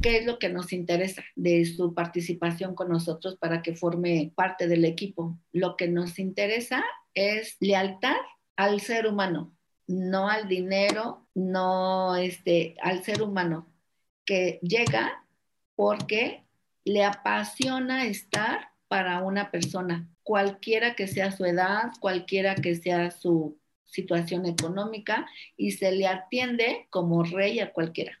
¿Qué 0.00 0.18
es 0.18 0.26
lo 0.26 0.38
que 0.38 0.48
nos 0.48 0.72
interesa 0.72 1.24
de 1.34 1.64
su 1.64 1.94
participación 1.94 2.74
con 2.74 2.88
nosotros 2.88 3.36
para 3.36 3.62
que 3.62 3.74
forme 3.74 4.32
parte 4.34 4.68
del 4.68 4.84
equipo? 4.84 5.38
Lo 5.52 5.76
que 5.76 5.88
nos 5.88 6.18
interesa 6.18 6.84
es 7.14 7.56
lealtad 7.60 8.16
al 8.56 8.80
ser 8.80 9.06
humano, 9.06 9.56
no 9.86 10.28
al 10.28 10.46
dinero, 10.46 11.26
no 11.34 12.16
este, 12.16 12.76
al 12.82 13.02
ser 13.02 13.22
humano, 13.22 13.66
que 14.24 14.60
llega 14.62 15.24
porque 15.74 16.44
le 16.84 17.02
apasiona 17.02 18.04
estar 18.04 18.68
para 18.88 19.22
una 19.22 19.50
persona, 19.50 20.08
cualquiera 20.22 20.94
que 20.94 21.08
sea 21.08 21.32
su 21.32 21.44
edad, 21.44 21.90
cualquiera 22.00 22.54
que 22.54 22.74
sea 22.74 23.10
su 23.10 23.58
situación 23.84 24.46
económica, 24.46 25.26
y 25.56 25.72
se 25.72 25.92
le 25.92 26.06
atiende 26.06 26.86
como 26.90 27.24
rey 27.24 27.58
a 27.60 27.72
cualquiera. 27.72 28.20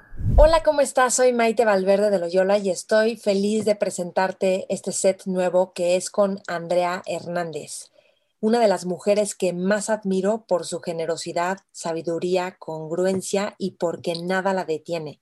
Hola, 0.37 0.63
¿cómo 0.63 0.81
estás? 0.81 1.15
Soy 1.15 1.33
Maite 1.33 1.65
Valverde 1.65 2.09
de 2.09 2.19
Loyola 2.19 2.57
y 2.57 2.69
estoy 2.69 3.17
feliz 3.17 3.65
de 3.65 3.75
presentarte 3.75 4.65
este 4.69 4.91
set 4.91 5.25
nuevo 5.25 5.73
que 5.73 5.95
es 5.95 6.09
con 6.09 6.41
Andrea 6.47 7.01
Hernández, 7.05 7.91
una 8.39 8.59
de 8.59 8.67
las 8.67 8.85
mujeres 8.85 9.35
que 9.35 9.51
más 9.51 9.89
admiro 9.89 10.45
por 10.47 10.65
su 10.65 10.79
generosidad, 10.79 11.59
sabiduría, 11.71 12.55
congruencia 12.59 13.55
y 13.57 13.71
porque 13.71 14.13
nada 14.15 14.53
la 14.53 14.63
detiene. 14.63 15.21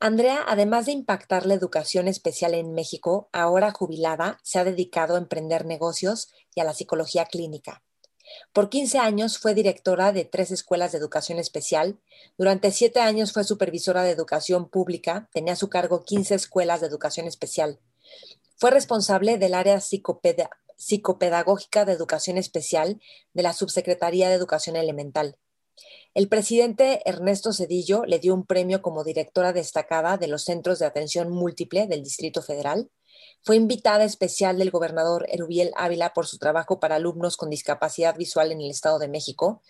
Andrea, 0.00 0.42
además 0.46 0.86
de 0.86 0.92
impactar 0.92 1.44
la 1.44 1.52
educación 1.52 2.08
especial 2.08 2.54
en 2.54 2.72
México, 2.72 3.28
ahora 3.32 3.70
jubilada, 3.70 4.40
se 4.42 4.58
ha 4.58 4.64
dedicado 4.64 5.14
a 5.14 5.18
emprender 5.18 5.66
negocios 5.66 6.32
y 6.54 6.60
a 6.60 6.64
la 6.64 6.72
psicología 6.72 7.26
clínica. 7.26 7.82
Por 8.52 8.68
15 8.68 8.98
años 8.98 9.38
fue 9.38 9.54
directora 9.54 10.12
de 10.12 10.24
tres 10.24 10.50
escuelas 10.50 10.90
de 10.92 10.98
educación 10.98 11.38
especial. 11.38 12.00
Durante 12.36 12.72
siete 12.72 13.00
años 13.00 13.32
fue 13.32 13.44
supervisora 13.44 14.02
de 14.02 14.10
educación 14.10 14.68
pública. 14.68 15.28
Tenía 15.32 15.54
a 15.54 15.56
su 15.56 15.68
cargo 15.68 16.04
15 16.04 16.34
escuelas 16.34 16.80
de 16.80 16.88
educación 16.88 17.26
especial. 17.26 17.78
Fue 18.56 18.70
responsable 18.70 19.38
del 19.38 19.54
área 19.54 19.80
psicopedagógica 19.80 21.84
de 21.84 21.92
educación 21.92 22.38
especial 22.38 23.00
de 23.32 23.42
la 23.42 23.52
Subsecretaría 23.52 24.28
de 24.28 24.34
Educación 24.34 24.76
Elemental. 24.76 25.36
El 26.12 26.28
presidente 26.28 27.02
Ernesto 27.06 27.52
Cedillo 27.52 28.04
le 28.04 28.18
dio 28.18 28.34
un 28.34 28.44
premio 28.44 28.82
como 28.82 29.04
directora 29.04 29.52
destacada 29.52 30.18
de 30.18 30.26
los 30.26 30.44
Centros 30.44 30.80
de 30.80 30.86
Atención 30.86 31.30
Múltiple 31.30 31.86
del 31.86 32.02
Distrito 32.02 32.42
Federal 32.42 32.90
fue 33.42 33.56
invitada 33.56 34.04
especial 34.04 34.58
del 34.58 34.70
gobernador 34.70 35.26
Erubiel 35.30 35.72
Ávila 35.76 36.12
por 36.12 36.26
su 36.26 36.38
trabajo 36.38 36.78
para 36.78 36.96
alumnos 36.96 37.36
con 37.36 37.50
discapacidad 37.50 38.16
visual 38.16 38.52
en 38.52 38.60
el 38.60 38.70
Estado 38.70 38.98
de 38.98 39.08
México. 39.08 39.62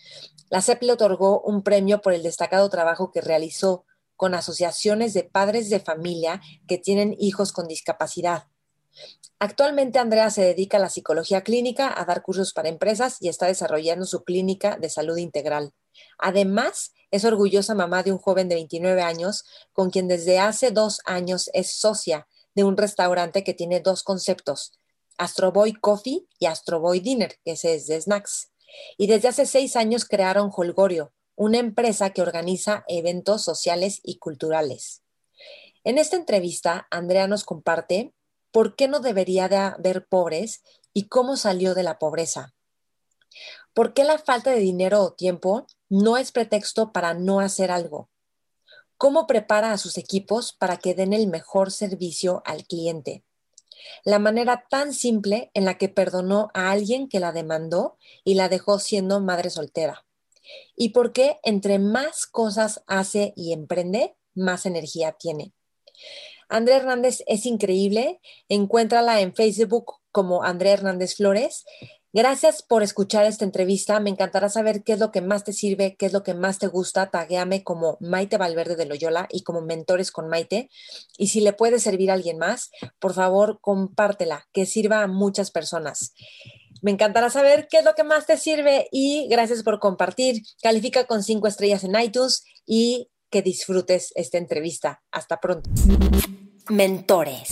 La 0.49 0.61
CEP 0.61 0.83
le 0.83 0.93
otorgó 0.93 1.41
un 1.41 1.63
premio 1.63 2.01
por 2.01 2.13
el 2.13 2.23
destacado 2.23 2.69
trabajo 2.69 3.11
que 3.11 3.21
realizó 3.21 3.85
con 4.17 4.35
asociaciones 4.35 5.13
de 5.13 5.23
padres 5.23 5.69
de 5.69 5.79
familia 5.79 6.41
que 6.67 6.77
tienen 6.77 7.15
hijos 7.17 7.53
con 7.53 7.67
discapacidad. 7.67 8.47
Actualmente 9.39 9.97
Andrea 9.97 10.29
se 10.29 10.43
dedica 10.43 10.77
a 10.77 10.81
la 10.81 10.89
psicología 10.89 11.41
clínica, 11.41 11.91
a 11.99 12.05
dar 12.05 12.21
cursos 12.21 12.53
para 12.53 12.69
empresas 12.69 13.17
y 13.21 13.29
está 13.29 13.47
desarrollando 13.47 14.05
su 14.05 14.23
clínica 14.23 14.77
de 14.77 14.89
salud 14.89 15.17
integral. 15.17 15.73
Además, 16.19 16.93
es 17.09 17.25
orgullosa 17.25 17.73
mamá 17.73 18.03
de 18.03 18.11
un 18.11 18.19
joven 18.19 18.49
de 18.49 18.55
29 18.55 19.01
años 19.01 19.45
con 19.73 19.89
quien 19.89 20.07
desde 20.07 20.39
hace 20.39 20.71
dos 20.71 20.99
años 21.05 21.49
es 21.53 21.73
socia 21.73 22.27
de 22.55 22.63
un 22.63 22.77
restaurante 22.77 23.43
que 23.43 23.53
tiene 23.53 23.79
dos 23.79 24.03
conceptos, 24.03 24.73
Astroboy 25.17 25.73
Coffee 25.73 26.27
y 26.39 26.45
Astroboy 26.45 26.99
Dinner, 26.99 27.37
que 27.43 27.51
es 27.51 27.61
de 27.61 28.01
snacks. 28.01 28.51
Y 28.97 29.07
desde 29.07 29.27
hace 29.27 29.45
seis 29.45 29.75
años 29.75 30.05
crearon 30.05 30.49
Holgorio, 30.55 31.13
una 31.35 31.59
empresa 31.59 32.11
que 32.11 32.21
organiza 32.21 32.83
eventos 32.87 33.43
sociales 33.43 33.99
y 34.03 34.17
culturales. 34.17 35.01
En 35.83 35.97
esta 35.97 36.15
entrevista, 36.15 36.87
Andrea 36.91 37.27
nos 37.27 37.43
comparte 37.43 38.13
por 38.51 38.75
qué 38.75 38.87
no 38.87 38.99
debería 38.99 39.49
de 39.49 39.57
haber 39.57 40.07
pobres 40.07 40.61
y 40.93 41.07
cómo 41.07 41.37
salió 41.37 41.73
de 41.73 41.83
la 41.83 41.97
pobreza. 41.97 42.53
¿Por 43.73 43.93
qué 43.93 44.03
la 44.03 44.19
falta 44.19 44.51
de 44.51 44.59
dinero 44.59 45.01
o 45.01 45.13
tiempo 45.13 45.65
no 45.89 46.17
es 46.17 46.31
pretexto 46.31 46.91
para 46.91 47.13
no 47.13 47.39
hacer 47.39 47.71
algo? 47.71 48.10
Cómo 49.01 49.25
prepara 49.25 49.71
a 49.71 49.79
sus 49.79 49.97
equipos 49.97 50.53
para 50.53 50.77
que 50.77 50.93
den 50.93 51.11
el 51.11 51.25
mejor 51.25 51.71
servicio 51.71 52.43
al 52.45 52.65
cliente. 52.65 53.23
La 54.05 54.19
manera 54.19 54.67
tan 54.69 54.93
simple 54.93 55.49
en 55.55 55.65
la 55.65 55.79
que 55.79 55.89
perdonó 55.89 56.51
a 56.53 56.69
alguien 56.69 57.09
que 57.09 57.19
la 57.19 57.31
demandó 57.31 57.97
y 58.23 58.35
la 58.35 58.47
dejó 58.47 58.77
siendo 58.77 59.19
madre 59.19 59.49
soltera. 59.49 60.05
Y 60.75 60.89
por 60.89 61.13
qué 61.13 61.39
entre 61.41 61.79
más 61.79 62.27
cosas 62.27 62.83
hace 62.85 63.33
y 63.35 63.53
emprende, 63.53 64.17
más 64.35 64.67
energía 64.67 65.13
tiene. 65.13 65.51
Andrea 66.47 66.77
Hernández 66.77 67.23
es 67.25 67.47
increíble. 67.47 68.21
Encuéntrala 68.49 69.21
en 69.21 69.33
Facebook 69.33 69.95
como 70.11 70.43
Andrea 70.43 70.73
Hernández 70.73 71.15
Flores 71.15 71.65
Gracias 72.13 72.61
por 72.61 72.83
escuchar 72.83 73.25
esta 73.25 73.45
entrevista. 73.45 73.99
Me 74.01 74.09
encantará 74.09 74.49
saber 74.49 74.83
qué 74.83 74.93
es 74.93 74.99
lo 74.99 75.11
que 75.11 75.21
más 75.21 75.45
te 75.45 75.53
sirve, 75.53 75.95
qué 75.95 76.07
es 76.07 76.13
lo 76.13 76.23
que 76.23 76.33
más 76.33 76.59
te 76.59 76.67
gusta. 76.67 77.09
Taguéame 77.09 77.63
como 77.63 77.97
Maite 78.01 78.37
Valverde 78.37 78.75
de 78.75 78.85
Loyola 78.85 79.27
y 79.31 79.43
como 79.43 79.61
Mentores 79.61 80.11
con 80.11 80.27
Maite. 80.27 80.69
Y 81.17 81.27
si 81.27 81.39
le 81.39 81.53
puede 81.53 81.79
servir 81.79 82.11
a 82.11 82.15
alguien 82.15 82.37
más, 82.37 82.69
por 82.99 83.13
favor, 83.13 83.59
compártela, 83.61 84.49
que 84.51 84.65
sirva 84.65 85.03
a 85.03 85.07
muchas 85.07 85.51
personas. 85.51 86.13
Me 86.81 86.91
encantará 86.91 87.29
saber 87.29 87.67
qué 87.69 87.77
es 87.77 87.85
lo 87.85 87.93
que 87.93 88.03
más 88.03 88.25
te 88.25 88.35
sirve 88.35 88.89
y 88.91 89.27
gracias 89.29 89.63
por 89.63 89.79
compartir. 89.79 90.41
Califica 90.61 91.05
con 91.05 91.23
cinco 91.23 91.47
estrellas 91.47 91.85
en 91.85 91.97
iTunes 91.97 92.43
y 92.65 93.09
que 93.29 93.41
disfrutes 93.41 94.11
esta 94.15 94.37
entrevista. 94.37 95.01
Hasta 95.11 95.39
pronto. 95.39 95.69
Mentores. 96.69 97.47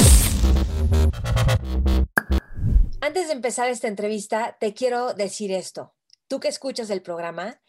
Antes 3.02 3.28
de 3.28 3.34
empezar 3.34 3.70
esta 3.70 3.88
entrevista, 3.88 4.58
te 4.60 4.74
quiero 4.74 5.14
decir 5.14 5.54
esto. 5.54 5.96
Tú 6.28 6.42
que 6.42 6.50
escuchas 6.50 6.90
el 6.90 7.02
programa, 7.02 7.62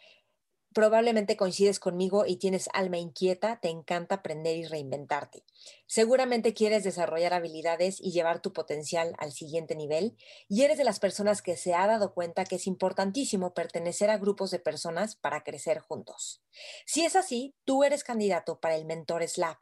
probablemente 0.74 1.36
coincides 1.36 1.78
conmigo 1.78 2.26
y 2.26 2.36
tienes 2.36 2.68
alma 2.72 2.98
inquieta, 2.98 3.60
te 3.60 3.68
encanta 3.68 4.16
aprender 4.16 4.56
y 4.56 4.64
reinventarte. 4.64 5.44
Seguramente 5.86 6.52
quieres 6.52 6.82
desarrollar 6.82 7.32
habilidades 7.32 8.00
y 8.00 8.10
llevar 8.10 8.42
tu 8.42 8.52
potencial 8.52 9.14
al 9.18 9.30
siguiente 9.30 9.76
nivel 9.76 10.16
y 10.48 10.62
eres 10.62 10.78
de 10.78 10.84
las 10.84 10.98
personas 10.98 11.42
que 11.42 11.56
se 11.56 11.74
ha 11.74 11.86
dado 11.86 12.12
cuenta 12.12 12.44
que 12.44 12.56
es 12.56 12.66
importantísimo 12.66 13.54
pertenecer 13.54 14.10
a 14.10 14.18
grupos 14.18 14.50
de 14.50 14.58
personas 14.58 15.14
para 15.14 15.44
crecer 15.44 15.78
juntos. 15.78 16.42
Si 16.86 17.04
es 17.04 17.14
así, 17.14 17.54
tú 17.64 17.84
eres 17.84 18.02
candidato 18.02 18.58
para 18.58 18.74
el 18.74 18.84
Mentores 18.84 19.38
Lab. 19.38 19.58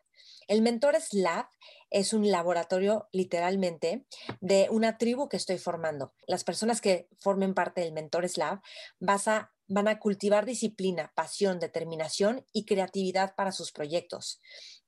El 0.49 0.63
Mentores 0.63 1.13
Lab 1.13 1.47
es 1.91 2.15
un 2.15 2.31
laboratorio 2.31 3.07
literalmente 3.13 4.07
de 4.41 4.69
una 4.71 4.97
tribu 4.97 5.29
que 5.29 5.37
estoy 5.37 5.59
formando. 5.59 6.15
Las 6.27 6.43
personas 6.43 6.81
que 6.81 7.07
formen 7.19 7.53
parte 7.53 7.83
del 7.83 7.93
Mentores 7.93 8.39
Lab 8.39 8.63
van 8.99 9.89
a 9.89 9.99
cultivar 9.99 10.47
disciplina, 10.47 11.13
pasión, 11.15 11.61
determinación 11.61 12.47
y 12.51 12.65
creatividad 12.65 13.35
para 13.35 13.53
sus 13.53 13.73
proyectos. 13.73 14.41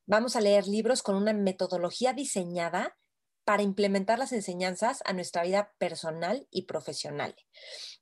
Vamos 0.07 0.35
a 0.35 0.41
leer 0.41 0.67
libros 0.67 1.03
con 1.03 1.15
una 1.15 1.35
metodología 1.35 2.15
diseñada 2.15 2.97
para 3.45 3.63
implementar 3.63 4.19
las 4.19 4.33
enseñanzas 4.33 5.03
a 5.05 5.13
nuestra 5.13 5.43
vida 5.43 5.73
personal 5.79 6.47
y 6.51 6.67
profesional. 6.67 7.35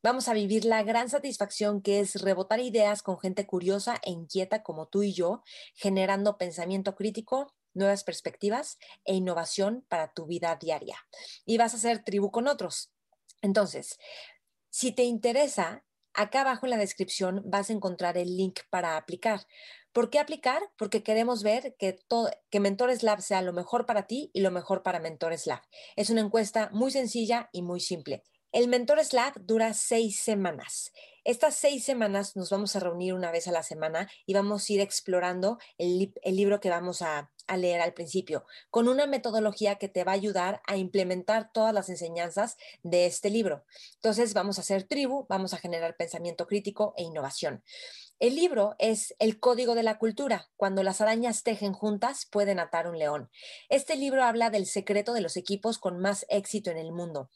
Vamos 0.02 0.28
a 0.28 0.34
vivir 0.34 0.64
la 0.64 0.82
gran 0.82 1.08
satisfacción 1.08 1.80
que 1.80 2.00
es 2.00 2.20
rebotar 2.20 2.60
ideas 2.60 3.02
con 3.02 3.18
gente 3.18 3.46
curiosa 3.46 3.98
e 4.04 4.10
inquieta 4.10 4.62
como 4.62 4.88
tú 4.88 5.02
y 5.02 5.14
yo, 5.14 5.42
generando 5.74 6.36
pensamiento 6.36 6.94
crítico, 6.94 7.54
nuevas 7.74 8.04
perspectivas 8.04 8.78
e 9.04 9.14
innovación 9.14 9.84
para 9.88 10.12
tu 10.12 10.26
vida 10.26 10.56
diaria. 10.56 10.96
Y 11.44 11.58
vas 11.58 11.74
a 11.74 11.76
hacer 11.76 12.04
tribu 12.04 12.30
con 12.30 12.48
otros. 12.48 12.92
Entonces, 13.42 13.98
si 14.70 14.92
te 14.92 15.04
interesa, 15.04 15.84
acá 16.14 16.40
abajo 16.40 16.66
en 16.66 16.70
la 16.70 16.76
descripción 16.76 17.42
vas 17.44 17.70
a 17.70 17.72
encontrar 17.72 18.18
el 18.18 18.36
link 18.36 18.60
para 18.70 18.96
aplicar. 18.96 19.46
¿Por 19.92 20.10
qué 20.10 20.18
aplicar? 20.18 20.62
Porque 20.76 21.02
queremos 21.02 21.42
ver 21.42 21.74
que, 21.78 21.92
todo, 21.92 22.30
que 22.50 22.60
Mentores 22.60 23.02
Lab 23.02 23.22
sea 23.22 23.42
lo 23.42 23.52
mejor 23.52 23.86
para 23.86 24.06
ti 24.06 24.30
y 24.32 24.40
lo 24.40 24.50
mejor 24.50 24.82
para 24.82 25.00
Mentores 25.00 25.46
Lab. 25.46 25.62
Es 25.96 26.10
una 26.10 26.20
encuesta 26.20 26.70
muy 26.72 26.90
sencilla 26.90 27.48
y 27.52 27.62
muy 27.62 27.80
simple. 27.80 28.22
El 28.52 28.68
Mentores 28.68 29.12
Lab 29.12 29.34
dura 29.40 29.74
seis 29.74 30.20
semanas. 30.20 30.92
Estas 31.28 31.56
seis 31.56 31.84
semanas 31.84 32.36
nos 32.36 32.48
vamos 32.48 32.74
a 32.74 32.80
reunir 32.80 33.12
una 33.12 33.30
vez 33.30 33.46
a 33.48 33.52
la 33.52 33.62
semana 33.62 34.10
y 34.24 34.32
vamos 34.32 34.66
a 34.66 34.72
ir 34.72 34.80
explorando 34.80 35.58
el, 35.76 36.10
libro 36.24 36.58
que 36.58 36.70
vamos 36.70 37.02
a, 37.02 37.30
a 37.46 37.56
leer 37.58 37.82
al 37.82 37.92
principio, 37.92 38.46
con 38.70 38.88
una 38.88 39.06
metodología 39.06 39.74
que 39.74 39.90
te 39.90 40.04
va 40.04 40.12
a 40.12 40.14
ayudar 40.14 40.62
a 40.66 40.78
implementar 40.78 41.52
todas 41.52 41.74
las 41.74 41.90
enseñanzas 41.90 42.56
de 42.82 43.04
este 43.04 43.28
libro. 43.28 43.66
Entonces, 43.96 44.32
vamos 44.32 44.56
a 44.56 44.62
hacer 44.62 44.84
tribu, 44.84 45.26
vamos 45.28 45.52
a 45.52 45.58
generar 45.58 45.98
pensamiento 45.98 46.46
crítico 46.46 46.94
e 46.96 47.02
innovación. 47.02 47.62
El 48.18 48.34
libro 48.34 48.74
es 48.78 49.14
El 49.18 49.38
Código 49.38 49.74
de 49.74 49.82
la 49.82 49.98
Cultura. 49.98 50.48
Cuando 50.56 50.82
las 50.82 51.02
arañas 51.02 51.42
tejen 51.42 51.74
juntas, 51.74 52.24
pueden 52.24 52.58
atar 52.58 52.88
un 52.88 52.98
león. 52.98 53.28
Este 53.68 53.96
libro 53.96 54.24
habla 54.24 54.48
del 54.48 54.64
secreto 54.64 55.12
de 55.12 55.20
los 55.20 55.36
equipos 55.36 55.76
con 55.76 55.98
más 55.98 56.24
éxito 56.30 56.70
en 56.70 56.78
el 56.78 56.90
mundo. 56.90 57.28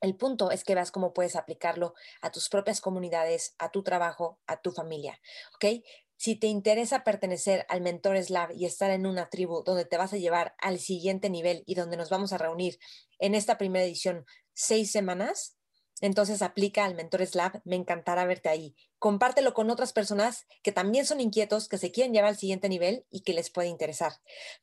El 0.00 0.16
punto 0.16 0.50
es 0.50 0.64
que 0.64 0.74
veas 0.74 0.90
cómo 0.90 1.12
puedes 1.12 1.36
aplicarlo 1.36 1.94
a 2.20 2.30
tus 2.30 2.48
propias 2.48 2.80
comunidades, 2.80 3.54
a 3.58 3.70
tu 3.70 3.82
trabajo, 3.82 4.38
a 4.46 4.60
tu 4.60 4.72
familia. 4.72 5.20
¿Ok? 5.54 5.82
Si 6.18 6.34
te 6.36 6.46
interesa 6.46 7.04
pertenecer 7.04 7.66
al 7.68 7.82
Mentores 7.82 8.30
Lab 8.30 8.50
y 8.52 8.64
estar 8.64 8.90
en 8.90 9.06
una 9.06 9.28
tribu 9.28 9.62
donde 9.62 9.84
te 9.84 9.98
vas 9.98 10.12
a 10.12 10.16
llevar 10.16 10.54
al 10.58 10.78
siguiente 10.78 11.28
nivel 11.28 11.62
y 11.66 11.74
donde 11.74 11.96
nos 11.96 12.08
vamos 12.08 12.32
a 12.32 12.38
reunir 12.38 12.78
en 13.18 13.34
esta 13.34 13.58
primera 13.58 13.84
edición 13.84 14.24
seis 14.54 14.90
semanas, 14.90 15.56
entonces 16.00 16.42
aplica 16.42 16.84
al 16.84 16.94
Mentores 16.94 17.34
Lab, 17.34 17.60
me 17.64 17.76
encantará 17.76 18.24
verte 18.26 18.48
ahí. 18.48 18.74
Compártelo 18.98 19.54
con 19.54 19.70
otras 19.70 19.92
personas 19.92 20.46
que 20.62 20.72
también 20.72 21.06
son 21.06 21.20
inquietos, 21.20 21.68
que 21.68 21.78
se 21.78 21.90
quieren 21.90 22.12
llevar 22.12 22.30
al 22.30 22.36
siguiente 22.36 22.68
nivel 22.68 23.06
y 23.10 23.20
que 23.20 23.32
les 23.32 23.50
puede 23.50 23.68
interesar. 23.68 24.12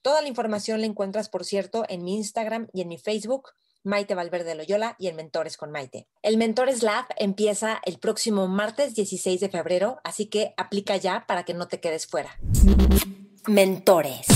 Toda 0.01 0.21
la 0.21 0.27
información 0.27 0.81
la 0.81 0.87
encuentras, 0.87 1.29
por 1.29 1.43
cierto, 1.45 1.85
en 1.87 2.03
mi 2.03 2.15
Instagram 2.15 2.67
y 2.73 2.81
en 2.81 2.87
mi 2.87 2.97
Facebook, 2.97 3.51
Maite 3.83 4.15
Valverde 4.15 4.55
Loyola 4.55 4.95
y 4.97 5.07
el 5.07 5.15
Mentores 5.15 5.57
con 5.57 5.71
Maite. 5.71 6.07
El 6.21 6.37
Mentores 6.37 6.83
Lab 6.83 7.05
empieza 7.17 7.81
el 7.85 7.99
próximo 7.99 8.47
martes 8.47 8.95
16 8.95 9.39
de 9.39 9.49
febrero, 9.49 9.99
así 10.03 10.27
que 10.27 10.53
aplica 10.57 10.97
ya 10.97 11.25
para 11.27 11.43
que 11.43 11.53
no 11.53 11.67
te 11.67 11.79
quedes 11.79 12.07
fuera. 12.07 12.37
Mentores. 13.47 14.27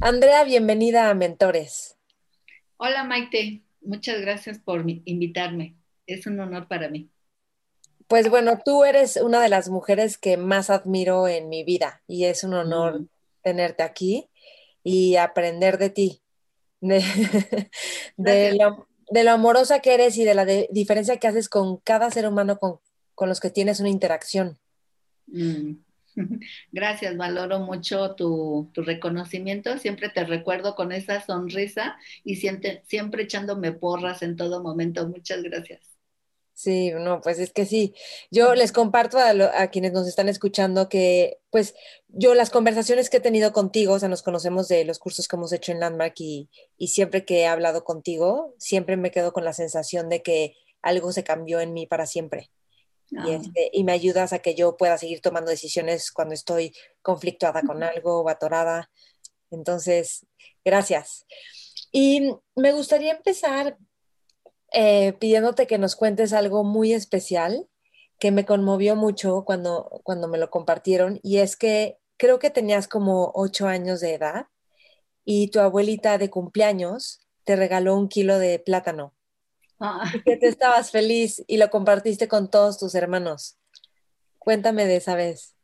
Andrea, 0.00 0.44
bienvenida 0.44 1.10
a 1.10 1.14
Mentores. 1.14 1.96
Hola 2.76 3.04
Maite, 3.04 3.62
Muchas 3.82 4.20
gracias 4.20 4.58
por 4.58 4.84
invitarme. 5.04 5.76
Es 6.06 6.26
un 6.26 6.38
honor 6.38 6.68
para 6.68 6.88
mí. 6.88 7.08
Pues 8.06 8.28
bueno, 8.28 8.58
tú 8.64 8.84
eres 8.84 9.16
una 9.16 9.40
de 9.40 9.48
las 9.48 9.68
mujeres 9.68 10.18
que 10.18 10.36
más 10.36 10.68
admiro 10.68 11.28
en 11.28 11.48
mi 11.48 11.64
vida 11.64 12.02
y 12.06 12.24
es 12.24 12.44
un 12.44 12.54
honor 12.54 13.00
mm. 13.00 13.08
tenerte 13.42 13.82
aquí 13.82 14.28
y 14.82 15.16
aprender 15.16 15.78
de 15.78 15.90
ti, 15.90 16.22
de, 18.16 18.58
lo, 18.58 19.30
amorosa 19.30 19.80
que 19.80 19.94
eres 19.94 20.16
y 20.16 20.24
de 20.24 20.34
la 20.34 20.44
diferencia 20.44 21.18
que 21.18 21.28
haces 21.28 21.48
con 21.48 21.76
cada 21.78 22.10
ser 22.10 22.26
humano 22.26 22.58
con, 22.58 22.80
los 23.28 23.40
que 23.40 23.50
tienes 23.50 23.80
una 23.80 23.90
interacción. 23.90 24.58
Mm. 25.26 25.74
Gracias, 26.72 27.16
valoro 27.16 27.60
mucho 27.60 28.14
tu, 28.14 28.70
reconocimiento. 28.74 29.78
Siempre 29.78 30.08
te 30.08 30.24
recuerdo 30.24 30.74
con 30.74 30.92
esa 30.92 31.20
sonrisa 31.20 31.96
y 32.24 32.36
siempre, 32.36 32.82
siempre 32.86 33.24
echándome 33.24 33.72
porras 33.72 34.22
en 34.22 34.36
todo 34.36 34.62
momento. 34.62 35.06
Muchas 35.06 35.42
gracias. 35.42 35.89
Sí, 36.60 36.90
no, 36.90 37.22
pues 37.22 37.38
es 37.38 37.54
que 37.54 37.64
sí. 37.64 37.94
Yo 38.30 38.54
les 38.54 38.70
comparto 38.70 39.16
a, 39.18 39.68
quienes 39.68 39.92
nos 39.92 40.06
están 40.06 40.28
escuchando 40.28 40.90
que, 40.90 41.38
pues, 41.48 41.74
yo 42.08 42.34
las 42.34 42.50
conversaciones 42.50 43.08
que 43.08 43.16
he 43.16 43.20
tenido 43.20 43.54
contigo, 43.54 43.94
o 43.94 43.98
sea, 43.98 44.10
nos 44.10 44.22
conocemos 44.22 44.68
de 44.68 44.84
los 44.84 44.98
cursos 44.98 45.26
que 45.26 45.36
hemos 45.36 45.54
hecho 45.54 45.72
en 45.72 45.80
Landmark 45.80 46.12
y, 46.18 46.50
y 46.76 46.88
siempre 46.88 47.24
que 47.24 47.40
he 47.40 47.46
hablado 47.46 47.82
contigo, 47.82 48.54
siempre 48.58 48.98
me 48.98 49.10
quedo 49.10 49.32
con 49.32 49.42
la 49.46 49.54
sensación 49.54 50.10
de 50.10 50.20
que 50.20 50.54
algo 50.82 51.12
se 51.12 51.24
cambió 51.24 51.60
en 51.60 51.72
mí 51.72 51.86
para 51.86 52.04
siempre. 52.04 52.50
Y, 53.08 53.30
este, 53.30 53.70
y, 53.72 53.82
me 53.84 53.92
ayudas 53.92 54.34
a 54.34 54.40
que 54.40 54.54
yo 54.54 54.76
pueda 54.76 54.98
seguir 54.98 55.22
tomando 55.22 55.50
decisiones 55.50 56.12
cuando 56.12 56.34
estoy 56.34 56.74
conflictuada 57.00 57.62
con 57.62 57.82
algo 57.82 58.20
o 58.20 58.28
atorada. 58.28 58.90
Entonces, 59.50 60.26
gracias. 60.62 61.24
Y 61.90 62.34
me 62.54 62.72
gustaría 62.72 63.12
empezar 63.12 63.78
eh, 64.72 65.14
pidiéndote 65.14 65.66
que 65.66 65.78
nos 65.78 65.96
cuentes 65.96 66.32
algo 66.32 66.64
muy 66.64 66.92
especial 66.92 67.66
que 68.18 68.30
me 68.30 68.44
conmovió 68.44 68.96
mucho 68.96 69.44
cuando, 69.44 70.00
cuando 70.04 70.28
me 70.28 70.38
lo 70.38 70.50
compartieron 70.50 71.18
y 71.22 71.38
es 71.38 71.56
que 71.56 71.98
creo 72.18 72.38
que 72.38 72.50
tenías 72.50 72.86
como 72.86 73.32
ocho 73.34 73.66
años 73.66 74.00
de 74.00 74.14
edad 74.14 74.46
y 75.24 75.48
tu 75.48 75.60
abuelita 75.60 76.18
de 76.18 76.28
cumpleaños 76.30 77.20
te 77.44 77.56
regaló 77.56 77.96
un 77.96 78.08
kilo 78.08 78.38
de 78.38 78.58
plátano. 78.58 79.14
Ah. 79.82 80.12
que 80.26 80.36
te 80.36 80.46
estabas 80.46 80.90
feliz 80.90 81.42
y 81.46 81.56
lo 81.56 81.70
compartiste 81.70 82.28
con 82.28 82.50
todos 82.50 82.78
tus 82.78 82.94
hermanos. 82.94 83.56
Cuéntame 84.38 84.84
de 84.84 84.96
esa 84.96 85.14
vez. 85.14 85.56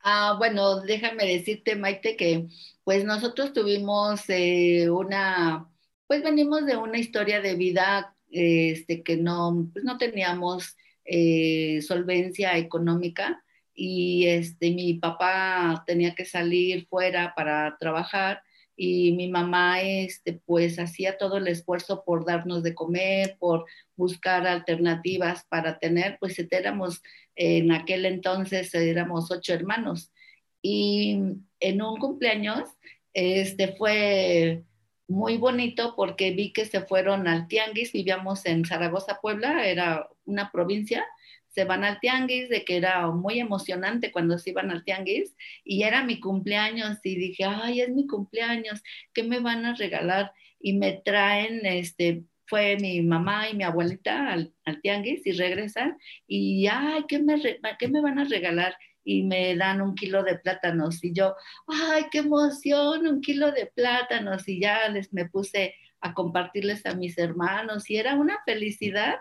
Ah, 0.00 0.36
bueno, 0.38 0.80
déjame 0.80 1.26
decirte, 1.26 1.74
Maite, 1.74 2.16
que 2.16 2.46
pues 2.84 3.04
nosotros 3.04 3.52
tuvimos 3.52 4.22
eh, 4.28 4.88
una, 4.88 5.68
pues 6.06 6.22
venimos 6.22 6.64
de 6.66 6.76
una 6.76 6.98
historia 6.98 7.40
de 7.40 7.56
vida 7.56 8.16
este, 8.30 9.02
que 9.02 9.16
no, 9.16 9.68
pues 9.72 9.84
no 9.84 9.98
teníamos 9.98 10.76
eh, 11.04 11.80
solvencia 11.82 12.56
económica 12.58 13.42
y 13.74 14.26
este, 14.26 14.70
mi 14.72 14.94
papá 14.94 15.84
tenía 15.86 16.14
que 16.14 16.24
salir 16.24 16.86
fuera 16.88 17.32
para 17.36 17.76
trabajar 17.78 18.42
y 18.76 19.12
mi 19.12 19.28
mamá 19.28 19.82
este, 19.82 20.34
pues 20.44 20.78
hacía 20.78 21.18
todo 21.18 21.38
el 21.38 21.48
esfuerzo 21.48 22.04
por 22.04 22.24
darnos 22.24 22.62
de 22.62 22.74
comer, 22.74 23.36
por 23.40 23.64
buscar 23.96 24.46
alternativas 24.46 25.44
para 25.48 25.78
tener, 25.78 26.16
pues 26.20 26.38
éramos, 26.50 27.02
en 27.34 27.72
aquel 27.72 28.04
entonces 28.04 28.72
éramos 28.74 29.30
ocho 29.30 29.52
hermanos. 29.52 30.12
Y 30.62 31.18
en 31.60 31.82
un 31.82 31.98
cumpleaños 31.98 32.68
este 33.14 33.74
fue 33.76 34.62
muy 35.08 35.38
bonito 35.38 35.94
porque 35.96 36.30
vi 36.32 36.52
que 36.52 36.66
se 36.66 36.82
fueron 36.82 37.26
al 37.26 37.48
Tianguis, 37.48 37.92
vivíamos 37.92 38.46
en 38.46 38.64
Zaragoza, 38.64 39.18
Puebla, 39.20 39.66
era 39.66 40.08
una 40.26 40.52
provincia, 40.52 41.04
se 41.58 41.64
van 41.64 41.82
al 41.82 41.98
tianguis, 41.98 42.48
de 42.48 42.64
que 42.64 42.76
era 42.76 43.08
muy 43.10 43.40
emocionante 43.40 44.12
cuando 44.12 44.38
se 44.38 44.50
iban 44.50 44.70
al 44.70 44.84
tianguis 44.84 45.34
y 45.64 45.82
era 45.82 46.04
mi 46.04 46.20
cumpleaños 46.20 46.98
y 47.02 47.16
dije, 47.16 47.44
ay, 47.44 47.80
es 47.80 47.90
mi 47.90 48.06
cumpleaños, 48.06 48.80
¿qué 49.12 49.24
me 49.24 49.40
van 49.40 49.66
a 49.66 49.74
regalar? 49.74 50.32
Y 50.60 50.74
me 50.74 50.92
traen, 51.04 51.66
este, 51.66 52.22
fue 52.46 52.76
mi 52.76 53.02
mamá 53.02 53.48
y 53.48 53.56
mi 53.56 53.64
abuelita 53.64 54.32
al, 54.32 54.54
tianguis 54.82 55.26
y 55.26 55.32
regresan 55.32 55.98
y, 56.26 56.66
ay, 56.68 57.04
¿qué 57.08 57.18
me, 57.18 57.40
¿qué 57.78 57.88
me 57.88 58.00
van 58.00 58.18
a 58.18 58.24
regalar? 58.24 58.76
Y 59.08 59.22
me 59.22 59.56
dan 59.56 59.80
un 59.80 59.94
kilo 59.94 60.22
de 60.22 60.38
plátanos 60.38 61.02
y 61.02 61.14
yo, 61.14 61.34
ay, 61.66 62.04
qué 62.10 62.18
emoción, 62.18 63.06
un 63.06 63.22
kilo 63.22 63.52
de 63.52 63.64
plátanos 63.64 64.46
y 64.46 64.60
ya 64.60 64.86
les 64.90 65.14
me 65.14 65.24
puse 65.24 65.74
a 66.02 66.12
compartirles 66.12 66.84
a 66.84 66.94
mis 66.94 67.16
hermanos 67.16 67.88
y 67.88 67.96
era 67.96 68.14
una 68.16 68.38
felicidad 68.44 69.16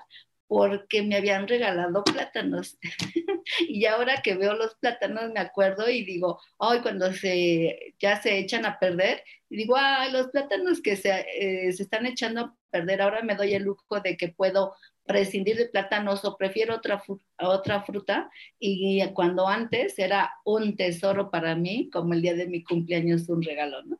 porque 0.48 1.04
me 1.04 1.16
habían 1.16 1.48
regalado 1.48 2.04
plátanos. 2.04 2.78
y 3.70 3.86
ahora 3.86 4.22
que 4.22 4.36
veo 4.36 4.56
los 4.56 4.76
plátanos 4.76 5.32
me 5.32 5.40
acuerdo 5.40 5.90
y 5.90 6.04
digo, 6.04 6.42
ay, 6.60 6.82
cuando 6.82 7.14
se, 7.14 7.96
ya 7.98 8.22
se 8.22 8.40
echan 8.40 8.66
a 8.66 8.80
perder, 8.80 9.24
digo, 9.50 9.78
ay, 9.78 10.12
los 10.12 10.28
plátanos 10.28 10.82
que 10.82 10.98
se, 10.98 11.26
eh, 11.34 11.72
se 11.72 11.84
están 11.84 12.06
echando 12.06 12.42
a 12.42 12.56
perder, 12.72 13.02
ahora 13.02 13.24
me 13.24 13.36
doy 13.36 13.54
el 13.54 13.64
lujo 13.64 14.02
de 14.02 14.18
que 14.18 14.28
puedo 14.28 14.76
prescindir 15.08 15.58
de 15.58 15.68
plátanos 15.68 16.24
o 16.26 16.38
prefiero 16.38 16.76
otra, 16.76 17.02
otra 17.40 17.82
fruta 17.84 18.30
y 18.60 19.04
cuando 19.14 19.48
antes 19.48 19.98
era 19.98 20.32
un 20.46 20.76
tesoro 20.76 21.32
para 21.32 21.56
mí, 21.56 21.90
como 21.92 22.14
el 22.14 22.22
día 22.22 22.36
de 22.36 22.48
mi 22.48 22.64
cumpleaños 22.64 23.28
un 23.30 23.42
regalo, 23.42 23.84
¿no? 23.84 24.00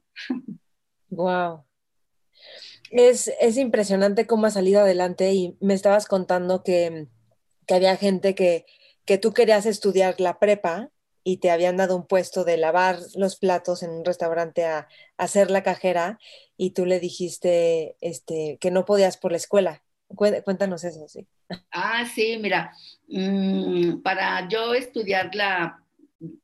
Wow. 1.10 1.64
Es, 2.92 3.58
impresionante 3.58 4.28
cómo 4.28 4.46
ha 4.46 4.52
salido 4.52 4.82
adelante 4.82 5.34
y 5.34 5.58
me 5.60 5.74
estabas 5.74 6.06
contando 6.06 6.64
que, 6.64 7.08
había 7.70 7.98
gente 7.98 8.36
que, 8.36 8.66
que, 9.06 9.18
tú 9.18 9.34
querías 9.34 9.66
estudiar 9.66 10.20
la 10.20 10.40
prepa 10.40 10.92
y 11.24 11.38
te 11.38 11.52
habían 11.52 11.76
dado 11.76 11.98
un 11.98 12.08
puesto 12.08 12.46
de 12.46 12.56
lavar 12.56 13.00
los 13.16 13.36
platos 13.36 13.84
en 13.84 13.90
un 13.90 14.06
restaurante 14.06 14.64
a, 14.64 14.88
hacer 15.18 15.52
la 15.52 15.64
cajera 15.64 16.20
y 16.56 16.72
tú 16.72 16.86
le 16.86 17.00
dijiste 17.00 17.98
este, 18.00 18.58
que 18.62 18.72
no 18.72 18.86
podías 18.86 19.18
por 19.18 19.32
la 19.32 19.38
escuela. 19.38 19.84
Cuéntanos 20.08 20.84
eso, 20.84 21.08
sí. 21.08 21.28
Ah, 21.72 22.06
sí, 22.06 22.38
mira, 22.42 22.72
mm, 23.08 24.02
para 24.02 24.48
yo 24.48 24.74
estudiar 24.74 25.34
la, 25.36 25.84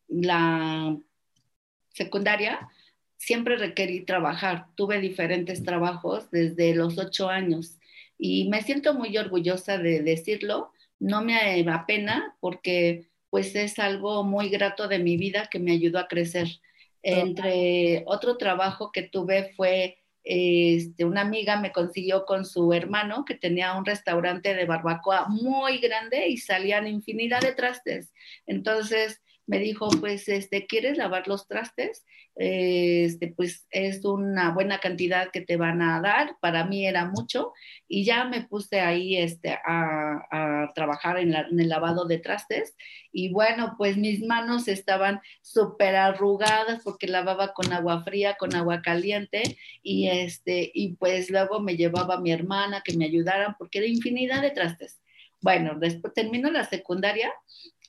la 0.07 0.97
secundaria, 1.89 2.67
siempre 3.17 3.57
requerí 3.57 4.05
trabajar. 4.05 4.67
Tuve 4.75 4.99
diferentes 4.99 5.63
trabajos 5.63 6.29
desde 6.31 6.75
los 6.75 6.97
ocho 6.97 7.29
años 7.29 7.79
y 8.17 8.49
me 8.49 8.61
siento 8.61 8.93
muy 8.93 9.17
orgullosa 9.17 9.77
de 9.77 10.01
decirlo. 10.01 10.71
No 10.99 11.23
me 11.23 11.65
apena 11.69 12.35
porque 12.39 13.07
pues 13.29 13.55
es 13.55 13.79
algo 13.79 14.23
muy 14.23 14.49
grato 14.49 14.87
de 14.87 14.99
mi 14.99 15.17
vida 15.17 15.47
que 15.49 15.59
me 15.59 15.71
ayudó 15.71 15.99
a 15.99 16.07
crecer. 16.07 16.47
Entre 17.01 18.03
otro 18.05 18.37
trabajo 18.37 18.91
que 18.91 19.03
tuve 19.03 19.53
fue 19.55 20.02
este, 20.23 21.05
una 21.05 21.21
amiga 21.21 21.59
me 21.59 21.71
consiguió 21.71 22.25
con 22.25 22.45
su 22.45 22.73
hermano 22.73 23.25
que 23.25 23.35
tenía 23.35 23.73
un 23.73 23.85
restaurante 23.85 24.55
de 24.55 24.65
barbacoa 24.65 25.27
muy 25.27 25.79
grande 25.79 26.27
y 26.27 26.37
salían 26.37 26.87
infinidad 26.87 27.41
de 27.41 27.53
trastes. 27.53 28.13
Entonces 28.47 29.21
me 29.45 29.59
dijo, 29.59 29.89
pues, 29.99 30.27
este, 30.29 30.65
¿quieres 30.67 30.97
lavar 30.97 31.27
los 31.27 31.47
trastes? 31.47 32.03
este, 32.35 33.27
pues 33.27 33.67
es 33.69 34.03
una 34.05 34.51
buena 34.53 34.79
cantidad 34.79 35.29
que 35.31 35.41
te 35.41 35.57
van 35.57 35.81
a 35.81 36.01
dar. 36.01 36.35
Para 36.41 36.65
mí 36.65 36.85
era 36.87 37.05
mucho 37.05 37.53
y 37.87 38.05
ya 38.05 38.25
me 38.25 38.41
puse 38.41 38.81
ahí 38.81 39.17
este, 39.17 39.57
a, 39.65 40.71
trabajar 40.73 41.17
en, 41.19 41.33
el 41.33 41.69
lavado 41.69 42.05
de 42.05 42.17
trastes 42.17 42.75
y 43.11 43.31
bueno, 43.31 43.75
pues 43.77 43.97
mis 43.97 44.23
manos 44.23 44.67
estaban 44.67 45.21
súper 45.41 45.95
arrugadas 45.95 46.81
porque 46.83 47.07
lavaba 47.07 47.53
con 47.53 47.71
agua 47.71 48.03
fría, 48.03 48.35
con 48.35 48.55
agua 48.55 48.81
caliente 48.81 49.43
y, 49.83 50.07
este, 50.07 50.71
y 50.73 50.95
pues 50.95 51.29
luego 51.29 51.59
me 51.59 51.77
llevaba 51.77 52.15
a 52.15 52.21
mi 52.21 52.31
hermana 52.31 52.81
que 52.83 52.97
me 52.97 53.05
ayudaran 53.05 53.55
porque 53.59 53.79
era 53.79 53.87
infinidad 53.87 54.41
de 54.41 54.51
trastes. 54.51 55.01
Bueno, 55.41 55.77
después 55.77 56.13
termino 56.13 56.49
la 56.49 56.63
secundaria 56.63 57.31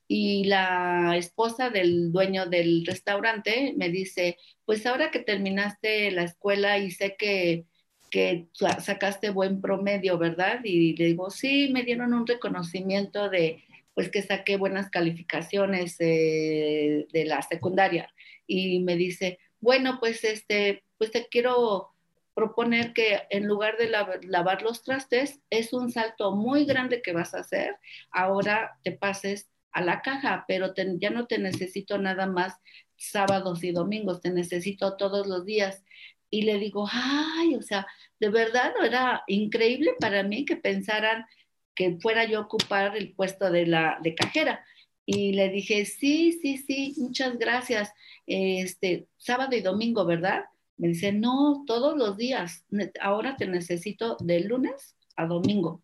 y 0.07 0.45
la 0.45 1.17
esposa 1.17 1.71
del 1.71 2.13
dueño 2.13 2.47
del 2.47 2.85
restaurante 2.87 3.75
me 3.77 3.89
dice, 3.89 4.39
pues 4.65 4.85
ahora 4.87 5.11
que 5.11 5.21
terminaste 5.21 6.11
la 6.11 6.25
escuela 6.25 6.79
y 6.79 6.91
sé 6.91 7.17
que, 7.19 7.65
que 8.11 8.49
sacaste 8.81 9.31
buen 9.31 9.61
promedio, 9.61 10.19
¿verdad? 10.19 10.61
Y 10.65 10.97
le 10.97 11.07
digo, 11.07 11.31
sí, 11.31 11.71
me 11.73 11.83
dieron 11.83 12.15
un 12.15 12.27
reconocimiento 12.27 13.29
de, 13.31 13.65
pues 13.95 14.11
que 14.11 14.23
saqué 14.23 14.57
buenas 14.57 14.91
calificaciones 14.91 15.97
eh, 16.01 17.07
de 17.13 17.25
la 17.25 17.43
secundaria. 17.43 18.13
Y 18.47 18.81
me 18.81 18.97
dice, 18.97 19.39
bueno, 19.61 19.99
pues 20.01 20.25
este, 20.25 20.85
pues 20.99 21.11
te 21.11 21.27
quiero 21.29 21.95
proponer 22.35 22.93
que 22.93 23.23
en 23.31 23.47
lugar 23.47 23.77
de 23.79 23.89
lavar 23.89 24.63
los 24.63 24.83
trastes, 24.83 25.41
es 25.51 25.73
un 25.73 25.91
salto 25.91 26.33
muy 26.33 26.65
grande 26.67 27.01
que 27.01 27.13
vas 27.13 27.33
a 27.35 27.41
hacer, 27.41 27.77
ahora 28.11 28.79
te 28.83 28.93
pases 28.93 29.49
a 29.75 29.83
la 29.83 30.00
caja, 30.00 30.45
pero 30.49 30.73
ya 30.75 31.11
no 31.11 31.26
te 31.26 31.38
necesito 31.38 31.99
nada 31.99 32.26
más 32.26 32.54
sábados 32.97 33.62
y 33.64 33.73
domingos, 33.73 34.21
te 34.21 34.31
necesito 34.31 34.97
todos 34.97 35.26
los 35.26 35.45
días. 35.45 35.85
Y 36.31 36.43
le 36.43 36.59
digo, 36.59 36.88
ay, 36.90 37.54
o 37.57 37.62
sea, 37.62 37.87
de 38.21 38.28
verdad 38.28 38.73
era 38.83 39.23
increíble 39.26 39.95
para 40.00 40.23
mí 40.23 40.45
que 40.45 40.57
pensaran 40.57 41.26
que 41.75 41.99
fuera 42.00 42.25
yo 42.25 42.38
a 42.38 42.43
ocupar 42.43 42.97
el 42.97 43.12
puesto 43.14 43.50
de 43.50 43.66
la 43.66 43.99
de 44.02 44.14
cajera. 44.14 44.64
Y 45.07 45.33
le 45.33 45.50
dije, 45.50 45.85
sí, 45.85 46.33
sí, 46.33 46.57
sí, 46.57 46.95
muchas 46.99 47.37
gracias. 47.37 47.93
Este, 48.26 49.09
sábado 49.16 49.57
y 49.57 49.61
domingo, 49.61 50.07
¿verdad? 50.07 50.45
Me 50.76 50.88
dice, 50.88 51.12
no, 51.12 51.64
todos 51.66 51.97
los 51.97 52.16
días. 52.16 52.64
Ahora 53.00 53.37
te 53.37 53.47
necesito 53.47 54.16
de 54.21 54.40
lunes 54.40 54.97
a 55.16 55.26
domingo 55.26 55.83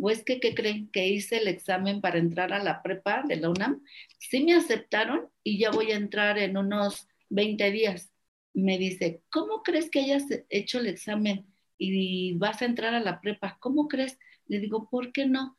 o 0.00 0.10
es 0.10 0.24
que, 0.24 0.40
¿qué 0.40 0.54
creen? 0.54 0.90
Que 0.90 1.08
hice 1.08 1.38
el 1.38 1.48
examen 1.48 2.00
para 2.00 2.18
entrar 2.18 2.52
a 2.52 2.62
la 2.62 2.82
prepa 2.82 3.22
de 3.26 3.36
la 3.36 3.50
UNAM. 3.50 3.82
Sí 4.18 4.42
me 4.42 4.54
aceptaron 4.54 5.28
y 5.44 5.58
ya 5.58 5.70
voy 5.70 5.92
a 5.92 5.96
entrar 5.96 6.38
en 6.38 6.56
unos 6.56 7.08
20 7.28 7.70
días. 7.70 8.12
Me 8.54 8.78
dice, 8.78 9.22
¿cómo 9.30 9.62
crees 9.62 9.90
que 9.90 10.00
hayas 10.00 10.24
hecho 10.48 10.78
el 10.80 10.86
examen 10.86 11.46
y 11.78 12.34
vas 12.34 12.62
a 12.62 12.66
entrar 12.66 12.94
a 12.94 13.00
la 13.00 13.20
prepa? 13.20 13.58
¿Cómo 13.60 13.88
crees? 13.88 14.18
Le 14.46 14.60
digo, 14.60 14.88
¿por 14.90 15.12
qué 15.12 15.26
no? 15.26 15.56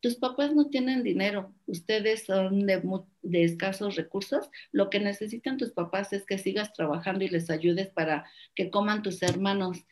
tus 0.00 0.16
papás 0.16 0.54
no 0.54 0.68
tienen 0.68 1.02
dinero, 1.02 1.54
ustedes 1.66 2.24
son 2.24 2.66
de, 2.66 2.80
de, 3.22 3.44
escasos 3.44 3.96
recursos, 3.96 4.48
lo 4.72 4.88
que 4.88 5.00
necesitan 5.00 5.58
tus 5.58 5.72
papás 5.72 6.12
es 6.12 6.24
que 6.24 6.38
sigas 6.38 6.72
trabajando 6.72 7.24
y 7.24 7.28
les 7.28 7.50
ayudes 7.50 7.88
para 7.88 8.24
que 8.54 8.70
coman 8.70 9.02
tus 9.02 9.22
hermanos. 9.22 9.84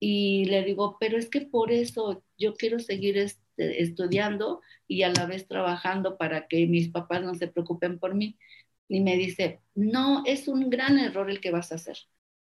Y 0.00 0.44
le 0.46 0.62
digo, 0.64 0.96
pero 1.00 1.18
es 1.18 1.28
que 1.28 1.42
por 1.42 1.72
eso 1.72 2.22
yo 2.38 2.54
quiero 2.54 2.78
seguir 2.78 3.18
este, 3.18 3.82
estudiando 3.82 4.60
y 4.86 5.02
a 5.02 5.10
la 5.10 5.26
vez 5.26 5.46
trabajando 5.46 6.16
para 6.16 6.46
que 6.48 6.66
mis 6.66 6.88
papás 6.90 7.22
no 7.22 7.34
se 7.34 7.48
preocupen 7.48 7.98
por 7.98 8.14
mí. 8.14 8.38
Y 8.88 9.00
me 9.00 9.16
dice, 9.16 9.60
no, 9.74 10.22
es 10.26 10.48
un 10.48 10.70
gran 10.70 10.98
error 10.98 11.30
el 11.30 11.40
que 11.40 11.50
vas 11.50 11.72
a 11.72 11.76
hacer. 11.76 11.98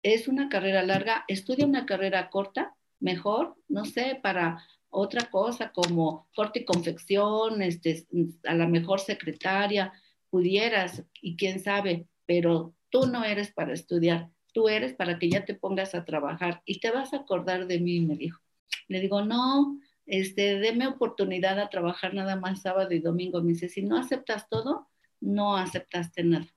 Es 0.03 0.27
una 0.27 0.49
carrera 0.49 0.83
larga, 0.83 1.25
estudia 1.27 1.65
una 1.65 1.85
carrera 1.85 2.29
corta, 2.29 2.75
mejor, 2.99 3.55
no 3.67 3.85
sé, 3.85 4.19
para 4.21 4.63
otra 4.89 5.29
cosa 5.29 5.71
como 5.71 6.27
corte 6.35 6.59
y 6.59 6.65
confección, 6.65 7.61
este, 7.61 8.07
a 8.45 8.55
la 8.55 8.67
mejor 8.67 8.99
secretaria, 8.99 9.93
pudieras, 10.29 11.03
y 11.21 11.35
quién 11.35 11.59
sabe, 11.59 12.07
pero 12.25 12.73
tú 12.89 13.07
no 13.07 13.23
eres 13.23 13.51
para 13.51 13.73
estudiar 13.73 14.29
tú 14.53 14.69
eres 14.69 14.93
para 14.93 15.19
que 15.19 15.29
ya 15.29 15.45
te 15.45 15.55
pongas 15.55 15.95
a 15.95 16.05
trabajar 16.05 16.61
y 16.65 16.79
te 16.79 16.91
vas 16.91 17.13
a 17.13 17.17
acordar 17.17 17.67
de 17.67 17.79
mí, 17.79 18.01
me 18.01 18.15
dijo. 18.15 18.40
Le 18.87 18.99
digo, 18.99 19.23
no, 19.23 19.79
este, 20.05 20.59
deme 20.59 20.87
oportunidad 20.87 21.59
a 21.59 21.69
trabajar 21.69 22.13
nada 22.13 22.35
más 22.35 22.61
sábado 22.61 22.91
y 22.91 22.99
domingo. 22.99 23.41
Me 23.41 23.53
dice, 23.53 23.69
si 23.69 23.81
no 23.81 23.97
aceptas 23.97 24.49
todo, 24.49 24.89
no 25.19 25.55
aceptaste 25.57 26.23
nada. 26.23 26.47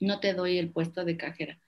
No 0.00 0.20
te 0.20 0.34
doy 0.34 0.58
el 0.58 0.70
puesto 0.70 1.04
de 1.04 1.16
cajera. 1.16 1.58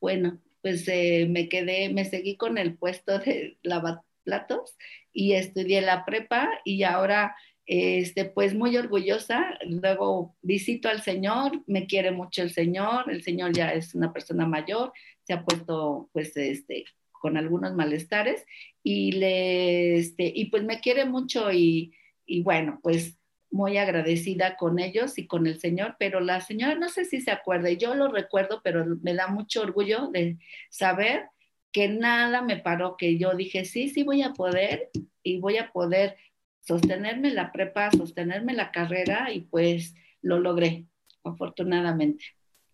Bueno, 0.00 0.40
pues 0.62 0.86
eh, 0.88 1.26
me 1.30 1.48
quedé, 1.48 1.92
me 1.92 2.04
seguí 2.04 2.36
con 2.36 2.58
el 2.58 2.76
puesto 2.76 3.18
de 3.18 3.58
lavaplatos 3.62 4.76
y 5.12 5.32
estudié 5.32 5.80
la 5.80 6.04
prepa 6.04 6.50
y 6.64 6.82
ahora 6.82 7.36
este, 7.66 8.24
pues 8.24 8.54
muy 8.54 8.76
orgullosa. 8.76 9.58
Luego 9.66 10.36
visito 10.42 10.88
al 10.88 11.02
Señor, 11.02 11.62
me 11.66 11.86
quiere 11.86 12.10
mucho 12.12 12.42
el 12.42 12.50
Señor, 12.50 13.10
el 13.10 13.22
Señor 13.22 13.52
ya 13.52 13.72
es 13.72 13.94
una 13.94 14.12
persona 14.12 14.46
mayor, 14.46 14.92
se 15.24 15.32
ha 15.32 15.44
puesto 15.44 16.08
pues 16.12 16.36
este, 16.36 16.84
con 17.20 17.36
algunos 17.36 17.74
malestares 17.74 18.44
y, 18.82 19.12
le, 19.12 19.96
este, 19.98 20.32
y 20.34 20.46
pues 20.46 20.64
me 20.64 20.80
quiere 20.80 21.04
mucho 21.04 21.52
y, 21.52 21.94
y 22.24 22.42
bueno, 22.42 22.80
pues 22.82 23.18
muy 23.50 23.78
agradecida 23.78 24.56
con 24.56 24.78
ellos 24.78 25.18
y 25.18 25.26
con 25.26 25.46
el 25.46 25.58
Señor, 25.58 25.96
pero 25.98 26.20
la 26.20 26.40
señora 26.40 26.74
no 26.74 26.88
sé 26.88 27.04
si 27.04 27.20
se 27.20 27.30
acuerda, 27.30 27.70
yo 27.72 27.94
lo 27.94 28.08
recuerdo, 28.08 28.60
pero 28.62 28.84
me 29.02 29.14
da 29.14 29.28
mucho 29.28 29.62
orgullo 29.62 30.08
de 30.12 30.38
saber 30.68 31.26
que 31.72 31.88
nada 31.88 32.42
me 32.42 32.56
paró, 32.56 32.96
que 32.96 33.18
yo 33.18 33.34
dije, 33.34 33.64
sí, 33.64 33.88
sí 33.88 34.02
voy 34.02 34.22
a 34.22 34.32
poder 34.32 34.90
y 35.22 35.40
voy 35.40 35.58
a 35.58 35.72
poder 35.72 36.16
sostenerme 36.60 37.30
la 37.30 37.52
prepa, 37.52 37.90
sostenerme 37.90 38.54
la 38.54 38.72
carrera 38.72 39.32
y 39.32 39.40
pues 39.42 39.94
lo 40.22 40.38
logré, 40.38 40.86
afortunadamente. 41.22 42.24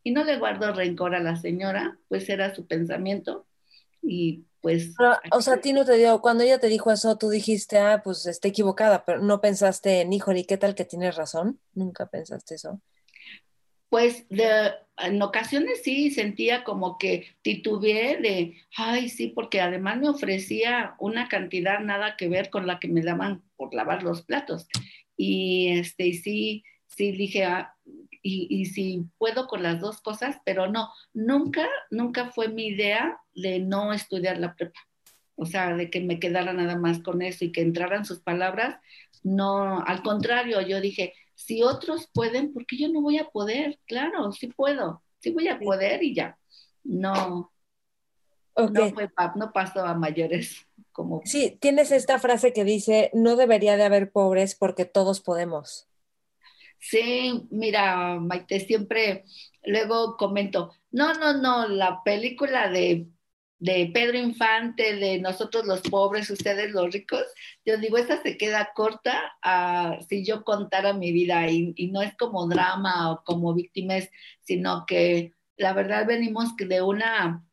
Y 0.02 0.12
no 0.12 0.24
le 0.24 0.38
guardo 0.38 0.72
rencor 0.72 1.14
a 1.14 1.20
la 1.20 1.36
señora, 1.36 1.98
pues 2.08 2.28
era 2.28 2.54
su 2.54 2.66
pensamiento 2.66 3.46
y 4.02 4.44
pues... 4.60 4.94
o 5.32 5.40
sea, 5.40 5.54
a 5.54 5.60
ti 5.60 5.72
no 5.72 5.84
te 5.84 5.96
dio, 5.96 6.20
cuando 6.20 6.44
ella 6.44 6.58
te 6.58 6.68
dijo 6.68 6.92
eso, 6.92 7.16
tú 7.18 7.30
dijiste, 7.30 7.78
ah, 7.78 8.00
pues 8.02 8.26
está 8.26 8.48
equivocada, 8.48 9.04
pero 9.04 9.20
no 9.20 9.40
pensaste 9.40 10.00
en, 10.00 10.12
híjole, 10.12 10.44
¿qué 10.46 10.56
tal 10.56 10.74
que 10.74 10.84
tienes 10.84 11.16
razón? 11.16 11.58
Nunca 11.74 12.06
pensaste 12.06 12.54
eso. 12.54 12.80
Pues 13.88 14.26
de, 14.28 14.72
en 14.98 15.20
ocasiones 15.20 15.82
sí 15.82 16.10
sentía 16.10 16.64
como 16.64 16.96
que 16.96 17.26
titubeé 17.42 18.18
de, 18.18 18.56
ay, 18.76 19.08
sí, 19.08 19.28
porque 19.28 19.60
además 19.60 19.98
me 19.98 20.08
ofrecía 20.08 20.94
una 20.98 21.28
cantidad 21.28 21.80
nada 21.80 22.16
que 22.16 22.28
ver 22.28 22.48
con 22.48 22.66
la 22.66 22.78
que 22.78 22.88
me 22.88 23.02
daban 23.02 23.42
por 23.56 23.74
lavar 23.74 24.02
los 24.02 24.22
platos. 24.22 24.66
Y 25.16 25.78
este, 25.78 26.12
sí, 26.14 26.64
sí 26.86 27.12
dije, 27.12 27.44
ah, 27.44 27.74
y, 28.22 28.46
y 28.50 28.66
si 28.66 29.04
puedo 29.18 29.46
con 29.46 29.62
las 29.62 29.80
dos 29.80 30.00
cosas, 30.00 30.38
pero 30.44 30.70
no, 30.70 30.90
nunca, 31.12 31.68
nunca 31.90 32.30
fue 32.30 32.48
mi 32.48 32.68
idea 32.68 33.20
de 33.34 33.58
no 33.58 33.92
estudiar 33.92 34.38
la 34.38 34.54
prepa. 34.54 34.80
O 35.34 35.46
sea, 35.46 35.74
de 35.74 35.90
que 35.90 36.00
me 36.00 36.20
quedara 36.20 36.52
nada 36.52 36.76
más 36.76 37.00
con 37.00 37.22
eso 37.22 37.44
y 37.44 37.52
que 37.52 37.62
entraran 37.62 38.04
sus 38.04 38.20
palabras. 38.20 38.76
No, 39.22 39.80
al 39.80 40.02
contrario, 40.02 40.60
yo 40.60 40.80
dije, 40.80 41.14
si 41.34 41.62
otros 41.62 42.08
pueden, 42.12 42.52
¿por 42.52 42.66
qué 42.66 42.76
yo 42.76 42.88
no 42.88 43.00
voy 43.00 43.18
a 43.18 43.28
poder? 43.28 43.78
Claro, 43.86 44.32
sí 44.32 44.48
puedo, 44.48 45.02
sí 45.18 45.30
voy 45.30 45.48
a 45.48 45.58
poder 45.58 46.02
y 46.02 46.14
ya. 46.14 46.38
No, 46.84 47.52
no, 48.56 48.90
fue, 48.90 49.10
no 49.36 49.52
pasó 49.52 49.84
a 49.84 49.94
mayores. 49.94 50.66
Como... 50.92 51.22
Sí, 51.24 51.56
tienes 51.60 51.90
esta 51.90 52.18
frase 52.18 52.52
que 52.52 52.64
dice, 52.64 53.10
no 53.14 53.36
debería 53.36 53.76
de 53.76 53.84
haber 53.84 54.12
pobres 54.12 54.54
porque 54.54 54.84
todos 54.84 55.20
podemos. 55.20 55.88
Sí, 56.82 57.46
mira, 57.50 58.18
Maite, 58.20 58.60
siempre 58.60 59.24
luego 59.64 60.16
comento, 60.16 60.72
no, 60.90 61.14
no, 61.14 61.32
no, 61.34 61.68
la 61.68 62.02
película 62.04 62.68
de 62.68 63.08
de 63.60 63.90
Pedro 63.94 64.18
Infante, 64.18 64.96
de 64.96 65.20
nosotros 65.20 65.64
los 65.66 65.82
pobres, 65.82 66.28
ustedes 66.30 66.72
los 66.72 66.92
ricos, 66.92 67.22
yo 67.64 67.78
digo, 67.78 67.96
esa 67.96 68.20
se 68.20 68.36
queda 68.36 68.72
corta 68.74 69.36
a, 69.40 70.00
si 70.08 70.24
yo 70.24 70.42
contara 70.44 70.92
mi 70.94 71.12
vida 71.12 71.48
y, 71.48 71.72
no 71.92 72.02
es 72.02 72.12
como 72.16 72.48
drama 72.48 73.12
o 73.12 73.22
como 73.24 73.54
víctimas, 73.54 74.10
sino 74.42 74.84
que 74.84 75.34
la 75.56 75.74
verdad 75.74 76.06
venimos 76.08 76.56
de 76.56 76.82
una 76.82 77.46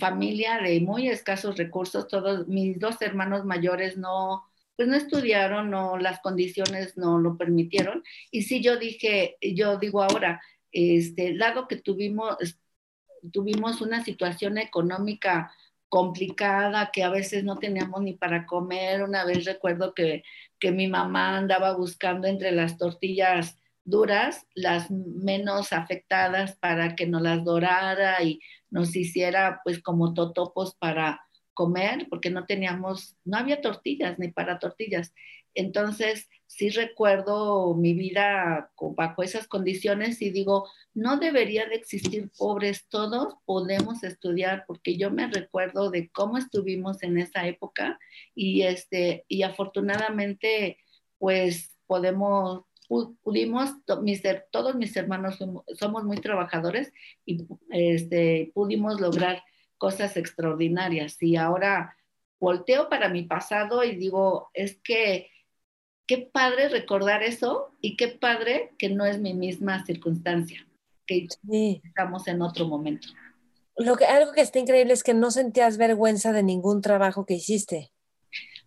familia 0.00 0.58
de 0.62 0.80
muy 0.80 1.08
escasos 1.08 1.58
recursos, 1.58 2.08
todos 2.08 2.48
mis 2.48 2.78
dos 2.78 2.96
hermanos 3.02 3.44
mayores 3.44 3.98
no, 3.98 4.49
pues 4.80 4.88
no 4.88 4.96
estudiaron, 4.96 5.68
no, 5.68 5.98
las 5.98 6.20
condiciones 6.20 6.96
no 6.96 7.18
lo 7.18 7.36
permitieron. 7.36 8.02
Y 8.30 8.44
sí, 8.44 8.62
yo 8.62 8.78
dije, 8.78 9.36
yo 9.42 9.76
digo 9.76 10.02
ahora, 10.02 10.40
este, 10.72 11.36
dado 11.36 11.68
que 11.68 11.76
tuvimos, 11.76 12.38
tuvimos 13.30 13.82
una 13.82 14.02
situación 14.02 14.56
económica 14.56 15.52
complicada, 15.90 16.88
que 16.94 17.02
a 17.02 17.10
veces 17.10 17.44
no 17.44 17.58
teníamos 17.58 18.00
ni 18.00 18.14
para 18.14 18.46
comer. 18.46 19.02
Una 19.02 19.26
vez 19.26 19.44
recuerdo 19.44 19.92
que, 19.92 20.22
que 20.58 20.72
mi 20.72 20.88
mamá 20.88 21.36
andaba 21.36 21.76
buscando 21.76 22.26
entre 22.26 22.50
las 22.50 22.78
tortillas 22.78 23.58
duras, 23.84 24.46
las 24.54 24.90
menos 24.90 25.74
afectadas 25.74 26.56
para 26.56 26.96
que 26.96 27.06
nos 27.06 27.20
las 27.20 27.44
dorara 27.44 28.22
y 28.22 28.40
nos 28.70 28.96
hiciera 28.96 29.60
pues 29.62 29.82
como 29.82 30.14
totopos 30.14 30.74
para 30.74 31.20
comer, 31.54 32.06
porque 32.08 32.30
no 32.30 32.46
teníamos, 32.46 33.16
no 33.24 33.38
había 33.38 33.60
tortillas 33.60 34.18
ni 34.18 34.28
para 34.28 34.58
tortillas. 34.58 35.12
Entonces, 35.54 36.28
sí 36.46 36.70
recuerdo 36.70 37.74
mi 37.74 37.94
vida 37.94 38.70
bajo 38.96 39.22
esas 39.22 39.46
condiciones 39.46 40.22
y 40.22 40.30
digo, 40.30 40.68
no 40.94 41.18
debería 41.18 41.66
de 41.66 41.76
existir 41.76 42.30
pobres, 42.36 42.86
todos 42.88 43.34
podemos 43.44 44.02
estudiar, 44.04 44.64
porque 44.66 44.96
yo 44.96 45.10
me 45.10 45.26
recuerdo 45.28 45.90
de 45.90 46.08
cómo 46.10 46.38
estuvimos 46.38 47.02
en 47.02 47.18
esa 47.18 47.46
época 47.46 47.98
y, 48.34 48.62
este, 48.62 49.24
y 49.28 49.42
afortunadamente, 49.42 50.78
pues 51.18 51.76
podemos 51.86 52.64
pudimos, 53.22 53.70
mis, 54.02 54.20
todos 54.50 54.74
mis 54.74 54.96
hermanos 54.96 55.38
somos 55.78 56.04
muy 56.04 56.16
trabajadores 56.16 56.92
y 57.24 57.46
este, 57.70 58.50
pudimos 58.52 59.00
lograr 59.00 59.40
cosas 59.80 60.18
extraordinarias. 60.18 61.16
Y 61.22 61.36
ahora 61.36 61.96
volteo 62.38 62.88
para 62.88 63.08
mi 63.08 63.22
pasado 63.22 63.82
y 63.82 63.96
digo, 63.96 64.50
es 64.52 64.78
que 64.84 65.30
qué 66.06 66.18
padre 66.18 66.68
recordar 66.68 67.22
eso 67.22 67.74
y 67.80 67.96
qué 67.96 68.08
padre 68.08 68.72
que 68.78 68.90
no 68.90 69.06
es 69.06 69.18
mi 69.18 69.32
misma 69.32 69.84
circunstancia, 69.86 70.66
que 71.06 71.26
estamos 71.82 72.28
en 72.28 72.42
otro 72.42 72.68
momento. 72.68 73.08
Lo 73.76 73.96
que, 73.96 74.04
algo 74.04 74.32
que 74.32 74.42
está 74.42 74.58
increíble 74.58 74.92
es 74.92 75.02
que 75.02 75.14
no 75.14 75.30
sentías 75.30 75.78
vergüenza 75.78 76.32
de 76.32 76.42
ningún 76.42 76.82
trabajo 76.82 77.24
que 77.24 77.34
hiciste. 77.34 77.90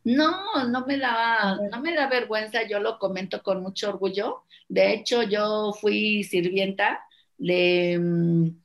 No, 0.03 0.67
no 0.67 0.85
me 0.87 0.97
da, 0.97 1.59
no 1.71 1.79
me 1.79 1.93
da 1.93 2.07
vergüenza, 2.07 2.67
yo 2.67 2.79
lo 2.79 2.97
comento 2.97 3.43
con 3.43 3.61
mucho 3.61 3.89
orgullo. 3.89 4.43
De 4.67 4.93
hecho, 4.93 5.21
yo 5.21 5.73
fui 5.79 6.23
sirvienta 6.23 7.05
de, 7.37 7.99
mm, 8.01 8.62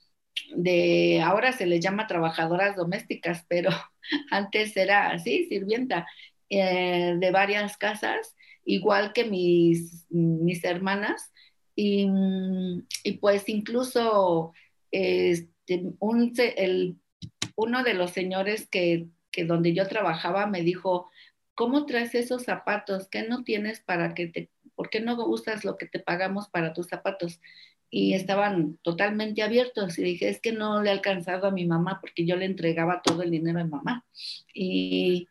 de 0.55 1.21
ahora 1.23 1.53
se 1.53 1.67
les 1.67 1.81
llama 1.81 2.07
trabajadoras 2.07 2.77
domésticas, 2.77 3.45
pero 3.49 3.71
antes 4.31 4.77
era 4.77 5.11
así, 5.11 5.47
sirvienta 5.49 6.07
eh, 6.51 7.15
de 7.19 7.31
varias 7.31 7.77
casas, 7.77 8.37
igual 8.65 9.13
que 9.13 9.25
mis, 9.25 10.07
mis 10.11 10.65
hermanas. 10.65 11.33
Y, 11.75 12.09
y 13.05 13.13
pues 13.19 13.49
incluso 13.49 14.53
este, 14.91 15.93
un, 16.01 16.33
el, 16.37 16.97
uno 17.55 17.85
de 17.85 17.95
los 17.95 18.11
señores 18.11 18.69
que, 18.69 19.09
que 19.31 19.45
donde 19.45 19.75
yo 19.75 19.87
trabajaba 19.87 20.47
me 20.47 20.63
dijo, 20.63 21.09
¿cómo 21.55 21.87
traes 21.87 22.15
esos 22.15 22.45
zapatos? 22.45 23.09
¿Qué 23.09 23.23
no 23.23 23.45
tienes 23.45 23.81
para 23.81 24.15
que 24.15 24.29
te, 24.29 24.51
por 24.75 24.91
qué 24.91 25.01
no 25.01 25.17
usas 25.27 25.65
lo 25.65 25.77
que 25.77 25.87
te 25.87 25.99
pagamos 25.99 26.49
para 26.49 26.73
tus 26.73 26.87
zapatos? 26.87 27.41
Y 27.91 28.15
estaban 28.15 28.79
totalmente 28.83 29.43
abiertos 29.43 29.99
y 29.99 30.03
dije, 30.03 30.29
es 30.29 30.41
que 30.41 30.53
no 30.53 30.83
le 30.83 30.91
he 30.91 30.93
alcanzado 30.93 31.47
a 31.47 31.51
mi 31.51 31.67
mamá 31.67 31.99
porque 32.01 32.27
yo 32.27 32.37
le 32.37 32.45
entregaba 32.45 33.03
todo 33.03 33.23
el 33.23 33.31
dinero 33.31 33.61
a 33.61 33.65
mi 33.65 33.71
mamá. 33.71 34.05
Y, 34.53 35.29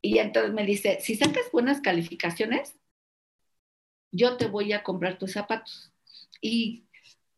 y 0.00 0.18
entonces 0.18 0.52
me 0.52 0.64
dice, 0.64 0.98
si 1.00 1.16
sacas 1.16 1.50
buenas 1.52 1.80
calificaciones, 1.80 2.76
yo 4.12 4.36
te 4.36 4.46
voy 4.46 4.72
a 4.72 4.82
comprar 4.82 5.18
tus 5.18 5.32
zapatos. 5.32 5.92
Y 6.40 6.84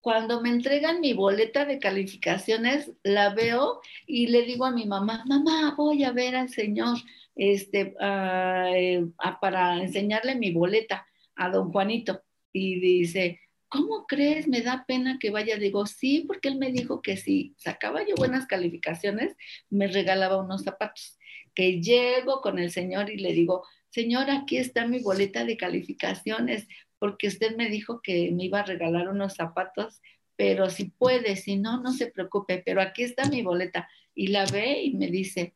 cuando 0.03 0.41
me 0.41 0.51
entregan 0.51 1.01
mi 1.01 1.13
boleta 1.13 1.65
de 1.65 1.79
calificaciones, 1.79 2.91
la 3.05 3.35
veo 3.35 3.81
y 4.07 4.27
le 4.27 4.43
digo 4.43 4.65
a 4.65 4.73
mi 4.73 4.85
mamá, 4.85 5.25
mamá, 5.27 5.75
voy 5.77 6.05
a 6.05 6.13
ver 6.13 6.35
al 6.35 6.49
señor 6.49 6.99
este, 7.37 7.95
eh, 8.01 9.07
para 9.41 9.81
enseñarle 9.81 10.35
mi 10.35 10.53
boleta 10.53 11.07
a 11.37 11.51
don 11.51 11.71
Juanito. 11.73 12.23
Y 12.53 12.81
dice, 12.81 13.41
¿cómo 13.73 14.07
crees? 14.07 14.47
Me 14.49 14.61
da 14.61 14.85
pena 14.87 15.19
que 15.19 15.31
vaya. 15.31 15.57
Digo, 15.57 15.87
sí, 15.87 16.25
porque 16.27 16.49
él 16.49 16.59
me 16.59 16.71
dijo 16.71 17.01
que 17.01 17.17
si 17.17 17.55
sacaba 17.57 18.07
yo 18.07 18.15
buenas 18.17 18.47
calificaciones, 18.47 19.35
me 19.71 19.87
regalaba 19.87 20.37
unos 20.37 20.63
zapatos. 20.63 21.19
Que 21.55 21.81
llego 21.81 22.43
con 22.43 22.59
el 22.59 22.71
señor 22.71 23.11
y 23.11 23.17
le 23.17 23.33
digo, 23.33 23.65
señor, 23.89 24.31
aquí 24.31 24.59
está 24.59 24.87
mi 24.87 25.01
boleta 25.01 25.45
de 25.45 25.57
calificaciones, 25.57 26.69
porque 26.99 27.29
usted 27.29 27.57
me 27.57 27.71
dijo 27.71 28.03
que 28.03 28.31
me 28.31 28.45
iba 28.45 28.61
a 28.61 28.65
regalar 28.65 29.09
unos 29.09 29.35
zapatos, 29.35 30.03
pero 30.37 30.69
si 30.69 30.87
puede, 30.91 31.37
si 31.37 31.57
no, 31.57 31.81
no 31.81 31.93
se 31.93 32.09
preocupe, 32.09 32.63
pero 32.65 32.83
aquí 32.83 33.03
está 33.03 33.29
mi 33.29 33.43
boleta. 33.43 33.89
Y 34.15 34.29
la 34.29 34.45
ve 34.47 34.83
y 34.83 34.95
me 34.95 35.07
dice, 35.07 35.55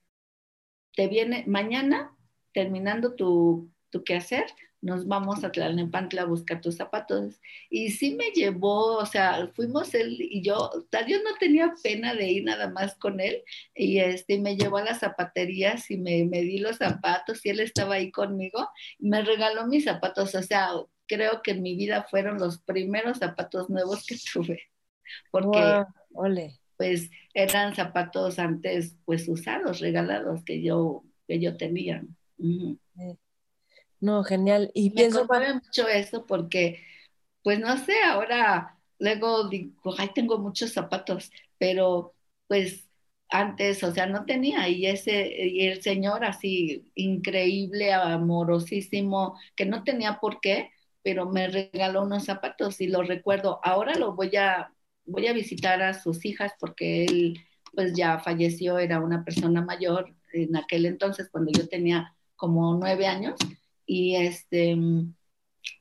te 0.94 1.06
viene 1.08 1.44
mañana, 1.46 2.16
terminando 2.52 3.14
tu, 3.14 3.70
tu 3.90 4.04
quehacer, 4.04 4.46
nos 4.80 5.06
vamos 5.06 5.42
a 5.42 5.52
Tlalnepantla 5.52 6.22
a 6.22 6.26
buscar 6.26 6.60
tus 6.60 6.76
zapatos. 6.76 7.40
Y 7.70 7.90
sí 7.90 8.14
me 8.14 8.30
llevó, 8.30 8.96
o 8.96 9.06
sea, 9.06 9.50
fuimos 9.54 9.94
él 9.94 10.16
y 10.20 10.42
yo, 10.42 10.70
sea, 10.90 11.06
yo 11.06 11.22
no 11.22 11.30
tenía 11.38 11.72
pena 11.82 12.14
de 12.14 12.30
ir 12.30 12.44
nada 12.44 12.70
más 12.70 12.94
con 12.96 13.20
él, 13.20 13.42
y 13.74 13.98
este, 13.98 14.38
me 14.40 14.56
llevó 14.56 14.78
a 14.78 14.84
las 14.84 15.00
zapaterías 15.00 15.90
y 15.90 15.98
me, 15.98 16.24
me 16.24 16.42
di 16.42 16.58
los 16.58 16.76
zapatos 16.76 17.44
y 17.44 17.50
él 17.50 17.60
estaba 17.60 17.96
ahí 17.96 18.10
conmigo, 18.10 18.68
y 18.98 19.08
me 19.08 19.22
regaló 19.22 19.66
mis 19.66 19.84
zapatos, 19.84 20.34
o 20.34 20.42
sea, 20.42 20.70
creo 21.06 21.42
que 21.42 21.52
en 21.52 21.62
mi 21.62 21.76
vida 21.76 22.06
fueron 22.10 22.38
los 22.38 22.58
primeros 22.58 23.18
zapatos 23.18 23.70
nuevos 23.70 24.06
que 24.06 24.16
tuve, 24.32 24.62
porque... 25.30 25.84
ole 26.12 26.58
pues 26.76 27.10
eran 27.34 27.74
zapatos 27.74 28.38
antes 28.38 28.96
pues 29.04 29.28
usados, 29.28 29.80
regalados 29.80 30.44
que 30.44 30.62
yo, 30.62 31.04
que 31.26 31.40
yo 31.40 31.56
tenía. 31.56 32.04
No, 34.06 34.22
genial. 34.22 34.70
Y 34.72 34.90
Me 34.90 34.94
pienso 34.94 35.26
mucho 35.26 35.88
eso 35.88 36.26
porque, 36.26 36.80
pues 37.42 37.58
no 37.58 37.76
sé, 37.76 37.94
ahora 38.04 38.78
luego 39.00 39.48
digo, 39.48 39.96
ay, 39.98 40.10
tengo 40.14 40.38
muchos 40.38 40.72
zapatos, 40.72 41.32
pero 41.58 42.14
pues 42.46 42.88
antes, 43.28 43.82
o 43.82 43.92
sea, 43.92 44.06
no 44.06 44.24
tenía, 44.24 44.68
y 44.68 44.86
ese, 44.86 45.28
y 45.48 45.66
el 45.66 45.82
señor 45.82 46.24
así 46.24 46.92
increíble, 46.94 47.92
amorosísimo, 47.92 49.36
que 49.56 49.66
no 49.66 49.82
tenía 49.82 50.20
por 50.20 50.40
qué, 50.40 50.70
pero 51.02 51.26
me 51.28 51.48
regaló 51.48 52.04
unos 52.04 52.26
zapatos 52.26 52.80
y 52.80 52.86
lo 52.86 53.02
recuerdo. 53.02 53.58
Ahora 53.64 53.96
lo 53.96 54.14
voy 54.14 54.36
a, 54.36 54.72
voy 55.04 55.26
a 55.26 55.32
visitar 55.32 55.82
a 55.82 55.94
sus 55.94 56.24
hijas 56.24 56.52
porque 56.60 57.06
él 57.06 57.40
pues 57.74 57.92
ya 57.94 58.20
falleció, 58.20 58.78
era 58.78 59.00
una 59.00 59.24
persona 59.24 59.62
mayor 59.62 60.14
en 60.32 60.54
aquel 60.56 60.86
entonces 60.86 61.28
cuando 61.28 61.50
yo 61.50 61.68
tenía 61.68 62.14
como 62.36 62.74
nueve 62.76 63.06
años 63.08 63.34
y 63.86 64.16
este 64.16 64.76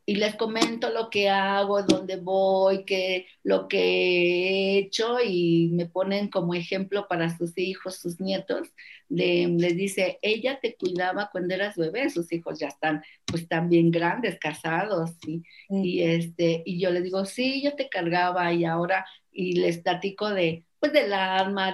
y 0.05 0.15
les 0.15 0.35
comento 0.35 0.89
lo 0.91 1.09
que 1.09 1.29
hago, 1.29 1.81
dónde 1.83 2.17
voy, 2.17 2.85
qué, 2.85 3.27
lo 3.43 3.67
que 3.67 3.79
he 3.79 4.77
hecho 4.77 5.17
y 5.23 5.69
me 5.73 5.87
ponen 5.87 6.29
como 6.29 6.53
ejemplo 6.53 7.07
para 7.07 7.35
sus 7.35 7.57
hijos, 7.57 7.97
sus 7.97 8.19
nietos. 8.19 8.67
les 9.09 9.75
dice, 9.75 10.19
ella 10.21 10.59
te 10.61 10.75
cuidaba 10.75 11.29
cuando 11.31 11.55
eras 11.55 11.75
bebé, 11.75 12.09
sus 12.09 12.31
hijos 12.31 12.59
ya 12.59 12.67
están 12.67 13.03
pues 13.25 13.47
también 13.47 13.91
grandes, 13.91 14.37
casados 14.39 15.11
y, 15.25 15.43
y, 15.69 16.01
este, 16.03 16.61
y 16.65 16.79
yo 16.79 16.91
les 16.91 17.03
digo, 17.03 17.25
sí, 17.25 17.61
yo 17.63 17.75
te 17.75 17.89
cargaba 17.89 18.53
y 18.53 18.65
ahora, 18.65 19.05
y 19.31 19.53
les 19.53 19.79
platico 19.79 20.29
de, 20.29 20.65
pues 20.79 20.93
del 20.93 21.11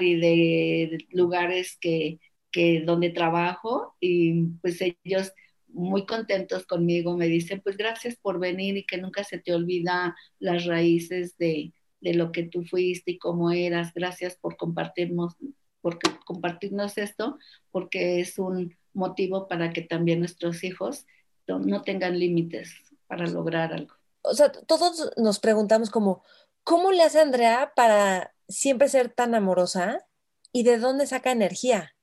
y 0.02 0.16
de 0.16 0.98
lugares 1.12 1.78
que, 1.80 2.20
que 2.52 2.82
donde 2.82 3.10
trabajo 3.10 3.96
y 4.00 4.46
pues 4.62 4.82
ellos 4.82 5.34
muy 5.74 6.06
contentos 6.06 6.66
conmigo, 6.66 7.16
me 7.18 7.28
dicen, 7.28 7.62
pues 7.62 7.78
gracias 7.78 8.16
por 8.16 8.40
venir 8.40 8.78
y 8.78 8.86
que 8.86 8.98
nunca 8.98 9.24
se 9.24 9.40
te 9.40 9.54
olvida 9.54 10.16
las 10.40 10.66
raíces 10.66 11.38
de, 11.38 11.74
lo 12.02 12.32
que 12.32 12.44
tú 12.44 12.64
fuiste 12.64 13.12
y 13.12 13.20
cómo 13.20 13.52
eras. 13.52 13.94
Gracias 13.94 14.36
por 14.36 14.58
compartirnos, 14.58 15.36
por 15.82 16.00
compartirnos 16.26 16.98
esto, 16.98 17.38
porque 17.72 18.20
es 18.20 18.40
un 18.40 18.76
motivo 18.94 19.48
para 19.48 19.72
que 19.72 19.82
también 19.82 20.20
nuestros 20.20 20.64
hijos 20.64 21.06
no, 21.48 21.82
tengan 21.82 22.18
límites 22.18 22.74
para 23.08 23.28
lograr 23.28 23.74
algo. 23.74 23.94
O 24.24 24.34
sea, 24.34 24.52
todos 24.52 25.12
nos 25.18 25.40
preguntamos 25.40 25.90
como, 25.90 26.24
¿cómo 26.64 26.92
le 26.92 27.04
hace 27.04 27.20
Andrea 27.20 27.74
para 27.76 28.34
siempre 28.48 28.88
ser 28.88 29.10
tan 29.10 29.36
amorosa 29.36 30.08
y 30.52 30.64
de 30.64 30.78
dónde 30.78 31.08
saca 31.08 31.32
energía? 31.32 31.96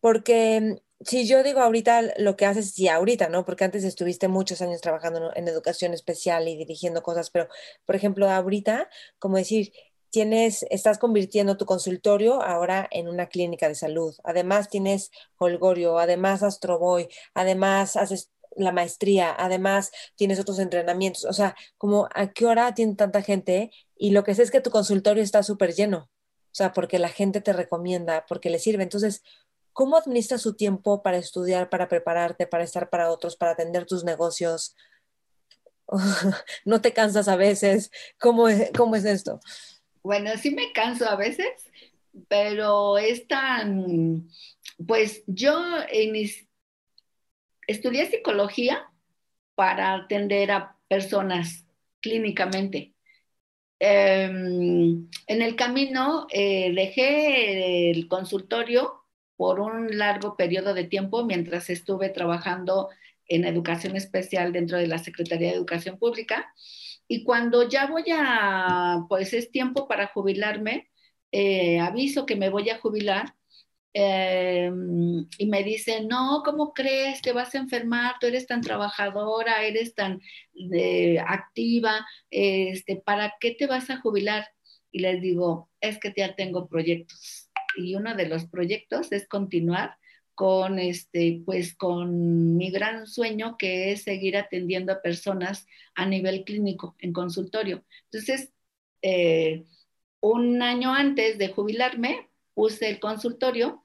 Porque 0.00 0.80
si 1.00 1.26
yo 1.26 1.42
digo 1.42 1.60
ahorita 1.60 2.02
lo 2.18 2.36
que 2.36 2.46
haces, 2.46 2.72
sí, 2.72 2.88
ahorita, 2.88 3.28
¿no? 3.28 3.44
Porque 3.44 3.64
antes 3.64 3.84
estuviste 3.84 4.28
muchos 4.28 4.60
años 4.62 4.80
trabajando 4.80 5.30
en 5.34 5.48
educación 5.48 5.94
especial 5.94 6.48
y 6.48 6.56
dirigiendo 6.56 7.02
cosas, 7.02 7.30
pero, 7.30 7.48
por 7.84 7.96
ejemplo, 7.96 8.28
ahorita, 8.28 8.88
como 9.18 9.36
decir, 9.36 9.72
tienes, 10.10 10.64
estás 10.70 10.98
convirtiendo 10.98 11.56
tu 11.56 11.66
consultorio 11.66 12.42
ahora 12.42 12.88
en 12.90 13.08
una 13.08 13.26
clínica 13.28 13.68
de 13.68 13.74
salud. 13.74 14.14
Además 14.24 14.68
tienes 14.68 15.10
Holgorio, 15.38 15.98
además 15.98 16.42
Astroboy, 16.42 17.08
además 17.34 17.96
haces 17.96 18.30
la 18.56 18.72
maestría, 18.72 19.34
además 19.38 19.92
tienes 20.16 20.40
otros 20.40 20.58
entrenamientos. 20.58 21.24
O 21.24 21.32
sea, 21.32 21.56
como 21.76 22.08
a 22.14 22.32
qué 22.32 22.46
hora 22.46 22.74
tiene 22.74 22.94
tanta 22.96 23.22
gente 23.22 23.70
y 23.96 24.10
lo 24.10 24.24
que 24.24 24.34
sé 24.34 24.42
es 24.42 24.50
que 24.50 24.60
tu 24.60 24.70
consultorio 24.70 25.22
está 25.22 25.42
súper 25.42 25.74
lleno. 25.74 26.10
O 26.50 26.54
sea, 26.58 26.72
porque 26.72 26.98
la 26.98 27.08
gente 27.08 27.40
te 27.40 27.52
recomienda, 27.52 28.24
porque 28.28 28.50
le 28.50 28.58
sirve. 28.58 28.82
Entonces, 28.82 29.22
¿cómo 29.78 29.96
administras 29.96 30.42
su 30.42 30.56
tiempo 30.56 31.04
para 31.04 31.18
estudiar, 31.18 31.70
para 31.70 31.88
prepararte, 31.88 32.48
para 32.48 32.64
estar 32.64 32.90
para 32.90 33.12
otros, 33.12 33.36
para 33.36 33.52
atender 33.52 33.86
tus 33.86 34.02
negocios? 34.02 34.74
¿No 36.64 36.80
te 36.80 36.92
cansas 36.92 37.28
a 37.28 37.36
veces? 37.36 37.92
¿Cómo 38.18 38.48
es, 38.48 39.04
esto? 39.04 39.38
Bueno, 40.02 40.36
sí 40.36 40.50
me 40.50 40.72
canso 40.72 41.08
a 41.08 41.14
veces, 41.14 41.46
pero 42.26 42.98
es 42.98 43.28
tan, 43.28 44.28
pues 44.84 45.22
yo 45.28 45.56
estudié 47.68 48.10
psicología 48.10 48.90
para 49.54 49.94
atender 49.94 50.50
a 50.50 50.76
personas 50.88 51.64
clínicamente. 52.00 52.94
Em, 53.78 55.08
en 55.28 55.42
el 55.42 55.54
camino 55.54 56.26
eh, 56.32 56.72
dejé 56.74 57.92
el 57.92 58.08
consultorio 58.08 58.97
por 59.38 59.60
un 59.60 59.96
largo 59.96 60.36
periodo 60.36 60.74
de 60.74 60.84
tiempo 60.84 61.24
mientras 61.24 61.70
estuve 61.70 62.08
trabajando 62.08 62.88
en 63.28 63.44
educación 63.44 63.94
especial 63.94 64.52
dentro 64.52 64.78
de 64.78 64.88
la 64.88 64.98
Secretaría 64.98 65.50
de 65.50 65.54
Educación 65.54 65.96
Pública. 65.96 66.52
Y 67.06 67.22
cuando 67.22 67.68
ya 67.68 67.86
voy 67.86 68.04
a, 68.12 69.04
pues 69.08 69.32
es 69.34 69.52
tiempo 69.52 69.86
para 69.86 70.08
jubilarme, 70.08 70.90
eh, 71.30 71.78
aviso 71.78 72.26
que 72.26 72.34
me 72.34 72.50
voy 72.50 72.68
a 72.70 72.80
jubilar 72.80 73.32
eh, 73.94 74.72
y 75.38 75.46
me 75.46 75.62
dice, 75.62 76.02
no, 76.02 76.42
¿cómo 76.44 76.74
crees? 76.74 77.22
que 77.22 77.32
vas 77.32 77.54
a 77.54 77.58
enfermar, 77.58 78.16
tú 78.20 78.26
eres 78.26 78.48
tan 78.48 78.60
trabajadora, 78.60 79.62
eres 79.62 79.94
tan 79.94 80.20
activa, 81.24 82.04
este, 82.30 82.96
¿para 82.96 83.34
qué 83.38 83.52
te 83.52 83.68
vas 83.68 83.88
a 83.88 84.00
jubilar? 84.00 84.48
Y 84.90 84.98
les 84.98 85.20
digo, 85.22 85.70
es 85.80 85.98
que 86.00 86.12
ya 86.16 86.34
tengo 86.34 86.68
proyectos. 86.68 87.47
Y 87.78 87.94
uno 87.94 88.14
de 88.14 88.28
los 88.28 88.46
proyectos 88.46 89.12
es 89.12 89.28
continuar 89.28 89.96
con 90.34 90.78
este, 90.78 91.42
pues 91.44 91.74
con 91.74 92.56
mi 92.56 92.70
gran 92.70 93.06
sueño 93.08 93.56
que 93.58 93.90
es 93.90 94.02
seguir 94.04 94.36
atendiendo 94.36 94.92
a 94.92 95.02
personas 95.02 95.66
a 95.96 96.06
nivel 96.06 96.44
clínico 96.44 96.94
en 97.00 97.12
consultorio. 97.12 97.84
Entonces, 98.04 98.52
eh, 99.02 99.64
un 100.20 100.62
año 100.62 100.94
antes 100.94 101.38
de 101.38 101.48
jubilarme, 101.48 102.28
puse 102.54 102.88
el 102.88 103.00
consultorio 103.00 103.84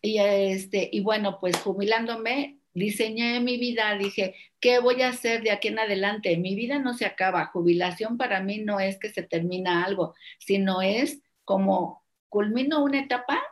y, 0.00 0.18
este, 0.18 0.88
y 0.92 1.00
bueno, 1.00 1.38
pues 1.40 1.56
jubilándome, 1.56 2.58
diseñé 2.74 3.40
mi 3.40 3.58
vida, 3.58 3.96
dije, 3.98 4.34
¿qué 4.60 4.78
voy 4.78 5.02
a 5.02 5.08
hacer 5.08 5.42
de 5.42 5.50
aquí 5.50 5.68
en 5.68 5.78
adelante? 5.78 6.36
Mi 6.36 6.54
vida 6.54 6.78
no 6.78 6.94
se 6.94 7.06
acaba, 7.06 7.46
jubilación 7.46 8.16
para 8.16 8.40
mí 8.42 8.58
no 8.58 8.80
es 8.80 8.98
que 8.98 9.10
se 9.10 9.22
termina 9.22 9.84
algo, 9.84 10.14
sino 10.38 10.82
es 10.82 11.20
como 11.44 12.01
culmino 12.32 12.82
una 12.82 13.00
etapa 13.00 13.42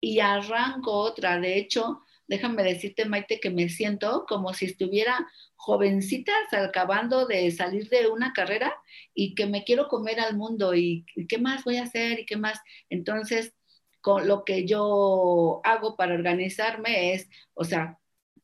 y 0.00 0.18
arranco 0.20 0.92
otra. 0.92 1.38
De 1.40 1.58
hecho, 1.58 2.02
déjame 2.28 2.64
decirte, 2.64 3.04
Maite, 3.04 3.40
que 3.40 3.50
me 3.50 3.68
siento 3.68 4.26
como 4.28 4.52
si 4.52 4.66
estuviera 4.66 5.26
jovencita 5.54 6.32
acabando 6.52 7.26
de 7.26 7.50
salir 7.52 7.88
de 7.88 8.08
una 8.08 8.32
carrera 8.32 8.74
y 9.14 9.34
que 9.36 9.46
me 9.46 9.64
quiero 9.64 9.88
comer 9.88 10.20
al 10.20 10.36
mundo 10.36 10.74
y, 10.74 11.06
qué 11.28 11.38
más 11.38 11.64
voy 11.64 11.76
a 11.76 11.84
hacer 11.84 12.20
y 12.20 12.26
qué 12.26 12.36
más. 12.36 12.60
Entonces, 12.90 13.54
con 14.00 14.26
lo 14.28 14.44
que 14.44 14.66
yo 14.66 15.60
hago 15.64 15.96
para 15.96 16.14
organizarme 16.14 17.14
es, 17.14 17.28
o 17.54 17.64
sea, 17.64 17.98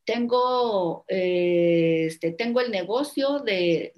tengo, 0.05 1.05
eh, 1.09 2.05
este, 2.07 2.31
tengo 2.31 2.61
el 2.61 2.71
negocio 2.71 3.39
de, 3.39 3.93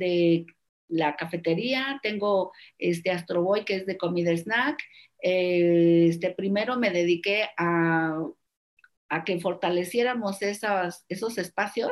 la 0.87 1.15
cafetería, 1.15 1.99
tengo 2.03 2.51
este 2.77 3.09
Astroboy 3.11 3.65
que 3.65 3.75
es 3.75 3.85
de 3.87 3.97
comida 3.97 4.31
snack. 4.31 4.77
Este, 5.19 6.31
primero 6.31 6.77
me 6.77 6.91
dediqué 6.91 7.49
a, 7.57 8.23
a 9.09 9.23
que 9.23 9.39
fortaleciéramos 9.39 10.41
esas, 10.41 11.05
esos 11.09 11.37
espacios, 11.37 11.91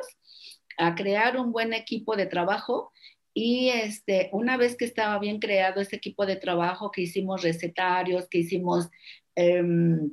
a 0.77 0.95
crear 0.95 1.37
un 1.37 1.51
buen 1.51 1.73
equipo 1.73 2.15
de 2.15 2.25
trabajo 2.25 2.91
y 3.33 3.69
este, 3.69 4.29
una 4.31 4.57
vez 4.57 4.77
que 4.77 4.85
estaba 4.85 5.17
bien 5.19 5.39
creado 5.39 5.81
ese 5.81 5.95
equipo 5.95 6.25
de 6.25 6.35
trabajo, 6.35 6.91
que 6.91 7.01
hicimos 7.01 7.41
recetarios, 7.41 8.27
que 8.29 8.39
hicimos, 8.39 8.89
em, 9.35 10.11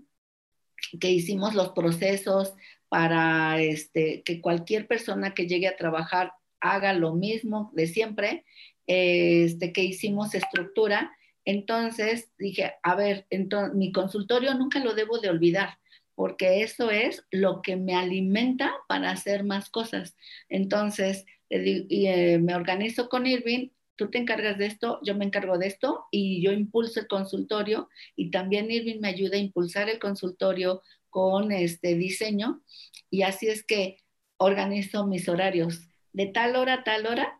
que 0.98 1.10
hicimos 1.10 1.54
los 1.54 1.70
procesos 1.70 2.54
para 2.88 3.60
este, 3.60 4.22
que 4.22 4.40
cualquier 4.40 4.86
persona 4.86 5.34
que 5.34 5.46
llegue 5.46 5.68
a 5.68 5.76
trabajar 5.76 6.32
haga 6.60 6.92
lo 6.94 7.14
mismo 7.14 7.70
de 7.74 7.86
siempre, 7.86 8.44
este, 8.86 9.72
que 9.72 9.82
hicimos 9.82 10.34
estructura. 10.34 11.12
Entonces 11.44 12.30
dije, 12.38 12.74
a 12.82 12.94
ver, 12.94 13.26
entonces, 13.30 13.74
mi 13.74 13.92
consultorio 13.92 14.54
nunca 14.54 14.78
lo 14.78 14.94
debo 14.94 15.18
de 15.18 15.30
olvidar 15.30 15.78
porque 16.20 16.62
eso 16.62 16.90
es 16.90 17.24
lo 17.30 17.62
que 17.62 17.76
me 17.76 17.94
alimenta 17.94 18.74
para 18.88 19.10
hacer 19.10 19.42
más 19.42 19.70
cosas. 19.70 20.18
Entonces, 20.50 21.24
eh, 21.48 22.38
me 22.38 22.54
organizo 22.54 23.08
con 23.08 23.26
Irving, 23.26 23.70
tú 23.96 24.10
te 24.10 24.18
encargas 24.18 24.58
de 24.58 24.66
esto, 24.66 25.00
yo 25.02 25.14
me 25.14 25.24
encargo 25.24 25.56
de 25.56 25.66
esto 25.66 26.04
y 26.10 26.42
yo 26.42 26.52
impulso 26.52 27.00
el 27.00 27.06
consultorio 27.06 27.88
y 28.16 28.30
también 28.30 28.70
Irving 28.70 29.00
me 29.00 29.08
ayuda 29.08 29.36
a 29.36 29.40
impulsar 29.40 29.88
el 29.88 29.98
consultorio 29.98 30.82
con 31.08 31.52
este 31.52 31.94
diseño 31.94 32.62
y 33.08 33.22
así 33.22 33.48
es 33.48 33.64
que 33.64 33.96
organizo 34.36 35.06
mis 35.06 35.26
horarios. 35.26 35.88
De 36.12 36.26
tal 36.26 36.54
hora 36.56 36.74
a 36.74 36.84
tal 36.84 37.06
hora, 37.06 37.39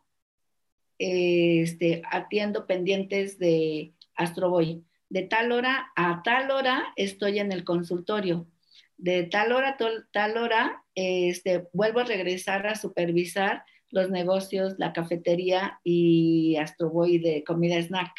este, 1.01 2.03
atiendo 2.11 2.67
pendientes 2.67 3.39
de 3.39 3.95
Astroboy. 4.15 4.85
De 5.09 5.23
tal 5.23 5.51
hora 5.51 5.91
a 5.97 6.23
tal 6.23 6.51
hora 6.51 6.93
estoy 6.95 7.39
en 7.39 7.53
el 7.53 7.65
consultorio. 7.65 8.47
De 8.99 9.25
tal 9.25 9.53
hora 9.53 9.71
a 9.71 9.77
tal 10.13 10.37
hora 10.37 10.85
este, 10.95 11.69
vuelvo 11.73 12.01
a 12.01 12.05
regresar 12.05 12.67
a 12.67 12.75
supervisar 12.75 13.65
los 13.89 14.11
negocios, 14.11 14.75
la 14.79 14.93
cafetería 14.93 15.81
y 15.83 16.57
Astroboy 16.57 17.19
de 17.19 17.45
comida 17.45 17.81
snack. 17.81 18.13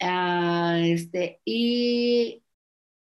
Ah, 0.00 0.80
este, 0.82 1.40
y 1.44 2.42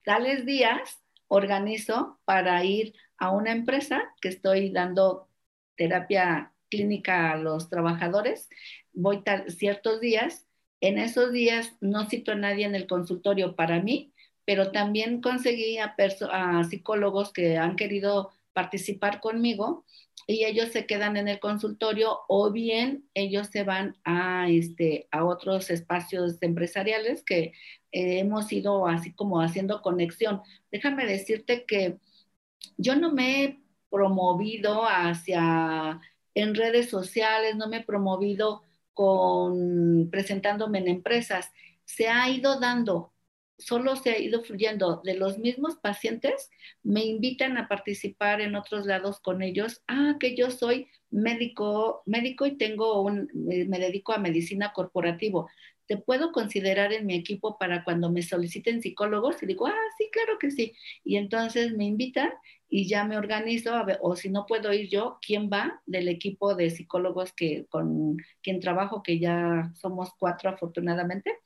tales 0.05 0.47
días 0.47 1.03
organizo 1.29 2.19
para 2.25 2.65
ir 2.65 2.95
a 3.19 3.31
una 3.31 3.53
empresa 3.53 4.03
que 4.23 4.29
estoy 4.29 4.71
dando 4.71 5.29
terapia 5.77 6.53
clínica 6.71 7.33
a 7.33 7.37
los 7.37 7.69
trabajadores. 7.69 8.49
Voy 8.93 9.23
ciertos 9.49 10.01
días. 10.01 10.47
En 10.81 10.99
esos 10.99 11.33
días 11.33 11.73
no 11.81 12.09
cito 12.09 12.33
a 12.33 12.37
nadie 12.37 12.67
en 12.67 12.75
el 12.75 12.87
consultorio 12.87 13.55
para 13.55 13.81
mí, 13.81 14.13
pero 14.45 14.73
también 14.73 15.21
conseguí 15.21 15.79
a, 15.79 15.95
psicólogos 16.65 17.33
que 17.33 17.57
han 17.57 17.77
querido 17.77 18.31
participar 18.53 19.21
conmigo 19.21 19.85
y 20.27 20.45
ellos 20.45 20.71
se 20.71 20.87
quedan 20.87 21.17
en 21.17 21.29
el 21.29 21.41
consultorio 21.41 22.21
o 22.29 22.51
bien 22.51 23.09
ellos 23.15 23.49
se 23.49 23.65
van 23.65 23.97
a, 24.05 24.49
este, 24.49 25.09
a 25.11 25.25
otros 25.25 25.71
espacios 25.71 26.39
empresariales 26.43 27.25
que 27.25 27.53
eh, 27.93 28.19
hemos 28.19 28.53
ido 28.53 28.87
así 28.87 29.13
como 29.13 29.41
haciendo 29.41 29.83
conexión. 29.83 30.43
Déjame 30.71 31.07
decirte 31.07 31.65
que 31.65 31.99
yo 32.77 32.97
no 32.97 33.13
me 33.13 33.45
he 33.45 33.61
promovido 33.91 34.85
hacia 34.87 36.01
en 36.35 36.55
redes 36.55 36.89
sociales, 36.89 37.57
no 37.57 37.69
me 37.69 37.79
he 37.79 37.85
promovido 37.85 38.63
con 38.95 40.11
presentándome 40.11 40.79
en 40.79 40.89
empresas. 40.89 41.51
Se 41.85 42.09
ha 42.09 42.29
ido 42.31 42.61
dando 42.61 43.13
solo 43.63 43.97
se 43.97 44.11
ha 44.11 44.19
ido 44.19 44.43
fluyendo 44.43 45.01
de 45.05 45.15
los 45.15 45.39
mismos 45.39 45.77
pacientes, 45.77 46.51
me 46.83 47.05
invitan 47.05 47.57
a 47.57 47.69
participar 47.69 48.41
en 48.41 48.57
otros 48.57 48.87
lados 48.87 49.21
con 49.21 49.43
ellos. 49.43 49.83
Ah, 49.87 50.17
que 50.19 50.37
yo 50.37 50.51
soy 50.51 50.89
médico, 51.11 52.03
médico 52.07 52.47
y 52.47 52.57
tengo 52.57 53.03
un, 53.03 53.29
me 53.35 53.79
dedico 53.79 54.13
a 54.13 54.19
medicina 54.19 54.73
corporativo. 54.73 55.49
¿Te 55.87 55.97
puedo 55.97 56.33
considerar 56.33 56.93
en 56.93 57.07
mi 57.07 57.15
equipo 57.15 57.59
para 57.59 57.85
cuando 57.85 58.11
me 58.11 58.23
soliciten 58.23 58.83
psicólogos? 58.83 59.43
Y 59.43 59.47
digo, 59.47 59.67
ah, 59.67 59.75
sí, 59.99 60.09
claro 60.13 60.39
que 60.39 60.51
sí. 60.51 60.75
Y 61.05 61.17
entonces 61.17 61.73
me 61.75 61.85
invitan 61.85 62.33
y 62.69 62.89
ya 62.89 63.05
me 63.05 63.19
organizo, 63.19 63.75
a 63.75 63.85
ver, 63.85 63.99
o 64.01 64.17
si 64.17 64.31
no 64.31 64.47
puedo 64.47 64.73
ir 64.73 64.89
yo, 64.89 65.19
¿quién 65.21 65.51
va 65.53 65.83
del 65.85 66.09
equipo 66.09 66.55
de 66.55 66.71
psicólogos 66.71 67.33
que 67.35 67.67
con 67.69 68.17
quien 68.43 68.61
trabajo, 68.61 69.03
que 69.03 69.19
ya 69.19 69.71
somos 69.75 70.11
cuatro 70.19 70.49
afortunadamente? 70.49 71.39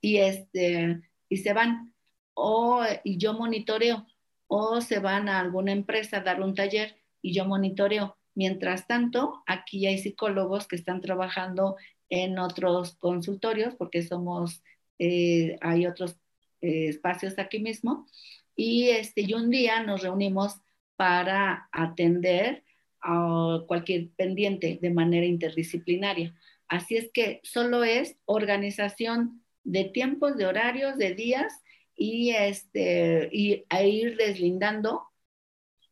Y 0.00 0.16
este, 0.16 1.00
y 1.28 1.36
se 1.36 1.52
van, 1.52 1.94
o 2.34 2.82
y 3.04 3.16
yo 3.18 3.34
monitoreo, 3.34 4.06
o 4.48 4.80
se 4.80 4.98
van 4.98 5.28
a 5.28 5.38
alguna 5.38 5.72
empresa 5.72 6.18
a 6.18 6.22
dar 6.22 6.40
un 6.40 6.54
taller 6.54 6.96
y 7.22 7.32
yo 7.32 7.44
monitoreo. 7.44 8.18
Mientras 8.34 8.86
tanto, 8.86 9.42
aquí 9.46 9.86
hay 9.86 9.98
psicólogos 9.98 10.66
que 10.66 10.76
están 10.76 11.00
trabajando 11.00 11.76
en 12.12 12.38
otros 12.38 12.94
consultorios, 12.96 13.74
porque 13.74 14.02
somos, 14.02 14.62
eh, 14.98 15.56
hay 15.62 15.86
otros 15.86 16.18
eh, 16.60 16.88
espacios 16.88 17.38
aquí 17.38 17.58
mismo, 17.58 18.06
y, 18.54 18.90
este, 18.90 19.22
y 19.22 19.32
un 19.32 19.48
día 19.48 19.82
nos 19.82 20.02
reunimos 20.02 20.60
para 20.96 21.70
atender 21.72 22.64
a 23.00 23.60
cualquier 23.66 24.10
pendiente 24.10 24.78
de 24.80 24.90
manera 24.90 25.24
interdisciplinaria. 25.24 26.34
Así 26.68 26.96
es 26.96 27.10
que 27.14 27.40
solo 27.44 27.82
es 27.82 28.18
organización 28.26 29.42
de 29.64 29.84
tiempos, 29.84 30.36
de 30.36 30.44
horarios, 30.44 30.98
de 30.98 31.14
días 31.14 31.62
y, 31.96 32.32
este, 32.32 33.30
y 33.32 33.64
a 33.70 33.84
ir 33.84 34.18
deslindando 34.18 35.04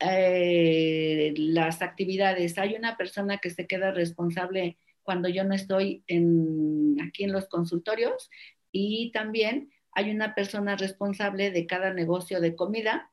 eh, 0.00 1.32
las 1.36 1.80
actividades. 1.80 2.58
Hay 2.58 2.74
una 2.74 2.98
persona 2.98 3.38
que 3.38 3.48
se 3.48 3.66
queda 3.66 3.90
responsable 3.90 4.76
cuando 5.10 5.28
yo 5.28 5.42
no 5.42 5.56
estoy 5.56 6.04
en, 6.06 6.96
aquí 7.04 7.24
en 7.24 7.32
los 7.32 7.48
consultorios 7.48 8.30
y 8.70 9.10
también 9.10 9.72
hay 9.90 10.12
una 10.12 10.36
persona 10.36 10.76
responsable 10.76 11.50
de 11.50 11.66
cada 11.66 11.92
negocio 11.92 12.40
de 12.40 12.54
comida 12.54 13.10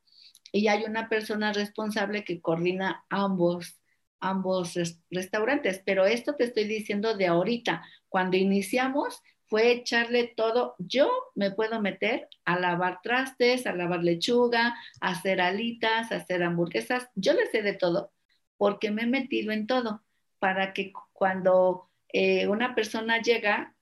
y 0.51 0.67
hay 0.67 0.83
una 0.83 1.09
persona 1.09 1.53
responsable 1.53 2.23
que 2.23 2.39
coordina 2.39 3.03
ambos 3.09 3.79
ambos 4.19 4.75
restaurantes, 5.09 5.81
pero 5.83 6.05
esto 6.05 6.35
te 6.35 6.43
estoy 6.43 6.65
diciendo 6.65 7.17
de 7.17 7.25
ahorita. 7.25 7.83
Cuando 8.09 8.37
iniciamos 8.37 9.23
fue 9.47 9.71
echarle 9.71 10.33
todo. 10.35 10.75
Yo 10.77 11.09
me 11.33 11.49
puedo 11.49 11.81
meter 11.81 12.27
a 12.45 12.59
lavar 12.59 12.99
trastes, 13.01 13.65
a 13.65 13.73
lavar 13.73 14.03
lechuga, 14.03 14.75
a 15.01 15.09
hacer 15.09 15.41
alitas, 15.41 16.11
a 16.11 16.17
hacer 16.17 16.43
hamburguesas. 16.43 17.09
Yo 17.15 17.33
le 17.33 17.47
sé 17.47 17.63
de 17.63 17.73
todo 17.73 18.11
porque 18.57 18.91
me 18.91 19.03
he 19.03 19.07
metido 19.07 19.51
en 19.51 19.65
todo 19.65 20.03
para 20.39 20.73
que 20.73 20.93
cuando 21.13 21.86
eh, 22.09 22.47
una 22.47 22.75
persona 22.75 23.21
llega, 23.21 23.75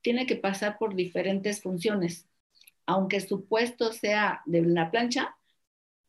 tiene 0.00 0.26
que 0.26 0.36
pasar 0.36 0.78
por 0.78 0.94
diferentes 0.94 1.62
funciones. 1.62 2.28
Aunque 2.86 3.20
su 3.20 3.46
puesto 3.46 3.92
sea 3.92 4.42
de 4.46 4.62
la 4.62 4.90
plancha, 4.90 5.36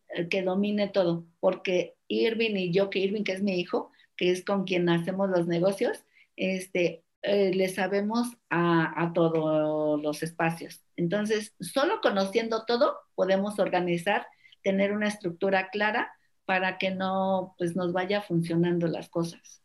eh, 0.10 0.28
que 0.30 0.42
domine 0.44 0.90
todo, 0.90 1.26
porque 1.40 1.96
Irving 2.08 2.56
y 2.56 2.72
yo, 2.72 2.90
que 2.90 3.00
Irving, 3.00 3.24
que 3.24 3.34
es 3.34 3.44
mi 3.44 3.60
hijo, 3.60 3.92
que 4.16 4.32
es 4.32 4.44
con 4.46 4.66
quien 4.66 4.90
hacemos 4.90 5.30
los 5.30 5.48
negocios, 5.48 6.04
este, 6.36 7.04
eh, 7.24 7.54
le 7.54 7.70
sabemos 7.70 8.28
a, 8.50 9.12
todos 9.14 10.02
los 10.02 10.24
espacios. 10.24 10.82
Entonces, 10.96 11.54
solo 11.60 12.02
conociendo 12.02 12.66
todo, 12.66 12.98
podemos 13.16 13.60
organizar, 13.60 14.28
tener 14.62 14.92
una 14.94 15.08
estructura 15.08 15.70
clara 15.70 16.12
para 16.46 16.78
que 16.78 16.92
no, 16.92 17.56
pues 17.58 17.76
nos 17.76 17.94
vaya 17.94 18.22
funcionando 18.22 18.88
las 18.88 19.10
cosas. 19.10 19.63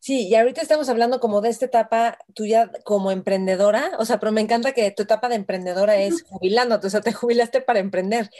Sí, 0.00 0.28
y 0.28 0.34
ahorita 0.34 0.62
estamos 0.62 0.88
hablando 0.88 1.20
como 1.20 1.42
de 1.42 1.50
esta 1.50 1.66
etapa 1.66 2.18
tuya 2.34 2.70
como 2.84 3.10
emprendedora, 3.10 3.92
o 3.98 4.06
sea, 4.06 4.18
pero 4.18 4.32
me 4.32 4.40
encanta 4.40 4.72
que 4.72 4.90
tu 4.92 5.02
etapa 5.02 5.28
de 5.28 5.34
emprendedora 5.34 5.96
es 5.98 6.22
jubilándote, 6.22 6.86
o 6.86 6.90
sea, 6.90 7.02
te 7.02 7.12
jubilaste 7.12 7.60
para 7.60 7.80
emprender. 7.80 8.30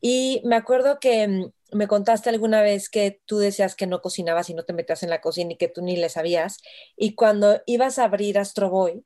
Y 0.00 0.42
me 0.44 0.56
acuerdo 0.56 1.00
que 1.00 1.28
mm, 1.28 1.52
me 1.72 1.88
contaste 1.88 2.30
alguna 2.30 2.62
vez 2.62 2.88
que 2.90 3.20
tú 3.26 3.38
decías 3.38 3.76
que 3.76 3.86
no 3.86 4.02
cocinabas 4.02 4.50
y 4.50 4.54
no 4.54 4.64
te 4.64 4.72
metías 4.72 5.02
en 5.02 5.10
la 5.10 5.20
cocina 5.20 5.52
y 5.52 5.56
que 5.56 5.68
tú 5.68 5.82
ni 5.82 5.96
le 5.96 6.08
sabías. 6.08 6.58
Y 6.96 7.14
cuando 7.14 7.62
ibas 7.66 7.98
a 7.98 8.04
abrir 8.04 8.38
Astro 8.38 8.70
Boy, 8.70 9.04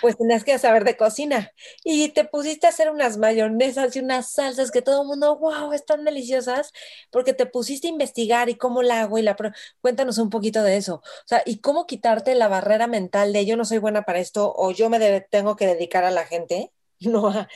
pues 0.00 0.16
tenías 0.16 0.44
que 0.44 0.58
saber 0.58 0.84
de 0.84 0.96
cocina. 0.96 1.52
Y 1.84 2.08
te 2.10 2.24
pusiste 2.24 2.66
a 2.66 2.70
hacer 2.70 2.90
unas 2.90 3.16
mayonesas 3.16 3.94
y 3.96 4.00
unas 4.00 4.32
salsas 4.32 4.70
que 4.70 4.82
todo 4.82 5.02
el 5.02 5.08
mundo, 5.08 5.38
wow, 5.38 5.72
están 5.72 6.04
deliciosas, 6.04 6.72
porque 7.10 7.32
te 7.32 7.46
pusiste 7.46 7.88
a 7.88 7.90
investigar 7.90 8.48
y 8.48 8.56
cómo 8.56 8.82
la 8.82 9.02
hago 9.02 9.18
y 9.18 9.22
la... 9.22 9.36
Cuéntanos 9.80 10.18
un 10.18 10.30
poquito 10.30 10.62
de 10.62 10.76
eso. 10.76 10.96
O 10.96 11.26
sea, 11.26 11.42
y 11.46 11.58
cómo 11.58 11.86
quitarte 11.86 12.34
la 12.34 12.48
barrera 12.48 12.86
mental 12.86 13.32
de 13.32 13.46
yo 13.46 13.56
no 13.56 13.64
soy 13.64 13.78
buena 13.78 14.02
para 14.02 14.18
esto 14.18 14.52
o 14.56 14.70
yo 14.72 14.90
me 14.90 15.20
tengo 15.20 15.56
que 15.56 15.66
dedicar 15.66 16.04
a 16.04 16.10
la 16.10 16.24
gente, 16.24 16.72
no 17.00 17.28
a 17.28 17.48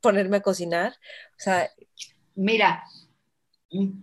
ponerme 0.00 0.38
a 0.38 0.42
cocinar. 0.42 0.92
O 1.32 1.40
sea... 1.40 1.70
Mira, 2.34 2.84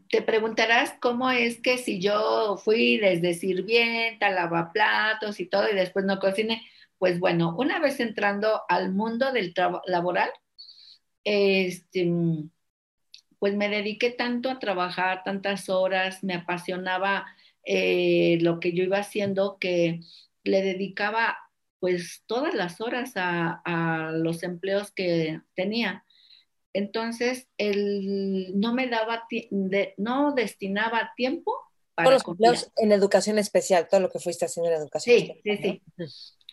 te 0.09 0.21
preguntarás 0.21 0.93
cómo 1.01 1.31
es 1.31 1.59
que 1.61 1.77
si 1.77 1.99
yo 1.99 2.57
fui 2.57 2.97
desde 2.97 3.33
sirvienta, 3.33 4.29
lavaplatos 4.29 5.39
y 5.39 5.47
todo 5.47 5.69
y 5.69 5.75
después 5.75 6.05
no 6.05 6.19
cociné. 6.19 6.61
Pues 6.97 7.19
bueno, 7.19 7.55
una 7.57 7.79
vez 7.79 7.99
entrando 7.99 8.61
al 8.69 8.93
mundo 8.93 9.31
del 9.31 9.53
laboral, 9.85 10.29
este, 11.23 12.11
pues 13.39 13.55
me 13.55 13.69
dediqué 13.69 14.11
tanto 14.11 14.49
a 14.49 14.59
trabajar, 14.59 15.23
tantas 15.23 15.69
horas, 15.69 16.23
me 16.23 16.35
apasionaba 16.35 17.25
eh, 17.63 18.37
lo 18.41 18.59
que 18.59 18.73
yo 18.73 18.83
iba 18.83 18.99
haciendo 18.99 19.57
que 19.59 20.01
le 20.43 20.61
dedicaba 20.61 21.37
pues 21.79 22.23
todas 22.25 22.53
las 22.53 22.81
horas 22.81 23.13
a 23.15 24.11
los 24.13 24.43
empleos 24.43 24.91
que 24.91 25.41
tenía. 25.53 26.05
Entonces, 26.75 27.47
él 27.57 28.51
no 28.55 28.73
me 28.73 28.87
daba, 28.87 29.23
no 29.95 30.33
destinaba 30.33 31.13
tiempo 31.15 31.53
para 31.95 32.11
los 32.11 32.27
empleos 32.27 32.69
en 32.75 32.91
educación 32.91 33.39
especial, 33.39 33.87
todo 33.89 34.01
lo 34.01 34.11
que 34.11 34.19
fuiste 34.19 34.43
haciendo 34.43 34.69
en 34.69 34.81
educación 34.81 35.15
sí, 35.17 35.41
Sí, 35.41 35.57
sí, 35.57 35.81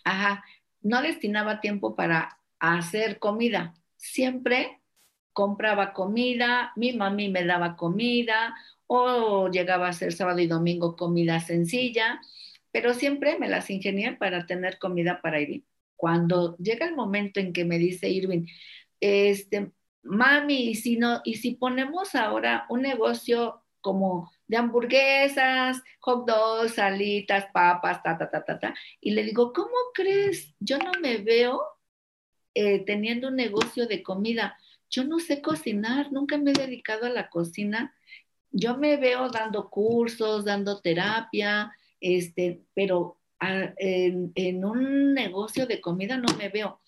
Ajá. 0.03 0.43
No 0.81 1.01
destinaba 1.01 1.61
tiempo 1.61 1.95
para 1.95 2.39
hacer 2.59 3.19
comida. 3.19 3.73
Siempre 3.97 4.79
compraba 5.33 5.93
comida, 5.93 6.71
mi 6.75 6.93
mami 6.93 7.29
me 7.29 7.43
daba 7.43 7.75
comida, 7.75 8.55
o 8.87 9.49
llegaba 9.49 9.87
a 9.87 9.89
hacer 9.89 10.13
sábado 10.13 10.39
y 10.39 10.47
domingo 10.47 10.95
comida 10.95 11.39
sencilla, 11.39 12.21
pero 12.71 12.93
siempre 12.93 13.39
me 13.39 13.49
las 13.49 13.69
ingenié 13.69 14.13
para 14.13 14.45
tener 14.45 14.77
comida 14.77 15.21
para 15.21 15.41
Irving. 15.41 15.61
Cuando 15.95 16.55
llega 16.57 16.85
el 16.85 16.95
momento 16.95 17.39
en 17.39 17.53
que 17.53 17.65
me 17.65 17.79
dice 17.79 18.09
Irving, 18.09 18.45
este, 18.99 19.71
mami, 20.03 20.75
si, 20.75 20.97
no, 20.97 21.21
y 21.23 21.35
si 21.35 21.55
ponemos 21.55 22.15
ahora 22.15 22.65
un 22.69 22.81
negocio 22.81 23.63
como 23.81 24.31
de 24.53 24.57
hamburguesas, 24.59 25.81
hot 25.99 26.27
dogs, 26.27 26.75
salitas, 26.75 27.47
papas, 27.51 28.03
ta, 28.03 28.15
ta, 28.19 28.29
ta, 28.29 28.45
ta, 28.45 28.59
ta, 28.59 28.75
y 29.01 29.09
le 29.09 29.23
digo, 29.23 29.51
¿cómo 29.51 29.73
crees? 29.95 30.53
Yo 30.59 30.77
no 30.77 30.91
me 31.01 31.17
veo 31.17 31.59
eh, 32.53 32.85
teniendo 32.85 33.29
un 33.29 33.35
negocio 33.35 33.87
de 33.87 34.03
comida. 34.03 34.55
Yo 34.91 35.05
no 35.05 35.17
sé 35.17 35.41
cocinar, 35.41 36.11
nunca 36.11 36.37
me 36.37 36.51
he 36.51 36.53
dedicado 36.53 37.07
a 37.07 37.09
la 37.09 37.31
cocina. 37.31 37.95
Yo 38.51 38.77
me 38.77 38.97
veo 38.97 39.29
dando 39.29 39.71
cursos, 39.71 40.45
dando 40.45 40.81
terapia, 40.81 41.71
este, 41.99 42.61
pero 42.75 43.17
ah, 43.39 43.73
en 43.77 44.65
un 44.65 45.15
negocio 45.15 45.65
de 45.65 45.81
comida 45.81 46.17
no 46.17 46.31
me 46.37 46.49
veo 46.49 46.79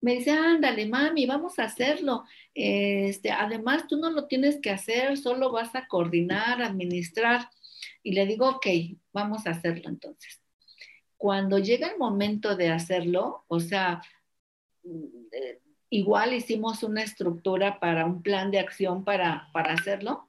me 0.00 0.16
dice, 0.16 0.30
ándale, 0.30 0.86
mami, 0.86 1.26
vamos 1.26 1.58
a 1.58 1.64
hacerlo. 1.64 2.24
Este, 2.54 3.30
además, 3.30 3.86
tú 3.88 3.96
no 3.96 4.10
lo 4.10 4.26
tienes 4.26 4.60
que 4.60 4.70
hacer, 4.70 5.16
solo 5.16 5.50
vas 5.50 5.74
a 5.74 5.86
coordinar, 5.88 6.62
administrar. 6.62 7.48
Y 8.02 8.12
le 8.12 8.26
digo, 8.26 8.48
ok, 8.48 8.66
vamos 9.12 9.46
a 9.46 9.50
hacerlo 9.50 9.88
entonces. 9.88 10.40
Cuando 11.16 11.58
llega 11.58 11.88
el 11.88 11.98
momento 11.98 12.56
de 12.56 12.70
hacerlo, 12.70 13.44
o 13.48 13.58
sea, 13.58 14.02
eh, 14.84 15.60
igual 15.90 16.34
hicimos 16.34 16.82
una 16.82 17.02
estructura 17.02 17.80
para 17.80 18.06
un 18.06 18.22
plan 18.22 18.50
de 18.50 18.60
acción 18.60 19.04
para, 19.04 19.48
para 19.52 19.72
hacerlo, 19.72 20.25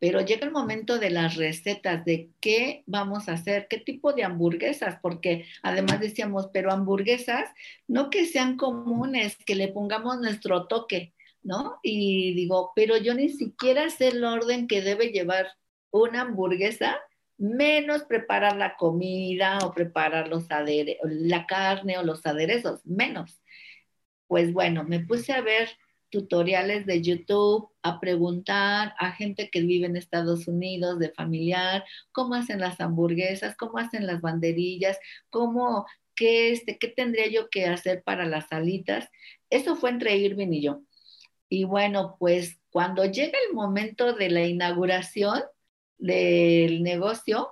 pero 0.00 0.22
llega 0.22 0.46
el 0.46 0.52
momento 0.52 0.98
de 0.98 1.10
las 1.10 1.36
recetas, 1.36 2.04
de 2.06 2.30
qué 2.40 2.82
vamos 2.86 3.28
a 3.28 3.34
hacer, 3.34 3.68
qué 3.68 3.76
tipo 3.76 4.14
de 4.14 4.24
hamburguesas, 4.24 4.98
porque 5.02 5.44
además 5.62 6.00
decíamos, 6.00 6.48
pero 6.52 6.72
hamburguesas, 6.72 7.50
no 7.86 8.08
que 8.08 8.24
sean 8.24 8.56
comunes, 8.56 9.36
que 9.44 9.54
le 9.54 9.68
pongamos 9.68 10.18
nuestro 10.18 10.66
toque, 10.66 11.12
¿no? 11.42 11.78
Y 11.82 12.32
digo, 12.34 12.72
pero 12.74 12.96
yo 12.96 13.14
ni 13.14 13.28
siquiera 13.28 13.90
sé 13.90 14.08
el 14.08 14.24
orden 14.24 14.66
que 14.66 14.80
debe 14.80 15.08
llevar 15.12 15.48
una 15.90 16.22
hamburguesa, 16.22 16.96
menos 17.36 18.04
preparar 18.04 18.56
la 18.56 18.76
comida 18.76 19.58
o 19.62 19.72
preparar 19.72 20.28
los 20.28 20.46
la 21.02 21.46
carne 21.46 21.98
o 21.98 22.02
los 22.02 22.24
aderezos, 22.24 22.84
menos. 22.86 23.38
Pues 24.28 24.52
bueno, 24.54 24.84
me 24.84 25.00
puse 25.00 25.34
a 25.34 25.42
ver 25.42 25.68
tutoriales 26.10 26.86
de 26.86 27.02
YouTube, 27.02 27.70
a 27.82 28.00
preguntar 28.00 28.94
a 28.98 29.12
gente 29.12 29.50
que 29.50 29.62
vive 29.62 29.86
en 29.86 29.96
Estados 29.96 30.48
Unidos, 30.48 30.98
de 30.98 31.10
familiar, 31.12 31.84
cómo 32.12 32.34
hacen 32.34 32.60
las 32.60 32.80
hamburguesas, 32.80 33.56
cómo 33.56 33.78
hacen 33.78 34.06
las 34.06 34.20
banderillas, 34.20 34.98
cómo, 35.30 35.86
qué, 36.14 36.52
este, 36.52 36.78
qué 36.78 36.88
tendría 36.88 37.28
yo 37.28 37.48
que 37.50 37.66
hacer 37.66 38.02
para 38.02 38.26
las 38.26 38.48
salitas. 38.48 39.08
Eso 39.50 39.76
fue 39.76 39.90
entre 39.90 40.16
Irving 40.16 40.52
y 40.52 40.62
yo. 40.62 40.82
Y 41.48 41.64
bueno, 41.64 42.16
pues 42.18 42.60
cuando 42.70 43.04
llega 43.04 43.38
el 43.48 43.54
momento 43.54 44.12
de 44.14 44.30
la 44.30 44.46
inauguración 44.46 45.42
del 45.98 46.82
negocio, 46.82 47.50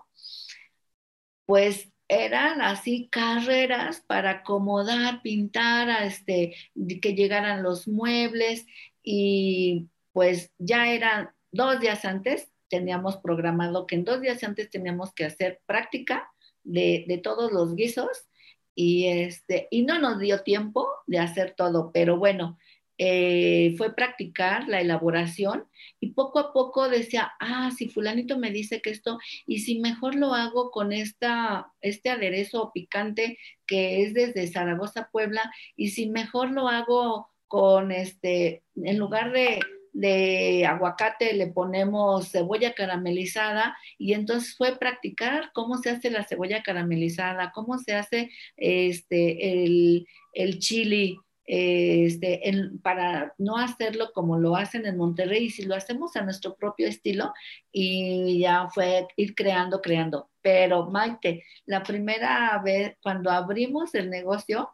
pues 1.47 1.91
eran 2.09 2.63
así 2.63 3.09
carreras 3.11 4.03
para 4.07 4.31
acomodar, 4.31 5.23
pintar, 5.23 6.03
este, 6.03 6.57
que 7.03 7.15
llegaran 7.15 7.63
los 7.63 7.87
muebles 7.87 8.67
y 9.03 9.89
pues 10.13 10.53
ya 10.59 10.89
eran 10.93 11.31
dos 11.53 11.81
días 11.81 12.05
antes, 12.05 12.51
teníamos 12.69 13.19
programado 13.19 13.87
que 13.87 13.95
en 13.95 14.05
dos 14.05 14.21
días 14.21 14.43
antes 14.43 14.71
teníamos 14.71 15.13
que 15.13 15.25
hacer 15.25 15.61
práctica 15.67 16.31
de, 16.65 17.05
de 17.07 17.19
todos 17.19 17.53
los 17.53 17.75
guisos 17.75 18.29
y, 18.75 19.07
este, 19.07 19.69
y 19.71 19.83
no 19.83 19.99
nos 19.99 20.19
dio 20.19 20.43
tiempo 20.43 20.89
de 21.07 21.19
hacer 21.19 21.55
todo, 21.57 21.91
pero 21.93 22.17
bueno, 22.17 22.59
eh, 22.99 23.75
fue 23.79 23.95
practicar 23.95 24.69
la 24.69 24.81
elaboración 24.81 25.69
y 26.01 26.11
poco 26.11 26.41
a 26.41 26.53
poco 26.53 26.89
decía, 26.89 27.33
ah, 27.41 27.71
si 27.77 27.89
fulanito 27.89 28.39
me 28.39 28.51
dice 28.51 28.83
que 28.83 28.91
esto, 28.91 29.19
y 29.47 29.61
si 29.61 29.79
mejor 29.79 30.17
lo 30.17 30.35
hago 30.35 30.71
con 30.71 30.93
esta, 30.93 31.73
este 31.81 32.11
aderezo 32.11 32.73
picante 32.75 33.39
que 33.67 34.03
es 34.03 34.15
desde 34.15 34.49
Zaragoza, 34.49 35.09
Puebla, 35.13 35.51
y 35.77 35.91
si 35.91 36.09
mejor 36.09 36.51
lo 36.51 36.69
hago 36.69 37.29
con 37.47 37.93
este, 37.93 38.65
en 38.77 38.99
lugar 38.99 39.33
de, 39.33 39.61
de 39.93 40.67
aguacate 40.67 41.33
le 41.35 41.47
ponemos 41.49 42.31
cebolla 42.31 42.75
caramelizada 42.75 43.77
y 43.97 44.13
entonces 44.13 44.57
fue 44.57 44.79
practicar 44.79 45.51
cómo 45.55 45.79
se 45.79 45.91
hace 45.91 46.11
la 46.11 46.25
cebolla 46.25 46.63
caramelizada, 46.63 47.53
cómo 47.53 47.79
se 47.79 47.95
hace 47.95 48.31
este, 48.57 49.65
el, 49.65 50.07
el 50.35 50.59
chili, 50.59 51.19
este, 51.51 52.43
para 52.83 53.35
no 53.39 53.57
hacerlo 53.57 54.13
como 54.13 54.39
lo 54.39 54.55
hacen 54.55 54.85
en 54.85 54.99
Monterrey, 54.99 55.49
si 55.49 55.63
lo 55.63 55.75
hacemos 55.75 56.15
a 56.15 56.23
nuestro 56.23 56.57
propio 56.57 56.87
estilo, 56.87 57.33
y 57.73 58.39
ya 58.41 58.69
fue 58.69 59.09
ir 59.17 59.35
creando, 59.35 59.81
creando. 59.81 60.29
Pero 60.43 60.91
Maite, 60.91 61.45
la 61.65 61.83
primera 61.83 62.61
vez 62.63 62.97
cuando 63.03 63.31
abrimos 63.31 63.95
el 63.95 64.11
negocio, 64.11 64.71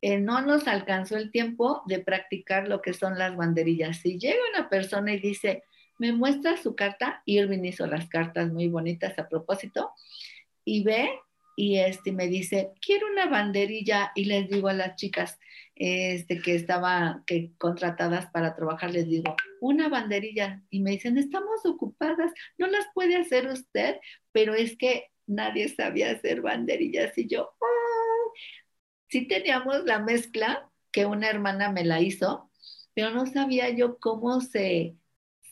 eh, 0.00 0.18
no 0.18 0.40
nos 0.42 0.68
alcanzó 0.68 1.16
el 1.16 1.32
tiempo 1.32 1.82
de 1.86 1.98
practicar 1.98 2.68
lo 2.68 2.80
que 2.80 2.94
son 2.94 3.18
las 3.18 3.36
banderillas. 3.36 3.98
Si 3.98 4.16
llega 4.16 4.38
una 4.54 4.68
persona 4.68 5.12
y 5.12 5.18
dice, 5.18 5.64
me 5.98 6.12
muestra 6.12 6.56
su 6.56 6.76
carta, 6.76 7.20
Irving 7.26 7.64
hizo 7.64 7.86
las 7.88 8.08
cartas 8.08 8.52
muy 8.52 8.68
bonitas 8.68 9.18
a 9.18 9.28
propósito, 9.28 9.90
y 10.64 10.84
ve 10.84 11.10
y 11.56 11.78
este, 11.78 12.12
me 12.12 12.28
dice, 12.28 12.70
quiero 12.80 13.08
una 13.10 13.26
banderilla, 13.26 14.12
y 14.14 14.26
les 14.26 14.48
digo 14.48 14.68
a 14.68 14.72
las 14.72 14.94
chicas 14.94 15.38
este, 15.82 16.42
que 16.42 16.54
estaban 16.54 17.24
que 17.24 17.52
contratadas 17.56 18.26
para 18.26 18.54
trabajar, 18.54 18.90
les 18.90 19.08
digo, 19.08 19.34
una 19.62 19.88
banderilla, 19.88 20.62
y 20.68 20.80
me 20.80 20.90
dicen, 20.90 21.16
estamos 21.16 21.64
ocupadas, 21.64 22.32
no 22.58 22.66
las 22.66 22.84
puede 22.92 23.16
hacer 23.16 23.46
usted, 23.46 23.96
pero 24.30 24.54
es 24.54 24.76
que 24.76 25.06
nadie 25.26 25.70
sabía 25.70 26.10
hacer 26.10 26.42
banderillas, 26.42 27.16
y 27.16 27.28
yo, 27.28 27.54
sí 29.08 29.26
teníamos 29.26 29.84
la 29.86 30.00
mezcla 30.00 30.68
que 30.92 31.06
una 31.06 31.30
hermana 31.30 31.72
me 31.72 31.86
la 31.86 32.02
hizo, 32.02 32.50
pero 32.92 33.10
no 33.12 33.24
sabía 33.24 33.70
yo 33.70 33.98
cómo 33.98 34.42
se, 34.42 34.96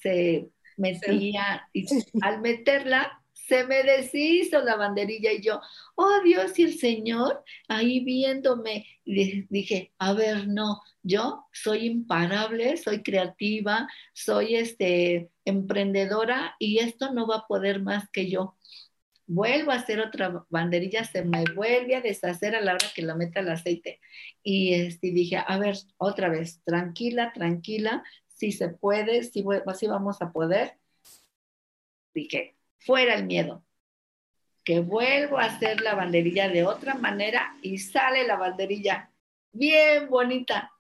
se 0.03 0.51
metía 0.77 1.67
y 1.73 1.87
al 2.21 2.43
meterla 2.43 3.18
se 3.49 3.67
me 3.67 3.83
deshizo 3.83 4.61
la 4.61 4.77
banderilla 4.77 5.33
y 5.33 5.41
yo, 5.41 5.61
oh 5.95 6.21
Dios 6.23 6.59
y 6.59 6.65
el 6.65 6.79
Señor 6.79 7.43
ahí 7.69 8.05
viéndome, 8.05 8.87
dije, 9.05 9.95
a 9.99 10.13
ver, 10.13 10.49
no, 10.49 10.83
yo 11.03 11.47
soy 11.53 11.87
imparable, 11.87 12.77
soy 12.77 13.03
creativa, 13.03 13.89
soy 14.13 14.57
este 14.57 15.31
emprendedora 15.47 16.57
y 16.59 16.79
esto 16.81 17.13
no 17.15 17.27
va 17.27 17.37
a 17.37 17.47
poder 17.47 17.81
más 17.83 18.09
que 18.11 18.31
yo 18.31 18.57
vuelvo 19.27 19.73
a 19.73 19.77
hacer 19.77 20.01
otra 20.01 20.45
banderilla, 20.51 21.05
se 21.05 21.25
me 21.25 21.45
vuelve 21.55 21.97
a 21.97 22.01
deshacer 22.01 22.55
a 22.57 22.61
la 22.61 22.75
hora 22.75 22.87
que 22.95 23.03
la 23.03 23.15
meta 23.15 23.41
el 23.41 23.51
aceite. 23.51 24.01
Y 24.43 24.75
este, 24.75 25.13
dije, 25.13 25.37
a 25.47 25.59
ver, 25.59 25.77
otra 25.99 26.29
vez, 26.31 26.63
tranquila, 26.65 27.33
tranquila, 27.35 28.03
si 28.29 28.53
se 28.53 28.71
puede, 28.71 29.23
si, 29.25 29.45
si 29.79 29.87
vamos 29.87 30.23
a 30.23 30.33
poder. 30.33 30.79
Dije, 32.15 32.58
fuera 32.79 33.15
el 33.15 33.25
miedo, 33.25 33.65
que 34.65 34.81
vuelvo 34.81 35.39
a 35.39 35.45
hacer 35.45 35.81
la 35.81 35.95
banderilla 35.95 36.49
de 36.49 36.65
otra 36.65 36.95
manera 36.95 37.55
y 37.63 37.79
sale 37.79 38.27
la 38.27 38.37
banderilla 38.37 39.11
bien 39.53 40.09
bonita. 40.09 40.71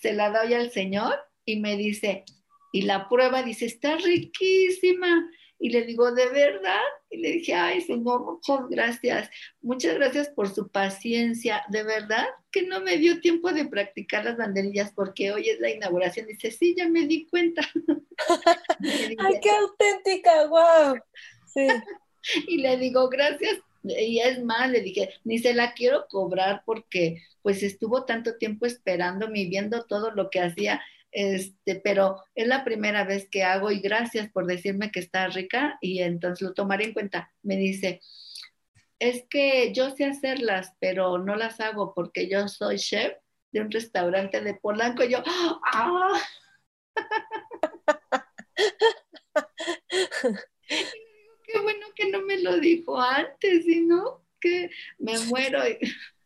Se 0.00 0.12
la 0.12 0.30
doy 0.30 0.54
al 0.54 0.70
Señor 0.70 1.18
y 1.44 1.60
me 1.60 1.76
dice, 1.76 2.24
y 2.72 2.82
la 2.82 3.08
prueba 3.08 3.42
dice, 3.42 3.66
está 3.66 3.96
riquísima. 3.96 5.30
Y 5.58 5.70
le 5.70 5.82
digo, 5.82 6.12
¿de 6.12 6.28
verdad? 6.28 6.80
Y 7.10 7.18
le 7.18 7.32
dije, 7.32 7.54
ay, 7.54 7.80
Señor, 7.80 8.24
muchas 8.24 8.68
gracias. 8.68 9.30
Muchas 9.62 9.94
gracias 9.94 10.28
por 10.28 10.52
su 10.52 10.68
paciencia. 10.68 11.64
De 11.68 11.82
verdad 11.82 12.26
que 12.50 12.62
no 12.62 12.80
me 12.80 12.98
dio 12.98 13.20
tiempo 13.20 13.52
de 13.52 13.66
practicar 13.66 14.24
las 14.24 14.36
banderillas 14.36 14.92
porque 14.94 15.32
hoy 15.32 15.48
es 15.48 15.60
la 15.60 15.70
inauguración. 15.70 16.26
Dice, 16.26 16.50
sí, 16.50 16.74
ya 16.76 16.88
me 16.88 17.06
di 17.06 17.26
cuenta. 17.26 17.62
ay, 19.18 19.34
qué 19.40 19.50
auténtica, 19.50 20.46
wow. 20.48 20.96
Sí. 21.46 21.66
y 22.48 22.58
le 22.58 22.76
digo, 22.76 23.08
gracias. 23.08 23.58
Y 23.84 24.20
es 24.20 24.42
más, 24.42 24.70
le 24.70 24.80
dije, 24.80 25.10
ni 25.24 25.38
se 25.38 25.54
la 25.54 25.74
quiero 25.74 26.06
cobrar 26.08 26.62
porque 26.64 27.22
pues 27.42 27.62
estuvo 27.62 28.04
tanto 28.06 28.38
tiempo 28.38 28.64
esperándome 28.64 29.40
y 29.40 29.48
viendo 29.50 29.84
todo 29.84 30.10
lo 30.10 30.30
que 30.30 30.40
hacía 30.40 30.80
este, 31.14 31.76
pero 31.76 32.22
es 32.34 32.48
la 32.48 32.64
primera 32.64 33.04
vez 33.04 33.28
que 33.30 33.44
hago 33.44 33.70
y 33.70 33.78
gracias 33.78 34.28
por 34.30 34.46
decirme 34.46 34.90
que 34.90 34.98
está 34.98 35.28
rica 35.28 35.78
y 35.80 36.02
entonces 36.02 36.42
lo 36.42 36.54
tomaré 36.54 36.86
en 36.86 36.92
cuenta. 36.92 37.32
Me 37.42 37.56
dice, 37.56 38.00
es 38.98 39.24
que 39.30 39.72
yo 39.72 39.90
sé 39.90 40.06
hacerlas, 40.06 40.74
pero 40.80 41.18
no 41.18 41.36
las 41.36 41.60
hago 41.60 41.94
porque 41.94 42.28
yo 42.28 42.48
soy 42.48 42.78
chef 42.78 43.14
de 43.52 43.60
un 43.60 43.70
restaurante 43.70 44.40
de 44.40 44.54
Polanco. 44.54 45.04
Y 45.04 45.10
yo, 45.12 45.22
¡ah! 45.72 46.20
Qué 51.44 51.60
bueno 51.62 51.86
que 51.94 52.10
no 52.10 52.22
me 52.22 52.38
lo 52.38 52.58
dijo 52.58 53.00
antes, 53.00 53.64
sino 53.64 54.26
que 54.40 54.68
me 54.98 55.16
muero. 55.20 55.60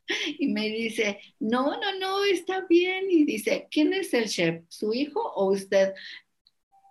y 0.39 0.49
me 0.49 0.69
dice, 0.69 1.21
no, 1.39 1.79
no, 1.81 1.99
no, 1.99 2.25
está 2.25 2.67
bien. 2.69 3.07
Y 3.11 3.25
dice, 3.25 3.69
¿quién 3.71 3.93
es 3.93 4.13
el 4.15 4.29
chef? 4.29 4.65
¿Su 4.69 4.95
hijo 4.95 5.21
o 5.21 5.53
usted? 5.53 5.95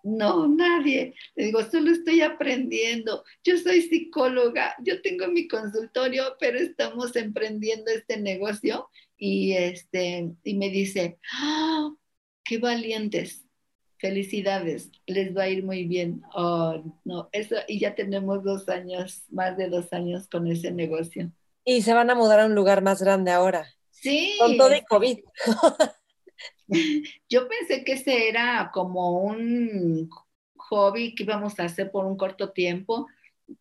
No, 0.04 0.48
nadie. 0.48 1.16
Le 1.36 1.46
digo, 1.46 1.62
solo 1.70 1.92
estoy 1.92 2.22
aprendiendo. 2.22 3.24
Yo 3.44 3.58
soy 3.58 3.82
psicóloga, 3.82 4.76
yo 4.84 5.02
tengo 5.02 5.28
mi 5.28 5.48
consultorio, 5.48 6.38
pero 6.40 6.58
estamos 6.60 7.16
emprendiendo 7.16 7.92
este 7.92 8.18
negocio. 8.18 8.90
Y, 9.18 9.54
este, 9.54 10.32
y 10.44 10.54
me 10.56 10.70
dice, 10.70 11.20
¡Ah, 11.34 11.90
qué 12.44 12.58
valientes. 12.60 13.44
Felicidades, 14.00 14.92
les 15.08 15.36
va 15.36 15.44
a 15.44 15.50
ir 15.50 15.64
muy 15.64 15.86
bien. 15.86 16.22
Oh, 16.36 16.84
no, 17.04 17.30
eso, 17.32 17.56
y 17.68 17.80
ya 17.80 17.96
tenemos 17.96 18.44
dos 18.44 18.70
años, 18.70 19.24
más 19.30 19.58
de 19.58 19.70
dos 19.70 19.92
años 19.92 20.28
con 20.30 20.48
ese 20.48 20.72
negocio. 20.72 21.32
Y 21.70 21.82
se 21.82 21.94
van 21.94 22.10
a 22.10 22.16
mudar 22.16 22.40
a 22.40 22.46
un 22.46 22.56
lugar 22.56 22.82
más 22.82 23.02
grande 23.02 23.30
ahora. 23.30 23.68
Sí. 23.92 24.38
Con 24.40 24.56
todo 24.56 24.70
el 24.70 24.86
COVID. 24.86 25.20
Yo 27.30 27.50
pensé 27.50 27.84
que 27.84 27.92
ese 27.92 28.30
era 28.30 28.72
como 28.74 29.22
un 29.22 30.10
hobby 30.56 31.14
que 31.14 31.24
íbamos 31.24 31.60
a 31.60 31.66
hacer 31.66 31.92
por 31.92 32.06
un 32.06 32.16
corto 32.16 32.52
tiempo, 32.52 33.08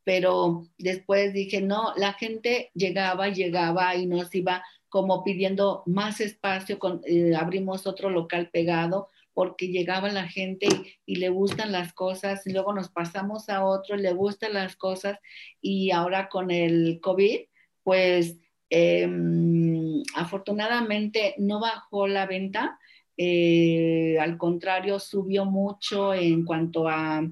pero 0.04 0.68
después 0.78 1.32
dije, 1.32 1.60
no, 1.60 1.94
la 1.96 2.12
gente 2.12 2.70
llegaba, 2.74 3.30
llegaba 3.30 3.96
y 3.96 4.06
nos 4.06 4.32
iba 4.36 4.62
como 4.88 5.24
pidiendo 5.24 5.82
más 5.86 6.20
espacio, 6.20 6.78
eh, 7.06 7.34
abrimos 7.34 7.88
otro 7.88 8.08
local 8.08 8.50
pegado 8.52 9.08
porque 9.34 9.66
llegaba 9.66 10.10
la 10.10 10.28
gente 10.28 10.68
y, 11.04 11.14
y, 11.14 11.16
le 11.16 11.28
gustan 11.28 11.72
las 11.72 11.92
cosas, 11.92 12.46
y 12.46 12.52
luego 12.52 12.72
nos 12.72 12.88
pasamos 12.88 13.48
a 13.48 13.64
otro, 13.64 13.96
le 13.96 14.12
gustan 14.12 14.54
las 14.54 14.76
cosas, 14.76 15.18
y 15.60 15.90
ahora 15.90 16.28
con 16.28 16.52
el 16.52 17.00
COVID, 17.02 17.40
pues 17.86 18.36
em, 18.68 20.02
afortunadamente 20.16 21.36
no 21.38 21.60
bajó 21.60 22.08
la 22.08 22.26
venta, 22.26 22.80
eh, 23.16 24.18
al 24.20 24.36
contrario, 24.38 24.98
subió 24.98 25.44
mucho 25.44 26.12
en 26.12 26.44
cuanto 26.44 26.88
a, 26.88 27.22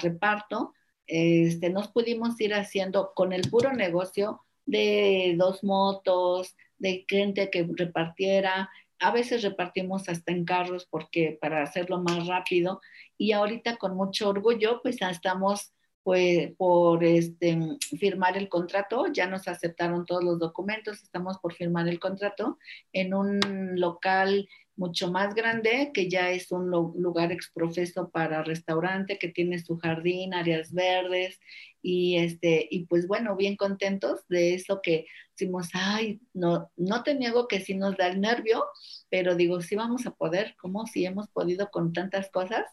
reparto. 0.00 0.74
Este, 1.08 1.70
nos 1.70 1.88
pudimos 1.88 2.40
ir 2.40 2.54
haciendo 2.54 3.12
con 3.16 3.32
el 3.32 3.50
puro 3.50 3.72
negocio 3.72 4.42
de 4.64 5.34
dos 5.36 5.64
motos, 5.64 6.54
de 6.78 7.04
gente 7.08 7.50
que 7.50 7.68
repartiera. 7.68 8.70
A 9.00 9.10
veces 9.10 9.42
repartimos 9.42 10.08
hasta 10.08 10.30
en 10.30 10.44
carros 10.44 10.86
porque 10.88 11.36
para 11.40 11.64
hacerlo 11.64 12.00
más 12.00 12.28
rápido. 12.28 12.80
Y 13.18 13.32
ahorita 13.32 13.76
con 13.76 13.96
mucho 13.96 14.28
orgullo, 14.28 14.78
pues 14.82 15.02
estamos 15.02 15.72
pues, 16.06 16.52
por 16.56 17.02
este, 17.02 17.58
firmar 17.98 18.36
el 18.36 18.48
contrato, 18.48 19.06
ya 19.12 19.26
nos 19.26 19.48
aceptaron 19.48 20.06
todos 20.06 20.22
los 20.22 20.38
documentos, 20.38 21.02
estamos 21.02 21.38
por 21.38 21.52
firmar 21.52 21.88
el 21.88 21.98
contrato 21.98 22.58
en 22.92 23.12
un 23.12 23.40
local 23.74 24.48
mucho 24.76 25.10
más 25.10 25.34
grande, 25.34 25.90
que 25.92 26.08
ya 26.08 26.30
es 26.30 26.52
un 26.52 26.70
lugar 26.70 27.32
exprofeso 27.32 28.08
para 28.10 28.44
restaurante, 28.44 29.18
que 29.18 29.30
tiene 29.30 29.58
su 29.58 29.78
jardín, 29.78 30.32
áreas 30.32 30.72
verdes, 30.72 31.40
y 31.82 32.18
este, 32.18 32.68
y 32.70 32.86
pues 32.86 33.08
bueno, 33.08 33.34
bien 33.34 33.56
contentos 33.56 34.20
de 34.28 34.54
eso 34.54 34.80
que 34.80 35.06
decimos, 35.32 35.70
ay, 35.72 36.20
no, 36.32 36.70
no 36.76 37.02
te 37.02 37.16
niego 37.16 37.48
que 37.48 37.58
sí 37.58 37.74
nos 37.74 37.96
da 37.96 38.06
el 38.06 38.20
nervio, 38.20 38.64
pero 39.08 39.34
digo, 39.34 39.60
sí 39.60 39.74
vamos 39.74 40.06
a 40.06 40.12
poder, 40.12 40.54
como 40.56 40.86
si 40.86 41.04
hemos 41.04 41.26
podido 41.30 41.68
con 41.72 41.92
tantas 41.92 42.30
cosas, 42.30 42.64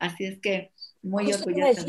así 0.00 0.24
es 0.24 0.40
que 0.40 0.72
muy 1.02 1.32
orgullosa. 1.32 1.86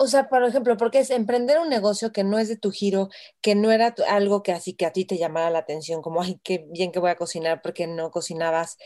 O 0.00 0.06
sea, 0.06 0.28
por 0.28 0.44
ejemplo, 0.44 0.76
porque 0.76 1.00
es 1.00 1.10
emprender 1.10 1.58
un 1.58 1.68
negocio 1.68 2.12
que 2.12 2.22
no 2.22 2.38
es 2.38 2.48
de 2.48 2.56
tu 2.56 2.70
giro, 2.70 3.08
que 3.40 3.56
no 3.56 3.72
era 3.72 3.94
algo 4.08 4.44
que 4.44 4.52
así 4.52 4.74
que 4.74 4.86
a 4.86 4.92
ti 4.92 5.04
te 5.04 5.18
llamara 5.18 5.50
la 5.50 5.58
atención, 5.58 6.02
como, 6.02 6.22
ay, 6.22 6.40
qué 6.44 6.66
bien 6.70 6.92
que 6.92 7.00
voy 7.00 7.10
a 7.10 7.16
cocinar 7.16 7.62
porque 7.62 7.88
no 7.88 8.12
cocinabas, 8.12 8.78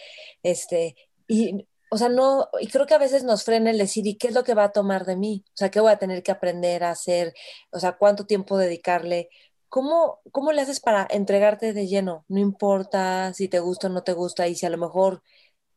este, 0.42 0.96
y, 1.28 1.66
o 1.90 1.98
sea, 1.98 2.08
no, 2.08 2.48
y 2.60 2.68
creo 2.68 2.86
que 2.86 2.94
a 2.94 2.98
veces 2.98 3.24
nos 3.24 3.44
frena 3.44 3.70
el 3.70 3.76
decir, 3.78 4.06
¿y 4.06 4.16
qué 4.16 4.28
es 4.28 4.34
lo 4.34 4.44
que 4.44 4.54
va 4.54 4.64
a 4.64 4.72
tomar 4.72 5.04
de 5.04 5.16
mí? 5.16 5.44
O 5.48 5.56
sea, 5.56 5.70
¿qué 5.70 5.80
voy 5.80 5.92
a 5.92 5.98
tener 5.98 6.22
que 6.22 6.32
aprender 6.32 6.82
a 6.84 6.90
hacer? 6.92 7.34
O 7.70 7.78
sea, 7.78 7.92
¿cuánto 7.98 8.24
tiempo 8.24 8.56
dedicarle? 8.56 9.28
¿Cómo, 9.68 10.20
¿Cómo 10.32 10.52
le 10.52 10.62
haces 10.62 10.80
para 10.80 11.06
entregarte 11.10 11.74
de 11.74 11.86
lleno? 11.86 12.24
No 12.28 12.40
importa 12.40 13.34
si 13.34 13.48
te 13.48 13.60
gusta 13.60 13.88
o 13.88 13.90
no 13.90 14.02
te 14.02 14.14
gusta 14.14 14.48
y 14.48 14.54
si 14.54 14.64
a 14.64 14.70
lo 14.70 14.78
mejor 14.78 15.22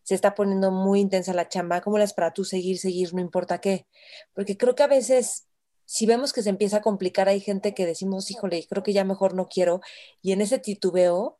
se 0.06 0.14
está 0.14 0.36
poniendo 0.36 0.70
muy 0.72 1.00
intensa 1.00 1.34
la 1.34 1.50
chamba, 1.50 1.82
¿cómo 1.82 1.98
es 1.98 2.14
para 2.14 2.32
tú 2.32 2.46
seguir, 2.46 2.78
seguir, 2.78 3.12
no 3.16 3.22
importa 3.22 3.60
qué? 3.60 3.88
Porque 4.34 4.56
creo 4.56 4.76
que 4.76 4.84
a 4.84 4.88
veces, 4.88 5.48
si 5.86 6.06
vemos 6.06 6.32
que 6.32 6.44
se 6.44 6.52
empieza 6.52 6.78
a 6.78 6.82
complicar, 6.82 7.28
hay 7.28 7.40
gente 7.40 7.74
que 7.74 7.88
decimos, 7.88 8.30
híjole, 8.30 8.68
creo 8.70 8.84
que 8.84 8.94
ya 8.94 9.04
mejor 9.04 9.34
no 9.34 9.48
quiero, 9.48 9.82
y 10.22 10.32
en 10.32 10.42
ese 10.42 10.60
titubeo, 10.60 11.40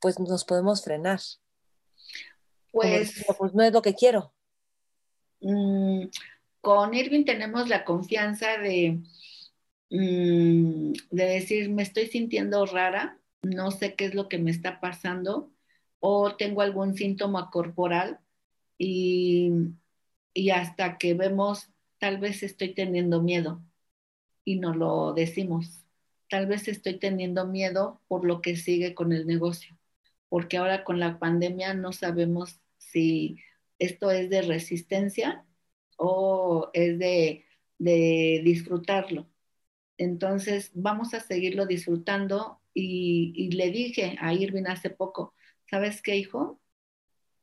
pues 0.00 0.20
nos 0.20 0.44
podemos 0.44 0.84
frenar. 0.84 1.20
Pues, 2.72 3.24
pues 3.38 3.54
no 3.54 3.62
es 3.64 3.72
lo 3.72 3.80
que 3.80 3.94
quiero. 3.94 4.34
Mm, 5.40 6.08
con 6.60 6.92
Irving 6.92 7.24
tenemos 7.24 7.70
la 7.70 7.86
confianza 7.86 8.58
de, 8.58 9.00
mm, 9.88 10.92
de 11.10 11.24
decir, 11.24 11.70
me 11.70 11.84
estoy 11.84 12.06
sintiendo 12.08 12.66
rara, 12.66 13.18
no 13.40 13.70
sé 13.70 13.94
qué 13.94 14.04
es 14.04 14.14
lo 14.14 14.28
que 14.28 14.36
me 14.36 14.50
está 14.50 14.78
pasando 14.78 15.50
o 16.00 16.36
tengo 16.36 16.62
algún 16.62 16.94
síntoma 16.94 17.50
corporal 17.50 18.20
y, 18.78 19.50
y 20.34 20.50
hasta 20.50 20.98
que 20.98 21.14
vemos, 21.14 21.70
tal 21.98 22.18
vez 22.18 22.42
estoy 22.42 22.74
teniendo 22.74 23.22
miedo 23.22 23.62
y 24.44 24.56
no 24.56 24.74
lo 24.74 25.12
decimos. 25.12 25.84
Tal 26.30 26.46
vez 26.46 26.68
estoy 26.68 26.98
teniendo 26.98 27.46
miedo 27.46 28.00
por 28.08 28.24
lo 28.24 28.42
que 28.42 28.56
sigue 28.56 28.94
con 28.94 29.12
el 29.12 29.26
negocio, 29.26 29.76
porque 30.28 30.58
ahora 30.58 30.84
con 30.84 31.00
la 31.00 31.18
pandemia 31.18 31.74
no 31.74 31.92
sabemos 31.92 32.60
si 32.78 33.38
esto 33.78 34.10
es 34.10 34.30
de 34.30 34.42
resistencia 34.42 35.44
o 35.96 36.70
es 36.72 36.98
de, 36.98 37.44
disfrutarlo. 37.78 39.28
Entonces, 39.98 40.72
vamos 40.74 41.14
a 41.14 41.20
seguirlo 41.20 41.66
disfrutando 41.66 42.60
y, 42.74 43.50
le 43.52 43.70
dije 43.70 44.16
a 44.20 44.34
Irving 44.34 44.64
hace 44.66 44.90
poco, 44.90 45.34
¿sabes 45.70 46.02
qué, 46.02 46.16
hijo? 46.16 46.60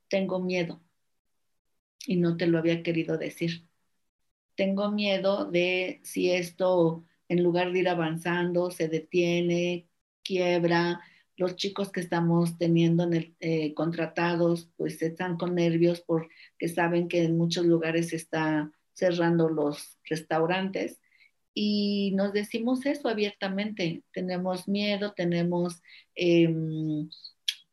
Tengo 0.09 0.39
miedo 0.39 0.82
y 2.05 2.17
no 2.17 2.38
te 2.38 2.47
lo 2.47 2.59
había 2.59 2.84
querido 2.84 3.17
decir. 3.17 3.67
Tengo 4.55 4.91
miedo 4.91 5.45
de 5.51 5.99
si 6.03 6.32
esto, 6.32 7.05
en 7.30 7.43
lugar 7.43 7.71
de 7.71 7.80
ir 7.80 7.89
avanzando, 7.89 8.71
se 8.71 8.88
detiene, 8.88 9.89
quiebra, 10.23 11.01
los 11.38 11.55
chicos 11.57 11.91
que 11.91 11.99
estamos 11.99 12.57
teniendo 12.57 13.09
eh, 13.39 13.73
contratados, 13.73 14.69
pues 14.78 15.01
están 15.01 15.38
con 15.38 15.55
nervios 15.55 16.01
porque 16.01 16.67
saben 16.73 17.07
que 17.07 17.23
en 17.23 17.38
muchos 17.38 17.65
lugares 17.65 18.09
se 18.09 18.15
está 18.15 18.71
cerrando 18.93 19.49
los 19.49 19.99
restaurantes 20.05 21.01
y 21.53 22.11
nos 22.15 22.34
decimos 22.34 22.86
eso 22.86 23.09
abiertamente. 23.09 24.03
Tenemos 24.13 24.67
miedo, 24.67 25.13
tenemos 25.13 25.82
em, 26.15 27.09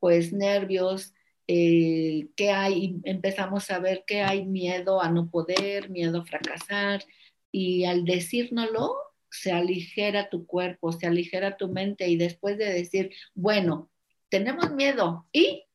pues 0.03 0.33
nervios, 0.33 1.15
eh, 1.47 2.27
que 2.35 2.51
hay, 2.51 3.01
empezamos 3.05 3.71
a 3.71 3.79
ver 3.79 4.03
que 4.05 4.21
hay 4.21 4.45
miedo 4.45 5.01
a 5.01 5.09
no 5.09 5.31
poder, 5.31 5.91
miedo 5.91 6.23
a 6.23 6.25
fracasar 6.25 7.05
y 7.53 7.85
al 7.85 8.05
decírnoslo 8.05 8.97
se 9.31 9.53
aligera 9.53 10.29
tu 10.29 10.45
cuerpo, 10.45 10.91
se 10.91 11.07
aligera 11.07 11.57
tu 11.57 11.69
mente 11.69 12.09
y 12.09 12.17
después 12.17 12.59
de 12.59 12.73
decir, 12.73 13.13
bueno, 13.35 13.93
tenemos 14.29 14.73
miedo 14.73 15.29
y 15.31 15.67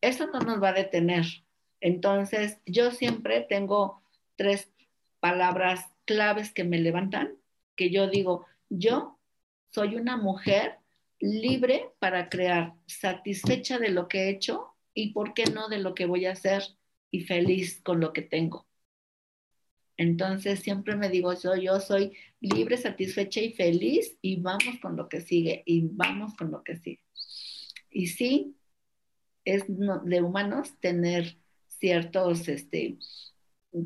eso 0.00 0.26
no 0.26 0.40
nos 0.40 0.60
va 0.60 0.70
a 0.70 0.82
detener. 0.82 1.24
Entonces, 1.80 2.58
yo 2.66 2.90
siempre 2.90 3.42
tengo 3.42 4.02
tres 4.34 4.72
palabras 5.20 5.86
claves 6.04 6.52
que 6.52 6.64
me 6.64 6.80
levantan, 6.80 7.36
que 7.76 7.90
yo 7.90 8.08
digo, 8.08 8.46
yo 8.70 9.20
soy 9.70 9.94
una 9.94 10.16
mujer 10.16 10.79
libre 11.20 11.90
para 11.98 12.28
crear, 12.28 12.74
satisfecha 12.86 13.78
de 13.78 13.90
lo 13.90 14.08
que 14.08 14.24
he 14.24 14.30
hecho 14.30 14.74
y, 14.94 15.12
¿por 15.12 15.34
qué 15.34 15.44
no, 15.44 15.68
de 15.68 15.78
lo 15.78 15.94
que 15.94 16.06
voy 16.06 16.26
a 16.26 16.32
hacer 16.32 16.62
y 17.10 17.20
feliz 17.20 17.80
con 17.82 18.00
lo 18.00 18.12
que 18.12 18.22
tengo? 18.22 18.66
Entonces 19.96 20.60
siempre 20.60 20.96
me 20.96 21.10
digo, 21.10 21.34
yo, 21.38 21.54
yo 21.56 21.78
soy 21.78 22.16
libre, 22.40 22.78
satisfecha 22.78 23.40
y 23.40 23.52
feliz 23.52 24.16
y 24.22 24.40
vamos 24.40 24.80
con 24.80 24.96
lo 24.96 25.10
que 25.10 25.20
sigue 25.20 25.62
y 25.66 25.88
vamos 25.92 26.34
con 26.36 26.50
lo 26.50 26.64
que 26.64 26.76
sigue. 26.76 27.04
Y 27.90 28.06
sí, 28.06 28.56
es 29.44 29.64
de 29.66 30.22
humanos 30.22 30.72
tener 30.80 31.36
ciertos 31.66 32.48
este, 32.48 32.96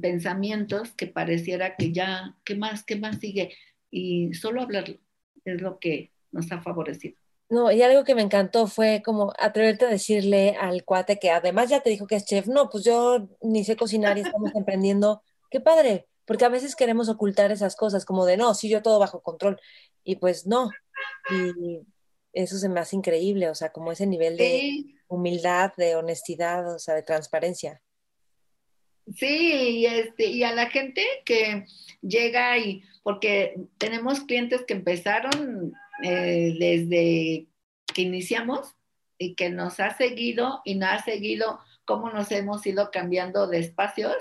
pensamientos 0.00 0.92
que 0.92 1.08
pareciera 1.08 1.74
que 1.76 1.92
ya, 1.92 2.36
¿qué 2.44 2.54
más, 2.54 2.84
qué 2.84 2.96
más 2.96 3.18
sigue? 3.18 3.54
Y 3.90 4.34
solo 4.34 4.62
hablarlo 4.62 4.98
es 5.44 5.60
lo 5.60 5.78
que 5.80 6.12
nos 6.30 6.50
ha 6.52 6.60
favorecido. 6.62 7.23
No, 7.50 7.70
y 7.70 7.82
algo 7.82 8.04
que 8.04 8.14
me 8.14 8.22
encantó 8.22 8.66
fue 8.66 9.02
como 9.04 9.32
atreverte 9.38 9.84
a 9.84 9.90
decirle 9.90 10.56
al 10.58 10.84
cuate 10.84 11.18
que 11.18 11.30
además 11.30 11.68
ya 11.68 11.80
te 11.80 11.90
dijo 11.90 12.06
que 12.06 12.16
es 12.16 12.24
chef, 12.24 12.46
no, 12.46 12.70
pues 12.70 12.84
yo 12.84 13.28
ni 13.42 13.64
sé 13.64 13.76
cocinar 13.76 14.16
y 14.16 14.22
estamos 14.22 14.50
emprendiendo 14.56 15.22
qué 15.50 15.60
padre, 15.60 16.06
porque 16.24 16.46
a 16.46 16.48
veces 16.48 16.74
queremos 16.74 17.08
ocultar 17.08 17.52
esas 17.52 17.76
cosas, 17.76 18.04
como 18.04 18.24
de, 18.24 18.36
no, 18.36 18.54
sí, 18.54 18.68
yo 18.68 18.82
todo 18.82 18.98
bajo 18.98 19.22
control, 19.22 19.60
y 20.04 20.16
pues 20.16 20.46
no, 20.46 20.70
y 21.30 21.82
eso 22.32 22.56
se 22.58 22.68
me 22.68 22.80
hace 22.80 22.96
increíble, 22.96 23.48
o 23.48 23.54
sea, 23.54 23.70
como 23.70 23.92
ese 23.92 24.06
nivel 24.06 24.36
de 24.36 24.84
humildad, 25.06 25.72
de 25.76 25.96
honestidad, 25.96 26.74
o 26.74 26.78
sea, 26.78 26.94
de 26.94 27.02
transparencia. 27.02 27.80
Sí, 29.14 29.26
y, 29.26 29.86
este, 29.86 30.26
y 30.26 30.42
a 30.44 30.52
la 30.52 30.70
gente 30.70 31.04
que 31.24 31.66
llega 32.00 32.58
y, 32.58 32.82
porque 33.02 33.54
tenemos 33.78 34.20
clientes 34.20 34.62
que 34.66 34.74
empezaron 34.74 35.74
eh, 36.02 36.56
desde 36.58 37.46
que 37.92 38.02
iniciamos 38.02 38.74
y 39.18 39.34
que 39.34 39.50
nos 39.50 39.80
ha 39.80 39.96
seguido 39.96 40.60
y 40.64 40.74
nos 40.74 40.90
ha 40.90 41.02
seguido 41.02 41.60
cómo 41.84 42.10
nos 42.10 42.30
hemos 42.32 42.66
ido 42.66 42.90
cambiando 42.90 43.46
de 43.46 43.60
espacios 43.60 44.16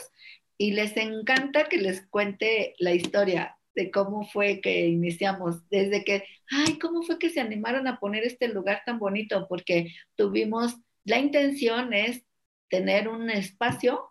y 0.58 0.72
les 0.72 0.96
encanta 0.98 1.66
que 1.66 1.78
les 1.78 2.06
cuente 2.08 2.76
la 2.78 2.94
historia 2.94 3.58
de 3.76 3.92
cómo 3.92 4.26
fue 4.26 4.62
que 4.62 4.86
iniciamos, 4.88 5.68
desde 5.70 6.04
que, 6.04 6.26
ay, 6.52 6.78
¿cómo 6.80 7.02
fue 7.02 7.18
que 7.18 7.30
se 7.30 7.42
animaron 7.42 7.88
a 7.88 8.00
poner 8.00 8.24
este 8.24 8.48
lugar 8.48 8.84
tan 8.86 9.00
bonito? 9.00 9.48
Porque 9.48 9.94
tuvimos, 10.16 10.76
la 11.04 11.18
intención 11.18 11.94
es 11.94 12.24
tener 12.70 13.08
un 13.08 13.30
espacio 13.30 14.10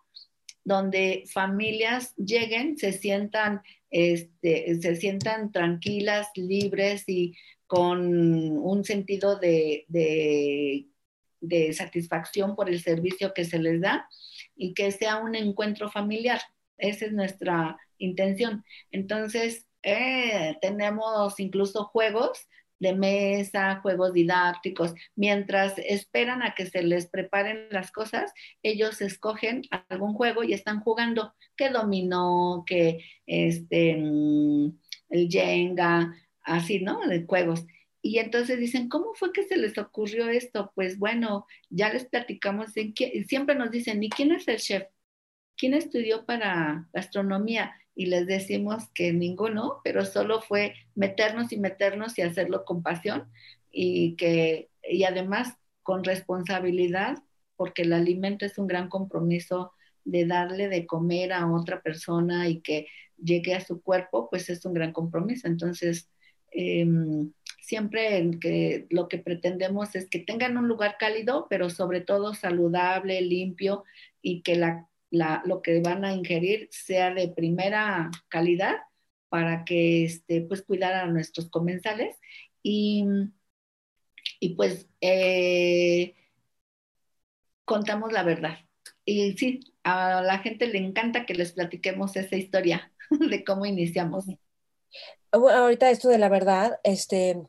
donde 0.64 1.24
familias 1.32 2.14
lleguen, 2.16 2.76
se 2.76 2.92
sientan, 2.92 3.62
este, 3.92 4.80
se 4.80 4.96
sientan 4.96 5.52
tranquilas, 5.52 6.28
libres 6.34 7.04
y 7.06 7.36
con 7.68 8.58
un 8.58 8.84
sentido 8.84 9.38
de, 9.38 9.86
de 9.88 11.72
satisfacción 11.72 12.56
por 12.56 12.68
el 12.68 12.80
servicio 12.80 13.32
que 13.34 13.44
se 13.44 13.58
les 13.58 13.80
da 13.80 14.08
y 14.56 14.74
que 14.74 14.90
sea 14.90 15.18
un 15.18 15.34
encuentro 15.34 15.90
familiar. 15.90 16.40
Esa 16.78 17.06
es 17.06 17.12
nuestra 17.12 17.78
intención. 17.98 18.64
Entonces, 18.90 19.66
eh, 19.82 20.56
tenemos 20.60 21.38
incluso 21.40 21.84
juegos 21.84 22.48
de 22.82 22.94
mesa, 22.94 23.80
juegos 23.80 24.12
didácticos. 24.12 24.92
Mientras 25.14 25.78
esperan 25.78 26.42
a 26.42 26.54
que 26.54 26.66
se 26.66 26.82
les 26.82 27.08
preparen 27.08 27.68
las 27.70 27.92
cosas, 27.92 28.32
ellos 28.62 29.00
escogen 29.00 29.62
algún 29.88 30.14
juego 30.14 30.42
y 30.42 30.52
están 30.52 30.80
jugando, 30.80 31.32
que 31.56 31.70
dominó, 31.70 32.64
que 32.66 32.98
este, 33.24 33.96
mm, 33.96 34.76
el 35.10 35.28
Jenga, 35.30 36.12
así, 36.42 36.80
¿no? 36.80 37.06
De 37.06 37.24
juegos. 37.24 37.64
Y 38.02 38.18
entonces 38.18 38.58
dicen, 38.58 38.88
¿cómo 38.88 39.14
fue 39.14 39.32
que 39.32 39.44
se 39.44 39.56
les 39.56 39.78
ocurrió 39.78 40.28
esto? 40.28 40.72
Pues 40.74 40.98
bueno, 40.98 41.46
ya 41.70 41.92
les 41.92 42.04
platicamos, 42.06 42.72
siempre 43.28 43.54
nos 43.54 43.70
dicen, 43.70 44.02
¿y 44.02 44.10
quién 44.10 44.32
es 44.32 44.48
el 44.48 44.58
chef? 44.58 44.82
¿Quién 45.56 45.74
estudió 45.74 46.26
para 46.26 46.88
gastronomía? 46.92 47.76
Y 47.94 48.06
les 48.06 48.26
decimos 48.26 48.88
que 48.94 49.12
ninguno, 49.12 49.80
pero 49.84 50.04
solo 50.04 50.40
fue 50.40 50.74
meternos 50.94 51.52
y 51.52 51.58
meternos 51.58 52.18
y 52.18 52.22
hacerlo 52.22 52.64
con 52.64 52.82
pasión 52.82 53.30
y 53.70 54.16
que, 54.16 54.70
y 54.82 55.04
además 55.04 55.54
con 55.82 56.04
responsabilidad, 56.04 57.18
porque 57.56 57.82
el 57.82 57.92
alimento 57.92 58.46
es 58.46 58.58
un 58.58 58.66
gran 58.66 58.88
compromiso 58.88 59.72
de 60.04 60.26
darle 60.26 60.68
de 60.68 60.86
comer 60.86 61.32
a 61.32 61.50
otra 61.50 61.82
persona 61.82 62.48
y 62.48 62.60
que 62.60 62.86
llegue 63.22 63.54
a 63.54 63.60
su 63.60 63.82
cuerpo, 63.82 64.28
pues 64.30 64.48
es 64.48 64.64
un 64.64 64.74
gran 64.74 64.92
compromiso. 64.92 65.46
Entonces, 65.46 66.08
eh, 66.50 66.86
siempre 67.60 68.30
que 68.40 68.86
lo 68.90 69.08
que 69.08 69.18
pretendemos 69.18 69.94
es 69.94 70.08
que 70.08 70.18
tengan 70.18 70.56
un 70.56 70.68
lugar 70.68 70.96
cálido, 70.98 71.46
pero 71.48 71.70
sobre 71.70 72.00
todo 72.00 72.34
saludable, 72.34 73.20
limpio 73.20 73.84
y 74.20 74.42
que 74.42 74.56
lo 75.12 75.62
que 75.62 75.80
van 75.80 76.04
a 76.04 76.14
ingerir 76.14 76.68
sea 76.70 77.12
de 77.12 77.28
primera 77.28 78.10
calidad 78.28 78.76
para 79.28 79.64
que 79.64 80.04
este, 80.04 80.40
pues 80.42 80.62
cuidar 80.62 80.94
a 80.94 81.06
nuestros 81.06 81.48
comensales. 81.50 82.16
Y, 82.62 83.04
y 84.40 84.54
pues 84.54 84.88
eh, 85.00 86.14
contamos 87.64 88.12
la 88.12 88.22
verdad. 88.22 88.58
Y 89.04 89.32
sí, 89.36 89.60
a 89.84 90.22
la 90.22 90.38
gente 90.38 90.66
le 90.66 90.78
encanta 90.78 91.26
que 91.26 91.34
les 91.34 91.52
platiquemos 91.52 92.16
esa 92.16 92.36
historia 92.36 92.92
de 93.10 93.44
cómo 93.44 93.66
iniciamos. 93.66 94.26
Ahorita 95.30 95.90
esto 95.90 96.08
de 96.08 96.18
la 96.18 96.28
verdad, 96.28 96.78
este, 96.84 97.42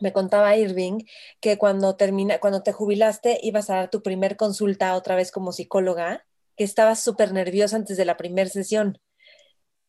me 0.00 0.12
contaba 0.12 0.56
Irving 0.56 1.04
que 1.40 1.56
cuando 1.58 1.96
termina, 1.96 2.38
cuando 2.38 2.62
te 2.62 2.72
jubilaste 2.72 3.38
ibas 3.42 3.70
a 3.70 3.76
dar 3.76 3.90
tu 3.90 4.02
primer 4.02 4.36
consulta 4.36 4.94
otra 4.94 5.16
vez 5.16 5.32
como 5.32 5.52
psicóloga, 5.52 6.26
que 6.56 6.64
estabas 6.64 7.00
súper 7.00 7.32
nerviosa 7.32 7.76
antes 7.76 7.96
de 7.96 8.04
la 8.04 8.16
primera 8.16 8.48
sesión. 8.48 9.00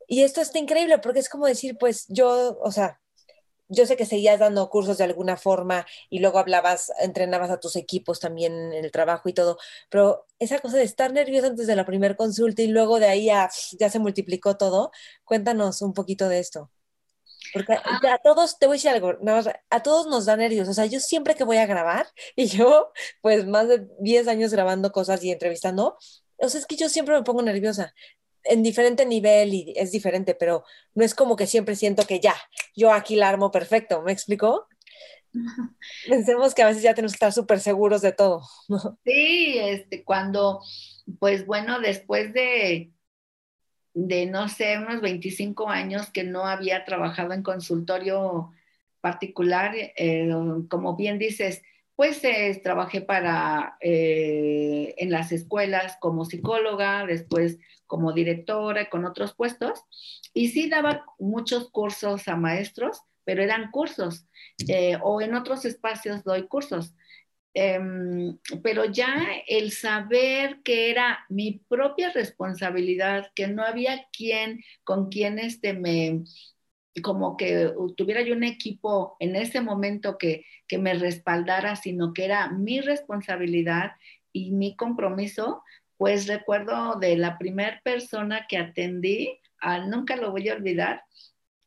Y 0.07 0.23
esto 0.23 0.41
está 0.41 0.59
increíble 0.59 0.99
porque 0.99 1.19
es 1.19 1.29
como 1.29 1.47
decir, 1.47 1.77
pues 1.79 2.05
yo, 2.09 2.57
o 2.61 2.71
sea, 2.71 2.99
yo 3.67 3.85
sé 3.85 3.97
que 3.97 4.05
seguías 4.05 4.39
dando 4.39 4.69
cursos 4.69 4.97
de 4.97 5.03
alguna 5.03 5.37
forma 5.37 5.85
y 6.09 6.19
luego 6.19 6.39
hablabas, 6.39 6.91
entrenabas 6.99 7.49
a 7.49 7.59
tus 7.59 7.75
equipos 7.75 8.19
también 8.19 8.53
en 8.73 8.85
el 8.85 8.91
trabajo 8.91 9.29
y 9.29 9.33
todo, 9.33 9.57
pero 9.89 10.27
esa 10.39 10.59
cosa 10.59 10.77
de 10.77 10.83
estar 10.83 11.11
nerviosa 11.13 11.47
antes 11.47 11.67
de 11.67 11.75
la 11.75 11.85
primera 11.85 12.15
consulta 12.15 12.61
y 12.61 12.67
luego 12.67 12.99
de 12.99 13.07
ahí 13.07 13.25
ya, 13.25 13.49
ya 13.79 13.89
se 13.89 13.99
multiplicó 13.99 14.57
todo, 14.57 14.91
cuéntanos 15.23 15.81
un 15.81 15.93
poquito 15.93 16.29
de 16.29 16.39
esto. 16.39 16.71
Porque 17.53 17.73
ah. 17.73 17.99
a, 18.13 18.17
todos, 18.19 18.57
te 18.59 18.67
voy 18.67 18.75
a 18.75 18.77
decir 18.77 18.91
algo, 18.91 19.13
a 19.69 19.83
todos 19.83 20.07
nos 20.07 20.25
da 20.25 20.35
nervios. 20.35 20.67
O 20.67 20.73
sea, 20.73 20.85
yo 20.87 20.99
siempre 20.99 21.35
que 21.35 21.43
voy 21.43 21.57
a 21.57 21.65
grabar, 21.65 22.07
y 22.35 22.47
yo, 22.47 22.91
pues 23.21 23.45
más 23.45 23.67
de 23.67 23.87
10 23.99 24.27
años 24.27 24.51
grabando 24.51 24.91
cosas 24.91 25.23
y 25.23 25.31
entrevistando, 25.31 25.97
o 26.45 26.49
sea, 26.49 26.59
es 26.59 26.65
que 26.65 26.75
yo 26.75 26.89
siempre 26.89 27.15
me 27.15 27.23
pongo 27.23 27.41
nerviosa 27.41 27.93
en 28.45 28.63
diferente 28.63 29.05
nivel 29.05 29.53
y 29.53 29.73
es 29.75 29.91
diferente, 29.91 30.35
pero 30.35 30.63
no 30.93 31.03
es 31.03 31.13
como 31.15 31.35
que 31.35 31.47
siempre 31.47 31.75
siento 31.75 32.05
que 32.05 32.19
ya, 32.19 32.35
yo 32.75 32.93
aquí 32.93 33.15
la 33.15 33.29
armo 33.29 33.51
perfecto, 33.51 34.01
¿me 34.01 34.11
explicó? 34.11 34.67
Pensemos 36.07 36.53
que 36.53 36.61
a 36.61 36.67
veces 36.67 36.83
ya 36.83 36.93
tenemos 36.93 37.13
que 37.13 37.17
estar 37.17 37.33
súper 37.33 37.59
seguros 37.59 38.01
de 38.01 38.11
todo. 38.11 38.41
Sí, 39.03 39.57
este, 39.59 40.03
cuando, 40.03 40.61
pues 41.19 41.45
bueno, 41.45 41.79
después 41.79 42.33
de, 42.33 42.91
de, 43.93 44.25
no 44.27 44.47
sé, 44.47 44.77
unos 44.77 45.01
25 45.01 45.69
años 45.69 46.09
que 46.11 46.23
no 46.23 46.45
había 46.45 46.85
trabajado 46.85 47.33
en 47.33 47.43
consultorio 47.43 48.51
particular, 49.01 49.73
eh, 49.75 50.29
como 50.69 50.95
bien 50.95 51.19
dices, 51.19 51.61
pues 51.95 52.23
eh, 52.23 52.59
trabajé 52.63 53.01
para, 53.01 53.77
eh, 53.81 54.95
en 54.97 55.11
las 55.11 55.31
escuelas 55.31 55.97
como 55.99 56.25
psicóloga, 56.25 57.05
después 57.05 57.57
como 57.87 58.13
directora, 58.13 58.89
con 58.89 59.05
otros 59.05 59.33
puestos, 59.35 59.83
y 60.33 60.49
sí 60.49 60.69
daba 60.69 61.05
muchos 61.19 61.69
cursos 61.71 62.27
a 62.27 62.35
maestros, 62.35 63.01
pero 63.23 63.41
eran 63.43 63.71
cursos, 63.71 64.27
eh, 64.67 64.97
o 65.01 65.21
en 65.21 65.35
otros 65.35 65.65
espacios 65.65 66.23
doy 66.23 66.47
cursos. 66.47 66.93
Em, 67.57 68.37
pero 68.63 68.83
ya 68.83 69.27
el 69.47 69.71
saber 69.71 70.59
que 70.63 70.91
era 70.91 71.25
mi 71.29 71.61
propia 71.69 72.11
responsabilidad, 72.11 73.31
que 73.33 73.47
no 73.47 73.63
había 73.63 74.07
quien 74.11 74.61
con 74.83 75.09
quien 75.09 75.39
este 75.39 75.73
me, 75.73 76.23
como 77.01 77.37
que 77.37 77.73
tuviera 77.97 78.21
yo 78.21 78.33
un 78.33 78.43
equipo 78.43 79.17
en 79.19 79.35
ese 79.35 79.61
momento 79.61 80.17
que, 80.17 80.45
que 80.67 80.77
me 80.77 80.93
respaldara, 80.93 81.75
sino 81.75 82.13
que 82.13 82.25
era 82.25 82.49
mi 82.49 82.79
responsabilidad 82.81 83.93
y 84.31 84.51
mi 84.51 84.75
compromiso, 84.75 85.63
pues 85.97 86.27
recuerdo 86.27 86.95
de 86.99 87.17
la 87.17 87.37
primera 87.37 87.81
persona 87.83 88.47
que 88.47 88.57
atendí, 88.57 89.39
nunca 89.87 90.15
lo 90.15 90.31
voy 90.31 90.49
a 90.49 90.55
olvidar, 90.55 91.03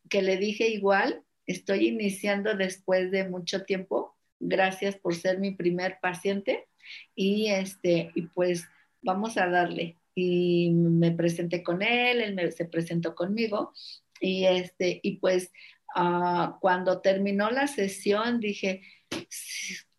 que 0.09 0.23
le 0.23 0.37
dije 0.37 0.69
igual, 0.69 1.23
estoy 1.47 1.89
iniciando 1.89 2.55
después 2.55 3.11
de 3.11 3.29
mucho 3.29 3.65
tiempo, 3.65 4.17
gracias 4.41 4.97
por 4.97 5.15
ser 5.15 5.39
mi 5.39 5.53
primer 5.53 5.99
paciente 6.01 6.67
y 7.15 7.49
este, 7.49 8.11
y 8.15 8.23
pues 8.23 8.67
vamos 9.03 9.37
a 9.37 9.49
darle. 9.49 9.97
Y 10.15 10.71
me 10.73 11.13
presenté 11.13 11.63
con 11.63 11.81
él, 11.81 12.21
él 12.21 12.53
se 12.53 12.65
presentó 12.65 13.15
conmigo 13.15 13.73
y, 14.21 14.45
este, 14.47 15.01
y 15.03 15.19
pues 15.19 15.53
ah, 15.95 16.59
cuando 16.61 17.01
terminó 17.01 17.51
la 17.51 17.67
sesión 17.67 18.41
dije, 18.41 18.83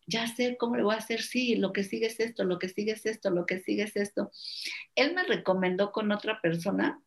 ya 0.06 0.26
sé 0.26 0.56
cómo 0.56 0.76
le 0.76 0.82
voy 0.82 0.94
a 0.94 0.98
hacer, 0.98 1.22
sí, 1.22 1.56
lo 1.56 1.72
que 1.72 1.84
sigue 1.84 2.06
es 2.06 2.20
esto, 2.20 2.44
lo 2.44 2.58
que 2.58 2.68
sigue 2.68 2.92
es 2.92 3.06
esto, 3.06 3.30
lo 3.30 3.46
que 3.46 3.60
sigue 3.60 3.84
es 3.84 3.96
esto. 3.96 4.30
Él 4.94 5.14
me 5.14 5.22
recomendó 5.24 5.92
con 5.92 6.12
otra 6.12 6.40
persona 6.40 7.00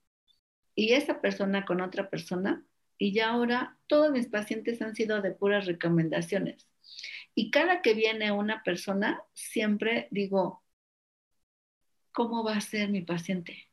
y 0.76 0.94
esa 0.94 1.22
persona 1.22 1.66
con 1.66 1.82
otra 1.82 2.10
persona 2.10 2.66
y 2.98 3.14
ya 3.14 3.30
ahora 3.32 3.78
todos 3.88 4.12
mis 4.12 4.28
pacientes 4.28 4.82
han 4.82 4.96
sido 4.96 5.22
de 5.22 5.32
puras 5.32 5.66
recomendaciones. 5.66 6.68
Y 7.36 7.52
cada 7.52 7.82
que 7.82 7.94
viene 7.94 8.32
una 8.32 8.64
persona, 8.64 9.22
siempre 9.34 10.08
digo, 10.12 10.64
¿cómo 12.12 12.44
va 12.44 12.58
a 12.58 12.62
ser 12.62 12.90
mi 12.90 13.02
paciente? 13.02 13.70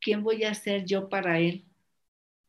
¿Quién 0.00 0.22
voy 0.22 0.44
a 0.44 0.54
ser 0.54 0.84
yo 0.84 1.08
para 1.08 1.38
él? 1.38 1.65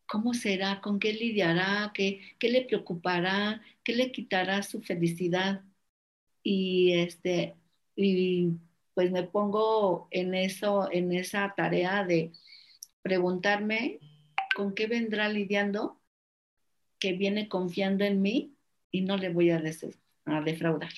¿Cómo 0.08 0.34
será? 0.34 0.82
¿Con 0.82 1.00
qué 1.00 1.14
lidiará? 1.14 1.92
¿Qué, 1.94 2.22
qué 2.40 2.50
le 2.50 2.64
preocupará? 2.64 3.62
¿Qué 3.84 3.94
le 3.94 4.12
quitará 4.12 4.64
su 4.64 4.82
felicidad? 4.82 5.64
Y, 6.44 6.94
este, 6.94 7.56
y 7.96 8.52
pues 8.94 9.12
me 9.12 9.24
pongo 9.24 10.08
en, 10.12 10.34
eso, 10.34 10.90
en 10.92 11.12
esa 11.14 11.54
tarea 11.56 12.06
de 12.06 12.32
preguntarme 13.02 14.00
con 14.56 14.74
qué 14.74 14.88
vendrá 14.88 15.30
lidiando 15.30 16.02
que 17.00 17.14
viene 17.14 17.50
confiando 17.50 18.06
en 18.06 18.22
mí 18.22 18.56
y 18.92 19.02
no 19.02 19.18
le 19.18 19.30
voy 19.30 19.52
a, 19.52 19.62
a 20.26 20.42
defraudar. 20.42 20.92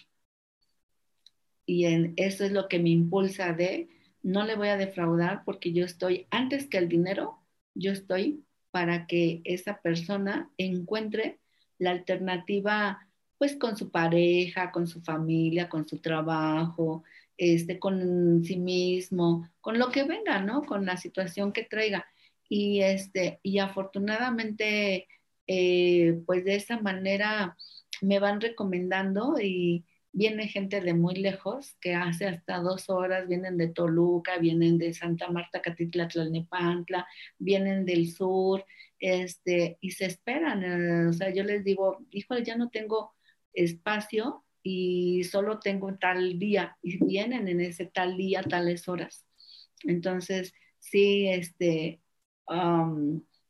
Y 1.66 1.86
en, 1.86 2.14
eso 2.18 2.45
es 2.45 2.51
lo 2.51 2.68
que 2.68 2.80
me 2.80 2.89
impulsa 2.89 3.53
de 3.53 3.89
no 4.22 4.45
le 4.45 4.55
voy 4.55 4.68
a 4.70 4.78
defraudar 4.78 5.43
porque 5.45 5.74
yo 5.74 5.84
estoy, 5.84 6.28
antes 6.30 6.68
que 6.68 6.78
el 6.78 6.89
dinero, 6.89 7.39
yo 7.74 7.91
estoy 7.91 8.45
para 8.72 9.07
que 9.07 9.41
esa 9.43 9.82
persona 9.82 10.49
encuentre 10.57 11.39
la 11.78 11.91
alternativa 11.91 12.99
pues 13.38 13.55
con 13.55 13.78
su 13.78 13.89
pareja, 13.89 14.72
con 14.72 14.88
su 14.88 15.01
familia, 15.01 15.70
con 15.70 15.88
su 15.88 15.99
trabajo, 15.99 17.03
este, 17.38 17.80
con 17.80 18.43
sí 18.43 18.57
mismo, 18.57 19.49
con 19.61 19.80
lo 19.80 19.91
que 19.91 20.03
venga, 20.03 20.41
¿no? 20.41 20.63
Con 20.63 20.86
la 20.86 20.97
situación 20.97 21.53
que 21.53 21.63
traiga. 21.63 22.05
Y, 22.49 22.82
este, 22.82 23.39
y 23.41 23.59
afortunadamente, 23.59 25.07
eh, 25.47 26.22
pues 26.26 26.43
de 26.43 26.55
esa 26.55 26.82
manera 26.82 27.55
me 28.01 28.20
van 28.20 28.41
recomendando 28.41 29.39
y, 29.41 29.86
viene 30.12 30.47
gente 30.47 30.82
de 30.82 30.93
muy 30.93 31.16
lejos, 31.16 31.76
que 31.82 31.93
hace 31.95 32.26
hasta 32.28 32.60
dos 32.60 32.89
horas, 32.89 33.28
vienen 33.28 33.57
de 33.57 33.68
Toluca, 33.70 34.38
vienen 34.38 34.78
de 34.78 34.93
Santa 34.93 35.30
Marta, 35.30 35.62
Catitla, 35.62 36.07
Tlalnepantla, 36.07 37.07
vienen 37.38 37.86
del 37.86 38.12
sur, 38.12 38.66
este, 38.99 39.78
y 39.82 39.91
se 39.91 40.05
esperan. 40.05 40.64
Eh, 40.64 41.07
o 41.07 41.14
sea, 41.14 41.34
yo 41.34 41.43
les 41.43 41.64
digo, 41.64 42.05
híjole, 42.12 42.43
ya 42.43 42.55
no 42.57 42.70
tengo 42.70 43.14
espacio 43.53 44.43
y 44.64 45.24
solo 45.24 45.60
tengo 45.60 45.95
tal 45.97 46.38
día, 46.39 46.78
y 46.82 47.03
vienen 47.03 47.47
en 47.47 47.62
ese 47.62 47.86
tal 47.86 48.18
día, 48.18 48.43
tales 48.43 48.88
horas. 48.88 49.26
Entonces, 49.84 50.53
sí, 50.80 51.28
este, 51.28 52.01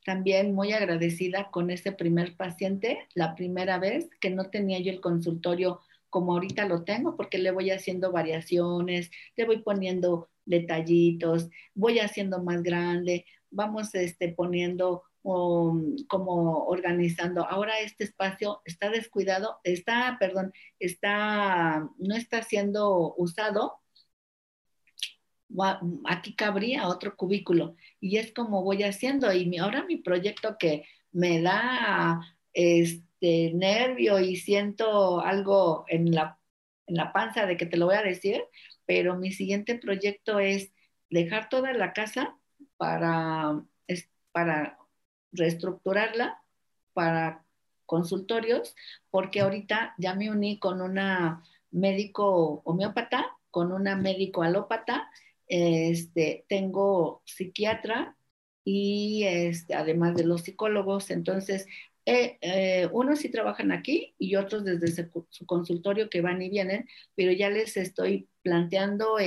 también 0.05 0.53
muy 0.53 0.71
agradecida 0.71 1.49
con 1.51 1.71
ese 1.71 1.91
primer 1.91 2.35
paciente, 2.35 3.07
la 3.15 3.35
primera 3.35 3.79
vez 3.79 4.09
que 4.21 4.29
no 4.29 4.49
tenía 4.49 4.79
yo 4.79 4.91
el 4.91 5.01
consultorio 5.01 5.81
como 6.09 6.33
ahorita 6.33 6.65
lo 6.67 6.83
tengo, 6.83 7.15
porque 7.15 7.37
le 7.37 7.51
voy 7.51 7.71
haciendo 7.71 8.11
variaciones, 8.11 9.11
le 9.35 9.45
voy 9.45 9.61
poniendo 9.61 10.29
detallitos, 10.45 11.49
voy 11.73 11.99
haciendo 11.99 12.41
más 12.43 12.63
grande, 12.63 13.25
vamos 13.51 13.93
este, 13.95 14.29
poniendo 14.29 15.03
um, 15.23 15.95
como 16.07 16.65
organizando. 16.65 17.45
Ahora 17.45 17.79
este 17.79 18.03
espacio 18.03 18.61
está 18.65 18.89
descuidado, 18.89 19.59
está, 19.63 20.17
perdón, 20.19 20.53
está, 20.79 21.89
no 21.97 22.15
está 22.15 22.43
siendo 22.43 23.13
usado. 23.15 23.79
Aquí 26.05 26.35
cabría 26.35 26.87
otro 26.87 27.15
cubículo 27.15 27.75
y 27.99 28.17
es 28.17 28.33
como 28.33 28.63
voy 28.63 28.83
haciendo. 28.83 29.33
Y 29.33 29.57
ahora 29.57 29.83
mi 29.85 29.97
proyecto 29.97 30.57
que 30.59 30.85
me 31.11 31.41
da 31.41 32.21
este, 32.53 33.08
de 33.21 33.51
nervio 33.53 34.19
y 34.19 34.35
siento 34.35 35.21
algo 35.21 35.85
en 35.87 36.13
la, 36.13 36.39
en 36.87 36.95
la 36.95 37.13
panza 37.13 37.45
de 37.45 37.57
que 37.57 37.65
te 37.65 37.77
lo 37.77 37.85
voy 37.87 37.95
a 37.95 38.03
decir, 38.03 38.43
pero 38.85 39.15
mi 39.17 39.31
siguiente 39.31 39.75
proyecto 39.75 40.39
es 40.39 40.71
dejar 41.09 41.49
toda 41.49 41.73
la 41.73 41.93
casa 41.93 42.37
para, 42.77 43.63
para 44.31 44.77
reestructurarla, 45.31 46.41
para 46.93 47.45
consultorios, 47.85 48.75
porque 49.09 49.41
ahorita 49.41 49.95
ya 49.97 50.15
me 50.15 50.29
uní 50.29 50.59
con 50.59 50.81
una 50.81 51.43
médico 51.71 52.61
homeópata, 52.65 53.35
con 53.51 53.71
una 53.71 53.95
médico 53.95 54.43
alópata, 54.43 55.09
este, 55.47 56.45
tengo 56.47 57.23
psiquiatra 57.25 58.15
y 58.63 59.23
este, 59.25 59.73
además 59.73 60.15
de 60.15 60.23
los 60.25 60.43
psicólogos, 60.43 61.09
entonces 61.09 61.65
eh, 62.09 62.39
eh, 62.41 62.89
unos 62.91 63.19
sí 63.19 63.29
trabajan 63.29 63.71
aquí 63.71 64.15
y 64.17 64.35
otros 64.35 64.65
desde 64.65 64.87
su, 64.87 65.45
consultorio 65.45 66.09
que 66.09 66.21
van 66.21 66.41
y 66.41 66.49
vienen, 66.49 66.87
pero 67.13 67.31
ya 67.31 67.51
les 67.51 67.77
estoy 67.77 68.27
planteando 68.41 69.17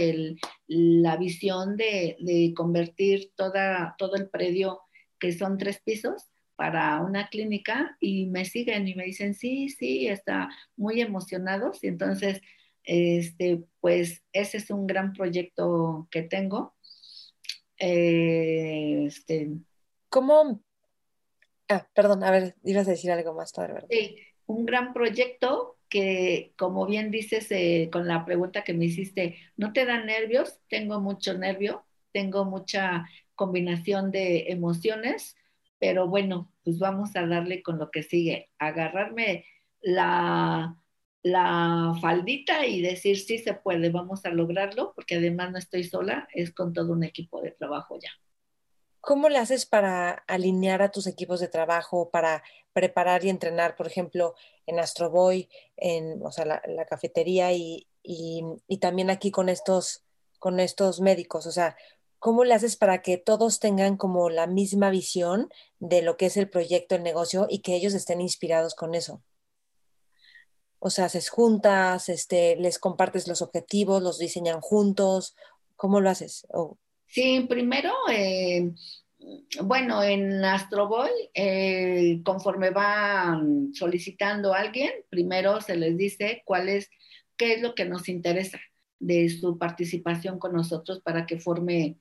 la 0.67 1.17
visión 1.17 1.77
de, 1.77 2.53
convertir 2.57 3.31
toda, 3.37 3.95
todo 3.99 4.17
el 4.17 4.29
predio, 4.29 4.81
que 5.21 5.31
son 5.31 5.59
tres 5.59 5.81
pisos, 5.85 6.25
para 6.57 7.01
una 7.03 7.29
clínica 7.29 7.97
y 8.01 8.27
me 8.27 8.45
siguen 8.45 8.89
y 8.89 8.97
me 8.97 9.05
dicen, 9.05 9.35
sí, 9.35 9.69
sí, 9.69 10.09
está 10.09 10.49
muy 10.77 11.01
emocionados. 11.01 11.85
Y 11.85 11.87
entonces, 11.87 12.41
este, 12.83 13.63
pues 13.81 14.25
ese 14.33 14.57
es 14.57 14.71
un 14.71 14.89
gran 14.89 15.13
proyecto 15.13 16.09
que 16.11 16.23
tengo. 16.23 16.75
Eh, 17.79 19.05
este, 19.07 19.51
¿Cómo? 20.09 20.63
Ah, 21.73 21.89
perdón, 21.95 22.23
a 22.23 22.31
ver, 22.31 22.55
ibas 22.65 22.87
a 22.87 22.91
decir 22.91 23.11
algo 23.11 23.33
más 23.35 23.53
¿verdad? 23.57 23.89
Sí, 23.89 24.19
un 24.47 24.67
gran 24.67 24.93
proyecto 24.93 25.79
que, 25.89 26.53
como 26.57 26.87
bien 26.87 27.11
dices 27.11 27.51
eh, 27.51 27.89
con 27.91 28.07
la 28.07 28.25
pregunta 28.25 28.63
que 28.65 28.75
me 28.75 28.85
hiciste, 28.87 29.39
¿no 29.57 29.73
te 29.73 29.87
dan 29.87 30.07
nervios? 30.07 30.59
Tengo 30.69 31.01
mucho 31.01 31.35
nervio, 31.39 31.85
tengo 32.13 32.45
mucha 32.45 33.07
combinación 33.35 34.11
de 34.11 34.47
emociones, 34.49 35.37
pero 35.79 36.09
bueno, 36.09 36.51
pues 36.65 36.79
vamos 36.79 37.17
a 37.17 37.27
darle 37.27 37.63
con 37.63 37.79
lo 37.79 37.91
que 37.91 38.03
sigue, 38.03 38.51
agarrarme 38.59 39.47
la, 39.81 40.77
la 41.23 41.95
faldita 42.01 42.67
y 42.67 42.83
decir 42.83 43.19
sí 43.19 43.39
se 43.39 43.55
puede, 43.55 43.91
vamos 43.91 44.25
a 44.27 44.31
lograrlo, 44.31 44.93
porque 44.95 45.17
además 45.17 45.53
no 45.53 45.59
estoy 45.59 45.85
sola, 45.85 46.29
es 46.35 46.53
con 46.53 46.73
todo 46.73 46.93
un 46.93 47.05
equipo 47.05 47.41
de 47.41 47.53
trabajo 47.53 47.99
ya. 48.01 48.11
¿Cómo 49.03 49.29
le 49.29 49.39
haces 49.39 49.67
para 49.67 50.13
alinear 50.29 50.81
a 50.81 50.93
tus 50.93 51.09
equipos 51.09 51.41
de 51.41 51.49
trabajo, 51.49 52.11
para 52.11 52.45
preparar 52.73 53.25
y 53.25 53.31
entrenar, 53.31 53.75
por 53.75 53.89
ejemplo, 53.89 54.37
en 54.65 54.79
Astroboy, 54.79 55.49
en 55.77 56.25
o 56.25 56.31
sea, 56.31 56.45
la, 56.45 56.87
cafetería 56.87 57.53
y, 57.53 57.89
y, 58.05 58.79
también 58.79 59.11
aquí 59.11 59.33
con 59.33 59.49
estos, 59.49 60.05
con 60.39 60.61
estos 60.61 61.01
médicos? 61.01 61.49
O 61.49 61.51
sea, 61.51 61.77
¿cómo 62.21 62.45
le 62.45 62.55
haces 62.55 62.77
para 62.77 63.03
que 63.03 63.19
todos 63.19 63.59
tengan 63.59 63.97
como 63.97 64.31
la 64.31 64.47
misma 64.47 64.89
visión 64.91 65.51
de 65.81 66.03
lo 66.03 66.17
que 66.17 66.27
es 66.27 66.37
el 66.37 66.49
proyecto, 66.49 66.95
el 66.95 67.03
negocio 67.03 67.49
y 67.51 67.59
que 67.59 67.75
ellos 67.75 67.95
estén 67.95 68.21
inspirados 68.21 68.77
con 68.77 68.95
eso? 68.95 69.21
O 70.79 70.91
sea, 70.91 71.07
haces 71.07 71.29
juntas, 71.29 72.09
este, 72.09 72.55
les 72.55 72.79
compartes 72.79 73.27
los 73.27 73.43
objetivos, 73.43 74.01
los 74.01 74.19
diseñan 74.19 74.61
juntos. 74.61 75.35
¿Cómo 75.75 76.01
lo 76.01 76.09
haces? 76.09 76.47
Sí, 77.13 77.45
primero, 77.47 77.93
eh, 78.11 78.73
bueno, 79.63 80.03
en 80.03 80.43
Astroboy, 80.43 81.11
eh, 81.35 82.23
conforme 82.25 82.71
van 82.71 83.75
solicitando 83.75 84.55
a 84.55 84.61
alguien, 84.61 84.91
primero 85.11 85.61
se 85.61 85.77
les 85.77 85.99
dice 85.99 86.41
cuál 86.47 86.71
es, 86.71 86.89
qué 87.37 87.53
es 87.53 87.61
lo 87.61 87.75
que 87.75 87.85
nos 87.85 88.09
interesa 88.09 88.59
de 88.99 89.29
su 89.29 89.59
participación 89.59 90.39
con 90.39 90.55
nosotros 90.55 91.03
para 91.03 91.27
que 91.27 91.39
forme 91.39 91.99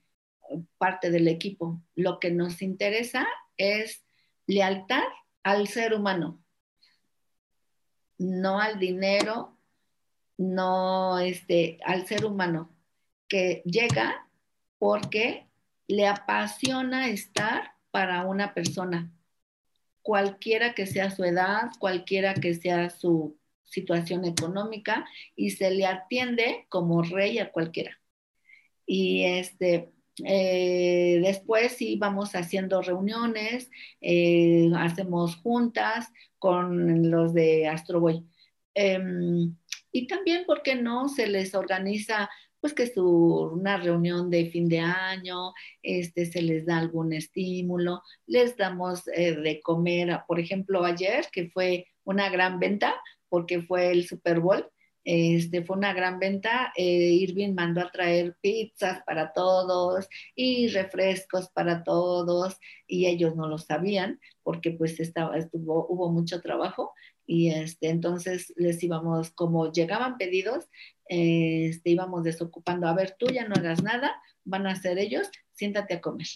parte 0.78 1.12
del 1.12 1.28
equipo. 1.28 1.82
Lo 1.93 2.18
que 2.18 2.32
nos 2.32 2.62
interesa 2.62 3.28
es 3.57 4.05
lealtad 4.47 5.03
al 5.43 5.68
ser 5.68 5.93
humano, 5.93 6.41
no 8.18 8.62
al 8.62 8.80
dinero, 8.80 9.57
no 10.38 11.20
este, 11.20 11.80
al 11.84 12.07
ser 12.07 12.24
humano, 12.24 12.74
que 13.28 13.62
llega 13.66 14.26
porque 14.82 15.46
le 15.88 16.08
apasiona 16.08 17.08
estar 17.08 17.74
para 17.92 18.26
una 18.26 18.56
persona, 18.56 19.14
cualquiera 20.02 20.74
que 20.74 20.88
sea 20.88 21.12
su 21.12 21.24
edad, 21.24 21.70
cualquiera 21.78 22.34
que 22.34 22.56
sea 22.56 22.90
su 22.90 23.38
situación 23.64 24.26
económica, 24.26 25.06
y 25.36 25.52
se 25.52 25.70
le 25.70 25.86
atiende 25.86 26.66
como 26.68 27.04
rey 27.04 27.38
a 27.38 27.52
cualquiera. 27.52 28.00
Y 28.88 29.26
este, 29.26 29.92
eh, 30.26 31.20
después 31.22 31.74
sí 31.74 31.98
vamos 31.98 32.34
haciendo 32.34 32.82
reuniones, 32.82 33.70
eh, 34.02 34.72
hacemos 34.76 35.36
juntas 35.36 36.12
con 36.40 37.12
los 37.12 37.36
de 37.36 37.68
Astroboy. 37.68 38.26
Em, 38.74 39.56
y 39.92 40.08
también, 40.08 40.44
¿por 40.48 40.64
qué 40.64 40.74
no? 40.74 41.08
Se 41.08 41.28
les 41.28 41.54
organiza 41.54 42.32
pues 42.62 42.74
que 42.74 42.84
es 42.84 42.95
una 42.95 43.78
reunión 43.78 44.30
de 44.30 44.45
fin 44.45 44.70
de 44.70 44.80
año, 44.80 45.53
este, 45.82 46.26
se 46.26 46.41
les 46.41 46.66
da 46.66 46.78
algún 46.78 47.12
estímulo, 47.12 48.03
les 48.28 48.55
damos 48.55 49.07
eh, 49.09 49.36
de 49.36 49.62
comer, 49.62 50.22
por 50.28 50.39
ejemplo, 50.39 50.86
ayer, 50.86 51.26
que 51.32 51.49
fue 51.49 51.88
una 52.03 52.30
gran 52.30 52.59
venta, 52.59 52.93
porque 53.30 53.62
fue 53.62 53.91
el 53.91 54.07
Super 54.07 54.39
Bowl, 54.39 54.70
este, 55.03 55.64
fue 55.64 55.78
una 55.78 55.93
gran 55.93 56.20
venta. 56.20 56.72
Eh, 56.76 56.84
Irving 57.14 57.53
mandó 57.55 57.82
a 57.82 57.91
traer 57.91 58.36
pizzas 58.41 59.01
para 59.05 59.34
todos 59.34 60.07
y 60.36 60.68
refrescos 60.68 61.49
para 61.49 61.84
todos 61.84 62.57
y 62.88 63.07
ellos 63.07 63.36
no 63.36 63.47
lo 63.47 63.57
sabían 63.57 64.20
porque 64.43 64.72
pues 64.72 64.99
estaba, 64.99 65.38
estuvo, 65.38 65.88
hubo 65.88 66.12
mucho 66.12 66.41
trabajo 66.41 66.93
y 67.26 67.49
este, 67.49 67.89
entonces 67.89 68.53
les 68.57 68.84
íbamos, 68.84 69.32
como 69.32 69.72
llegaban 69.72 70.18
pedidos, 70.18 70.66
este, 71.12 71.89
íbamos 71.89 72.24
desocupando, 72.24 72.88
a 72.88 72.93
ver, 72.93 73.16
tú 73.20 73.28
ya 73.28 73.45
no 73.45 73.55
hagas 73.55 73.84
nada, 73.84 74.16
van 74.45 74.66
a 74.66 74.72
hacer 74.72 74.97
ellos, 74.97 75.30
siéntate 75.51 75.95
a 75.95 76.01
comer. 76.01 76.28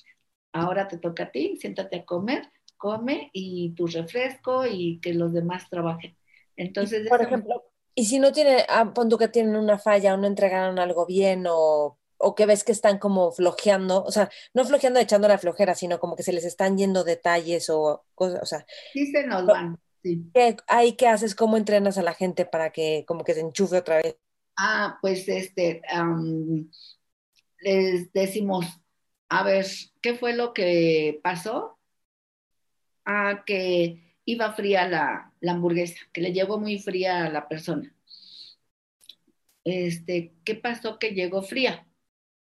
Ahora 0.51 0.89
te 0.89 0.97
toca 0.97 1.23
a 1.23 1.31
ti, 1.31 1.57
siéntate 1.57 1.97
a 1.97 2.05
comer, 2.05 2.51
come 2.75 3.29
y 3.31 3.73
tu 3.73 3.87
refresco 3.87 4.65
y 4.65 4.99
que 4.99 5.13
los 5.13 5.31
demás 5.31 5.69
trabajen. 5.69 6.17
Entonces, 6.57 7.07
por 7.07 7.21
ejemplo, 7.21 7.63
y 7.95 8.05
si 8.05 8.19
no 8.19 8.33
tiene, 8.33 8.65
ah, 8.67 8.91
pon 8.93 9.07
tú 9.07 9.17
que 9.17 9.29
tienen 9.29 9.55
una 9.55 9.79
falla 9.79 10.13
o 10.13 10.17
no 10.17 10.27
entregaron 10.27 10.77
algo 10.77 11.05
bien 11.05 11.45
o, 11.47 11.97
o 12.17 12.35
que 12.35 12.45
ves 12.45 12.65
que 12.65 12.73
están 12.73 12.99
como 12.99 13.31
flojeando, 13.31 14.03
o 14.03 14.11
sea, 14.11 14.29
no 14.53 14.65
flojeando 14.65 14.99
echando 14.99 15.29
la 15.29 15.37
flojera, 15.37 15.73
sino 15.73 16.01
como 16.01 16.17
que 16.17 16.23
se 16.23 16.33
les 16.33 16.43
están 16.43 16.77
yendo 16.77 17.05
detalles 17.05 17.69
o 17.69 18.03
cosas, 18.13 18.41
o 18.41 18.45
sea. 18.45 18.65
Sí 18.91 19.05
se 19.07 19.25
nos 19.25 19.45
van. 19.45 19.79
Sí. 20.03 20.29
¿Qué, 20.33 20.57
ahí 20.67 20.97
qué 20.97 21.07
haces? 21.07 21.33
¿Cómo 21.33 21.55
entrenas 21.55 21.97
a 21.97 22.03
la 22.03 22.13
gente 22.13 22.45
para 22.45 22.71
que 22.71 23.05
como 23.07 23.23
que 23.23 23.33
se 23.33 23.39
enchufe 23.39 23.77
otra 23.77 24.01
vez? 24.01 24.17
Ah, 24.57 24.97
pues 25.01 25.27
este, 25.27 25.81
les 27.61 28.11
decimos, 28.13 28.65
a 29.29 29.43
ver, 29.43 29.65
¿qué 30.01 30.15
fue 30.15 30.35
lo 30.35 30.53
que 30.53 31.19
pasó? 31.23 31.77
Ah, 33.05 33.43
que 33.45 34.15
iba 34.25 34.53
fría 34.53 34.87
la, 34.87 35.33
la 35.39 35.51
hamburguesa, 35.53 35.97
que 36.13 36.21
le 36.21 36.33
llegó 36.33 36.59
muy 36.59 36.79
fría 36.79 37.25
a 37.25 37.29
la 37.29 37.47
persona. 37.47 37.93
Este, 39.63 40.33
¿qué 40.43 40.55
pasó 40.55 40.99
que 40.99 41.11
llegó 41.11 41.41
fría? 41.41 41.87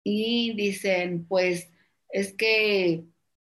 Y 0.04 0.56
dicen, 0.56 1.28
pues 1.28 1.72
es 2.12 2.34
que 2.36 3.06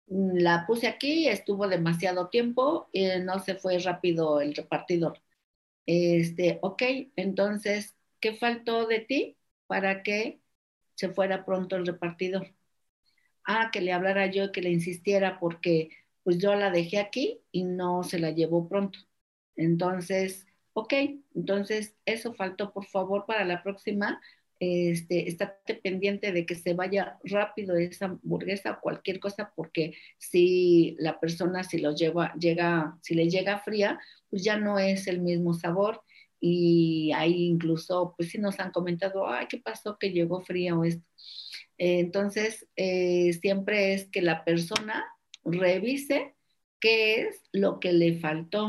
la 0.09 0.67
puse 0.67 0.89
aquí, 0.89 1.29
estuvo 1.29 1.69
demasiado 1.69 2.29
tiempo 2.31 2.89
y 2.93 3.07
no 3.25 3.41
se 3.41 3.57
fue 3.57 3.79
rápido 3.81 4.41
el 4.41 4.55
repartidor. 4.55 5.21
Este, 5.87 6.59
ok, 6.63 6.83
entonces 7.17 7.97
¿Qué 8.23 8.35
faltó 8.35 8.87
de 8.87 9.01
ti 9.01 9.37
para 9.67 10.05
que 10.05 10.41
se 10.95 11.09
fuera 11.09 11.45
pronto 11.45 11.75
el 11.75 11.85
repartidor? 11.85 12.55
Ah, 13.45 13.71
que 13.73 13.81
le 13.81 13.93
hablara 13.93 14.27
yo, 14.27 14.53
que 14.53 14.63
le 14.63 14.71
insistiera 14.71 15.41
porque 15.41 15.91
pues 16.23 16.39
yo 16.39 16.55
la 16.55 16.71
dejé 16.71 16.99
aquí 17.01 17.41
y 17.51 17.65
no 17.65 18.05
se 18.05 18.21
la 18.21 18.31
llevó 18.31 18.69
pronto. 18.69 19.01
Entonces, 19.57 20.47
ok, 20.73 20.95
entonces 21.35 21.97
eso 22.07 22.33
faltó, 22.33 22.73
por 22.73 22.87
favor, 22.87 23.27
para 23.27 23.45
la 23.45 23.65
próxima, 23.65 24.21
este, 24.61 25.29
estate 25.29 25.75
pendiente 25.75 26.31
de 26.31 26.47
que 26.47 26.55
se 26.55 26.75
vaya 26.75 27.19
rápido 27.25 27.75
esa 27.77 28.05
hamburguesa 28.05 28.71
o 28.71 28.81
cualquier 28.81 29.19
cosa, 29.19 29.53
porque 29.57 29.97
si 30.19 30.95
la 31.01 31.19
persona 31.19 31.65
si 31.65 31.79
lo 31.79 31.93
lleva, 31.93 32.33
llega, 32.35 32.97
si 33.03 33.17
le 33.17 33.29
llega 33.29 33.59
fría, 33.59 33.99
pues 34.31 34.45
ya 34.45 34.57
no 34.59 34.79
es 34.79 35.09
el 35.09 35.21
mismo 35.21 35.55
sabor 35.55 36.05
y 36.45 37.13
ahí 37.13 37.45
incluso, 37.45 38.15
pues 38.17 38.31
sí 38.31 38.39
nos 38.39 38.59
han 38.59 38.73
comentado, 38.73 39.29
ay, 39.29 39.47
¿qué 39.49 39.59
pasó 39.59 39.97
que 39.97 40.11
llegó 40.11 40.41
fría 40.41 40.77
o 40.77 40.85
esto? 40.85 41.07
Eh, 41.79 42.01
entonces, 42.01 42.67
eh, 42.75 43.33
siempre 43.35 43.95
es 43.95 44.09
que 44.09 44.23
la 44.23 44.45
persona 44.45 45.05
revise 45.45 46.35
qué 46.81 47.23
es 47.23 47.43
lo 47.53 47.79
que 47.79 47.93
le 47.93 48.19
faltó, 48.19 48.67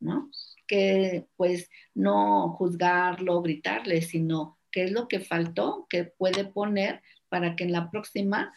¿no? 0.00 0.30
Que 0.66 1.28
pues 1.36 1.70
no 1.94 2.50
juzgarlo, 2.58 3.40
gritarle, 3.42 4.02
sino 4.02 4.58
qué 4.72 4.82
es 4.84 4.90
lo 4.90 5.06
que 5.06 5.20
faltó, 5.20 5.86
que 5.88 6.04
puede 6.04 6.44
poner 6.44 7.02
para 7.28 7.54
que 7.54 7.62
en 7.62 7.72
la 7.72 7.88
próxima 7.88 8.52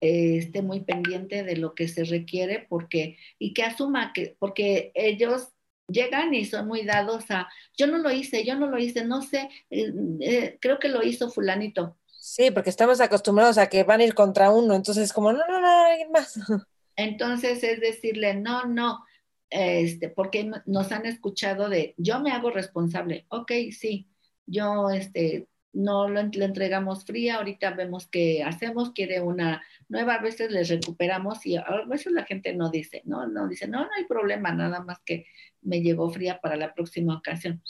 eh, 0.00 0.38
esté 0.38 0.62
muy 0.62 0.80
pendiente 0.84 1.42
de 1.42 1.56
lo 1.56 1.74
que 1.74 1.86
se 1.86 2.04
requiere, 2.04 2.66
porque, 2.66 3.18
y 3.38 3.52
que 3.52 3.64
asuma 3.64 4.14
que, 4.14 4.36
porque 4.38 4.90
ellos 4.94 5.50
llegan 5.90 6.34
y 6.34 6.44
son 6.44 6.66
muy 6.66 6.84
dados 6.84 7.30
a, 7.30 7.48
yo 7.76 7.86
no 7.86 7.98
lo 7.98 8.10
hice, 8.10 8.44
yo 8.44 8.56
no 8.56 8.66
lo 8.66 8.78
hice, 8.78 9.04
no 9.04 9.22
sé, 9.22 9.48
eh, 9.70 9.92
eh, 10.20 10.58
creo 10.60 10.78
que 10.78 10.88
lo 10.88 11.02
hizo 11.02 11.30
fulanito. 11.30 11.96
Sí, 12.06 12.50
porque 12.50 12.70
estamos 12.70 13.00
acostumbrados 13.00 13.56
a 13.58 13.68
que 13.68 13.82
van 13.82 14.00
a 14.00 14.04
ir 14.04 14.14
contra 14.14 14.50
uno, 14.50 14.74
entonces 14.74 15.12
como, 15.12 15.32
no, 15.32 15.46
no, 15.48 15.60
no, 15.60 15.86
alguien 15.86 16.10
más. 16.12 16.34
Entonces 16.96 17.64
es 17.64 17.80
decirle, 17.80 18.34
no, 18.34 18.66
no, 18.66 19.02
este, 19.48 20.10
porque 20.10 20.50
nos 20.66 20.92
han 20.92 21.06
escuchado 21.06 21.70
de, 21.70 21.94
yo 21.96 22.20
me 22.20 22.30
hago 22.32 22.50
responsable, 22.50 23.24
ok, 23.30 23.52
sí, 23.72 24.10
yo 24.44 24.90
este, 24.90 25.48
no 25.72 26.08
lo, 26.08 26.22
le 26.22 26.44
entregamos 26.44 27.04
fría, 27.04 27.36
ahorita 27.36 27.70
vemos 27.72 28.08
qué 28.08 28.42
hacemos, 28.42 28.92
quiere 28.92 29.20
una 29.20 29.62
nueva, 29.88 30.14
a 30.14 30.22
veces 30.22 30.50
les 30.50 30.68
recuperamos 30.68 31.44
y 31.46 31.56
a 31.56 31.64
veces 31.86 32.12
la 32.12 32.24
gente 32.24 32.54
no 32.54 32.70
dice, 32.70 33.02
no, 33.04 33.26
no 33.26 33.48
dice, 33.48 33.68
no, 33.68 33.80
no 33.80 33.90
hay 33.96 34.04
problema, 34.04 34.52
nada 34.52 34.80
más 34.80 34.98
que 35.04 35.26
me 35.62 35.82
llegó 35.82 36.10
fría 36.10 36.40
para 36.40 36.56
la 36.56 36.74
próxima 36.74 37.16
ocasión. 37.16 37.62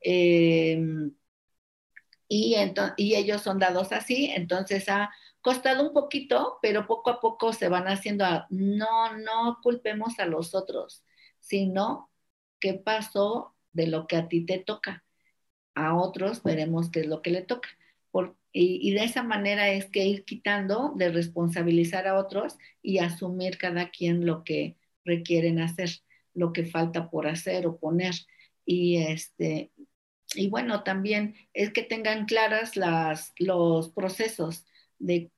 Em, 0.00 1.12
y, 2.28 2.54
y 2.96 3.14
ellos 3.16 3.42
son 3.42 3.58
dados 3.58 3.92
así, 3.92 4.30
entonces 4.34 4.88
ha 4.88 5.10
costado 5.40 5.86
un 5.86 5.92
poquito, 5.92 6.58
pero 6.62 6.86
poco 6.86 7.10
a 7.10 7.20
poco 7.20 7.52
se 7.52 7.68
van 7.68 7.88
haciendo, 7.88 8.24
no, 8.50 9.16
no 9.18 9.58
culpemos 9.62 10.18
a 10.18 10.26
los 10.26 10.54
otros, 10.54 11.04
sino 11.40 12.10
qué 12.60 12.74
pasó 12.74 13.56
de 13.72 13.86
lo 13.88 14.06
que 14.06 14.16
a 14.16 14.28
ti 14.28 14.44
te 14.44 14.58
toca. 14.58 15.04
A 15.74 15.96
otros 15.96 16.42
veremos 16.42 16.90
qué 16.90 17.00
es 17.00 17.06
lo 17.06 17.22
que 17.22 17.30
le 17.30 17.42
toca. 17.42 17.68
y, 18.52 18.92
de 18.92 19.04
esa 19.04 19.22
manera 19.22 19.70
es 19.70 19.86
que 19.90 20.04
ir 20.06 20.24
quitando 20.24 20.92
de 20.96 21.10
responsabilizar 21.10 22.08
a 22.08 22.18
otros 22.18 22.58
y 22.82 22.98
asumir 22.98 23.58
cada 23.58 23.90
quien 23.90 24.26
lo 24.26 24.44
que 24.44 24.76
requieren 25.04 25.60
hacer, 25.60 25.90
lo 26.34 26.52
que 26.52 26.66
falta 26.66 27.10
por 27.10 27.26
hacer 27.26 27.66
o 27.66 27.78
poner. 27.78 28.14
Y, 28.64 28.98
este, 28.98 29.72
y 30.34 30.48
bueno, 30.48 30.82
también 30.82 31.34
es 31.54 31.72
que 31.72 31.82
tengan 31.82 32.26
claras 32.26 32.76
las, 32.76 33.32
los 33.38 33.90
procesos 33.90 34.64
de 34.98 35.30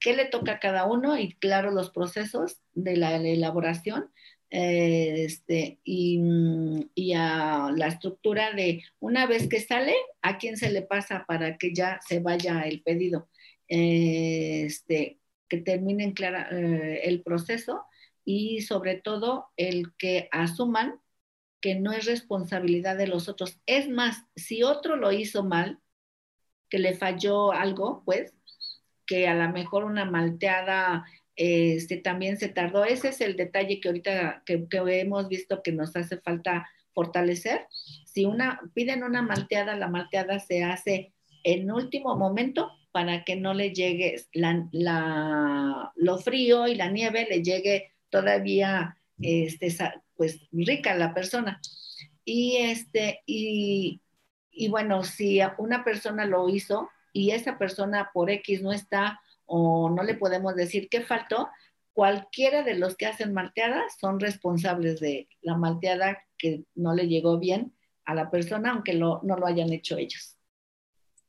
qué 0.00 0.14
le 0.14 0.26
toca 0.26 0.52
a 0.52 0.60
cada 0.60 0.86
uno 0.86 1.18
y 1.18 1.34
claro 1.34 1.70
los 1.70 1.90
procesos 1.90 2.60
de 2.72 2.96
la 2.96 3.16
elaboración 3.16 4.10
eh, 4.50 5.24
este, 5.24 5.78
y, 5.84 7.12
a 7.14 7.72
la 7.76 7.86
estructura 7.86 8.52
de 8.52 8.82
una 8.98 9.26
vez 9.26 9.48
que 9.48 9.60
sale, 9.60 9.94
a 10.22 10.38
quién 10.38 10.56
se 10.56 10.70
le 10.70 10.82
pasa 10.82 11.24
para 11.26 11.56
que 11.56 11.72
ya 11.72 12.00
se 12.06 12.18
vaya 12.20 12.62
el 12.62 12.82
pedido, 12.82 13.28
eh, 13.68 14.64
este, 14.66 15.18
que 15.48 15.58
terminen 15.58 16.12
clara, 16.12 16.48
eh, 16.50 17.02
el 17.04 17.22
proceso 17.22 17.84
y 18.24 18.62
sobre 18.62 18.96
todo 18.96 19.48
el 19.56 19.92
que 19.96 20.28
asuman 20.32 21.00
que 21.60 21.74
no 21.74 21.92
es 21.92 22.06
responsabilidad 22.06 22.96
de 22.96 23.06
los 23.06 23.28
otros. 23.28 23.60
Es 23.66 23.88
más, 23.88 24.24
si 24.34 24.62
otro 24.62 24.96
lo 24.96 25.12
hizo 25.12 25.44
mal, 25.44 25.78
que 26.68 26.78
le 26.78 26.94
falló 26.94 27.52
algo, 27.52 28.02
pues, 28.04 28.32
que 29.06 29.26
a 29.28 29.34
lo 29.34 29.52
mejor 29.52 29.84
una 29.84 30.04
malteada 30.04 31.04
este, 31.36 31.96
también 31.96 32.38
se 32.38 32.48
tardó. 32.48 32.84
Ese 32.84 33.08
es 33.08 33.20
el 33.20 33.36
detalle 33.36 33.80
que 33.80 33.88
ahorita 33.88 34.42
que, 34.46 34.66
hemos 34.70 35.28
visto 35.28 35.62
que 35.62 35.72
nos 35.72 35.96
hace 35.96 36.18
falta 36.18 36.68
fortalecer. 36.92 37.66
Si 38.06 38.24
una, 38.24 38.60
piden 38.74 39.02
una 39.02 39.22
malteada, 39.22 39.76
la 39.76 39.88
malteada 39.88 40.38
se 40.38 40.62
hace 40.62 41.12
en 41.42 41.70
último 41.70 42.16
momento 42.16 42.70
para 42.92 43.24
que 43.24 43.36
no 43.36 43.54
le 43.54 43.72
llegue 43.72 44.16
la, 44.32 45.92
lo 45.94 46.18
frío 46.18 46.66
y 46.66 46.74
la 46.74 46.90
nieve 46.90 47.26
le 47.28 47.42
llegue 47.42 47.92
todavía 48.10 48.96
este, 49.20 49.74
pues 50.16 50.48
rica 50.52 50.94
la 50.94 51.14
persona. 51.14 51.60
Y 52.24 52.56
este, 52.56 53.22
y, 53.26 54.02
y 54.50 54.68
bueno, 54.68 55.04
si 55.04 55.40
una 55.58 55.84
persona 55.84 56.26
lo 56.26 56.48
hizo 56.48 56.88
y 57.12 57.30
esa 57.30 57.58
persona 57.58 58.10
por 58.12 58.30
X 58.30 58.62
no 58.62 58.72
está 58.72 59.20
o 59.46 59.90
no 59.90 60.02
le 60.02 60.14
podemos 60.14 60.54
decir 60.54 60.88
qué 60.88 61.00
faltó, 61.00 61.48
cualquiera 61.92 62.62
de 62.62 62.74
los 62.74 62.96
que 62.96 63.06
hacen 63.06 63.32
malteadas 63.32 63.96
son 63.98 64.20
responsables 64.20 65.00
de 65.00 65.28
la 65.40 65.56
malteada 65.56 66.18
que 66.38 66.64
no 66.74 66.94
le 66.94 67.08
llegó 67.08 67.38
bien 67.38 67.74
a 68.04 68.14
la 68.14 68.30
persona, 68.30 68.72
aunque 68.72 68.94
no 68.94 69.20
lo 69.22 69.46
hayan 69.46 69.72
hecho 69.72 69.96
ellos. 69.96 70.36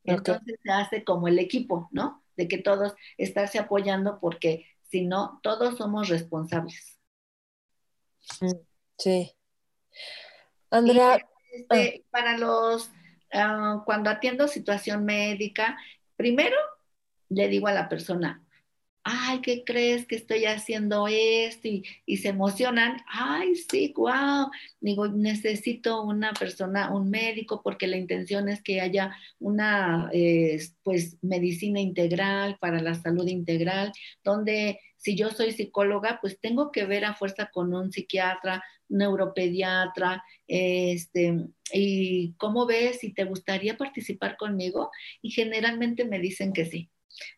Entonces 0.04 0.60
se 0.64 0.72
hace 0.72 1.04
como 1.04 1.28
el 1.28 1.40
equipo, 1.40 1.90
¿no? 1.92 2.24
De 2.36 2.48
que 2.48 2.58
todos 2.58 2.96
estarse 3.18 3.60
apoyando 3.60 4.20
porque 4.20 4.66
si 4.92 5.06
no, 5.06 5.40
todos 5.42 5.78
somos 5.78 6.10
responsables. 6.10 7.00
Mm, 8.42 8.60
sí. 8.98 9.32
Andrea. 10.70 11.26
Este, 11.52 12.04
ah. 12.04 12.08
Para 12.12 12.38
los, 12.38 12.92
ah, 13.34 13.84
cuando 13.86 14.10
atiendo 14.10 14.50
situación 14.50 15.06
médica, 15.06 15.78
primero 16.18 16.58
le 17.30 17.48
digo 17.48 17.68
a 17.68 17.74
la 17.74 17.88
persona, 17.88 18.46
ay, 19.04 19.42
¿qué 19.42 19.64
crees 19.64 20.06
que 20.06 20.16
estoy 20.16 20.46
haciendo 20.46 21.08
esto? 21.08 21.68
Y, 22.06 22.18
se 22.18 22.30
emocionan, 22.30 22.98
ay, 23.08 23.56
sí, 23.56 23.94
wow. 23.96 24.50
Digo, 24.80 25.08
necesito 25.08 26.04
una 26.04 26.34
persona, 26.34 26.92
un 26.94 27.10
médico, 27.10 27.62
porque 27.64 27.88
la 27.88 27.98
intención 27.98 28.50
es 28.50 28.62
que 28.62 28.82
haya 28.82 29.16
una, 29.40 30.10
pues, 30.84 31.18
medicina 31.22 31.80
integral 31.80 32.58
para 32.60 32.82
la 32.82 32.96
salud 32.96 33.28
integral, 33.28 33.92
donde 34.24 34.80
si 34.98 35.16
yo 35.16 35.32
soy 35.32 35.52
psicóloga, 35.52 36.20
pues 36.22 36.40
tengo 36.40 36.72
que 36.72 36.86
ver 36.86 37.06
a 37.06 37.16
fuerza 37.16 37.50
con 37.52 37.74
un 37.74 37.92
psiquiatra, 37.92 38.64
neuropediatra, 38.88 40.24
este, 40.48 41.48
y 41.74 42.34
cómo 42.38 42.66
ves 42.68 43.00
si 43.00 43.14
te 43.14 43.24
gustaría 43.24 43.78
participar 43.78 44.38
conmigo, 44.38 44.92
y 45.22 45.32
generalmente 45.32 46.06
me 46.06 46.20
dicen 46.20 46.54
que 46.54 46.66
sí 46.66 46.90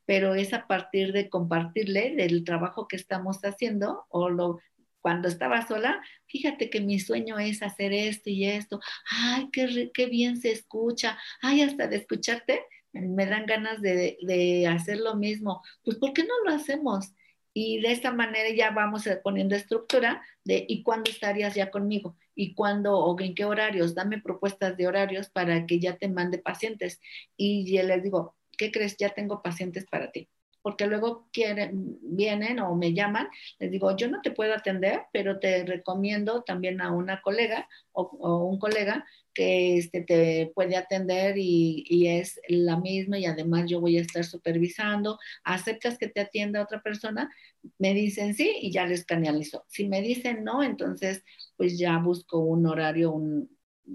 pero 0.05 0.35
es 0.35 0.53
a 0.53 0.67
partir 0.67 1.13
de 1.13 1.29
compartirle 1.29 2.15
del 2.15 2.43
trabajo 2.43 2.87
que 2.87 2.95
estamos 2.95 3.39
haciendo 3.43 4.05
o 4.09 4.29
lo 4.29 4.59
cuando 5.01 5.27
estaba 5.27 5.67
sola, 5.67 6.01
fíjate 6.27 6.69
que 6.69 6.79
mi 6.79 6.97
sueño 6.97 7.37
es 7.37 7.61
hacer 7.61 7.91
esto 7.91 8.29
y 8.29 8.45
esto, 8.45 8.79
ay, 9.11 9.49
qué, 9.51 9.91
qué 9.93 10.05
bien 10.05 10.37
se 10.37 10.51
escucha, 10.51 11.19
ay, 11.41 11.61
hasta 11.61 11.87
de 11.87 11.97
escucharte 11.97 12.61
me 12.93 13.25
dan 13.25 13.45
ganas 13.45 13.81
de, 13.81 14.17
de, 14.21 14.67
hacer 14.67 14.99
lo 14.99 15.15
mismo, 15.15 15.61
pues 15.83 15.97
¿por 15.97 16.13
qué 16.13 16.23
no 16.23 16.33
lo 16.45 16.55
hacemos? 16.55 17.13
Y 17.53 17.81
de 17.81 17.91
esta 17.91 18.11
manera 18.11 18.49
ya 18.55 18.71
vamos 18.71 19.07
poniendo 19.23 19.55
estructura 19.55 20.23
de 20.43 20.65
¿y 20.67 20.83
cuándo 20.83 21.11
estarías 21.11 21.53
ya 21.53 21.69
conmigo? 21.69 22.15
¿Y 22.33 22.55
cuándo 22.55 22.97
o 22.97 23.19
en 23.19 23.35
qué 23.35 23.45
horarios? 23.45 23.93
Dame 23.93 24.21
propuestas 24.21 24.75
de 24.75 24.87
horarios 24.87 25.29
para 25.29 25.65
que 25.67 25.79
ya 25.79 25.97
te 25.97 26.07
mande 26.07 26.39
pacientes. 26.39 26.99
Y 27.37 27.71
ya 27.71 27.83
les 27.83 28.01
digo, 28.01 28.35
¿qué 28.57 28.71
crees? 28.71 28.97
Ya 28.97 29.09
tengo 29.09 29.41
pacientes 29.41 29.85
para 29.85 30.11
ti. 30.11 30.29
Porque 30.61 30.87
luego 30.87 31.27
quieren, 31.33 31.99
vienen 32.01 32.59
o 32.59 32.73
me 32.75 32.93
llaman, 32.93 33.27
les 33.59 33.69
digo, 33.69 33.97
yo 33.97 34.07
no 34.07 34.21
te 34.21 34.31
puedo 34.31 34.53
atender, 34.53 35.01
pero 35.11 35.37
te 35.39 35.65
recomiendo 35.65 36.43
también 36.43 36.79
a 36.79 36.91
una 36.91 37.21
colega 37.21 37.67
o, 37.91 38.45
un 38.45 38.59
colega 38.59 39.05
que 39.33 39.77
este, 39.77 40.01
te 40.03 40.51
puede 40.55 40.77
atender 40.77 41.35
y, 41.37 42.07
es 42.07 42.39
la 42.47 42.77
misma 42.79 43.19
y 43.19 43.25
además 43.25 43.69
yo 43.69 43.81
voy 43.81 43.97
a 43.97 44.01
estar 44.01 44.23
supervisando. 44.23 45.19
¿Aceptas 45.43 45.97
que 45.97 46.07
te 46.07 46.21
atienda 46.21 46.63
otra 46.63 46.81
persona? 46.81 47.29
Me 47.77 47.93
dicen 47.93 48.33
sí 48.33 48.55
y 48.61 48.71
ya 48.71 48.85
les 48.85 49.05
canalizo. 49.05 49.65
Si 49.67 49.89
me 49.89 50.01
dicen 50.01 50.45
no, 50.45 50.63
entonces 50.63 51.23
pues 51.57 51.77
ya 51.77 51.97
busco 51.97 52.39
un 52.39 52.65
horario 52.67 53.13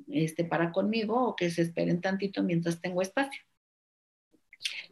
este, 0.09 0.45
para 0.45 0.71
conmigo 0.71 1.29
o 1.29 1.37
que 1.37 1.51
se 1.51 1.63
esperen 1.63 2.03
tantito 2.03 2.43
mientras 2.43 2.81
tengo 2.83 3.01
espacio 3.01 3.48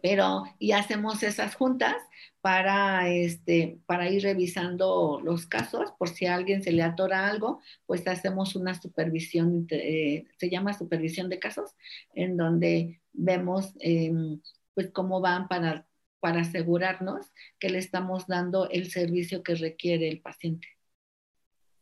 pero 0.03 0.45
y 0.59 0.73
hacemos 0.73 1.23
esas 1.23 1.55
juntas 1.55 1.97
para, 2.41 3.09
este, 3.09 3.81
para 3.87 4.09
ir 4.09 4.23
revisando 4.23 5.21
los 5.25 5.47
casos, 5.47 5.93
por 5.99 6.09
si 6.09 6.27
a 6.27 6.35
alguien 6.35 6.63
se 6.63 6.73
le 6.73 6.83
atora 6.83 7.29
algo, 7.29 7.61
pues 7.87 8.07
hacemos 8.07 8.55
una 8.55 8.81
supervisión, 8.81 9.67
eh, 9.71 10.27
se 10.39 10.49
llama 10.49 10.73
supervisión 10.73 11.29
de 11.29 11.41
casos, 11.41 11.71
en 12.15 12.37
donde 12.37 13.01
vemos 13.13 13.73
em, 13.81 14.41
pues 14.75 14.91
cómo 14.93 15.21
van 15.21 15.49
para, 15.49 15.87
para 16.21 16.43
asegurarnos 16.43 17.27
que 17.59 17.71
le 17.71 17.79
estamos 17.79 18.27
dando 18.27 18.69
el 18.71 18.91
servicio 18.91 19.43
que 19.43 19.57
requiere 19.57 20.09
el 20.09 20.21
paciente. 20.21 20.69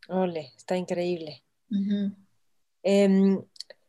Ole, 0.09 0.53
está 0.57 0.77
increíble. 0.77 1.43
Em, 2.83 3.43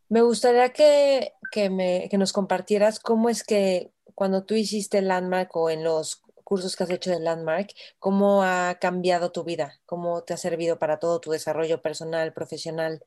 me 0.09 0.21
gustaría 0.21 0.69
que, 0.69 1.33
que, 1.51 1.69
me, 1.69 2.07
que 2.09 2.17
nos 2.17 2.33
compartieras 2.33 2.99
cómo 2.99 3.29
es 3.29 3.43
que 3.43 3.91
cuando 4.13 4.43
tú 4.43 4.55
hiciste 4.55 5.01
Landmark 5.01 5.55
o 5.55 5.69
en 5.69 5.83
los 5.83 6.21
cursos 6.43 6.75
que 6.75 6.83
has 6.83 6.89
hecho 6.89 7.09
de 7.11 7.19
Landmark, 7.19 7.71
¿cómo 7.99 8.43
ha 8.43 8.77
cambiado 8.79 9.31
tu 9.31 9.43
vida? 9.43 9.79
¿Cómo 9.85 10.23
te 10.23 10.33
ha 10.33 10.37
servido 10.37 10.79
para 10.79 10.99
todo 10.99 11.19
tu 11.19 11.31
desarrollo 11.31 11.81
personal, 11.81 12.33
profesional? 12.33 13.03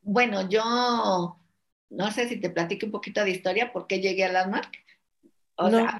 Bueno, 0.00 0.48
yo 0.48 1.36
no 1.90 2.10
sé 2.12 2.28
si 2.28 2.40
te 2.40 2.50
platico 2.50 2.86
un 2.86 2.92
poquito 2.92 3.22
de 3.24 3.30
historia, 3.30 3.72
por 3.72 3.86
qué 3.86 4.00
llegué 4.00 4.24
a 4.24 4.32
Landmark. 4.32 4.72
O 5.56 5.68
sea, 5.68 5.98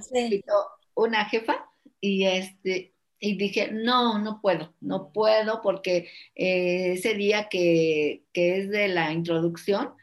una 0.94 1.24
jefa 1.26 1.68
y 2.00 2.24
este 2.24 2.94
y 3.20 3.36
dije, 3.36 3.70
no, 3.72 4.18
no 4.18 4.40
puedo, 4.40 4.74
no 4.80 5.12
puedo 5.12 5.60
porque 5.62 6.08
eh, 6.34 6.92
ese 6.92 7.14
día 7.14 7.48
que, 7.48 8.24
que, 8.32 8.58
es 8.58 8.70
de 8.70 8.88
la 8.88 9.12
introducción, 9.12 9.94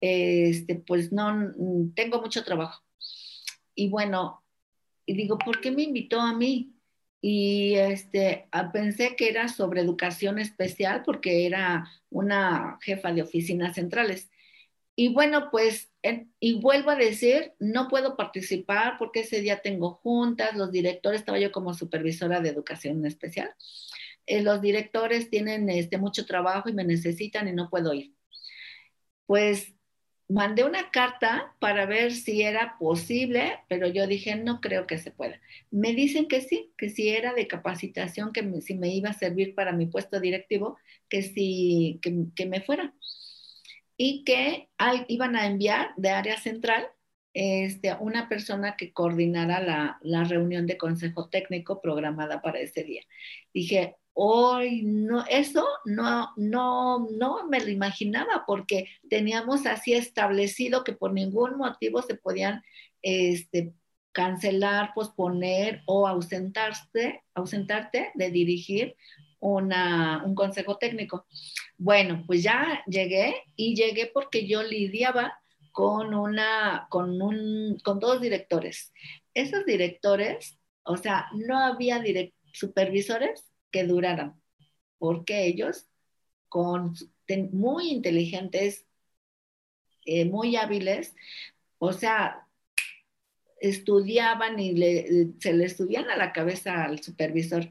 este, 0.00 0.76
pues 0.76 1.12
no, 1.12 1.34
mm, 1.56 1.94
tengo 1.94 2.20
mucho 2.20 2.44
trabajo. 2.44 2.84
Y 3.74 3.88
bueno, 3.88 4.44
y 5.06 5.14
digo, 5.14 5.38
¿por 5.38 5.60
qué 5.60 5.70
me 5.70 5.82
invitó 5.84 6.20
a 6.20 6.34
mí? 6.34 6.74
Y 7.20 7.74
este, 7.74 8.48
ah, 8.52 8.70
pensé 8.72 9.16
que 9.16 9.28
era 9.28 9.48
sobre 9.48 9.80
educación 9.80 10.38
especial 10.38 11.02
porque 11.04 11.46
era 11.46 11.88
una 12.10 12.78
jefa 12.82 13.12
de 13.12 13.22
oficinas 13.22 13.74
centrales. 13.74 14.30
Y 15.00 15.14
bueno, 15.14 15.48
pues, 15.52 15.92
y 16.40 16.60
vuelvo 16.60 16.90
a 16.90 16.96
decir, 16.96 17.52
no 17.60 17.86
puedo 17.86 18.16
participar 18.16 18.96
porque 18.98 19.20
ese 19.20 19.40
día 19.40 19.60
tengo 19.62 19.92
juntas, 20.02 20.56
los 20.56 20.72
directores, 20.72 21.20
estaba 21.20 21.38
yo 21.38 21.52
como 21.52 21.72
supervisora 21.72 22.40
de 22.40 22.48
educación 22.48 23.06
especial, 23.06 23.54
eh, 24.26 24.42
los 24.42 24.60
directores 24.60 25.30
tienen 25.30 25.70
este, 25.70 25.98
mucho 25.98 26.26
trabajo 26.26 26.68
y 26.68 26.72
me 26.72 26.82
necesitan 26.82 27.46
y 27.46 27.52
no 27.52 27.70
puedo 27.70 27.94
ir. 27.94 28.12
Pues 29.26 29.72
mandé 30.28 30.64
una 30.64 30.90
carta 30.90 31.54
para 31.60 31.86
ver 31.86 32.12
si 32.12 32.42
era 32.42 32.76
posible, 32.80 33.60
pero 33.68 33.86
yo 33.86 34.08
dije, 34.08 34.34
no 34.34 34.60
creo 34.60 34.88
que 34.88 34.98
se 34.98 35.12
pueda. 35.12 35.40
Me 35.70 35.94
dicen 35.94 36.26
que 36.26 36.40
sí, 36.40 36.72
que 36.76 36.90
si 36.90 37.10
era 37.10 37.34
de 37.34 37.46
capacitación, 37.46 38.32
que 38.32 38.60
si 38.62 38.74
me 38.74 38.88
iba 38.88 39.10
a 39.10 39.14
servir 39.14 39.54
para 39.54 39.72
mi 39.72 39.86
puesto 39.86 40.18
directivo, 40.18 40.76
que 41.08 41.22
sí, 41.22 42.00
que, 42.02 42.46
me 42.46 42.62
fuera. 42.62 42.92
Y 43.98 44.24
que 44.24 44.70
iban 45.08 45.36
a 45.36 45.46
enviar 45.46 45.90
de 45.98 46.08
área 46.10 46.38
central 46.38 46.86
este, 47.34 47.94
una 48.00 48.28
persona 48.28 48.76
que 48.76 48.92
coordinara 48.92 49.60
la, 49.60 49.98
la 50.00 50.24
reunión 50.24 50.66
de 50.66 50.78
consejo 50.78 51.28
técnico 51.28 51.82
programada 51.82 52.40
para 52.40 52.60
ese 52.60 52.84
día. 52.84 53.02
Dije, 53.52 53.96
Hoy 54.20 54.82
no, 54.82 55.24
eso 55.28 55.64
no, 55.84 56.32
no, 56.36 57.06
no 57.08 57.46
me 57.46 57.60
lo 57.60 57.68
imaginaba 57.68 58.42
porque 58.48 58.88
teníamos 59.08 59.64
así 59.64 59.92
establecido 59.94 60.82
que 60.82 60.92
por 60.92 61.12
ningún 61.12 61.56
motivo 61.56 62.02
se 62.02 62.16
podían 62.16 62.64
este, 63.00 63.74
cancelar, 64.10 64.90
posponer 64.92 65.82
o 65.86 66.08
ausentarse, 66.08 67.22
ausentarte 67.32 68.10
de 68.16 68.30
dirigir 68.32 68.96
una, 69.40 70.22
un 70.24 70.34
consejo 70.34 70.78
técnico. 70.78 71.26
Bueno, 71.76 72.24
pues 72.26 72.42
ya 72.42 72.82
llegué 72.86 73.34
y 73.56 73.74
llegué 73.74 74.06
porque 74.06 74.46
yo 74.46 74.62
lidiaba 74.62 75.40
con 75.72 76.14
una, 76.14 76.86
con 76.90 77.22
un, 77.22 77.78
con 77.84 78.00
dos 78.00 78.20
directores. 78.20 78.92
Esos 79.34 79.64
directores, 79.64 80.58
o 80.82 80.96
sea, 80.96 81.26
no 81.34 81.58
había 81.58 82.02
supervisores 82.52 83.44
que 83.70 83.84
duraran, 83.84 84.40
porque 84.98 85.46
ellos, 85.46 85.86
con, 86.48 86.94
muy 87.52 87.90
inteligentes, 87.90 88.86
eh, 90.04 90.24
muy 90.24 90.56
hábiles, 90.56 91.14
o 91.78 91.92
sea, 91.92 92.48
estudiaban 93.60 94.58
y 94.58 94.74
se 95.40 95.52
le 95.52 95.68
subían 95.68 96.10
a 96.10 96.16
la 96.16 96.32
cabeza 96.32 96.84
al 96.84 97.02
supervisor 97.02 97.70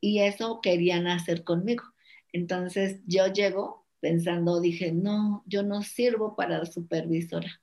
y 0.00 0.20
eso 0.20 0.60
querían 0.60 1.06
hacer 1.06 1.44
conmigo. 1.44 1.84
Entonces 2.32 3.00
yo 3.06 3.26
llego 3.32 3.86
pensando, 4.00 4.60
dije, 4.60 4.92
no, 4.92 5.42
yo 5.46 5.62
no 5.62 5.82
sirvo 5.82 6.36
para 6.36 6.64
supervisora. 6.66 7.60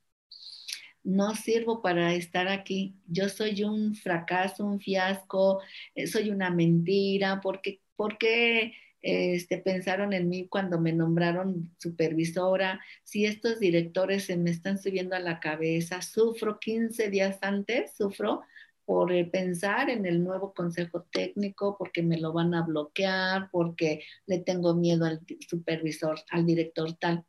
No 1.03 1.35
sirvo 1.35 1.81
para 1.83 2.13
estar 2.15 2.47
aquí, 2.47 2.95
yo 3.07 3.29
soy 3.29 3.63
un 3.63 3.93
fracaso, 3.93 4.65
un 4.65 4.79
fiasco, 4.79 5.61
eh, 5.93 6.07
soy 6.07 6.31
una 6.31 6.49
mentira, 6.49 7.41
porque, 7.41 7.79
qué 8.19 8.73
este, 9.05 9.59
pensaron 9.59 10.13
en 10.13 10.29
mí 10.29 10.47
cuando 10.47 10.81
me 10.81 10.91
nombraron 10.91 11.71
supervisora, 11.77 12.81
si 13.03 13.25
estos 13.25 13.59
directores 13.59 14.25
se 14.25 14.35
me 14.35 14.49
están 14.49 14.79
subiendo 14.79 15.15
a 15.15 15.19
la 15.19 15.39
cabeza, 15.39 16.01
sufro 16.01 16.59
15 16.59 17.11
días 17.11 17.37
antes, 17.41 17.95
sufro 17.95 18.41
por 18.85 19.11
pensar 19.31 19.89
en 19.89 20.05
el 20.05 20.23
nuevo 20.23 20.53
consejo 20.53 21.03
técnico, 21.11 21.75
porque 21.77 22.03
me 22.03 22.19
lo 22.19 22.33
van 22.33 22.53
a 22.53 22.63
bloquear, 22.63 23.49
porque 23.51 24.03
le 24.27 24.39
tengo 24.39 24.75
miedo 24.75 25.05
al 25.05 25.21
supervisor, 25.49 26.19
al 26.29 26.45
director 26.45 26.93
tal. 26.93 27.25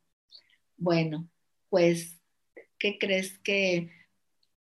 Bueno, 0.77 1.27
pues 1.69 2.19
¿qué 2.77 2.97
crees 2.99 3.39
que 3.39 3.91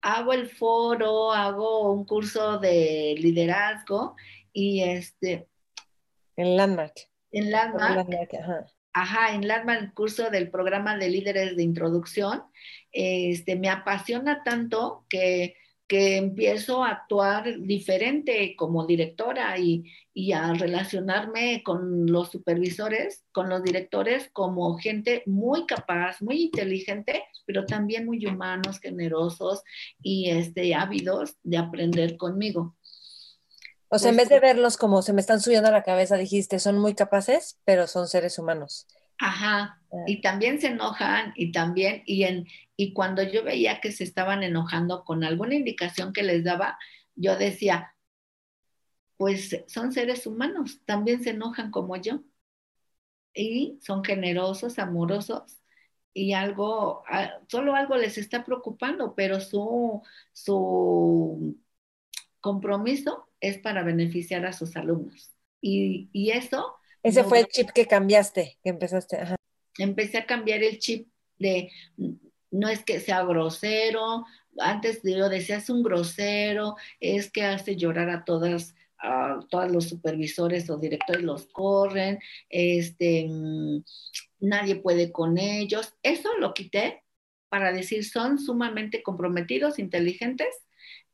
hago 0.01 0.33
el 0.33 0.47
foro, 0.47 1.33
hago 1.33 1.91
un 1.91 2.05
curso 2.05 2.59
de 2.59 3.15
liderazgo 3.17 4.15
y 4.53 4.83
este... 4.83 5.47
En 6.37 6.55
Landmark. 6.57 6.93
En 7.31 7.51
Landmark. 7.51 8.07
ajá. 8.41 8.65
ajá. 8.93 9.35
en 9.35 9.47
Landmark, 9.47 9.81
el 9.81 9.93
curso 9.93 10.29
del 10.29 10.49
programa 10.49 10.97
de 10.97 11.09
líderes 11.09 11.55
de 11.57 11.63
introducción, 11.63 12.43
este, 12.91 13.55
me 13.55 13.69
apasiona 13.69 14.43
tanto 14.43 15.05
que 15.09 15.55
que 15.87 16.17
empiezo 16.17 16.83
a 16.83 16.89
actuar 16.89 17.59
diferente 17.61 18.55
como 18.55 18.85
directora 18.85 19.57
y, 19.59 19.83
a 20.33 20.53
relacionarme 20.53 21.61
con 21.63 22.05
los 22.05 22.31
supervisores, 22.31 23.25
con 23.33 23.49
los 23.49 23.61
directores 23.61 24.29
como 24.31 24.77
gente 24.77 25.23
muy 25.25 25.65
capaz, 25.65 26.21
muy 26.21 26.43
inteligente, 26.43 27.23
pero 27.45 27.65
también 27.65 28.05
muy 28.05 28.25
humanos, 28.25 28.79
generosos 28.79 29.61
y 30.01 30.29
este, 30.29 30.73
ávidos 30.73 31.35
de 31.43 31.57
aprender 31.57 32.15
conmigo. 32.15 32.75
O 33.89 33.99
sea, 33.99 34.11
en 34.11 34.17
vez 34.17 34.29
de 34.29 34.39
verlos 34.39 34.77
como 34.77 35.01
se 35.01 35.13
me 35.13 35.21
están 35.21 35.41
subiendo 35.41 35.67
a 35.67 35.73
la 35.73 35.83
cabeza, 35.83 36.15
dijiste, 36.15 36.59
son 36.59 36.79
muy 36.79 36.95
capaces, 36.95 37.59
pero 37.65 37.85
son 37.85 38.07
seres 38.07 38.39
humanos. 38.39 38.87
Ajá, 39.17 39.81
ah. 39.91 39.97
y 40.07 40.21
también 40.21 40.59
se 40.59 40.67
enojan 40.67 41.33
y 41.35 41.51
también, 41.51 42.03
y, 42.05 42.23
en, 42.23 42.47
y 42.75 42.93
cuando 42.93 43.23
yo 43.23 43.43
veía 43.43 43.79
que 43.81 43.91
se 43.91 44.03
estaban 44.03 44.43
enojando 44.43 45.03
con 45.05 45.23
alguna 45.23 45.55
indicación 45.55 46.13
que 46.13 46.23
les 46.23 46.43
daba, 46.43 46.77
yo 47.15 47.37
decía, 47.37 47.95
pues 49.17 49.63
son 49.67 49.91
seres 49.93 50.27
humanos, 50.27 50.81
también 50.85 51.23
se 51.23 51.31
enojan 51.31 51.71
como 51.71 51.95
yo. 51.97 52.21
Y 53.33 53.79
son 53.81 54.03
generosos, 54.03 54.79
amorosos, 54.79 55.61
y 56.13 56.33
algo, 56.33 57.03
ah, 57.09 57.33
solo 57.49 57.75
algo 57.75 57.97
les 57.97 58.17
está 58.17 58.45
preocupando, 58.45 59.15
pero 59.15 59.41
su, 59.41 60.01
su 60.33 61.57
compromiso 62.39 63.27
es 63.41 63.57
para 63.59 63.83
beneficiar 63.83 64.45
a 64.45 64.53
sus 64.53 64.77
alumnos. 64.77 65.31
Y, 65.61 66.09
y 66.13 66.31
eso 66.31 66.75
ese 67.05 67.23
fue 67.23 67.39
el 67.39 67.47
chip 67.47 67.69
que 67.69 67.85
cambiaste, 67.85 68.57
que 68.63 68.69
empezaste. 68.69 69.19
Empecé 69.77 70.17
a 70.17 70.25
cambiar 70.25 70.63
el 70.63 70.79
chip 70.79 71.07
de 71.37 71.71
no 72.51 72.69
es 72.69 72.83
que 72.83 72.99
sea 72.99 73.23
grosero, 73.23 74.25
antes 74.57 75.01
yo 75.03 75.29
decía 75.29 75.57
es 75.57 75.69
un 75.69 75.83
grosero, 75.83 76.75
es 76.99 77.31
que 77.31 77.43
hace 77.43 77.75
llorar 77.75 78.09
a 78.09 78.23
todas, 78.23 78.75
a 78.97 79.39
todos 79.49 79.71
los 79.71 79.89
supervisores 79.89 80.69
o 80.69 80.77
directores 80.77 81.23
los 81.23 81.47
corren, 81.47 82.19
este, 82.49 83.27
mm, 83.29 83.83
nadie 84.39 84.77
puede 84.77 85.11
con 85.11 85.37
ellos. 85.37 85.93
Eso 86.01 86.29
lo 86.39 86.53
quité 86.53 87.03
para 87.49 87.71
decir 87.71 88.03
son 88.05 88.39
sumamente 88.39 89.03
comprometidos, 89.03 89.79
inteligentes, 89.79 90.47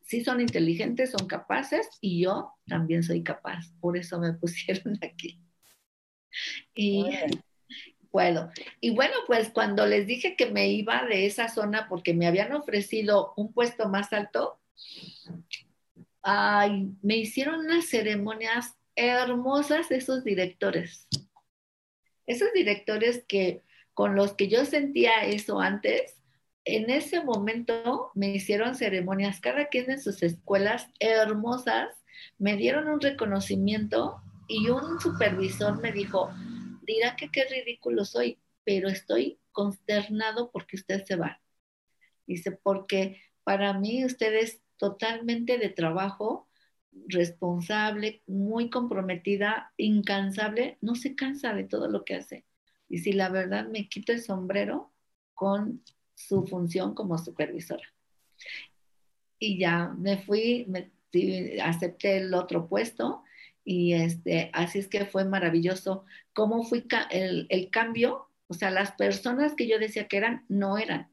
sí 0.04 0.24
son 0.24 0.42
inteligentes, 0.42 1.12
son 1.12 1.28
capaces 1.28 1.88
y 2.02 2.22
yo 2.22 2.54
también 2.66 3.04
soy 3.04 3.24
capaz. 3.24 3.74
Por 3.80 3.98
eso 3.98 4.20
me 4.20 4.34
pusieron 4.40 4.98
aquí. 5.02 5.40
Y 6.74 7.06
bueno, 8.12 8.52
y 8.82 8.92
bueno, 8.92 9.16
pues 9.26 9.50
cuando 9.50 9.86
les 9.86 10.06
dije 10.06 10.36
que 10.36 10.48
me 10.48 10.68
iba 10.70 11.06
de 11.06 11.26
esa 11.26 11.48
zona 11.48 11.88
porque 11.88 12.14
me 12.14 12.28
habían 12.28 12.52
ofrecido 12.52 13.34
un 13.38 13.54
puesto 13.54 13.88
más 13.88 14.12
alto, 14.12 14.60
me 17.02 17.16
hicieron 17.16 17.62
unas 17.62 17.86
ceremonias 17.86 18.76
hermosas 18.96 19.92
esos 19.92 20.24
directores. 20.24 21.08
Esos 22.28 22.52
directores 22.54 23.24
que 23.28 23.64
con 23.94 24.16
los 24.16 24.34
que 24.34 24.48
yo 24.48 24.66
sentía 24.66 25.24
eso 25.26 25.60
antes, 25.60 26.18
en 26.66 26.90
ese 26.90 27.24
momento 27.24 28.12
me 28.14 28.30
hicieron 28.30 28.76
ceremonias, 28.76 29.40
cada 29.40 29.68
quien 29.68 29.90
en 29.90 30.02
sus 30.02 30.22
escuelas 30.22 30.88
hermosas, 31.00 31.90
me 32.38 32.56
dieron 32.56 32.88
un 32.88 33.02
reconocimiento 33.02 34.22
y 34.52 34.70
un 34.70 35.00
supervisor 35.00 35.82
me 35.82 35.94
dijo, 35.94 36.30
dirá 36.82 37.16
que 37.16 37.30
qué 37.30 37.46
ridículo 37.46 38.04
soy, 38.04 38.38
pero 38.66 38.90
estoy 38.90 39.40
consternado 39.54 40.52
porque 40.52 40.76
usted 40.76 41.06
se 41.06 41.16
va. 41.16 41.42
Dice, 42.28 42.52
porque 42.52 43.22
para 43.44 43.74
mí 43.74 44.04
usted 44.04 44.34
es 44.36 44.62
totalmente 44.76 45.58
de 45.58 45.70
trabajo, 45.70 46.50
responsable, 47.08 48.24
muy 48.28 48.70
comprometida, 48.70 49.72
incansable, 49.78 50.78
no 50.82 50.96
se 50.96 51.16
cansa 51.16 51.54
de 51.54 51.64
todo 51.64 51.88
lo 51.88 52.04
que 52.04 52.16
hace. 52.16 52.46
Y 52.90 52.98
si 52.98 53.14
la 53.14 53.30
verdad 53.30 53.68
me 53.70 53.88
quito 53.88 54.12
el 54.12 54.22
sombrero 54.22 54.92
con 55.34 55.82
su 56.14 56.46
función 56.46 56.94
como 56.94 57.18
supervisora. 57.18 57.88
Y 59.40 59.58
ya 59.58 59.96
me 59.98 60.18
fui, 60.18 60.66
me, 60.68 60.92
acepté 61.64 62.18
el 62.18 62.34
otro 62.34 62.68
puesto 62.68 63.24
y 63.64 63.94
este, 63.94 64.50
así 64.54 64.80
es 64.80 64.88
que 64.88 65.06
fue 65.06 65.26
maravilloso 65.26 66.06
cómo 66.34 66.64
fue 66.64 66.84
el, 67.12 67.48
el 67.50 67.70
cambio. 67.70 68.28
O 68.48 68.54
sea, 68.54 68.72
las 68.72 68.92
personas 68.94 69.56
que 69.56 69.68
yo 69.68 69.80
decía 69.80 70.08
que 70.08 70.18
eran, 70.18 70.46
no 70.50 70.78
eran. 70.78 71.12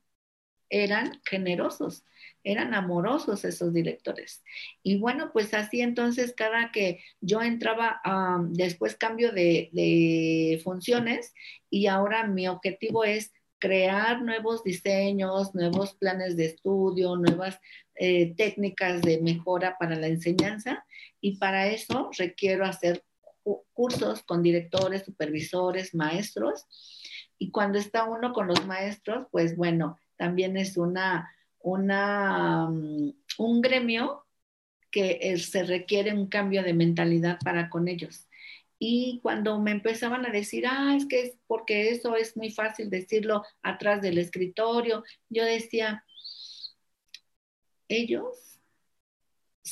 Eran 0.70 1.20
generosos, 1.24 2.04
eran 2.44 2.74
amorosos 2.74 3.44
esos 3.44 3.72
directores. 3.72 4.44
Y 4.82 4.98
bueno, 4.98 5.30
pues 5.32 5.54
así 5.54 5.80
entonces 5.80 6.34
cada 6.36 6.72
que 6.72 7.00
yo 7.20 7.40
entraba, 7.42 8.00
después 8.50 8.96
cambio 8.96 9.32
de, 9.32 9.70
de, 9.72 10.60
funciones 10.62 11.32
y 11.70 11.86
ahora 11.86 12.26
mi 12.26 12.46
objetivo 12.48 13.04
es 13.04 13.32
crear 13.58 14.22
nuevos 14.22 14.62
diseños, 14.62 15.54
nuevos 15.54 15.94
planes 15.94 16.36
de 16.36 16.46
estudio, 16.46 17.16
nuevas 17.16 17.58
eh, 17.94 18.34
técnicas 18.36 19.02
de 19.02 19.20
mejora 19.20 19.76
para 19.78 19.96
la 19.96 20.06
enseñanza 20.06 20.84
y 21.20 21.38
para 21.38 21.68
eso 21.68 22.10
requiero 22.16 22.64
hacer 22.64 23.04
cursos 23.72 24.22
con 24.22 24.42
directores, 24.42 25.04
supervisores, 25.04 25.94
maestros 25.94 26.66
y 27.38 27.50
cuando 27.50 27.78
está 27.78 28.04
uno 28.04 28.32
con 28.32 28.48
los 28.48 28.66
maestros, 28.66 29.26
pues 29.30 29.56
bueno, 29.56 29.98
también 30.16 30.56
es 30.56 30.76
una, 30.76 31.32
una, 31.60 32.68
mm, 32.68 33.12
un 33.38 33.60
gremio 33.60 34.26
que 34.90 35.18
eh, 35.22 35.38
se 35.38 35.62
requiere 35.62 36.12
un 36.12 36.28
cambio 36.28 36.62
de 36.62 36.74
mentalidad 36.74 37.38
para 37.44 37.70
con 37.70 37.88
ellos. 37.88 38.26
Y 38.78 39.20
cuando 39.22 39.58
me 39.60 39.72
empezaban 39.72 40.24
a 40.26 40.30
decir, 40.30 40.64
ah, 40.66 40.94
es 40.96 41.06
que 41.06 41.22
es 41.22 41.38
porque 41.46 41.90
eso 41.90 42.16
es 42.16 42.36
muy 42.36 42.50
fácil 42.50 42.90
decirlo 42.90 43.44
atrás 43.62 44.02
del 44.02 44.18
escritorio, 44.18 45.04
yo 45.28 45.44
decía, 45.44 46.04
ellos 47.88 48.47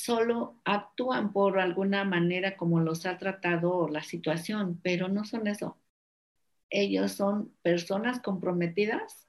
solo 0.03 0.59
actúan 0.65 1.33
por 1.33 1.59
alguna 1.59 2.03
manera 2.05 2.57
como 2.57 2.79
los 2.79 3.05
ha 3.05 3.17
tratado 3.17 3.89
la 3.89 4.03
situación, 4.03 4.79
pero 4.83 5.09
no 5.09 5.25
son 5.25 5.47
eso. 5.47 5.79
Ellos 6.69 7.13
son 7.13 7.53
personas 7.61 8.21
comprometidas. 8.21 9.27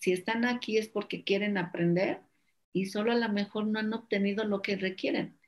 Si 0.00 0.12
están 0.12 0.44
aquí 0.44 0.78
es 0.78 0.88
porque 0.88 1.24
quieren 1.24 1.58
aprender 1.58 2.22
y 2.72 2.86
solo 2.86 3.12
a 3.12 3.16
lo 3.16 3.28
mejor 3.28 3.66
no 3.66 3.78
han 3.78 3.92
obtenido 3.92 4.44
lo 4.44 4.62
que 4.62 4.76
requieren. 4.76 5.38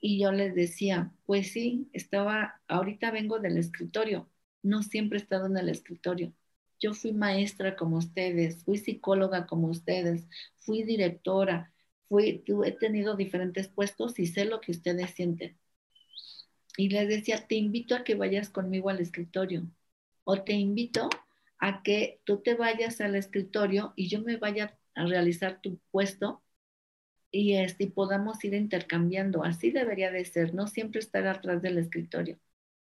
Y 0.00 0.20
yo 0.20 0.32
les 0.32 0.54
decía, 0.54 1.12
pues 1.26 1.52
sí, 1.52 1.88
estaba, 1.92 2.60
ahorita 2.68 3.10
vengo 3.10 3.38
del 3.38 3.56
escritorio, 3.58 4.30
no 4.62 4.82
siempre 4.82 5.18
he 5.18 5.22
estado 5.22 5.46
en 5.46 5.56
el 5.56 5.68
escritorio. 5.68 6.32
Yo 6.80 6.94
fui 6.94 7.12
maestra 7.12 7.76
como 7.76 7.98
ustedes, 7.98 8.64
fui 8.64 8.78
psicóloga 8.78 9.46
como 9.46 9.68
ustedes, 9.68 10.28
fui 10.58 10.82
directora, 10.84 11.73
fui, 12.14 12.44
he 12.64 12.72
tenido 12.72 13.16
diferentes 13.16 13.66
puestos 13.66 14.20
y 14.20 14.26
sé 14.26 14.44
lo 14.44 14.60
que 14.60 14.70
ustedes 14.70 15.10
sienten. 15.10 15.58
Y 16.76 16.88
les 16.88 17.08
decía, 17.08 17.44
te 17.48 17.56
invito 17.56 17.96
a 17.96 18.04
que 18.04 18.14
vayas 18.14 18.50
conmigo 18.50 18.88
al 18.88 19.00
escritorio 19.00 19.66
o 20.22 20.40
te 20.42 20.52
invito 20.52 21.08
a 21.58 21.82
que 21.82 22.20
tú 22.22 22.38
te 22.38 22.54
vayas 22.54 23.00
al 23.00 23.16
escritorio 23.16 23.94
y 23.96 24.06
yo 24.08 24.20
me 24.20 24.36
vaya 24.36 24.78
a 24.94 25.06
realizar 25.06 25.60
tu 25.60 25.80
puesto 25.90 26.40
y, 27.32 27.54
este, 27.54 27.88
podamos 27.88 28.44
ir 28.44 28.54
intercambiando. 28.54 29.42
Así 29.42 29.72
debería 29.72 30.12
de 30.12 30.24
ser, 30.24 30.54
no 30.54 30.68
siempre 30.68 31.00
estar 31.00 31.26
atrás 31.26 31.62
del 31.62 31.78
escritorio, 31.78 32.38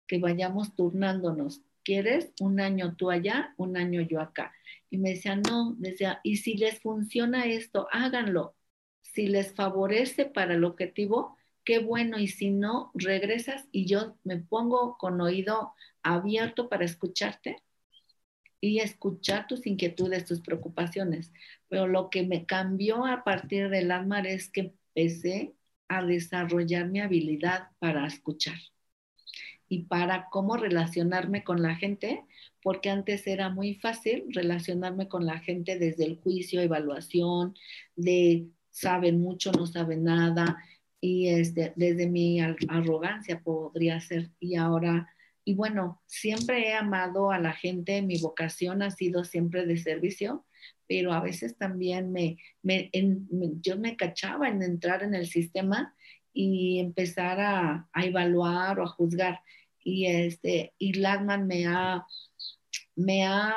que 0.07 0.21
vayamos 0.21 0.77
turnándonos. 0.77 1.63
¿Quieres 1.83 2.33
un 2.41 2.61
año 2.61 2.95
tú 2.95 3.11
allá, 3.11 3.55
un 3.57 3.77
año 3.77 4.03
yo 4.03 4.21
acá? 4.21 4.53
Y 4.89 4.99
me 4.99 5.11
decía, 5.11 5.35
no, 5.35 5.75
decía, 5.79 6.21
y 6.23 6.37
si 6.37 6.57
les 6.57 6.79
funciona 6.79 7.47
esto, 7.47 7.89
háganlo. 7.91 8.55
Si 9.13 9.27
les 9.27 9.55
favorece 9.55 10.27
para 10.27 10.55
el 10.55 10.65
objetivo, 10.65 11.37
qué 11.65 11.79
bueno. 11.79 12.19
Y 12.19 12.29
si 12.29 12.51
no, 12.51 12.91
regresas 12.95 13.67
y 13.73 13.87
yo 13.87 14.17
me 14.25 14.39
pongo 14.39 14.97
con 14.99 15.21
oído 15.21 15.75
abierto 16.03 16.69
para 16.69 16.85
escucharte 16.85 17.63
y 18.61 18.81
escuchar 18.81 19.47
tus 19.47 19.67
inquietudes, 19.67 20.25
tus 20.25 20.41
preocupaciones. 20.41 21.33
Pero 21.69 21.87
lo 21.87 22.11
que 22.11 22.23
me 22.27 22.47
cambió 22.47 23.07
a 23.07 23.25
partir 23.25 23.69
del 23.71 23.91
ASMAR 23.91 24.27
es 24.27 24.51
que 24.51 24.75
empecé 24.95 25.55
a 25.89 26.05
desarrollar 26.05 26.89
mi 26.89 27.01
habilidad 27.01 27.69
para 27.79 28.07
escuchar 28.07 28.57
y 29.69 29.85
para 29.85 30.29
cómo 30.31 30.57
relacionarme 30.57 31.43
con 31.45 31.63
la 31.63 31.75
gente, 31.77 32.25
porque 32.63 32.91
antes 32.91 33.27
era 33.27 33.49
muy 33.51 33.75
fácil 33.75 34.25
relacionarme 34.29 35.09
con 35.09 35.27
la 35.27 35.39
gente 35.41 35.79
desde 35.79 36.05
el 36.05 36.17
juicio, 36.21 36.61
evaluación, 36.61 37.55
de 37.97 38.47
saben 38.77 39.21
mucho, 39.21 39.53
no 39.53 39.67
saben 39.67 40.05
nada, 40.05 40.63
y 41.01 41.29
este, 41.29 41.73
desde 41.77 42.09
mi 42.09 42.41
arrogancia 42.41 43.41
podría 43.41 44.01
ser. 44.01 44.31
Y 44.39 44.57
ahora 44.57 45.09
y 45.49 45.55
bueno, 45.55 46.03
siempre 46.07 46.67
he 46.67 46.75
amado 46.75 47.31
a 47.31 47.39
la 47.39 47.53
gente, 47.53 48.03
mi 48.03 48.19
vocación 48.19 48.83
ha 48.83 48.91
sido 48.91 49.23
siempre 49.23 49.65
de 49.65 49.77
servicio, 49.77 50.45
pero 50.89 51.13
a 51.13 51.21
veces 51.21 51.57
también 51.57 52.11
me, 52.11 52.37
yo 53.63 53.79
me 53.79 53.97
cachaba 53.97 54.49
en 54.49 54.61
entrar 54.65 55.05
en 55.05 55.15
el 55.15 55.29
sistema 55.29 55.95
y 56.33 56.81
empezar 56.81 57.39
a, 57.41 57.89
evaluar 57.95 58.81
o 58.81 58.83
a 58.83 58.89
juzgar. 58.89 59.41
Y, 59.85 60.07
este, 60.07 60.75
y 60.79 60.95
Lagman 60.95 61.47
me 61.47 61.67
ha, 61.67 62.05
me 62.97 63.25
ha 63.25 63.55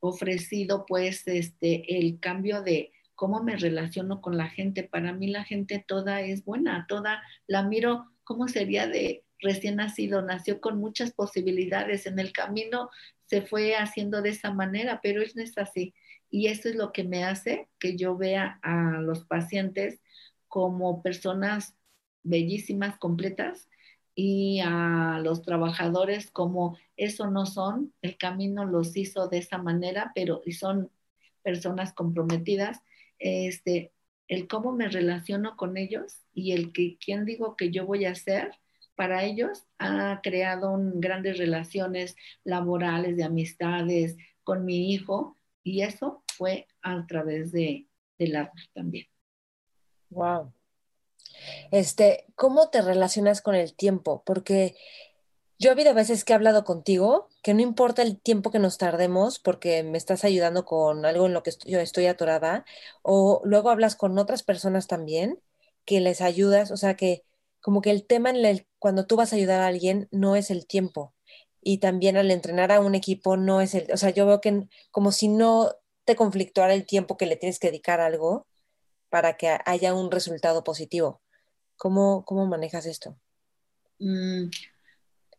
ofrecido 0.00 0.86
pues 0.86 1.28
este, 1.28 1.98
el 1.98 2.18
cambio 2.18 2.62
de 2.62 2.92
cómo 3.20 3.42
me 3.42 3.54
relaciono 3.54 4.22
con 4.22 4.38
la 4.38 4.48
gente. 4.48 4.82
Para 4.82 5.12
mí 5.12 5.26
la 5.26 5.44
gente 5.44 5.84
toda 5.86 6.22
es 6.22 6.42
buena, 6.42 6.86
toda 6.88 7.22
la 7.46 7.62
miro, 7.62 8.10
¿cómo 8.24 8.48
sería 8.48 8.86
de 8.86 9.24
recién 9.40 9.76
nacido, 9.76 10.22
nació 10.22 10.58
con 10.58 10.78
muchas 10.78 11.12
posibilidades. 11.12 12.06
En 12.06 12.18
el 12.18 12.32
camino 12.32 12.88
se 13.26 13.42
fue 13.42 13.76
haciendo 13.76 14.22
de 14.22 14.30
esa 14.30 14.54
manera, 14.54 15.00
pero 15.02 15.20
no 15.34 15.42
es 15.42 15.58
así. 15.58 15.92
Y 16.30 16.46
eso 16.46 16.70
es 16.70 16.76
lo 16.76 16.92
que 16.92 17.04
me 17.04 17.24
hace 17.24 17.68
que 17.78 17.94
yo 17.94 18.16
vea 18.16 18.58
a 18.62 19.02
los 19.02 19.26
pacientes 19.26 20.00
como 20.48 21.02
personas 21.02 21.74
bellísimas, 22.22 22.96
completas, 22.96 23.68
y 24.14 24.60
a 24.64 25.20
los 25.22 25.42
trabajadores 25.42 26.30
como 26.30 26.78
eso 26.96 27.30
no 27.30 27.44
son, 27.44 27.92
el 28.00 28.16
camino 28.16 28.64
los 28.64 28.96
hizo 28.96 29.28
de 29.28 29.38
esa 29.38 29.58
manera, 29.58 30.10
pero 30.14 30.40
y 30.46 30.52
son 30.52 30.90
personas 31.42 31.92
comprometidas. 31.92 32.80
Este, 33.20 33.92
el 34.26 34.48
cómo 34.48 34.72
me 34.72 34.88
relaciono 34.88 35.56
con 35.56 35.76
ellos 35.76 36.20
y 36.34 36.52
el 36.52 36.72
que 36.72 36.98
quién 36.98 37.24
digo 37.24 37.56
que 37.56 37.70
yo 37.70 37.86
voy 37.86 38.06
a 38.06 38.14
ser, 38.14 38.50
para 38.96 39.24
ellos 39.24 39.64
ha 39.78 40.20
creado 40.22 40.76
grandes 40.94 41.38
relaciones 41.38 42.16
laborales, 42.44 43.16
de 43.16 43.24
amistades 43.24 44.16
con 44.42 44.64
mi 44.64 44.92
hijo, 44.92 45.38
y 45.62 45.82
eso 45.82 46.24
fue 46.36 46.66
a 46.82 47.06
través 47.06 47.52
de, 47.52 47.86
del 48.18 48.36
arte 48.36 48.62
también. 48.74 49.06
Wow. 50.10 50.52
Este, 51.70 52.26
¿cómo 52.34 52.70
te 52.70 52.82
relacionas 52.82 53.40
con 53.40 53.54
el 53.54 53.74
tiempo? 53.74 54.22
Porque 54.24 54.76
yo 55.60 55.68
he 55.68 55.72
habido 55.72 55.92
veces 55.92 56.24
que 56.24 56.32
he 56.32 56.36
hablado 56.36 56.64
contigo 56.64 57.28
que 57.42 57.52
no 57.52 57.60
importa 57.60 58.00
el 58.00 58.18
tiempo 58.18 58.50
que 58.50 58.58
nos 58.58 58.78
tardemos 58.78 59.38
porque 59.38 59.82
me 59.82 59.98
estás 59.98 60.24
ayudando 60.24 60.64
con 60.64 61.04
algo 61.04 61.26
en 61.26 61.34
lo 61.34 61.42
que 61.42 61.52
yo 61.66 61.78
estoy 61.80 62.06
atorada, 62.06 62.64
o 63.02 63.42
luego 63.44 63.68
hablas 63.68 63.94
con 63.94 64.18
otras 64.18 64.42
personas 64.42 64.86
también 64.86 65.38
que 65.84 66.00
les 66.00 66.22
ayudas, 66.22 66.70
o 66.70 66.78
sea 66.78 66.96
que 66.96 67.24
como 67.60 67.82
que 67.82 67.90
el 67.90 68.06
tema 68.06 68.30
en 68.30 68.44
el, 68.44 68.66
cuando 68.78 69.06
tú 69.06 69.16
vas 69.16 69.32
a 69.32 69.36
ayudar 69.36 69.60
a 69.60 69.66
alguien 69.66 70.08
no 70.10 70.34
es 70.34 70.50
el 70.50 70.66
tiempo. 70.66 71.14
Y 71.62 71.78
también 71.78 72.16
al 72.16 72.30
entrenar 72.30 72.72
a 72.72 72.80
un 72.80 72.94
equipo 72.94 73.36
no 73.36 73.60
es 73.60 73.74
el, 73.74 73.92
o 73.92 73.98
sea, 73.98 74.10
yo 74.10 74.24
veo 74.26 74.40
que 74.40 74.66
como 74.90 75.12
si 75.12 75.28
no 75.28 75.74
te 76.06 76.16
conflictuara 76.16 76.72
el 76.72 76.86
tiempo 76.86 77.18
que 77.18 77.26
le 77.26 77.36
tienes 77.36 77.58
que 77.58 77.68
dedicar 77.68 78.00
a 78.00 78.06
algo 78.06 78.46
para 79.10 79.36
que 79.36 79.58
haya 79.66 79.92
un 79.92 80.10
resultado 80.10 80.64
positivo. 80.64 81.20
¿Cómo, 81.76 82.24
cómo 82.24 82.46
manejas 82.46 82.86
esto? 82.86 83.18
Mm. 83.98 84.48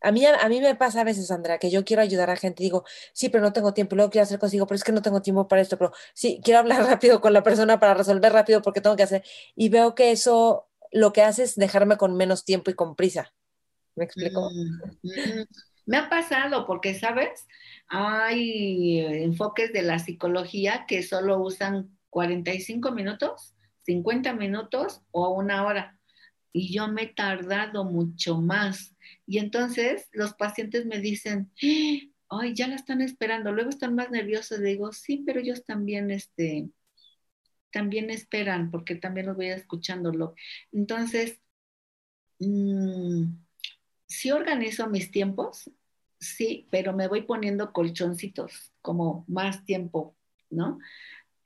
A, 0.02 0.12
mí, 0.12 0.26
a 0.26 0.50
mí 0.50 0.60
me 0.62 0.76
pasa 0.76 1.02
a 1.02 1.04
veces, 1.04 1.28
Sandra, 1.28 1.60
que 1.60 1.70
yo 1.70 1.86
quiero 1.86 2.02
ayudar 2.02 2.30
a 2.30 2.36
gente 2.36 2.64
digo, 2.64 2.84
sí, 3.14 3.30
pero 3.30 3.44
no 3.44 3.54
tengo 3.54 3.74
tiempo, 3.74 3.96
luego 3.96 4.12
quiero 4.12 4.24
hacer 4.24 4.40
cosas, 4.40 4.52
digo, 4.52 4.68
pero 4.68 4.76
es 4.76 4.84
que 4.84 4.92
no 4.92 5.02
tengo 5.02 5.22
tiempo 5.22 5.48
para 5.48 5.62
esto, 5.62 5.78
pero 5.78 5.94
sí, 6.14 6.42
quiero 6.44 6.60
hablar 6.60 6.84
rápido 7.00 7.22
con 7.22 7.34
la 7.34 7.44
persona 7.44 7.80
para 7.80 7.94
resolver 7.94 8.34
rápido 8.34 8.62
porque 8.62 8.82
tengo 8.82 8.96
que 8.96 9.04
hacer. 9.04 9.24
Y 9.56 9.70
veo 9.70 9.96
que 9.96 10.12
eso 10.12 10.68
lo 10.92 11.14
que 11.14 11.22
hace 11.22 11.44
es 11.44 11.56
dejarme 11.56 11.98
con 11.98 12.16
menos 12.16 12.46
tiempo 12.46 12.72
y 12.72 12.74
con 12.74 12.96
prisa. 12.96 13.34
¿Me 13.96 14.06
explico? 14.06 14.50
Mm, 14.52 15.08
mm. 15.08 15.46
Me 15.86 15.98
ha 15.98 16.10
pasado 16.10 16.66
porque, 16.68 16.94
¿sabes? 16.94 17.48
Hay 17.88 19.00
enfoques 19.00 19.74
de 19.74 19.82
la 19.82 20.00
psicología 20.00 20.86
que 20.88 21.04
solo 21.04 21.40
usan 21.40 21.98
45 22.10 22.92
minutos, 22.92 23.56
50 23.86 24.34
minutos 24.34 25.02
o 25.12 25.30
una 25.30 25.66
hora. 25.66 26.00
Y 26.54 26.74
yo 26.74 26.88
me 26.88 27.04
he 27.04 27.14
tardado 27.14 27.84
mucho 27.84 28.40
más. 28.40 28.91
Y 29.32 29.38
entonces 29.38 30.10
los 30.12 30.34
pacientes 30.34 30.86
me 30.86 31.00
dicen, 31.00 31.50
ay, 32.30 32.54
ya 32.54 32.68
la 32.68 32.76
están 32.76 33.00
esperando. 33.00 33.54
Luego 33.54 33.70
están 33.70 33.96
más 33.96 34.12
nerviosos. 34.12 34.60
digo, 34.60 34.92
sí, 34.92 35.24
pero 35.26 35.40
ellos 35.40 35.64
también, 35.64 36.12
este, 36.12 36.70
también 37.72 38.10
esperan, 38.10 38.72
porque 38.72 38.96
también 38.96 39.28
los 39.28 39.38
voy 39.38 39.48
escuchándolo. 39.48 40.36
Entonces, 40.74 41.40
mm, 42.40 43.24
sí 44.06 44.32
organizo 44.32 44.90
mis 44.90 45.12
tiempos, 45.12 45.72
sí, 46.20 46.68
pero 46.70 46.92
me 46.94 47.08
voy 47.08 47.22
poniendo 47.22 47.72
colchoncitos, 47.72 48.74
como 48.82 49.24
más 49.30 49.64
tiempo, 49.64 50.14
¿no? 50.50 50.78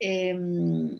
Em, 0.00 0.98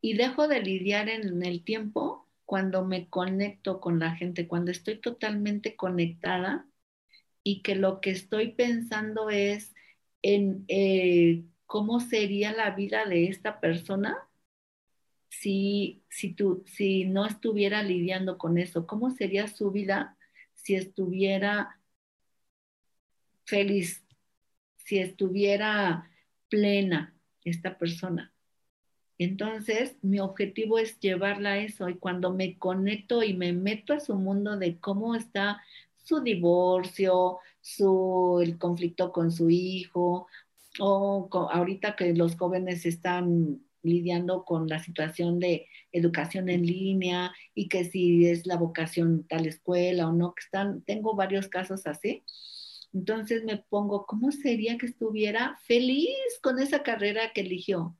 y 0.00 0.14
dejo 0.14 0.46
de 0.46 0.60
lidiar 0.60 1.08
en 1.08 1.44
el 1.44 1.64
tiempo 1.64 2.29
cuando 2.50 2.84
me 2.84 3.08
conecto 3.08 3.80
con 3.80 4.00
la 4.00 4.16
gente, 4.16 4.48
cuando 4.48 4.72
estoy 4.72 5.00
totalmente 5.00 5.76
conectada 5.76 6.66
y 7.44 7.62
que 7.62 7.76
lo 7.76 8.00
que 8.00 8.10
estoy 8.10 8.50
pensando 8.54 9.30
es 9.30 9.72
en 10.20 10.64
eh, 10.66 11.44
cómo 11.66 12.00
sería 12.00 12.50
la 12.52 12.72
vida 12.72 13.04
de 13.06 13.28
esta 13.28 13.60
persona 13.60 14.18
si, 15.28 16.02
si, 16.08 16.34
tú, 16.34 16.64
si 16.66 17.04
no 17.04 17.24
estuviera 17.24 17.84
lidiando 17.84 18.36
con 18.36 18.58
eso, 18.58 18.84
cómo 18.84 19.12
sería 19.12 19.46
su 19.46 19.70
vida 19.70 20.18
si 20.54 20.74
estuviera 20.74 21.80
feliz, 23.44 24.04
si 24.74 24.98
estuviera 24.98 26.10
plena 26.48 27.14
esta 27.44 27.78
persona. 27.78 28.34
Entonces, 29.20 29.96
mi 30.02 30.18
objetivo 30.18 30.78
es 30.78 30.98
llevarla 30.98 31.52
a 31.52 31.58
eso 31.58 31.90
y 31.90 31.98
cuando 31.98 32.32
me 32.32 32.56
conecto 32.58 33.22
y 33.22 33.34
me 33.34 33.52
meto 33.52 33.92
a 33.92 34.00
su 34.00 34.14
mundo 34.14 34.56
de 34.56 34.78
cómo 34.80 35.14
está 35.14 35.62
su 35.96 36.20
divorcio, 36.22 37.38
su, 37.60 38.40
el 38.42 38.56
conflicto 38.58 39.12
con 39.12 39.30
su 39.30 39.50
hijo, 39.50 40.26
o 40.80 41.28
ahorita 41.52 41.96
que 41.96 42.14
los 42.14 42.36
jóvenes 42.36 42.86
están 42.86 43.60
lidiando 43.82 44.44
con 44.46 44.68
la 44.68 44.78
situación 44.78 45.38
de 45.38 45.66
educación 45.92 46.48
en 46.48 46.64
línea 46.66 47.32
y 47.54 47.68
que 47.68 47.84
si 47.84 48.26
es 48.26 48.46
la 48.46 48.56
vocación 48.56 49.26
tal 49.28 49.44
escuela 49.46 50.08
o 50.08 50.12
no, 50.12 50.34
que 50.34 50.44
están, 50.44 50.80
tengo 50.82 51.14
varios 51.14 51.48
casos 51.48 51.86
así. 51.86 52.24
Entonces 52.94 53.44
me 53.44 53.58
pongo, 53.58 54.06
¿cómo 54.06 54.32
sería 54.32 54.78
que 54.78 54.86
estuviera 54.86 55.58
feliz 55.66 56.08
con 56.42 56.58
esa 56.58 56.82
carrera 56.82 57.32
que 57.34 57.42
eligió? 57.42 57.96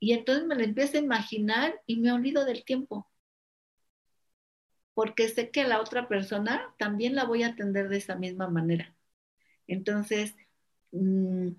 Y 0.00 0.12
entonces 0.14 0.46
me 0.46 0.56
lo 0.56 0.64
empiezo 0.64 0.96
a 0.98 1.00
imaginar 1.00 1.80
y 1.86 2.00
me 2.00 2.12
olvido 2.12 2.44
del 2.44 2.64
tiempo. 2.64 3.08
Porque 4.94 5.28
sé 5.28 5.50
que 5.50 5.64
la 5.64 5.80
otra 5.80 6.08
persona 6.08 6.74
también 6.78 7.14
la 7.14 7.24
voy 7.24 7.42
a 7.42 7.48
atender 7.48 7.88
de 7.88 7.98
esa 7.98 8.16
misma 8.16 8.48
manera. 8.48 8.94
Entonces, 9.66 10.36
mm, 10.92 11.50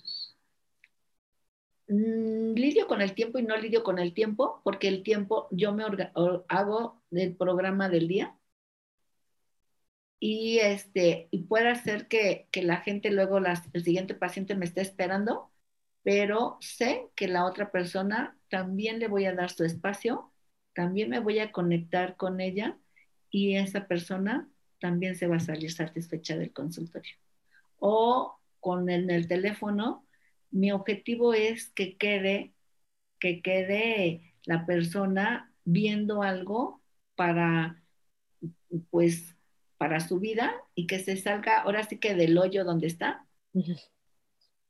mm, 1.88 2.54
lidio 2.56 2.88
con 2.88 3.02
el 3.02 3.14
tiempo 3.14 3.40
y 3.40 3.44
no 3.44 3.56
lidio 3.58 3.84
con 3.84 4.00
el 4.00 4.14
tiempo, 4.14 4.62
porque 4.64 4.88
el 4.88 5.04
tiempo 5.04 5.48
yo 5.52 5.74
me 5.74 5.84
hago 6.48 7.02
del 7.10 7.36
programa 7.36 7.90
del 7.90 8.08
día 8.08 8.38
y 10.22 10.60
este 10.60 11.30
puede 11.50 11.76
ser 11.76 12.08
que, 12.08 12.48
la 12.54 12.78
gente 12.78 13.12
luego 13.12 13.40
el 13.40 13.84
siguiente 13.84 14.14
paciente 14.16 14.56
me 14.56 14.66
esté 14.66 14.82
esperando, 14.82 15.51
pero 16.04 16.58
sé 16.62 17.08
que 17.16 17.28
la 17.28 17.46
otra 17.46 17.72
persona 17.72 18.38
también 18.50 19.00
le 19.00 19.08
voy 19.08 19.26
a 19.26 19.34
dar 19.34 19.52
su 19.52 19.64
espacio, 19.64 20.32
también 20.74 21.10
me 21.10 21.20
voy 21.20 21.40
a 21.40 21.52
conectar 21.52 22.16
con 22.16 22.42
ella 22.42 22.78
y 23.30 23.56
esa 23.56 23.88
persona 23.88 24.50
también 24.80 25.16
se 25.16 25.28
va 25.28 25.38
a 25.38 25.42
salir 25.42 25.72
satisfecha 25.72 26.36
del 26.36 26.54
consultorio. 26.54 27.16
O 27.78 28.38
con 28.60 28.90
el, 28.90 29.10
el 29.10 29.28
teléfono, 29.28 30.06
mi 30.50 30.72
objetivo 30.72 31.34
es 31.34 31.70
que 31.70 31.98
quede, 31.98 32.54
que 33.20 33.42
quede 33.42 34.34
la 34.46 34.66
persona 34.66 35.54
viendo 35.64 36.24
algo 36.24 36.82
para, 37.16 37.82
pues, 38.90 39.36
para 39.78 40.00
su 40.00 40.20
vida 40.20 40.54
y 40.76 40.88
que 40.88 41.00
se 41.00 41.18
salga 41.18 41.62
ahora 41.62 41.84
sí 41.84 41.98
que 41.98 42.16
del 42.16 42.38
hoyo 42.38 42.64
donde 42.64 42.88
está. 42.88 43.26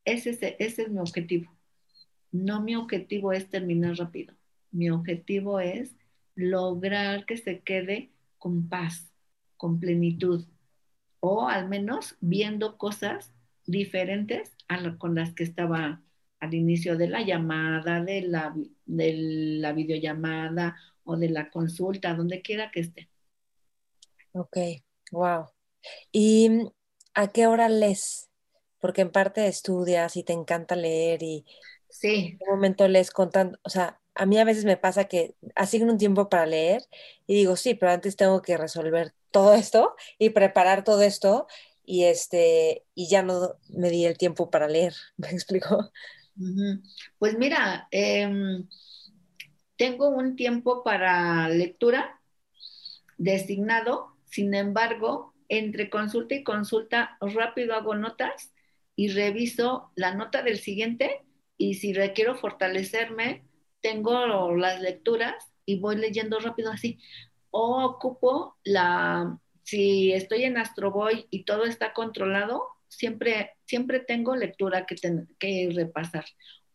Ese, 0.05 0.55
es, 0.59 0.89
mi 0.89 0.99
objetivo. 0.99 1.51
No 2.31 2.61
mi 2.61 2.75
objetivo 2.75 3.33
es 3.33 3.49
terminar 3.49 3.95
rápido. 3.97 4.35
Mi 4.71 4.89
objetivo 4.89 5.59
es 5.59 5.95
lograr 6.35 7.25
que 7.25 7.37
se 7.37 7.59
quede 7.59 8.11
con 8.37 8.69
paz, 8.69 9.11
con 9.57 9.79
plenitud, 9.79 10.45
o 11.19 11.47
al 11.47 11.67
menos 11.67 12.15
viendo 12.21 12.77
cosas 12.77 13.31
diferentes 13.65 14.51
a 14.67 14.97
con 14.97 15.15
las 15.15 15.33
que 15.33 15.43
estaba 15.43 16.01
al 16.39 16.53
inicio 16.53 16.97
de 16.97 17.07
la 17.07 17.21
llamada, 17.21 18.03
de 18.03 18.23
la, 18.23 18.55
de 18.85 19.13
la 19.59 19.73
videollamada 19.73 20.75
o 21.03 21.15
de 21.15 21.29
la 21.29 21.51
consulta, 21.51 22.15
donde 22.15 22.41
quiera 22.41 22.71
que 22.71 22.79
esté. 22.79 23.09
Ok. 24.31 24.57
Wow. 25.11 25.45
¿Y 26.11 26.49
a 27.13 27.27
qué 27.27 27.47
hora 27.47 27.69
lees? 27.69 28.30
Porque 28.81 29.01
en 29.01 29.11
parte 29.11 29.47
estudias 29.47 30.17
y 30.17 30.23
te 30.23 30.33
encanta 30.33 30.75
leer 30.75 31.23
y 31.23 31.45
sí. 31.89 32.37
en 32.39 32.49
un 32.49 32.55
momento 32.55 32.87
lees 32.87 33.11
contando, 33.11 33.57
o 33.63 33.69
sea, 33.69 34.01
a 34.13 34.25
mí 34.25 34.37
a 34.37 34.43
veces 34.43 34.65
me 34.65 34.75
pasa 34.75 35.05
que 35.05 35.35
asigno 35.55 35.93
un 35.93 35.97
tiempo 35.97 36.27
para 36.27 36.45
leer 36.45 36.83
y 37.27 37.35
digo, 37.35 37.55
sí, 37.55 37.75
pero 37.75 37.93
antes 37.93 38.17
tengo 38.17 38.41
que 38.41 38.57
resolver 38.57 39.13
todo 39.31 39.53
esto 39.53 39.95
y 40.19 40.31
preparar 40.31 40.83
todo 40.83 41.01
esto 41.01 41.47
y 41.85 42.03
este 42.03 42.83
y 42.93 43.07
ya 43.07 43.23
no 43.23 43.55
me 43.69 43.89
di 43.89 44.05
el 44.05 44.17
tiempo 44.17 44.49
para 44.49 44.67
leer, 44.67 44.93
¿me 45.17 45.29
explico? 45.29 45.91
Pues 47.19 47.37
mira, 47.37 47.87
em, 47.91 48.67
tengo 49.77 50.09
un 50.09 50.35
tiempo 50.35 50.83
para 50.83 51.47
lectura 51.47 52.19
designado 53.17 54.11
sin 54.31 54.53
embargo, 54.53 55.33
entre 55.49 55.89
consulta 55.89 56.35
y 56.35 56.43
consulta, 56.43 57.17
rápido 57.19 57.75
hago 57.75 57.95
notas 57.95 58.53
y 58.95 59.09
reviso 59.09 59.91
la 59.95 60.13
nota 60.13 60.41
del 60.43 60.59
siguiente 60.59 61.21
y 61.57 61.75
si 61.75 61.93
requiero 61.93 62.35
fortalecerme, 62.35 63.43
tengo 63.81 64.51
las 64.55 64.81
lecturas 64.81 65.51
y 65.65 65.79
voy 65.79 65.95
leyendo 65.97 66.39
rápido 66.39 66.71
así. 66.71 66.99
O 67.51 67.83
ocupo 67.83 68.57
la, 68.63 69.39
si 69.63 70.11
estoy 70.13 70.43
en 70.43 70.57
Astroboy 70.57 71.27
y 71.29 71.43
todo 71.43 71.65
está 71.65 71.93
controlado, 71.93 72.63
siempre, 72.87 73.51
siempre 73.65 73.99
tengo 73.99 74.35
lectura 74.35 74.85
que, 74.85 74.95
que 75.39 75.69
repasar. 75.73 76.25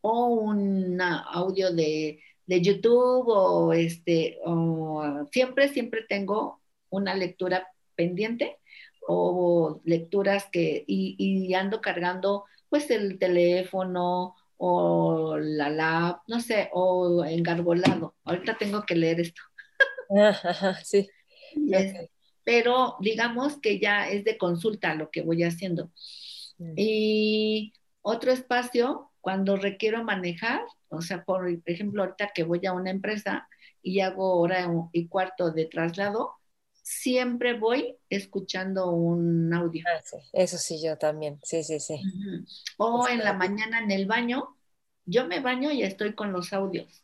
O 0.01 0.27
un 0.27 1.01
audio 1.01 1.73
de, 1.73 2.21
de, 2.47 2.63
YouTube 2.63 3.29
o 3.29 3.73
este, 3.73 4.39
o 4.45 5.27
siempre, 5.33 5.69
siempre 5.69 6.05
tengo 6.09 6.63
una 6.91 7.15
lectura 7.15 7.67
pendiente 7.97 8.57
o 9.07 9.81
lecturas 9.85 10.47
que, 10.51 10.85
y, 10.87 11.55
ando 11.55 11.81
cargando 11.81 12.45
pues 12.69 12.91
el 12.91 13.19
teléfono 13.19 14.35
o 14.57 15.37
la 15.39 15.69
lap, 15.71 16.21
no 16.29 16.41
sé, 16.41 16.71
o 16.73 17.25
engarbolado. 17.25 18.15
Ahorita 18.25 18.57
tengo 18.59 18.83
que 18.83 18.97
leer 18.97 19.21
esto. 19.21 19.43
sí. 20.85 21.09
Pero 22.45 22.97
digamos 23.01 23.59
que 23.61 23.79
ya 23.79 24.09
es 24.09 24.25
de 24.25 24.39
consulta 24.39 24.95
lo 24.95 25.11
que 25.11 25.23
voy 25.23 25.43
haciendo. 25.43 25.91
Mm. 26.59 26.75
Y 26.77 27.73
otro 28.03 28.33
espacio, 28.33 29.11
cuando 29.21 29.57
requiero 29.57 30.05
manejar, 30.05 30.63
o 30.89 31.01
sea, 31.01 31.25
por 31.25 31.49
ejemplo, 31.65 32.03
ahorita 32.03 32.31
que 32.35 32.45
voy 32.45 32.65
a 32.67 32.73
una 32.73 32.91
empresa 32.91 33.49
y 33.83 34.01
hago 34.01 34.39
hora 34.41 34.69
y 34.93 35.09
cuarto 35.09 35.51
de 35.51 35.67
traslado, 35.67 36.35
siempre 36.87 37.59
voy 37.59 37.97
escuchando 38.09 38.93
un 38.93 39.53
audio. 39.53 39.83
Ah, 39.89 40.01
eso 40.33 40.57
sí, 40.57 40.81
yo 40.81 40.97
también, 40.97 41.41
sí, 41.43 41.65
sí, 41.65 41.81
sí. 41.81 42.01
O 42.77 43.09
en 43.09 43.25
la 43.25 43.33
mañana 43.33 43.81
en 43.81 43.91
el 43.91 44.07
baño, 44.07 44.57
yo 45.05 45.27
me 45.27 45.41
baño 45.41 45.73
y 45.73 45.83
estoy 45.83 46.15
con 46.15 46.31
los 46.31 46.53
audios. 46.53 47.03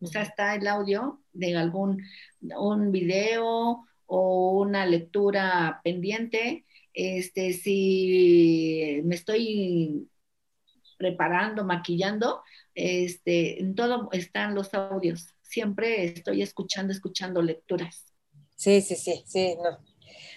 O 0.00 0.06
sea, 0.06 0.22
está 0.22 0.54
el 0.54 0.66
audio 0.66 1.22
de 1.32 1.56
algún 1.56 2.02
un 2.42 2.92
video 2.92 3.86
o 4.04 4.60
una 4.60 4.84
lectura 4.84 5.80
pendiente. 5.82 6.66
Este, 6.92 7.54
si 7.54 9.00
me 9.04 9.14
estoy 9.14 10.06
preparando, 10.98 11.64
maquillando, 11.64 12.42
este, 12.74 13.58
en 13.58 13.74
todo 13.74 14.10
están 14.12 14.54
los 14.54 14.74
audios. 14.74 15.34
Siempre 15.40 16.04
estoy 16.04 16.42
escuchando, 16.42 16.92
escuchando 16.92 17.40
lecturas. 17.40 18.13
Sí, 18.56 18.80
sí, 18.82 18.96
sí, 18.96 19.22
sí, 19.26 19.56
no. 19.62 19.78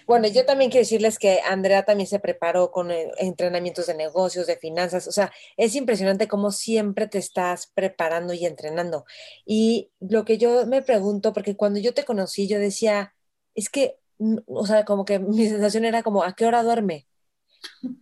Bueno, 0.06 0.28
yo 0.28 0.46
también 0.46 0.70
quiero 0.70 0.82
decirles 0.84 1.18
que 1.18 1.40
Andrea 1.42 1.84
también 1.84 2.08
se 2.08 2.20
preparó 2.20 2.72
con 2.72 2.92
eh, 2.92 3.10
entrenamientos 3.18 3.88
de 3.88 3.94
negocios, 3.96 4.46
de 4.48 4.58
finanzas, 4.58 5.08
o 5.08 5.12
sea, 5.12 5.32
es 5.58 5.76
impresionante 5.76 6.28
cómo 6.28 6.52
siempre 6.52 7.08
te 7.08 7.18
estás 7.18 7.68
preparando 7.74 8.34
y 8.34 8.46
entrenando. 8.46 9.06
Y 9.46 9.92
lo 10.00 10.24
que 10.26 10.38
yo 10.38 10.66
me 10.68 10.82
pregunto, 10.82 11.34
porque 11.34 11.56
cuando 11.56 11.80
yo 11.80 11.94
te 11.94 12.04
conocí, 12.06 12.48
yo 12.48 12.60
decía, 12.60 13.14
es 13.56 13.70
que, 13.70 13.98
mm, 14.18 14.38
o 14.48 14.66
sea, 14.66 14.86
como 14.86 15.06
que 15.06 15.20
mi 15.20 15.48
sensación 15.48 15.86
era 15.86 16.04
como, 16.04 16.24
¿a 16.24 16.34
qué 16.34 16.46
hora 16.46 16.64
duerme? 16.64 17.07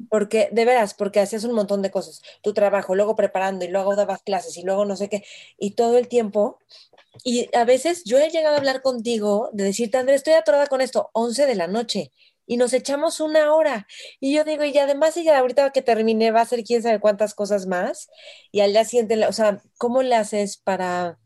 Porque, 0.09 0.49
de 0.53 0.65
veras, 0.65 0.95
porque 0.95 1.20
hacías 1.20 1.45
un 1.45 1.55
montón 1.55 1.83
de 1.83 1.91
cosas, 1.91 2.23
tu 2.43 2.55
trabajo, 2.55 2.95
luego 2.95 3.16
preparando 3.16 3.65
y 3.65 3.69
luego 3.69 3.97
dabas 3.97 4.23
clases 4.23 4.57
y 4.57 4.62
luego 4.62 4.85
no 4.85 4.97
sé 4.97 5.09
qué, 5.09 5.24
y 5.59 5.73
todo 5.73 5.99
el 5.99 6.09
tiempo 6.09 6.59
y 7.24 7.49
a 7.57 7.65
veces 7.65 8.05
yo 8.05 8.19
he 8.19 8.31
llegado 8.31 8.55
a 8.55 8.59
hablar 8.59 8.83
contigo 8.83 9.51
de 9.53 9.65
decirte, 9.65 9.99
Andrés, 9.99 10.19
estoy 10.19 10.35
atorada 10.35 10.66
con 10.66 10.81
esto, 10.81 11.11
11 11.12 11.47
de 11.47 11.55
la 11.55 11.66
noche, 11.66 12.12
y 12.47 12.57
nos 12.57 12.73
echamos 12.73 13.20
una 13.20 13.55
hora. 13.55 13.87
Y 14.20 14.35
yo 14.35 14.45
digo, 14.45 14.65
y 14.65 14.77
además 14.78 15.16
ella 15.16 15.39
ahorita 15.39 15.73
que 15.73 15.83
termine 15.83 16.31
va 16.31 16.41
a 16.41 16.43
hacer 16.43 16.62
quién 16.62 16.83
sabe 16.83 17.01
cuántas 17.01 17.35
cosas 17.35 17.66
más, 17.66 18.09
y 18.53 18.61
al 18.61 18.73
día 18.73 18.85
siguiente, 18.85 19.27
o 19.27 19.33
sea, 19.33 19.62
¿cómo 19.78 20.03
le 20.03 20.15
haces 20.15 20.57
para 20.57 21.19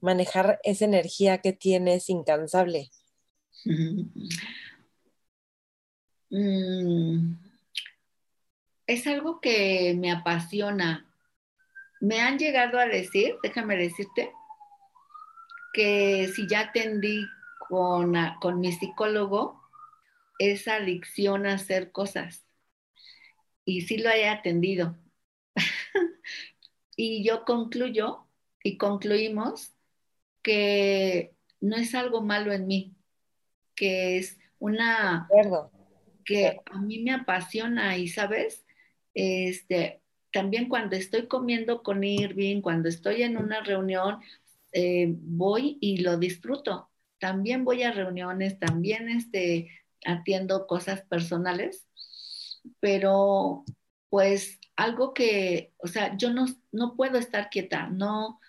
manejar 0.00 0.60
esa 0.62 0.84
energía 0.84 1.38
que 1.38 1.52
tienes 1.52 2.08
incansable? 2.10 2.90
Mm, 6.30 7.36
es 8.86 9.06
algo 9.06 9.40
que 9.40 9.94
me 9.98 10.10
apasiona 10.10 11.06
me 12.04 12.20
han 12.20 12.38
llegado 12.38 12.78
a 12.78 12.86
decir, 12.86 13.36
déjame 13.42 13.76
decirte, 13.76 14.30
que 15.72 16.28
si 16.28 16.46
ya 16.46 16.60
atendí 16.60 17.24
con, 17.68 18.14
con 18.42 18.60
mi 18.60 18.72
psicólogo, 18.72 19.62
esa 20.38 20.76
adicción 20.76 21.46
a 21.46 21.54
hacer 21.54 21.92
cosas. 21.92 22.44
Y 23.64 23.82
sí 23.82 23.96
lo 23.96 24.10
he 24.10 24.28
atendido. 24.28 24.98
y 26.96 27.24
yo 27.24 27.46
concluyo 27.46 28.26
y 28.62 28.76
concluimos 28.76 29.72
que 30.42 31.34
no 31.62 31.76
es 31.76 31.94
algo 31.94 32.20
malo 32.20 32.52
en 32.52 32.66
mí, 32.66 32.94
que 33.74 34.18
es 34.18 34.38
una 34.58 35.26
que 36.26 36.60
a 36.70 36.78
mí 36.80 36.98
me 36.98 37.12
apasiona 37.12 37.96
y 37.96 38.08
sabes, 38.08 38.63
este, 39.14 40.02
también 40.32 40.68
cuando 40.68 40.96
estoy 40.96 41.28
comiendo 41.28 41.82
con 41.82 42.04
Irving, 42.04 42.60
cuando 42.60 42.88
estoy 42.88 43.22
en 43.22 43.36
una 43.36 43.60
reunión, 43.62 44.20
eh, 44.72 45.14
voy 45.18 45.78
y 45.80 45.98
lo 45.98 46.18
disfruto. 46.18 46.90
También 47.18 47.64
voy 47.64 47.84
a 47.84 47.92
reuniones, 47.92 48.58
también 48.58 49.08
este, 49.08 49.70
atiendo 50.04 50.66
cosas 50.66 51.02
personales, 51.02 51.86
pero 52.80 53.64
pues 54.10 54.58
algo 54.76 55.14
que, 55.14 55.72
o 55.78 55.86
sea, 55.88 56.16
yo 56.16 56.32
no, 56.32 56.46
no 56.72 56.96
puedo 56.96 57.18
estar 57.18 57.50
quieta, 57.50 57.88
no, 57.88 58.40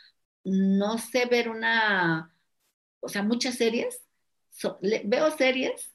no 0.43 0.97
sé 0.97 1.25
ver 1.25 1.49
una, 1.49 2.35
o 2.99 3.09
sea, 3.09 3.23
muchas 3.23 3.55
series, 3.55 4.01
veo 4.81 5.31
series 5.31 5.94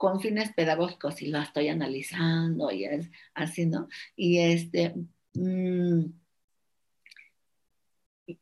con 0.00 0.18
fines 0.18 0.50
pedagógicos 0.54 1.20
y 1.20 1.26
lo 1.26 1.38
estoy 1.40 1.68
analizando 1.68 2.70
y 2.70 2.84
es 2.86 3.10
así, 3.34 3.66
¿no? 3.66 3.86
Y 4.16 4.38
este, 4.38 4.94
mm, 5.34 6.04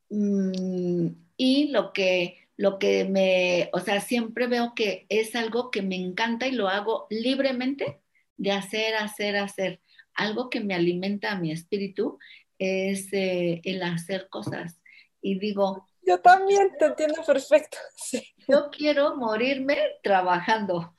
mm, 0.09 1.07
y 1.37 1.69
lo 1.71 1.93
que, 1.93 2.47
lo 2.57 2.79
que 2.79 3.07
me, 3.07 3.71
o 3.73 3.81
sea, 3.81 4.01
siempre 4.01 4.47
veo 4.47 4.73
que 4.77 5.07
es 5.09 5.35
algo 5.35 5.73
que 5.73 5.83
me 5.83 5.97
encanta 5.97 6.47
y 6.47 6.53
lo 6.53 6.69
hago 6.69 7.09
libremente 7.11 8.03
de 8.37 8.53
hacer, 8.53 8.95
hacer, 8.95 9.37
hacer. 9.37 9.81
Algo 10.15 10.51
que 10.51 10.61
me 10.61 10.75
alimenta 10.75 11.33
a 11.33 11.41
mi 11.41 11.51
espíritu 11.51 12.21
es 12.61 13.13
eh, 13.13 13.63
el 13.65 13.83
hacer 13.83 14.29
cosas. 14.29 14.81
Y 15.21 15.41
digo... 15.41 15.88
Yo 16.09 16.19
también 16.21 16.71
te 16.79 16.87
entiendo 16.87 17.23
perfecto. 17.23 17.77
Yo 18.49 18.71
quiero 18.71 19.15
morirme 19.17 19.77
trabajando. 20.03 20.97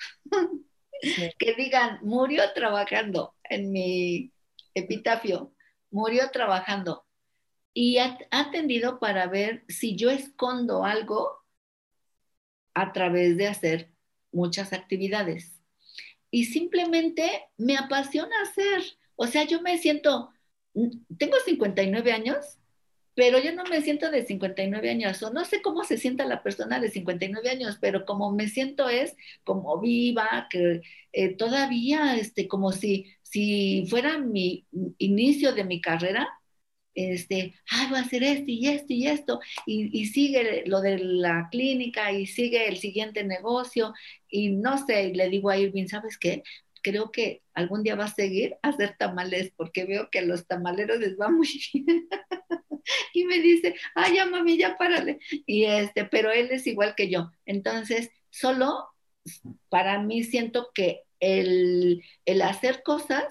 que 1.39 1.55
digan, 1.55 1.97
murió 2.03 2.43
trabajando 2.53 3.35
en 3.43 3.71
mi 3.71 4.31
epitafio, 4.75 5.55
murió 5.89 6.29
trabajando. 6.29 7.07
Y 7.73 7.97
ha 7.97 8.19
atendido 8.29 8.99
para 8.99 9.25
ver 9.25 9.63
si 9.67 9.95
yo 9.95 10.11
escondo 10.11 10.83
algo 10.83 11.43
a 12.75 12.91
través 12.91 13.37
de 13.37 13.47
hacer 13.47 13.91
muchas 14.31 14.73
actividades. 14.73 15.59
Y 16.29 16.45
simplemente 16.45 17.47
me 17.57 17.77
apasiona 17.77 18.35
hacer. 18.43 18.83
O 19.15 19.25
sea, 19.25 19.45
yo 19.45 19.61
me 19.61 19.77
siento, 19.79 20.31
tengo 21.17 21.37
59 21.45 22.11
años, 22.11 22.58
pero 23.19 23.37
yo 23.37 23.53
no 23.53 23.65
me 23.65 23.81
siento 23.81 24.09
de 24.11 24.25
59 24.25 24.89
años, 24.89 25.21
o 25.23 25.29
no 25.29 25.43
sé 25.43 25.61
cómo 25.61 25.83
se 25.83 25.97
sienta 25.97 26.23
la 26.23 26.41
persona 26.41 26.79
de 26.79 26.89
59 26.89 27.49
años, 27.49 27.77
pero 27.81 28.05
como 28.05 28.31
me 28.31 28.47
siento 28.47 28.87
es 28.87 29.13
como 29.43 29.77
viva, 29.81 30.47
que 30.49 30.83
eh, 31.11 31.35
todavía, 31.35 32.15
este, 32.15 32.47
como 32.47 32.71
si, 32.71 33.07
si 33.21 33.85
fuera 33.89 34.19
mi 34.19 34.65
inicio 34.99 35.53
de 35.53 35.65
mi 35.65 35.81
carrera, 35.81 36.29
este, 36.95 37.55
ay, 37.69 37.87
voy 37.89 37.99
a 37.99 38.03
hacer 38.03 38.23
esto 38.23 38.45
y 38.47 38.67
esto 38.69 38.93
y 38.93 39.07
esto, 39.07 39.39
y, 39.65 39.99
y, 39.99 40.05
sigue 40.05 40.63
lo 40.65 40.79
de 40.79 40.99
la 40.99 41.49
clínica 41.51 42.13
y 42.13 42.25
sigue 42.25 42.69
el 42.69 42.77
siguiente 42.77 43.25
negocio, 43.25 43.93
y 44.29 44.51
no 44.51 44.77
sé, 44.85 45.13
le 45.13 45.27
digo 45.29 45.49
a 45.49 45.57
Irving, 45.57 45.87
¿sabes 45.87 46.17
qué? 46.17 46.43
Creo 46.81 47.11
que 47.11 47.41
algún 47.53 47.83
día 47.83 47.95
va 47.95 48.05
a 48.05 48.15
seguir 48.15 48.55
a 48.61 48.69
hacer 48.69 48.95
tamales, 48.97 49.51
porque 49.57 49.83
veo 49.83 50.09
que 50.09 50.19
a 50.19 50.25
los 50.25 50.47
tamaleros 50.47 50.99
les 50.99 51.19
va 51.19 51.29
muy 51.29 51.49
bien. 51.73 52.07
y 53.13 53.25
me 53.25 53.39
dice, 53.39 53.75
ay, 53.95 54.15
ya 54.15 54.25
mami, 54.25 54.57
ya 54.57 54.77
párale. 54.77 55.19
Y 55.45 55.65
este, 55.65 56.05
pero 56.05 56.31
él 56.31 56.49
es 56.51 56.67
igual 56.67 56.95
que 56.95 57.09
yo. 57.09 57.31
Entonces, 57.45 58.11
solo 58.29 58.89
para 59.69 59.99
mí 60.01 60.23
siento 60.23 60.71
que 60.73 61.03
el, 61.19 62.03
el 62.25 62.41
hacer 62.41 62.83
cosas 62.83 63.25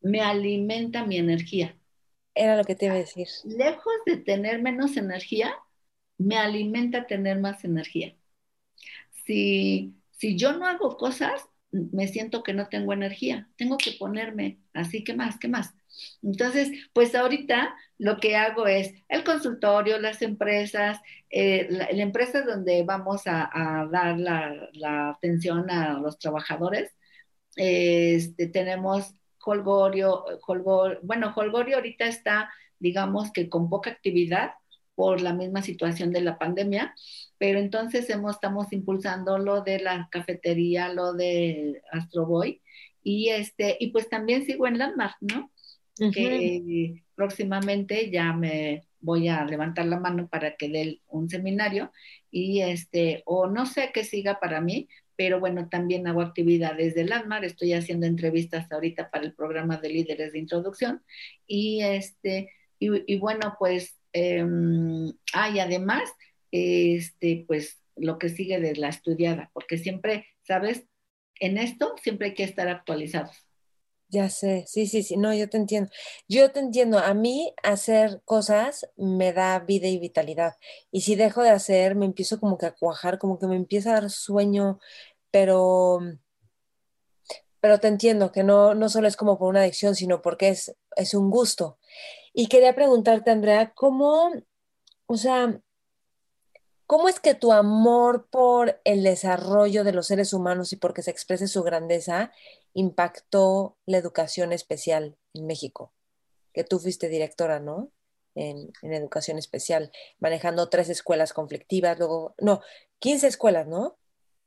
me 0.00 0.20
alimenta 0.22 1.04
mi 1.04 1.18
energía 1.18 1.76
era 2.34 2.56
lo 2.56 2.64
que 2.64 2.74
te 2.74 2.86
iba 2.86 2.94
a 2.94 2.98
decir. 2.98 3.28
Lejos 3.44 3.92
de 4.06 4.16
tener 4.16 4.62
menos 4.62 4.96
energía, 4.96 5.54
me 6.18 6.36
alimenta 6.38 7.06
tener 7.06 7.38
más 7.38 7.64
energía. 7.64 8.16
Si, 9.24 9.94
si 10.10 10.36
yo 10.36 10.52
no 10.52 10.66
hago 10.66 10.96
cosas, 10.96 11.42
me 11.70 12.08
siento 12.08 12.42
que 12.42 12.52
no 12.54 12.68
tengo 12.68 12.92
energía. 12.92 13.48
Tengo 13.56 13.78
que 13.78 13.92
ponerme 13.92 14.58
así, 14.72 15.04
¿qué 15.04 15.14
más? 15.14 15.38
¿Qué 15.38 15.48
más? 15.48 15.74
Entonces, 16.22 16.70
pues 16.92 17.14
ahorita 17.14 17.74
lo 17.98 18.18
que 18.18 18.36
hago 18.36 18.66
es 18.66 18.94
el 19.08 19.24
consultorio, 19.24 19.98
las 19.98 20.22
empresas, 20.22 20.98
eh, 21.30 21.68
la, 21.70 21.88
empresa 21.90 22.42
donde 22.42 22.82
vamos 22.84 23.22
a, 23.26 23.88
dar 23.90 24.18
la, 24.18 25.10
atención 25.10 25.70
a 25.70 25.98
los 25.98 26.18
trabajadores. 26.18 26.94
este, 27.56 28.48
tenemos 28.48 29.14
Holgorio, 29.44 30.24
bueno, 31.02 31.32
Holgorio 31.34 31.76
ahorita 31.76 32.06
está, 32.06 32.50
digamos 32.78 33.32
que 33.32 33.48
con 33.48 33.70
poca 33.70 33.90
actividad 33.90 34.52
por 34.94 35.22
la 35.22 35.32
misma 35.32 35.62
situación 35.62 36.12
de 36.12 36.20
la 36.20 36.38
pandemia, 36.38 36.94
pero 37.38 37.58
entonces 37.58 38.10
hemos, 38.10 38.34
estamos 38.34 38.72
impulsando 38.72 39.38
lo 39.38 39.62
de 39.62 39.80
la 39.80 40.08
cafetería, 40.10 40.92
lo 40.92 41.14
de 41.14 41.80
Astroboy, 41.90 42.60
y 43.02 43.30
este, 43.30 43.76
y 43.80 43.92
pues 43.92 44.10
también 44.10 44.44
sigo 44.44 44.66
en 44.66 44.78
Landmark, 44.78 45.16
¿no? 45.20 45.50
Que 46.12 47.02
próximamente 47.14 48.10
ya 48.10 48.32
me 48.32 48.82
voy 49.00 49.28
a 49.28 49.44
levantar 49.44 49.86
la 49.86 49.98
mano 49.98 50.28
para 50.28 50.56
que 50.56 50.68
dé 50.68 51.00
un 51.08 51.28
seminario 51.28 51.92
y 52.30 52.60
este, 52.60 53.22
o 53.26 53.46
no 53.46 53.66
sé 53.66 53.90
qué 53.92 54.04
siga 54.04 54.40
para 54.40 54.60
mí, 54.60 54.88
pero 55.16 55.40
bueno, 55.40 55.68
también 55.68 56.06
hago 56.06 56.22
actividades 56.22 56.94
del 56.94 57.12
ANMAR, 57.12 57.44
estoy 57.44 57.74
haciendo 57.74 58.06
entrevistas 58.06 58.70
ahorita 58.72 59.10
para 59.10 59.24
el 59.24 59.34
programa 59.34 59.76
de 59.76 59.90
líderes 59.90 60.32
de 60.32 60.38
introducción 60.38 61.02
y 61.46 61.82
este, 61.82 62.50
y, 62.78 63.18
bueno, 63.18 63.56
pues, 63.58 64.00
eh, 64.14 64.42
ah, 65.34 65.52
además, 65.60 66.10
este, 66.50 67.44
pues 67.46 67.82
lo 67.94 68.18
que 68.18 68.30
sigue 68.30 68.58
de 68.58 68.74
la 68.76 68.88
estudiada, 68.88 69.50
porque 69.52 69.76
siempre, 69.76 70.26
¿sabes? 70.42 70.86
En 71.38 71.58
esto 71.58 71.94
siempre 72.02 72.28
hay 72.28 72.34
que 72.34 72.44
estar 72.44 72.68
actualizados. 72.68 73.49
Ya 74.12 74.28
sé, 74.28 74.64
sí, 74.66 74.86
sí, 74.88 75.04
sí, 75.04 75.16
no, 75.16 75.32
yo 75.34 75.48
te 75.48 75.56
entiendo. 75.56 75.90
Yo 76.28 76.50
te 76.50 76.58
entiendo, 76.58 76.98
a 76.98 77.14
mí 77.14 77.54
hacer 77.62 78.20
cosas 78.24 78.90
me 78.96 79.32
da 79.32 79.60
vida 79.60 79.86
y 79.86 79.98
vitalidad. 79.98 80.54
Y 80.90 81.02
si 81.02 81.14
dejo 81.14 81.42
de 81.42 81.50
hacer, 81.50 81.94
me 81.94 82.06
empiezo 82.06 82.40
como 82.40 82.58
que 82.58 82.66
a 82.66 82.74
cuajar, 82.74 83.18
como 83.18 83.38
que 83.38 83.46
me 83.46 83.54
empieza 83.56 83.90
a 83.90 84.00
dar 84.00 84.10
sueño, 84.10 84.80
pero, 85.30 86.00
pero 87.60 87.78
te 87.78 87.88
entiendo 87.88 88.32
que 88.32 88.42
no, 88.42 88.74
no 88.74 88.88
solo 88.88 89.06
es 89.08 89.16
como 89.16 89.38
por 89.38 89.48
una 89.48 89.60
adicción, 89.60 89.94
sino 89.94 90.22
porque 90.22 90.48
es, 90.48 90.74
es 90.96 91.14
un 91.14 91.30
gusto. 91.30 91.78
Y 92.32 92.48
quería 92.48 92.74
preguntarte, 92.74 93.30
Andrea, 93.30 93.72
¿cómo, 93.74 94.32
o 95.06 95.16
sea, 95.16 95.60
cómo 96.90 97.08
es 97.08 97.20
que 97.20 97.36
tu 97.36 97.52
amor 97.52 98.26
por 98.30 98.80
el 98.82 99.04
desarrollo 99.04 99.84
de 99.84 99.92
los 99.92 100.08
seres 100.08 100.32
humanos 100.32 100.72
y 100.72 100.76
porque 100.76 101.02
se 101.02 101.12
exprese 101.12 101.46
su 101.46 101.62
grandeza 101.62 102.32
impactó 102.74 103.78
la 103.86 103.96
educación 103.96 104.52
especial 104.52 105.16
en 105.32 105.46
México? 105.46 105.92
Que 106.52 106.64
tú 106.64 106.80
fuiste 106.80 107.08
directora, 107.08 107.60
¿no? 107.60 107.92
En, 108.34 108.72
en, 108.82 108.92
educación 108.92 109.38
especial, 109.38 109.92
manejando 110.18 110.68
tres 110.68 110.88
escuelas 110.88 111.32
conflictivas, 111.32 111.96
luego, 111.96 112.34
no, 112.40 112.60
15 112.98 113.28
escuelas, 113.28 113.68
¿no? 113.68 113.96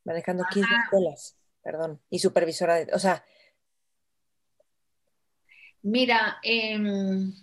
manejando 0.04 0.44
15 0.52 0.68
escuelas, 0.84 1.38
perdón, 1.62 2.02
y 2.10 2.20
supervisora 2.20 2.76
de, 2.76 2.94
o 2.94 3.00
sea. 3.00 3.24
Mira, 5.82 6.40
em, 6.44 7.34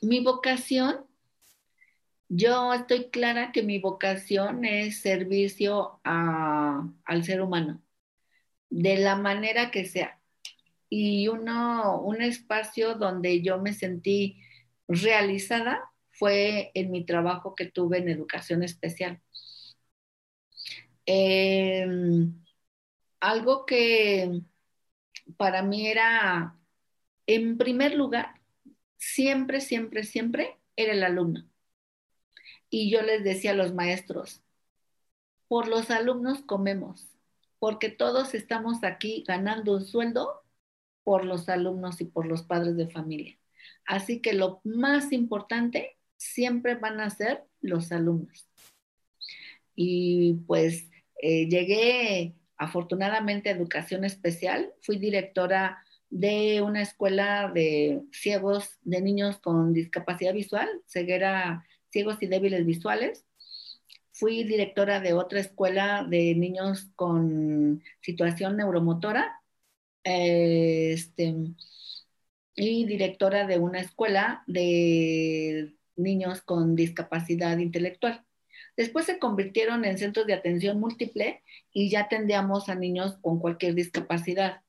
mi 0.00 0.24
vocación, 0.24 1.06
yo 2.28 2.72
estoy 2.74 3.10
clara 3.10 3.52
que 3.52 3.62
mi 3.62 3.78
vocación 3.78 4.64
es 4.64 5.00
servicio 5.00 6.00
al 6.04 7.24
ser 7.24 7.40
humano, 7.42 7.82
de 8.70 8.98
la 8.98 9.16
manera 9.16 9.70
que 9.70 9.84
sea. 9.86 10.20
Y 10.90 11.28
uno, 11.28 12.00
un 12.02 12.22
espacio 12.22 12.94
donde 12.96 13.42
yo 13.42 13.58
me 13.60 13.72
sentí 13.74 14.40
realizada 14.88 15.90
fue 16.12 16.70
en 16.74 16.90
mi 16.90 17.04
trabajo 17.06 17.54
que 17.54 17.66
tuve 17.66 17.98
en 17.98 18.08
educación 18.08 18.62
especial. 18.62 19.20
Em, 21.06 22.34
algo 23.20 23.66
que 23.66 24.42
para 25.36 25.62
mí 25.62 25.88
era, 25.88 26.56
en 27.26 27.58
primer 27.58 27.94
lugar, 27.94 28.40
siempre, 28.98 29.60
siempre, 29.60 30.04
siempre 30.04 30.58
era 30.76 30.92
el 30.92 31.04
alumno. 31.04 31.44
Y 32.70 32.90
yo 32.90 33.02
les 33.02 33.24
decía 33.24 33.52
a 33.52 33.54
los 33.54 33.74
maestros, 33.74 34.42
por 35.48 35.68
los 35.68 35.90
alumnos 35.90 36.42
comemos, 36.42 37.06
porque 37.58 37.88
todos 37.88 38.34
estamos 38.34 38.84
aquí 38.84 39.24
ganando 39.26 39.74
un 39.74 39.84
sueldo 39.84 40.42
por 41.04 41.24
los 41.24 41.48
alumnos 41.48 42.00
y 42.00 42.04
por 42.04 42.26
los 42.26 42.42
padres 42.42 42.76
de 42.76 42.88
familia. 42.88 43.38
Así 43.86 44.20
que 44.20 44.34
lo 44.34 44.60
más 44.64 45.12
importante 45.12 45.96
siempre 46.18 46.74
van 46.74 47.00
a 47.00 47.10
ser 47.10 47.44
los 47.60 47.90
alumnos. 47.92 48.46
Y 49.74 50.34
pues 50.46 50.90
eh, 51.22 51.48
llegué 51.48 52.34
afortunadamente 52.58 53.48
a 53.48 53.52
educación 53.52 54.04
especial, 54.04 54.72
fui 54.82 54.98
directora 54.98 55.82
de 56.10 56.62
una 56.62 56.82
escuela 56.82 57.50
de 57.54 58.02
ciegos, 58.12 58.78
de 58.82 59.00
niños 59.00 59.38
con 59.38 59.72
discapacidad 59.72 60.34
visual, 60.34 60.68
ceguera, 60.86 61.64
ciegos 61.90 62.22
y 62.22 62.26
débiles 62.26 62.66
visuales. 62.66 63.24
Fui 64.12 64.44
directora 64.44 65.00
de 65.00 65.12
otra 65.14 65.40
escuela 65.40 66.04
de 66.08 66.34
niños 66.34 66.88
con 66.96 67.82
situación 68.00 68.56
neuromotora. 68.56 69.40
este, 70.04 71.34
y 72.54 72.86
directora 72.86 73.46
de 73.46 73.58
una 73.58 73.80
escuela 73.80 74.42
de 74.46 75.74
niños 75.96 76.42
con 76.42 76.74
discapacidad 76.76 77.58
intelectual. 77.58 78.24
Después 78.76 79.06
se 79.06 79.18
convirtieron 79.18 79.84
en 79.84 79.98
centros 79.98 80.26
de 80.26 80.34
atención 80.34 80.80
múltiple 80.80 81.42
y 81.72 81.90
ya 81.90 82.02
atendíamos 82.02 82.68
a 82.68 82.74
niños 82.76 83.16
con 83.20 83.38
cualquier 83.40 83.74
discapacidad. 83.74 84.62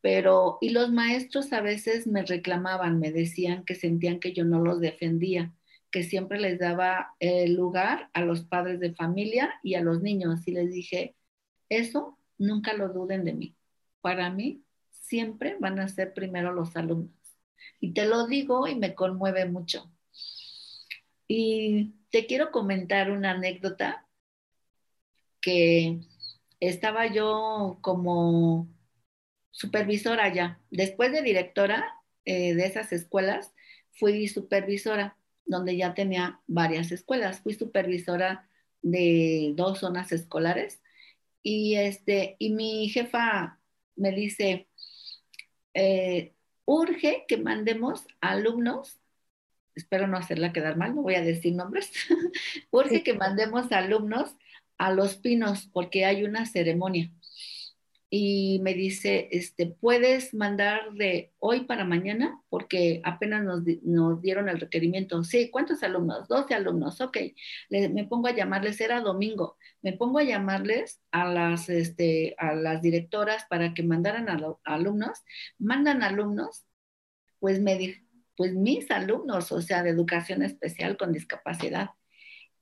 Pero, 0.00 0.58
y 0.60 0.70
los 0.70 0.90
maestros 0.92 1.52
a 1.52 1.60
veces 1.60 2.06
me 2.06 2.22
reclamaban, 2.24 2.98
me 3.00 3.12
decían 3.12 3.64
que 3.64 3.74
sentían 3.76 4.20
que 4.20 4.32
yo 4.32 4.44
no 4.44 4.60
los 4.60 4.80
defendía, 4.80 5.54
que 5.92 6.02
siempre 6.02 6.40
les 6.40 6.58
daba 6.58 7.14
lugar 7.48 8.10
a 8.14 8.22
los 8.22 8.42
padres 8.42 8.80
de 8.80 8.94
familia 8.94 9.54
y 9.62 9.74
a 9.74 9.82
los 9.82 10.02
niños. 10.02 10.48
Y 10.48 10.52
les 10.52 10.72
dije, 10.72 11.14
eso 11.68 12.18
nunca 12.38 12.72
lo 12.72 12.88
duden 12.88 13.24
de 13.24 13.34
mí. 13.34 13.56
Para 14.00 14.30
mí 14.30 14.64
siempre 14.90 15.56
van 15.60 15.78
a 15.78 15.88
ser 15.88 16.14
primero 16.14 16.52
los 16.52 16.74
alumnos. 16.76 17.12
Y 17.78 17.92
te 17.92 18.06
lo 18.06 18.26
digo 18.26 18.66
y 18.66 18.74
me 18.74 18.94
conmueve 18.94 19.46
mucho. 19.46 19.92
Y 21.28 21.94
te 22.10 22.26
quiero 22.26 22.50
comentar 22.50 23.10
una 23.10 23.32
anécdota 23.32 24.06
que 25.40 26.00
estaba 26.60 27.06
yo 27.12 27.78
como 27.82 28.68
supervisora 29.50 30.32
ya. 30.32 30.60
Después 30.70 31.12
de 31.12 31.22
directora 31.22 31.84
eh, 32.24 32.54
de 32.54 32.66
esas 32.66 32.92
escuelas, 32.92 33.52
fui 33.92 34.28
supervisora, 34.28 35.16
donde 35.44 35.76
ya 35.76 35.94
tenía 35.94 36.40
varias 36.46 36.92
escuelas. 36.92 37.40
Fui 37.40 37.54
supervisora 37.54 38.48
de 38.82 39.52
dos 39.56 39.80
zonas 39.80 40.12
escolares 40.12 40.82
y, 41.42 41.76
este, 41.76 42.36
y 42.38 42.50
mi 42.50 42.88
jefa 42.88 43.58
me 43.96 44.12
dice, 44.12 44.68
eh, 45.74 46.34
urge 46.64 47.24
que 47.28 47.36
mandemos 47.36 48.06
alumnos, 48.20 49.00
espero 49.74 50.06
no 50.06 50.16
hacerla 50.16 50.52
quedar 50.52 50.76
mal, 50.76 50.94
no 50.94 51.02
voy 51.02 51.14
a 51.16 51.22
decir 51.22 51.54
nombres, 51.54 51.90
urge 52.70 53.02
que 53.02 53.14
mandemos 53.14 53.72
alumnos 53.72 54.36
a 54.78 54.92
Los 54.92 55.16
Pinos 55.16 55.68
porque 55.72 56.04
hay 56.04 56.24
una 56.24 56.46
ceremonia. 56.46 57.10
Y 58.14 58.60
me 58.62 58.74
dice, 58.74 59.28
este, 59.32 59.66
¿puedes 59.66 60.34
mandar 60.34 60.92
de 60.92 61.32
hoy 61.38 61.64
para 61.64 61.86
mañana? 61.86 62.38
Porque 62.50 63.00
apenas 63.04 63.42
nos, 63.42 63.62
nos 63.82 64.20
dieron 64.20 64.50
el 64.50 64.60
requerimiento. 64.60 65.24
Sí, 65.24 65.50
¿cuántos 65.50 65.82
alumnos? 65.82 66.28
12 66.28 66.52
alumnos, 66.52 67.00
ok. 67.00 67.16
me 67.70 68.04
pongo 68.04 68.28
a 68.28 68.34
llamarles, 68.34 68.80
era 68.82 69.00
domingo 69.00 69.56
me 69.82 69.92
pongo 69.92 70.20
a 70.20 70.24
llamarles 70.24 71.00
a 71.10 71.26
las, 71.26 71.68
este, 71.68 72.34
a 72.38 72.54
las 72.54 72.80
directoras 72.82 73.44
para 73.50 73.74
que 73.74 73.82
mandaran 73.82 74.28
a, 74.28 74.38
alumnos, 74.64 75.18
mandan 75.58 76.02
alumnos, 76.02 76.64
pues, 77.40 77.60
me, 77.60 78.06
pues 78.36 78.54
mis 78.54 78.90
alumnos, 78.90 79.50
o 79.52 79.60
sea, 79.60 79.82
de 79.82 79.90
educación 79.90 80.42
especial 80.42 80.96
con 80.96 81.12
discapacidad. 81.12 81.90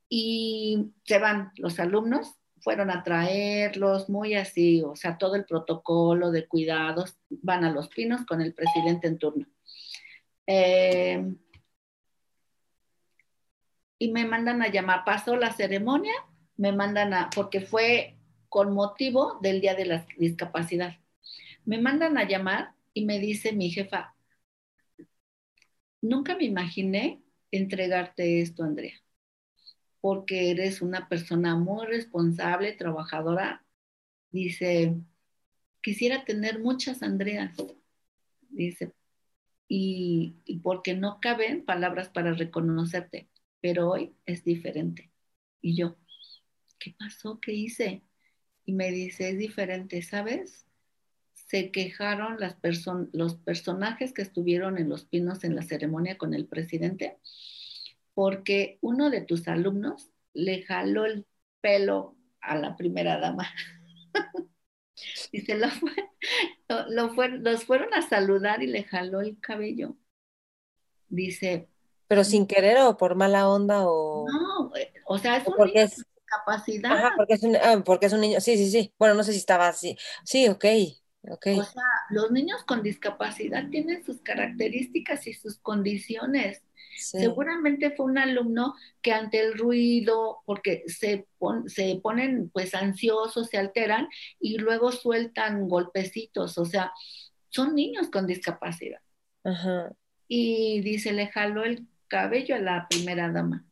Y 0.09 0.93
se 1.05 1.19
van 1.19 1.53
los 1.57 1.79
alumnos, 1.79 2.40
fueron 2.61 2.91
a 2.91 3.03
traerlos, 3.03 4.09
muy 4.09 4.35
así, 4.35 4.83
o 4.83 4.97
sea, 4.97 5.19
todo 5.19 5.35
el 5.35 5.45
protocolo 5.45 6.31
de 6.31 6.47
cuidados, 6.47 7.17
van 7.29 7.65
a 7.65 7.71
los 7.71 7.89
pinos 7.89 8.25
con 8.27 8.41
el 8.41 8.55
presidente 8.55 9.07
en 9.09 9.19
turno. 9.19 9.47
Eh, 10.47 11.25
y 13.99 14.11
me 14.13 14.25
mandan 14.25 14.63
a 14.63 14.69
llamar, 14.69 15.05
pasó 15.05 15.37
la 15.37 15.53
ceremonia 15.53 16.15
me 16.61 16.73
mandan 16.73 17.15
a, 17.15 17.31
porque 17.35 17.63
fue 17.63 18.19
con 18.51 18.75
motivo 18.75 19.39
del 19.41 19.63
Día 19.63 19.75
de 19.75 19.87
la 19.87 20.07
Discapacidad. 20.19 20.99
Me 21.65 21.79
mandan 21.81 22.19
a 22.19 22.29
llamar 22.29 22.75
y 22.93 23.07
me 23.07 23.19
dice 23.19 23.55
mi 23.55 23.71
jefa, 23.71 24.15
nunca 26.03 26.37
me 26.37 26.45
imaginé 26.45 27.23
entregarte 27.51 28.43
esto, 28.43 28.63
Andrea, 28.63 28.93
porque 30.01 30.51
eres 30.51 30.83
una 30.83 31.09
persona 31.09 31.57
muy 31.57 31.87
responsable, 31.87 32.73
trabajadora. 32.73 33.65
Dice, 34.31 34.97
quisiera 35.83 36.25
tener 36.25 36.61
muchas 36.61 37.03
Andreas, 37.03 37.57
dice, 38.51 38.93
y, 39.69 40.37
y 40.45 40.59
porque 40.61 40.95
no 40.95 41.21
caben 41.21 41.65
palabras 41.65 42.09
para 42.09 42.33
reconocerte, 42.33 43.29
pero 43.61 43.91
hoy 43.91 44.15
es 44.27 44.45
diferente. 44.45 45.11
Y 45.61 45.77
yo, 45.77 45.97
¿qué 46.79 46.95
pasó? 46.99 47.41
¿Qué 47.41 47.53
hice? 47.53 48.03
Y 48.65 48.73
me 48.73 48.91
dice, 48.91 49.31
es 49.31 49.39
diferente, 49.39 50.03
¿sabes? 50.03 50.67
Se 51.33 51.71
quejaron 51.71 52.39
las 52.41 52.57
los 53.13 53.37
personajes 53.37 54.13
que 54.13 54.23
estuvieron 54.23 54.79
en 54.79 54.89
Los 54.89 55.05
Pinos 55.05 55.45
en 55.45 55.57
la 55.57 55.63
ceremonia 55.63 56.19
con 56.19 56.35
el 56.35 56.47
presidente, 56.47 57.19
porque 58.15 58.79
uno 58.81 59.11
de 59.11 59.21
tus 59.23 59.49
alumnos 59.49 60.11
le 60.33 60.63
jaló 60.63 61.07
el 61.07 61.27
pelo 61.61 62.17
a 62.41 62.57
la 62.57 62.77
primera 62.77 63.19
dama. 63.19 63.49
y 65.33 65.41
se 65.41 65.57
lo, 65.57 65.69
fue, 65.71 65.93
lo, 66.89 67.15
fue, 67.15 67.29
los 67.29 67.65
fueron 67.65 67.93
a 67.95 68.03
saludar 68.03 68.63
y 68.63 68.67
le 68.67 68.85
jaló 68.85 69.21
el 69.21 69.39
cabello. 69.41 69.97
Dice. 71.09 71.69
¿Pero 72.07 72.25
sin 72.25 72.47
querer 72.47 72.79
o 72.79 72.97
por 72.97 73.15
mala 73.15 73.49
onda 73.49 73.83
o.? 73.85 74.27
No, 74.29 74.77
eh, 74.77 74.93
o 75.07 75.19
sea, 75.19 75.37
es 75.37 75.47
un 75.47 75.55
capacidad. 76.31 76.93
Ajá, 76.93 77.13
porque 77.17 77.35
es, 77.35 77.43
un, 77.43 77.57
ah, 77.57 77.83
porque 77.85 78.07
es 78.07 78.13
un 78.13 78.21
niño, 78.21 78.41
sí, 78.41 78.57
sí, 78.57 78.71
sí. 78.71 78.95
Bueno, 78.99 79.15
no 79.15 79.25
sé 79.25 79.33
si 79.33 79.39
estaba 79.39 79.69
así. 79.69 79.97
Sí, 80.25 80.49
ok. 80.49 80.65
Okay. 81.23 81.59
O 81.59 81.65
sea, 81.65 81.83
los 82.09 82.31
niños 82.31 82.65
con 82.65 82.83
discapacidad 82.83 83.69
tienen 83.69 84.03
sus 84.05 84.21
características 84.23 85.27
y 85.27 85.35
sus 85.35 85.59
condiciones. 85.59 86.63
Seguramente 86.97 87.91
fue 87.91 88.07
un 88.07 88.19
alumno 88.19 88.75
que 89.01 89.13
ante 89.13 89.41
el 89.41 89.57
ruido, 89.57 90.39
porque 90.45 90.85
se, 90.87 91.27
se 91.67 92.01
ponen 92.03 92.51
pues 92.51 92.75
ansiosos, 92.75 93.49
se 93.49 93.59
alteran 93.59 94.09
y 94.39 94.59
luego 94.59 94.93
sueltan 94.93 95.69
golpecitos, 95.69 96.59
o 96.59 96.65
sea, 96.65 96.93
son 97.49 97.75
niños 97.75 98.11
con 98.11 98.27
discapacidad. 98.27 99.01
Ajá. 99.45 99.93
Y 100.29 100.81
dice, 100.83 101.13
le 101.13 101.29
jaló 101.29 101.65
el 101.65 101.87
cabello 102.09 102.55
a 102.55 102.61
la 102.61 102.87
primera 102.89 103.31
dama. 103.31 103.65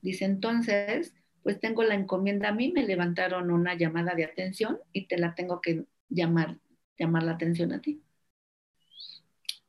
Dice, 0.00 0.24
entonces, 0.24 1.14
pues 1.42 1.60
tengo 1.60 1.82
la 1.82 1.94
encomienda 1.94 2.50
a 2.50 2.52
mí, 2.52 2.72
me 2.72 2.86
levantaron 2.86 3.50
una 3.50 3.74
llamada 3.74 4.14
de 4.14 4.24
atención 4.24 4.78
y 4.92 5.06
te 5.06 5.18
la 5.18 5.34
tengo 5.34 5.60
que 5.60 5.84
llamar, 6.08 6.58
llamar 6.98 7.22
la 7.22 7.32
atención 7.32 7.72
a 7.72 7.80
ti. 7.80 8.02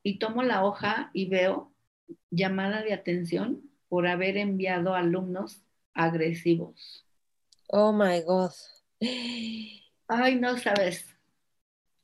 Y 0.03 0.19
tomo 0.19 0.43
la 0.43 0.63
hoja 0.65 1.11
y 1.13 1.27
veo 1.29 1.73
llamada 2.31 2.81
de 2.81 2.93
atención 2.93 3.61
por 3.87 4.07
haber 4.07 4.37
enviado 4.37 4.95
alumnos 4.95 5.63
agresivos. 5.93 7.05
Oh 7.67 7.91
my 7.91 8.21
God. 8.21 8.51
Ay, 10.07 10.35
no 10.39 10.57
sabes. 10.57 11.05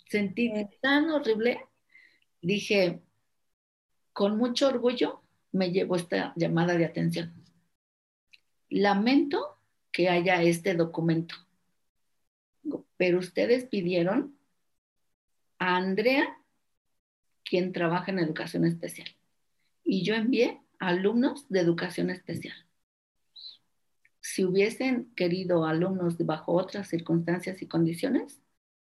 Sentí 0.10 0.52
tan 0.82 1.10
horrible. 1.10 1.60
Dije, 2.42 3.02
con 4.14 4.38
mucho 4.38 4.68
orgullo 4.68 5.24
me 5.52 5.72
llevo 5.72 5.96
esta 5.96 6.34
llamada 6.36 6.78
de 6.78 6.86
atención. 6.86 7.34
Lamento 8.70 9.58
que 9.92 10.10
haya 10.10 10.42
este 10.44 10.76
documento. 10.76 11.36
Pero 12.98 13.20
ustedes 13.20 13.66
pidieron 13.66 14.35
a 15.60 15.78
Andrea, 15.78 16.38
quien 17.44 17.72
trabaja 17.72 18.12
en 18.12 18.20
educación 18.20 18.66
especial, 18.66 19.08
y 19.84 20.04
yo 20.04 20.16
envié 20.16 20.62
alumnos 20.80 21.48
de 21.50 21.60
educación 21.60 22.10
especial. 22.10 22.56
Si 24.22 24.44
hubiesen 24.44 25.14
querido 25.16 25.66
alumnos 25.66 26.18
bajo 26.18 26.54
otras 26.54 26.90
circunstancias 26.90 27.62
y 27.62 27.68
condiciones, 27.68 28.42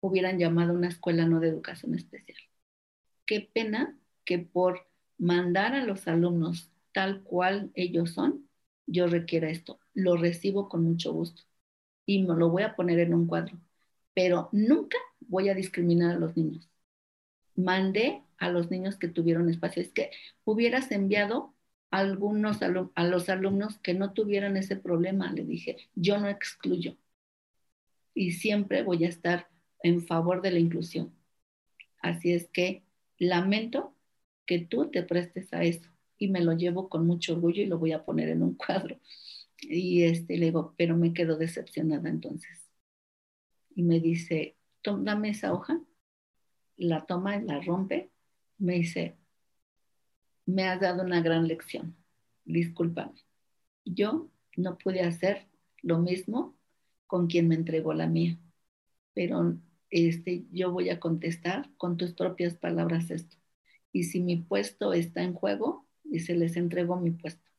hubieran 0.00 0.38
llamado 0.38 0.72
a 0.72 0.76
una 0.76 0.88
escuela 0.88 1.26
no 1.26 1.40
de 1.40 1.48
educación 1.48 1.94
especial. 1.94 2.38
Qué 3.24 3.48
pena 3.52 3.96
que 4.24 4.38
por 4.38 4.86
mandar 5.18 5.74
a 5.74 5.84
los 5.84 6.06
alumnos 6.06 6.70
tal 6.92 7.22
cual 7.22 7.70
ellos 7.74 8.10
son, 8.10 8.48
yo 8.86 9.06
requiera 9.06 9.48
esto. 9.48 9.80
Lo 9.94 10.16
recibo 10.16 10.68
con 10.68 10.84
mucho 10.84 11.12
gusto 11.12 11.42
y 12.04 12.22
me 12.22 12.34
lo 12.34 12.50
voy 12.50 12.64
a 12.64 12.76
poner 12.76 12.98
en 12.98 13.14
un 13.14 13.26
cuadro, 13.26 13.58
pero 14.14 14.48
nunca 14.52 14.98
voy 15.28 15.48
a 15.48 15.54
discriminar 15.54 16.16
a 16.16 16.18
los 16.18 16.36
niños. 16.36 16.68
Mandé 17.56 18.22
a 18.38 18.50
los 18.50 18.70
niños 18.70 18.96
que 18.96 19.08
tuvieron 19.08 19.48
espacio. 19.50 19.82
Es 19.82 19.92
que 19.92 20.10
hubieras 20.44 20.90
enviado 20.92 21.54
a 21.90 21.98
algunos 21.98 22.60
a 22.62 23.04
los 23.04 23.28
alumnos 23.28 23.78
que 23.78 23.94
no 23.94 24.12
tuvieran 24.12 24.56
ese 24.56 24.76
problema. 24.76 25.32
Le 25.32 25.44
dije, 25.44 25.76
yo 25.94 26.18
no 26.18 26.28
excluyo. 26.28 26.96
Y 28.14 28.32
siempre 28.32 28.82
voy 28.82 29.04
a 29.04 29.08
estar 29.08 29.48
en 29.82 30.06
favor 30.06 30.42
de 30.42 30.52
la 30.52 30.58
inclusión. 30.58 31.14
Así 32.00 32.32
es 32.32 32.48
que 32.48 32.84
lamento 33.18 33.94
que 34.46 34.58
tú 34.58 34.90
te 34.90 35.02
prestes 35.02 35.52
a 35.52 35.64
eso 35.64 35.88
y 36.18 36.28
me 36.28 36.40
lo 36.40 36.52
llevo 36.52 36.88
con 36.88 37.06
mucho 37.06 37.34
orgullo 37.34 37.62
y 37.62 37.66
lo 37.66 37.78
voy 37.78 37.92
a 37.92 38.04
poner 38.04 38.28
en 38.28 38.42
un 38.42 38.54
cuadro. 38.54 38.98
Y 39.60 40.04
este, 40.04 40.36
le 40.38 40.46
digo, 40.46 40.74
pero 40.76 40.96
me 40.96 41.14
quedo 41.14 41.36
decepcionada 41.36 42.08
entonces. 42.08 42.68
Y 43.74 43.82
me 43.82 44.00
dice, 44.00 44.56
dame 44.84 45.30
esa 45.30 45.52
hoja, 45.52 45.80
la 46.76 47.04
toma 47.06 47.36
y 47.36 47.42
la 47.42 47.60
rompe. 47.60 48.10
Me 48.58 48.74
dice, 48.74 49.16
me 50.46 50.64
has 50.64 50.80
dado 50.80 51.02
una 51.02 51.20
gran 51.20 51.48
lección, 51.48 51.96
discúlpame. 52.44 53.24
Yo 53.84 54.30
no 54.56 54.78
pude 54.78 55.00
hacer 55.02 55.48
lo 55.82 55.98
mismo 55.98 56.56
con 57.06 57.26
quien 57.26 57.48
me 57.48 57.54
entregó 57.54 57.94
la 57.94 58.06
mía, 58.06 58.38
pero 59.14 59.56
este, 59.90 60.46
yo 60.52 60.70
voy 60.72 60.90
a 60.90 61.00
contestar 61.00 61.70
con 61.76 61.96
tus 61.96 62.12
propias 62.12 62.54
palabras 62.54 63.10
esto. 63.10 63.36
Y 63.92 64.04
si 64.04 64.20
mi 64.20 64.36
puesto 64.36 64.92
está 64.92 65.22
en 65.22 65.34
juego, 65.34 65.86
y 66.12 66.20
se 66.20 66.34
les 66.34 66.56
entregó 66.56 66.96
mi 66.96 67.10
puesto. 67.10 67.50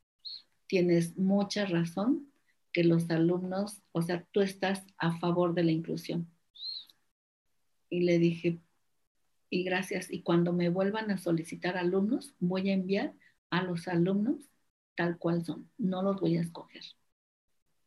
Tienes 0.67 1.17
mucha 1.17 1.65
razón 1.65 2.31
que 2.71 2.83
los 2.83 3.09
alumnos, 3.09 3.81
o 3.91 4.01
sea, 4.01 4.25
tú 4.31 4.41
estás 4.41 4.85
a 4.97 5.17
favor 5.19 5.53
de 5.53 5.63
la 5.63 5.71
inclusión. 5.71 6.29
Y 7.93 8.01
le 8.01 8.17
dije, 8.17 8.59
y 9.49 9.63
gracias, 9.63 10.11
y 10.11 10.23
cuando 10.23 10.53
me 10.53 10.69
vuelvan 10.69 11.11
a 11.11 11.19
solicitar 11.19 11.77
alumnos, 11.77 12.35
voy 12.39 12.69
a 12.71 12.73
enviar 12.73 13.13
a 13.51 13.63
los 13.63 13.87
alumnos 13.87 14.49
tal 14.95 15.17
cual 15.19 15.45
son, 15.45 15.71
no 15.77 16.01
los 16.03 16.19
voy 16.21 16.37
a 16.37 16.41
escoger, 16.41 16.83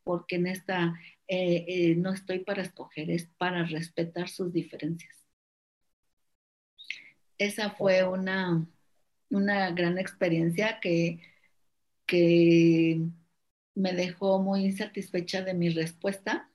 porque 0.05 0.37
en 0.37 0.47
esta 0.47 0.95
eh, 1.29 1.65
eh, 1.69 1.95
no 1.97 2.13
estoy 2.13 2.41
para 2.41 2.63
escoger, 2.63 3.11
es 3.11 3.27
para 3.39 3.65
respetar 3.65 4.29
sus 4.29 4.53
diferencias. 4.53 5.15
Esa 7.39 7.71
fue 7.71 8.05
una, 8.09 8.67
una 9.31 9.71
gran 9.73 9.99
experiencia 9.99 10.81
que, 10.81 11.21
que 12.07 13.03
me 13.75 13.93
dejó 13.95 14.41
muy 14.43 14.65
insatisfecha 14.67 15.43
de 15.43 15.55
mi 15.55 15.71
respuesta. 15.71 16.51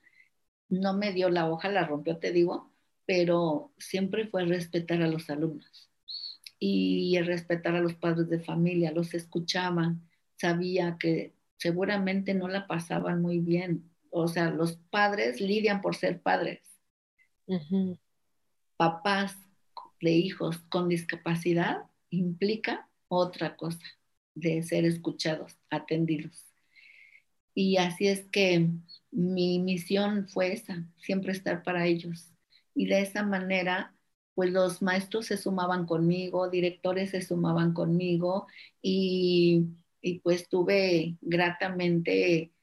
No 0.69 0.93
me 0.95 1.13
dio 1.13 1.29
la 1.29 1.49
hoja, 1.51 1.69
la 1.69 1.85
rompió, 1.87 2.19
te 2.19 2.31
digo, 2.33 2.70
pero 3.05 3.73
siempre 3.77 4.27
fue 4.27 4.45
respetar 4.45 5.01
a 5.01 5.07
los 5.07 5.29
alumnos 5.29 5.89
y 6.63 7.19
respetar 7.21 7.75
a 7.75 7.81
los 7.81 7.95
padres 7.95 8.29
de 8.29 8.39
familia, 8.39 8.91
los 8.91 9.15
escuchaban, 9.15 10.07
sabía 10.37 10.97
que 10.99 11.33
seguramente 11.57 12.33
no 12.35 12.47
la 12.47 12.67
pasaban 12.67 13.21
muy 13.21 13.39
bien. 13.39 13.91
O 14.11 14.27
sea, 14.27 14.49
los 14.49 14.73
padres 14.89 15.41
lidian 15.41 15.81
por 15.81 15.95
ser 15.95 16.21
padres. 16.21 16.59
Papás 18.77 19.37
de 19.99 20.11
hijos 20.11 20.59
con 20.69 20.87
discapacidad 20.87 21.83
implica 22.09 22.87
otra 23.07 23.55
cosa 23.55 23.85
de 24.35 24.63
ser 24.63 24.85
escuchados, 24.85 25.57
atendidos. 25.69 26.45
Y 27.53 27.77
así 27.77 28.07
es 28.07 28.25
que 28.31 28.69
mi 29.11 29.59
misión 29.59 30.27
fue 30.29 30.53
esa, 30.53 30.85
siempre 30.97 31.31
estar 31.31 31.63
para 31.63 31.85
ellos. 31.85 32.31
Y 32.73 32.87
de 32.87 33.01
esa 33.01 33.23
manera, 33.23 33.95
pues 34.35 34.51
los 34.51 34.81
maestros 34.81 35.27
se 35.27 35.37
sumaban 35.37 35.85
conmigo, 35.85 36.49
directores 36.49 37.11
se 37.11 37.21
sumaban 37.21 37.73
conmigo 37.73 38.47
y, 38.81 39.65
y 40.01 40.19
pues 40.19 40.49
tuve 40.49 41.17
gratamente 41.21 42.53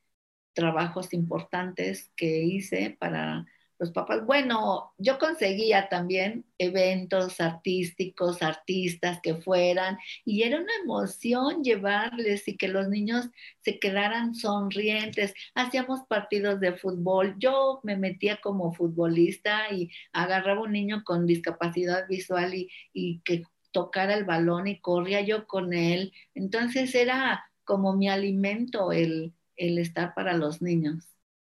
trabajos 0.55 1.13
importantes 1.15 2.13
que 2.17 2.43
hice 2.45 2.97
para 2.99 3.47
los 3.79 3.93
papás. 3.93 4.25
Bueno, 4.27 4.93
yo 4.99 5.19
conseguía 5.19 5.89
también 5.89 6.45
eventos 6.59 7.41
artísticos, 7.41 8.43
artistas 8.43 9.21
que 9.23 9.37
fueran, 9.37 9.99
y 10.25 10.43
era 10.43 10.59
una 10.61 10.73
emoción 10.83 11.63
llevarles 11.63 12.49
y 12.49 12.57
que 12.57 12.69
los 12.69 12.89
niños 12.89 13.29
se 13.61 13.79
quedaran 13.79 14.35
sonrientes. 14.35 15.35
Hacíamos 15.55 16.01
partidos 16.09 16.61
de 16.61 16.73
fútbol. 16.75 17.37
Yo 17.39 17.81
me 17.85 17.97
metía 17.97 18.41
como 18.41 18.73
futbolista 18.73 19.71
y 19.73 19.91
agarraba 20.13 20.63
un 20.63 20.73
niño 20.73 21.03
con 21.05 21.27
discapacidad 21.27 22.07
visual 22.09 22.55
y, 22.55 22.71
y 22.93 23.21
que 23.21 23.45
tocara 23.73 24.15
el 24.15 24.25
balón 24.25 24.67
y 24.67 24.81
corría 24.81 25.21
yo 25.23 25.47
con 25.47 25.73
él. 25.75 26.13
Entonces 26.35 26.95
era 26.95 27.45
como 27.65 27.95
mi 27.95 28.09
alimento 28.09 28.93
el, 28.93 29.35
el 29.57 29.79
estar 29.79 30.15
para 30.15 30.33
los 30.35 30.63
niños. 30.63 31.05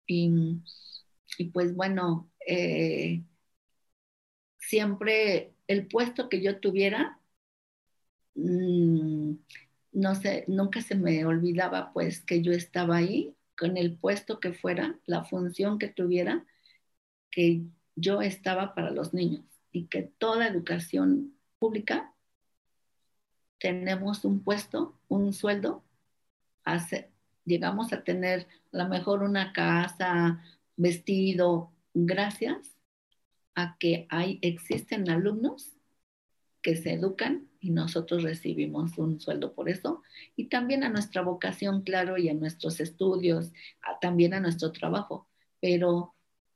Y 0.07 0.31
y 1.43 1.47
pues 1.51 1.75
bueno, 1.75 2.31
eh, 2.47 3.25
siempre 4.59 5.55
el 5.67 5.89
puesto 5.89 6.29
que 6.29 6.41
yo 6.41 6.61
tuviera, 6.61 7.19
mm, 8.37 9.33
no 9.93 10.15
sé, 10.15 10.45
nunca 10.47 10.81
se 10.83 10.95
me 10.95 11.25
olvidaba 11.27 11.93
pues 11.93 12.21
que 12.21 12.43
yo 12.43 12.53
estaba 12.53 12.97
ahí 12.97 13.35
con 13.59 13.77
el 13.77 13.97
puesto 13.99 14.39
que 14.41 14.53
fuera, 14.53 14.99
la 15.07 15.25
función 15.25 15.79
que 15.81 15.89
tuviera, 15.89 16.47
que 17.31 17.63
yo 17.97 18.23
estaba 18.23 18.75
para 18.75 18.91
los 18.93 19.13
niños 19.15 19.45
y 19.73 19.87
que 19.87 20.03
toda 20.03 20.47
educación 20.47 21.35
pública 21.59 22.15
tenemos 23.59 24.25
un 24.25 24.45
puesto, 24.45 24.97
un 25.09 25.33
sueldo, 25.33 25.83
llegamos 27.45 27.93
a 27.93 28.05
tener 28.05 28.47
a 28.73 28.77
lo 28.79 28.89
mejor 28.89 29.23
una 29.23 29.53
casa, 29.53 30.41
vestido 30.77 31.73
gracias 31.95 32.77
a 33.55 33.77
que 33.79 34.07
hay, 34.11 34.39
existen 34.43 35.11
alumnos 35.11 35.77
que 36.63 36.77
se 36.77 36.93
educan 36.93 37.49
y 37.61 37.71
nosotros 37.71 38.23
recibimos 38.23 38.99
un 38.99 39.21
sueldo 39.21 39.55
por 39.55 39.69
eso, 39.69 40.03
y 40.37 40.49
también 40.49 40.83
a 40.83 40.89
nuestra 40.89 41.23
vocación, 41.23 41.83
claro, 41.83 42.19
y 42.19 42.29
a 42.29 42.35
nuestros 42.35 42.81
estudios, 42.81 43.53
también 44.01 44.35
a 44.35 44.41
nuestro 44.41 44.73
trabajo, 44.73 45.29
pero 45.61 46.15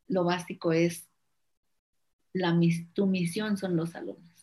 lo 0.08 0.24
básico 0.24 0.72
es, 0.72 1.08
la, 2.32 2.58
tu 2.92 3.06
misión 3.06 3.56
son 3.56 3.76
los 3.76 3.94
alumnos. 3.94 4.36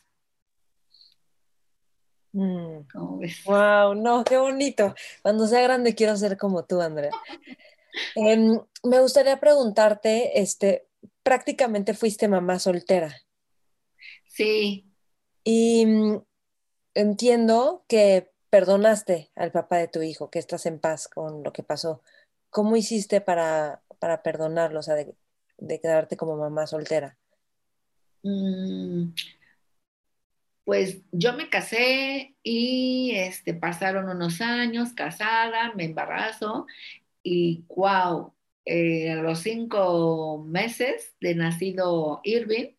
Wow, 3.45 3.94
mm. 3.94 4.02
no, 4.02 4.24
qué 4.24 4.38
bonito. 4.38 4.95
Cuando 5.22 5.45
sea 5.48 5.62
grande 5.62 5.94
quiero 5.94 6.18
ser 6.18 6.38
como 6.38 6.66
tú, 6.66 6.82
Andrea. 6.82 7.12
Em, 8.15 8.60
me 8.84 8.99
gustaría 8.99 9.40
preguntarte, 9.40 10.40
este, 10.41 10.88
prácticamente 11.24 11.94
fuiste 11.94 12.28
mamá 12.28 12.60
soltera. 12.60 13.22
Sí. 14.28 14.91
Y 15.44 15.86
mm, 15.86 16.22
entiendo 16.95 17.86
que 17.88 18.32
perdonaste 18.49 19.32
al 19.36 19.52
papá 19.52 19.78
de 19.78 19.88
tu 19.88 20.02
hijo, 20.02 20.30
que 20.30 20.40
estás 20.40 20.65
en 20.65 20.80
paz 20.80 21.07
con 21.07 21.44
lo 21.44 21.53
que 21.53 21.64
pasó. 21.64 22.02
¿Cómo 22.49 22.76
hiciste 22.76 23.20
para, 23.20 23.82
para 23.99 24.22
perdonarlo, 24.22 24.80
o 24.80 24.84
sea, 24.84 24.95
de, 24.95 25.15
quedarte 25.82 26.18
como 26.18 26.38
mamá 26.38 26.68
soltera? 26.68 27.18
Mm, 28.22 29.14
pues 30.65 31.02
yo 31.11 31.34
me 31.34 31.49
casé 31.49 32.36
y 32.44 33.14
este, 33.15 33.53
pasaron 33.53 34.07
unos 34.07 34.40
años 34.40 34.94
casada, 34.94 35.74
me 35.74 35.86
embarazo 35.86 36.68
y 37.24 37.66
wow, 37.70 38.34
eh, 38.66 39.12
a 39.12 39.16
los 39.16 39.40
cinco 39.40 40.44
meses 40.45 41.16
de 41.20 41.36
nacido 41.36 42.22
Irving, 42.24 42.76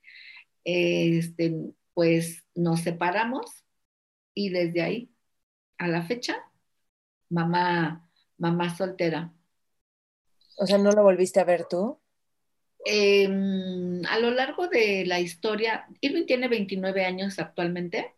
este, 0.64 1.54
pues 1.94 2.44
nos 2.54 2.80
separamos 2.80 3.64
y 4.34 4.50
desde 4.50 4.82
ahí 4.82 5.10
a 5.78 5.88
la 5.88 6.02
fecha, 6.02 6.36
mamá, 7.30 8.08
mamá 8.38 8.74
soltera. 8.76 9.32
O 10.56 10.66
sea, 10.66 10.78
¿no 10.78 10.92
lo 10.92 11.02
volviste 11.02 11.40
a 11.40 11.44
ver 11.44 11.66
tú? 11.68 11.98
Em, 12.86 14.04
a 14.06 14.18
lo 14.18 14.30
largo 14.30 14.68
de 14.68 15.04
la 15.06 15.18
historia, 15.20 15.86
Irving 16.00 16.26
tiene 16.26 16.48
29 16.48 17.04
años 17.04 17.38
actualmente 17.38 18.14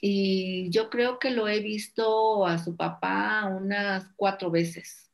y 0.00 0.70
yo 0.70 0.88
creo 0.90 1.18
que 1.18 1.30
lo 1.30 1.48
he 1.48 1.60
visto 1.60 2.46
a 2.46 2.58
su 2.58 2.76
papá 2.76 3.46
unas 3.46 4.06
cuatro 4.16 4.50
veces. 4.50 5.09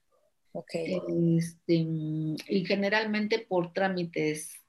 Este, 1.38 1.74
y 1.74 2.64
generalmente 2.66 3.38
por 3.38 3.72
trámites, 3.72 4.62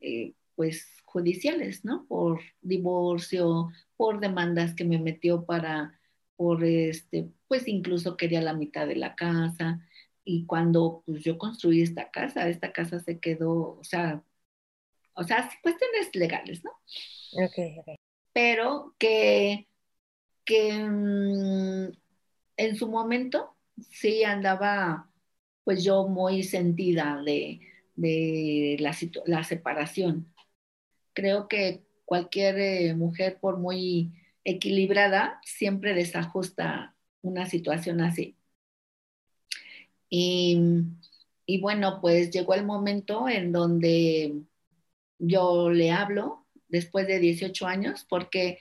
eh, 0.00 0.34
pues 0.54 0.86
judiciales, 1.04 1.84
¿no? 1.84 2.06
Por 2.06 2.40
divorcio, 2.60 3.70
por 3.96 4.20
demandas 4.20 4.74
que 4.74 4.84
me 4.84 4.98
metió 4.98 5.44
para, 5.44 5.98
por 6.36 6.64
este, 6.64 7.28
pues 7.48 7.68
incluso 7.68 8.16
quería 8.16 8.40
la 8.40 8.54
mitad 8.54 8.86
de 8.86 8.96
la 8.96 9.14
casa. 9.14 9.86
Y 10.24 10.46
cuando 10.46 11.02
pues, 11.06 11.22
yo 11.22 11.38
construí 11.38 11.82
esta 11.82 12.10
casa, 12.10 12.48
esta 12.48 12.72
casa 12.72 13.00
se 13.00 13.18
quedó, 13.18 13.78
o 13.78 13.84
sea, 13.84 14.22
o 15.14 15.24
sea, 15.24 15.50
cuestiones 15.62 16.14
legales, 16.14 16.64
¿no? 16.64 16.70
Ok, 17.44 17.58
ok. 17.78 17.96
Pero 18.32 18.94
que, 18.98 19.68
que 20.44 20.72
mm, 20.72 21.92
en 22.56 22.76
su 22.76 22.88
momento 22.88 23.56
sí 23.90 24.24
andaba, 24.24 25.10
pues 25.64 25.84
yo 25.84 26.08
muy 26.08 26.42
sentida 26.42 27.20
de, 27.24 27.60
de 27.96 28.76
la, 28.80 28.96
la 29.26 29.44
separación. 29.44 30.32
Creo 31.14 31.48
que 31.48 31.84
cualquier 32.04 32.58
eh, 32.58 32.94
mujer, 32.94 33.38
por 33.40 33.58
muy 33.58 34.12
equilibrada, 34.44 35.40
siempre 35.44 35.94
desajusta 35.94 36.96
una 37.22 37.46
situación 37.46 38.00
así. 38.00 38.36
Y, 40.10 40.60
y, 41.46 41.60
bueno, 41.60 42.00
pues 42.00 42.30
llegó 42.30 42.54
el 42.54 42.64
momento 42.66 43.28
en 43.28 43.52
donde 43.52 44.42
yo 45.18 45.70
le 45.70 45.90
hablo 45.90 46.46
después 46.68 47.06
de 47.06 47.18
18 47.18 47.66
años, 47.66 48.04
porque 48.08 48.58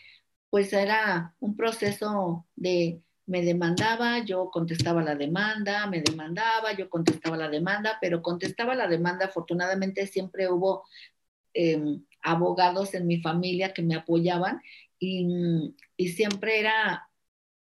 pues 0.49 0.73
era 0.73 1.35
un 1.39 1.55
proceso 1.55 2.45
de 2.55 3.01
me 3.31 3.41
demandaba, 3.43 4.19
yo 4.25 4.49
contestaba 4.51 5.01
la 5.01 5.15
demanda, 5.15 5.87
me 5.87 6.01
demandaba, 6.01 6.73
yo 6.73 6.89
contestaba 6.89 7.37
la 7.37 7.47
demanda, 7.47 7.97
pero 8.01 8.21
contestaba 8.21 8.75
la 8.75 8.89
demanda, 8.89 9.27
afortunadamente 9.27 10.05
siempre 10.05 10.51
hubo 10.51 10.83
em, 11.53 12.03
abogados 12.21 12.93
en 12.93 13.07
mi 13.07 13.21
familia 13.21 13.73
que 13.73 13.83
me 13.83 13.95
apoyaban 13.95 14.61
y, 14.99 15.73
y, 15.95 16.09
siempre 16.09 16.59
era 16.59 17.09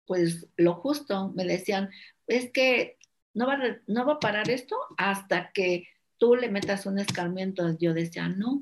pues 0.08 0.48
lo 0.58 0.74
justo, 0.74 1.32
me 1.36 1.46
decían, 1.46 1.92
es 2.26 2.52
que 2.52 2.98
no 3.36 3.46
va, 3.46 3.60
no 3.86 4.06
va 4.08 4.14
a 4.14 4.20
parar 4.20 4.50
esto 4.50 4.76
hasta 4.98 5.52
que 5.52 5.88
tú 6.18 6.36
le 6.36 6.50
metas 6.50 6.88
un 6.88 6.98
escarmiento. 6.98 7.78
Yo 7.78 7.94
decía, 7.94 8.28
no, 8.30 8.60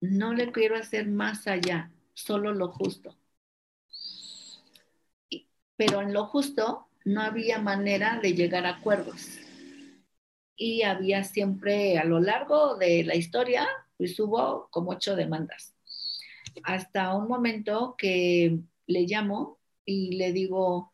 no 0.00 0.34
le 0.34 0.50
quiero 0.50 0.76
hacer 0.76 1.06
más 1.06 1.46
allá, 1.46 1.92
solo 2.14 2.52
lo 2.52 2.68
justo 2.68 3.16
pero 5.76 6.00
en 6.02 6.12
lo 6.12 6.26
justo 6.26 6.88
no 7.04 7.22
había 7.22 7.58
manera 7.58 8.18
de 8.20 8.34
llegar 8.34 8.66
a 8.66 8.76
acuerdos. 8.76 9.38
Y 10.56 10.82
había 10.82 11.22
siempre, 11.22 11.98
a 11.98 12.04
lo 12.04 12.18
largo 12.18 12.76
de 12.76 13.04
la 13.04 13.14
historia, 13.14 13.68
pues 13.96 14.18
hubo 14.18 14.68
como 14.70 14.92
ocho 14.92 15.14
demandas. 15.14 15.74
Hasta 16.64 17.14
un 17.14 17.28
momento 17.28 17.94
que 17.96 18.58
le 18.86 19.02
llamo 19.02 19.58
y 19.84 20.16
le 20.16 20.32
digo, 20.32 20.92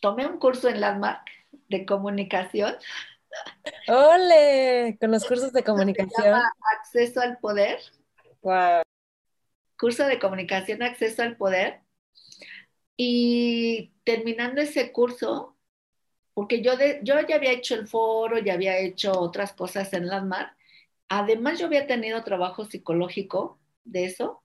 tomé 0.00 0.26
un 0.26 0.38
curso 0.38 0.68
en 0.68 0.80
LANDMARK 0.80 1.26
de 1.68 1.86
comunicación. 1.86 2.74
¡Ole! 3.88 4.96
Con 5.00 5.12
los 5.12 5.24
cursos 5.24 5.52
de 5.52 5.62
comunicación. 5.62 6.40
acceso 6.78 7.20
al 7.20 7.38
poder. 7.38 7.78
Wow. 8.42 8.82
Curso 9.78 10.06
de 10.06 10.18
comunicación, 10.18 10.82
acceso 10.82 11.22
al 11.22 11.36
poder. 11.36 11.85
Y 12.96 13.92
terminando 14.04 14.60
ese 14.60 14.92
curso, 14.92 15.56
porque 16.34 16.62
yo, 16.62 16.72
yo 17.02 17.14
ya 17.26 17.36
había 17.36 17.52
hecho 17.52 17.74
el 17.74 17.86
foro, 17.86 18.38
ya 18.38 18.54
había 18.54 18.78
hecho 18.78 19.12
otras 19.18 19.52
cosas 19.52 19.92
en 19.92 20.06
Landmark, 20.06 20.56
además 21.08 21.58
yo 21.58 21.66
había 21.66 21.86
tenido 21.86 22.22
trabajo 22.24 22.64
psicológico 22.64 23.58
de 23.84 24.06
eso 24.06 24.42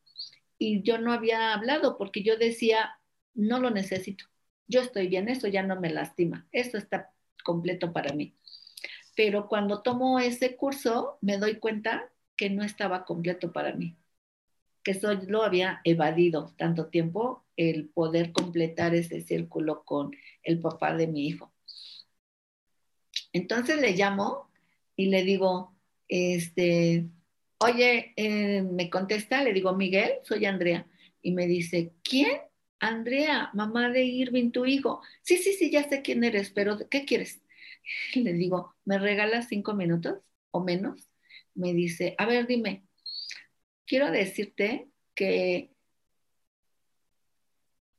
y 0.57 0.83
yo 0.83 0.97
no 0.97 1.13
había 1.13 1.53
hablado 1.53 1.97
porque 1.97 2.23
yo 2.23 2.37
decía, 2.37 2.99
no 3.33 3.59
lo 3.59 3.71
necesito, 3.71 4.25
yo 4.67 4.81
estoy 4.81 5.07
bien, 5.07 5.29
eso 5.29 5.47
ya 5.47 5.63
no 5.63 5.79
me 5.79 5.89
lastima, 5.89 6.47
esto 6.51 6.77
está 6.77 7.13
completo 7.43 7.93
para 7.93 8.13
mí. 8.13 8.35
Pero 9.15 9.47
cuando 9.47 9.81
tomo 9.81 10.19
ese 10.19 10.55
curso 10.55 11.17
me 11.21 11.37
doy 11.37 11.55
cuenta 11.59 12.11
que 12.35 12.49
no 12.49 12.63
estaba 12.63 13.05
completo 13.05 13.51
para 13.51 13.73
mí 13.73 13.97
que 14.83 14.99
lo 15.27 15.43
había 15.43 15.81
evadido 15.83 16.53
tanto 16.57 16.87
tiempo 16.87 17.43
el 17.57 17.89
poder 17.89 18.31
completar 18.31 18.95
ese 18.95 19.21
círculo 19.21 19.83
con 19.83 20.11
el 20.43 20.59
papá 20.59 20.95
de 20.95 21.07
mi 21.07 21.27
hijo. 21.27 21.53
Entonces 23.33 23.79
le 23.79 23.93
llamo 23.95 24.49
y 24.95 25.07
le 25.07 25.23
digo, 25.23 25.75
este, 26.07 27.07
oye, 27.59 28.13
eh, 28.15 28.61
me 28.61 28.89
contesta, 28.89 29.43
le 29.43 29.53
digo, 29.53 29.73
Miguel, 29.75 30.13
soy 30.23 30.45
Andrea. 30.45 30.87
Y 31.21 31.31
me 31.31 31.47
dice, 31.47 31.93
¿quién? 32.03 32.41
Andrea, 32.79 33.51
mamá 33.53 33.89
de 33.89 34.03
Irving, 34.03 34.51
tu 34.51 34.65
hijo. 34.65 35.01
Sí, 35.21 35.37
sí, 35.37 35.53
sí, 35.53 35.69
ya 35.69 35.87
sé 35.87 36.01
quién 36.01 36.23
eres, 36.23 36.49
pero 36.49 36.77
¿qué 36.89 37.05
quieres? 37.05 37.41
Le 38.15 38.33
digo, 38.33 38.75
¿me 38.85 38.97
regalas 38.97 39.47
cinco 39.47 39.73
minutos 39.73 40.19
o 40.51 40.63
menos? 40.63 41.09
Me 41.53 41.73
dice, 41.73 42.15
a 42.17 42.25
ver, 42.25 42.47
dime, 42.47 42.83
quiero 43.85 44.09
decirte 44.11 44.87
que 45.15 45.70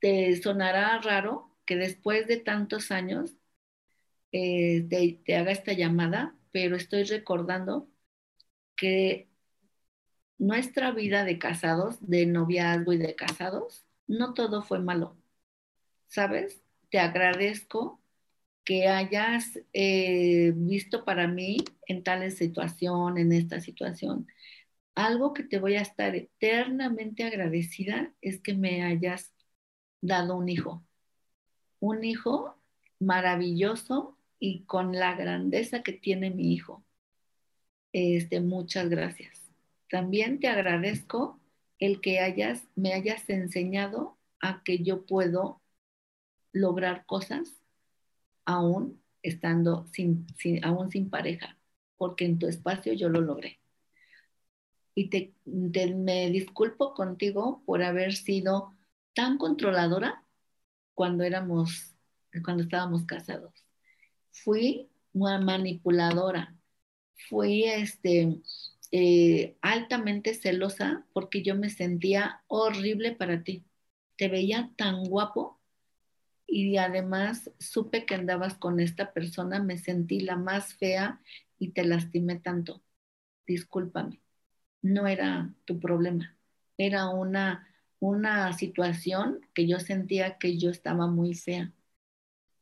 te 0.02 0.36
sonará 0.42 0.98
raro 0.98 1.56
que 1.64 1.76
después 1.76 2.26
de 2.26 2.38
tantos 2.38 2.90
años 2.90 3.36
eh, 4.32 4.86
te, 5.24 5.36
haga 5.36 5.52
esta 5.52 5.74
llamada, 5.74 6.36
pero 6.52 6.76
estoy 6.76 7.04
recordando 7.04 7.88
que 8.76 9.28
nuestra 10.38 10.90
vida 10.92 11.24
de 11.24 11.38
casados, 11.38 11.98
de 12.00 12.26
noviazgo 12.26 12.92
y 12.92 12.98
de 12.98 13.14
casados, 13.14 13.86
no 14.08 14.34
todo 14.34 14.62
fue 14.62 14.80
malo. 14.80 15.16
¿Sabes? 16.08 16.62
Te 16.90 16.98
agradezco 16.98 18.02
que 18.64 18.88
hayas 18.88 19.60
eh, 19.72 20.52
visto 20.56 21.04
para 21.04 21.28
mí 21.28 21.58
en 21.86 22.02
tal 22.04 22.30
situación, 22.32 23.18
en 23.18 23.32
esta 23.32 23.60
situación, 23.60 24.26
algo 24.94 25.34
que 25.34 25.44
te 25.44 25.58
voy 25.60 25.76
a 25.76 25.82
estar 25.82 26.14
eternamente 26.16 27.24
agradecida 27.24 28.12
es 28.20 28.40
que 28.40 28.54
me 28.54 28.82
hayas 28.84 29.32
dado 30.02 30.36
un 30.36 30.50
hijo. 30.50 30.84
Un 31.80 32.04
hijo 32.04 32.58
maravilloso 33.00 34.18
y 34.38 34.64
con 34.64 34.92
la 34.92 35.14
grandeza 35.14 35.82
que 35.82 35.92
tiene 35.92 36.30
mi 36.30 36.52
hijo. 36.52 36.84
Este, 37.92 38.40
muchas 38.40 38.90
gracias. 38.90 39.40
También 39.88 40.38
te 40.40 40.48
agradezco 40.48 41.40
el 41.78 42.02
que 42.02 42.20
hayas, 42.20 42.68
me 42.76 42.92
hayas 42.92 43.28
enseñado 43.30 44.18
a 44.40 44.62
que 44.62 44.82
yo 44.82 45.06
puedo 45.06 45.62
lograr 46.52 47.06
cosas 47.06 47.62
aún 48.44 49.00
estando 49.22 49.86
sin, 49.92 50.26
aún 50.62 50.90
sin 50.90 51.08
pareja, 51.08 51.56
porque 51.96 52.26
en 52.26 52.38
tu 52.38 52.46
espacio 52.46 52.92
yo 52.92 53.08
lo 53.08 53.20
logré 53.22 53.62
y 54.94 55.08
te, 55.08 55.34
me 55.44 56.30
disculpo 56.30 56.94
contigo 56.94 57.62
por 57.64 57.82
haber 57.82 58.14
sido 58.14 58.74
tan 59.14 59.38
controladora 59.38 60.24
cuando 60.94 61.24
éramos, 61.24 61.94
cuando 62.44 62.64
estábamos 62.64 63.04
casados. 63.04 63.52
Fui 64.32 64.90
una 65.12 65.40
manipuladora, 65.40 66.56
fui 67.28 67.64
este, 67.64 68.40
eh, 68.92 69.56
altamente 69.62 70.34
celosa 70.34 71.06
porque 71.12 71.42
yo 71.42 71.54
me 71.56 71.70
sentía 71.70 72.42
horrible 72.48 73.12
para 73.12 73.42
ti. 73.44 73.64
Te 74.16 74.28
veía 74.28 74.70
tan 74.76 75.04
guapo 75.04 75.60
y 76.46 76.76
además 76.78 77.50
supe 77.58 78.06
que 78.06 78.14
andabas 78.14 78.54
con 78.54 78.80
esta 78.80 79.12
persona, 79.12 79.62
me 79.62 79.78
sentí 79.78 80.20
la 80.20 80.36
más 80.36 80.74
fea 80.74 81.20
y 81.58 81.70
te 81.70 81.84
lastimé 81.84 82.36
tanto. 82.40 82.82
Discúlpame 83.46 84.22
no 84.82 85.06
era 85.06 85.54
tu 85.64 85.78
problema, 85.80 86.36
era 86.76 87.08
una, 87.08 87.68
una 88.02 88.52
situación 88.52 89.40
que 89.54 89.66
yo 89.68 89.78
sentía 89.80 90.36
que 90.38 90.58
yo 90.58 90.70
estaba 90.70 91.06
muy 91.06 91.34
fea 91.34 91.72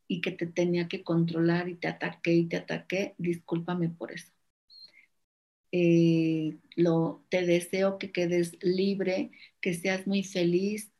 y 0.08 0.20
que 0.20 0.32
te 0.32 0.46
tenía 0.46 0.88
que 0.88 1.04
controlar 1.04 1.68
y 1.70 1.76
te 1.76 1.88
ataqué 1.88 2.34
y 2.34 2.46
te 2.48 2.56
ataqué, 2.58 3.14
discúlpame 3.18 3.88
por 3.90 4.12
eso. 4.12 4.32
Eh, 5.72 6.58
lo, 6.76 7.24
te 7.30 7.46
deseo 7.46 7.98
que 7.98 8.10
quedes 8.12 8.58
libre, 8.62 9.30
que 9.60 9.74
seas 9.74 10.06
muy 10.06 10.24
feliz 10.24 10.92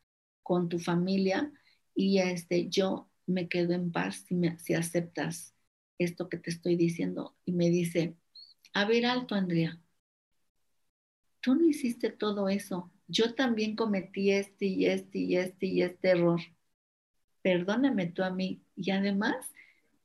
con 0.43 0.69
tu 0.69 0.79
familia 0.79 1.51
y 1.95 2.19
este, 2.19 2.69
yo 2.69 3.09
me 3.27 3.49
quedo 3.49 3.73
en 3.73 3.91
paz 3.91 4.23
si, 4.27 4.35
me, 4.35 4.57
si 4.59 4.73
aceptas 4.73 5.55
esto 5.97 6.29
que 6.29 6.37
te 6.37 6.49
estoy 6.51 6.75
diciendo. 6.77 7.35
Y 7.45 7.51
me 7.53 7.69
dice, 7.69 8.15
a 8.73 8.85
ver, 8.85 9.05
alto, 9.05 9.35
Andrea, 9.35 9.79
tú 11.41 11.55
no 11.55 11.65
hiciste 11.67 12.09
todo 12.09 12.49
eso. 12.49 12.91
Yo 13.11 13.35
también 13.35 13.75
cometí 13.75 14.31
este 14.31 14.65
y 14.65 14.85
este 14.85 15.19
y 15.19 15.37
este 15.37 15.65
y 15.67 15.81
este 15.83 16.09
error. 16.09 16.41
Perdóname 17.41 18.07
tú 18.07 18.23
a 18.23 18.29
mí. 18.29 18.63
Y 18.75 18.91
además, 18.91 19.51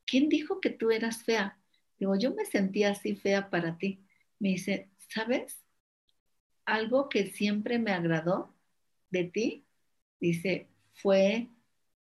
¿quién 0.06 0.28
dijo 0.28 0.60
que 0.60 0.70
tú 0.70 0.90
eras 0.90 1.22
fea? 1.24 1.58
Digo, 1.98 2.16
yo 2.16 2.34
me 2.34 2.44
sentía 2.44 2.90
así 2.90 3.16
fea 3.16 3.50
para 3.50 3.78
ti. 3.78 4.04
Me 4.38 4.50
dice, 4.50 4.90
¿sabes? 5.08 5.66
algo 6.66 7.08
que 7.08 7.26
siempre 7.28 7.78
me 7.78 7.92
agradó 7.92 8.54
de 9.10 9.24
ti, 9.24 9.66
dice, 10.20 10.68
fue 10.94 11.48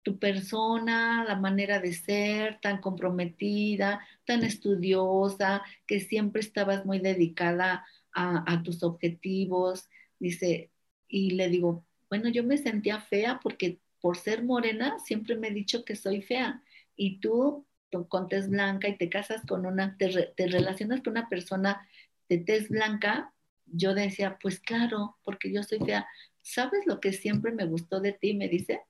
tu 0.03 0.19
persona, 0.19 1.25
la 1.25 1.35
manera 1.35 1.79
de 1.79 1.93
ser, 1.93 2.59
tan 2.61 2.79
comprometida, 2.81 4.05
tan 4.25 4.43
estudiosa, 4.43 5.63
que 5.87 5.99
siempre 5.99 6.41
estabas 6.41 6.85
muy 6.85 6.99
dedicada 6.99 7.85
a, 8.13 8.61
tus 8.63 8.83
objetivos. 8.83 9.89
Dice, 10.19 10.71
y 11.13 11.29
le 11.29 11.47
digo, 11.47 11.85
bueno, 12.09 12.27
yo 12.29 12.43
me 12.43 12.57
sentía 12.57 12.99
fea 12.99 13.39
porque 13.43 13.79
por 14.01 14.17
ser 14.17 14.43
morena 14.43 14.97
siempre 14.97 15.35
me 15.37 15.49
he 15.49 15.51
dicho 15.53 15.85
que 15.85 15.95
soy 15.95 16.23
fea. 16.23 16.63
Y 16.95 17.19
tú, 17.19 17.67
con 18.07 18.27
tez 18.29 18.49
blanca 18.49 18.87
y 18.87 18.97
te 18.97 19.09
casas 19.09 19.43
con 19.47 19.67
una, 19.67 19.95
te, 19.95 20.33
te 20.35 20.47
relacionas 20.47 21.01
con 21.03 21.11
una 21.11 21.29
persona 21.29 21.87
de 22.29 22.39
tez 22.39 22.67
blanca, 22.69 23.31
yo 23.67 23.93
decía, 23.93 24.39
pues 24.41 24.59
claro, 24.59 25.17
porque 25.23 25.53
yo 25.53 25.61
soy 25.61 25.77
fea. 25.81 26.07
¿Sabes 26.41 26.87
lo 26.87 26.99
que 26.99 27.13
siempre 27.13 27.51
me 27.51 27.65
gustó 27.65 27.99
de 27.99 28.13
ti? 28.13 28.33
Me 28.33 28.49
dice, 28.49 28.81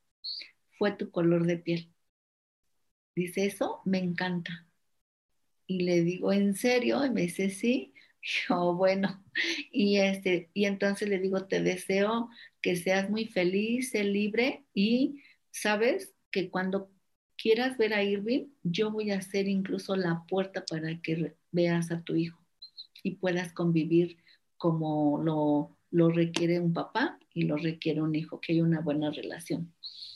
fue 0.77 0.93
tu 0.93 1.11
color 1.11 1.45
de 1.45 1.57
piel. 1.57 1.91
Dice, 3.15 3.45
eso 3.45 3.81
me 3.83 3.97
encanta. 3.97 4.65
Y 5.67 5.81
le 5.83 6.03
digo, 6.03 6.31
¿en 6.31 6.55
serio? 6.55 7.05
Y 7.05 7.09
me 7.09 7.23
dice, 7.23 7.49
sí. 7.49 7.92
Yo, 8.23 8.73
bueno, 8.75 9.23
y, 9.71 9.97
este, 9.97 10.49
y 10.53 10.65
entonces 10.65 11.09
le 11.09 11.19
digo, 11.19 11.45
te 11.45 11.61
deseo 11.61 12.29
que 12.61 12.75
seas 12.75 13.09
muy 13.09 13.25
feliz, 13.25 13.93
libre 13.93 14.65
y 14.73 15.21
sabes 15.51 16.13
que 16.31 16.49
cuando 16.49 16.89
quieras 17.37 17.77
ver 17.77 17.93
a 17.93 18.03
Irving, 18.03 18.47
yo 18.63 18.91
voy 18.91 19.11
a 19.11 19.17
hacer 19.17 19.47
incluso 19.47 19.95
la 19.95 20.23
puerta 20.27 20.63
para 20.65 20.99
que 21.01 21.35
veas 21.51 21.91
a 21.91 22.01
tu 22.01 22.15
hijo 22.15 22.39
y 23.03 23.15
puedas 23.15 23.51
convivir 23.51 24.17
como 24.57 25.21
lo, 25.21 25.77
lo 25.91 26.09
requiere 26.09 26.59
un 26.59 26.73
papá 26.73 27.19
y 27.33 27.43
lo 27.43 27.57
requiere 27.57 28.01
un 28.01 28.15
hijo, 28.15 28.39
que 28.39 28.53
haya 28.53 28.63
una 28.63 28.79
buena 28.79 29.11
relación. 29.11 29.73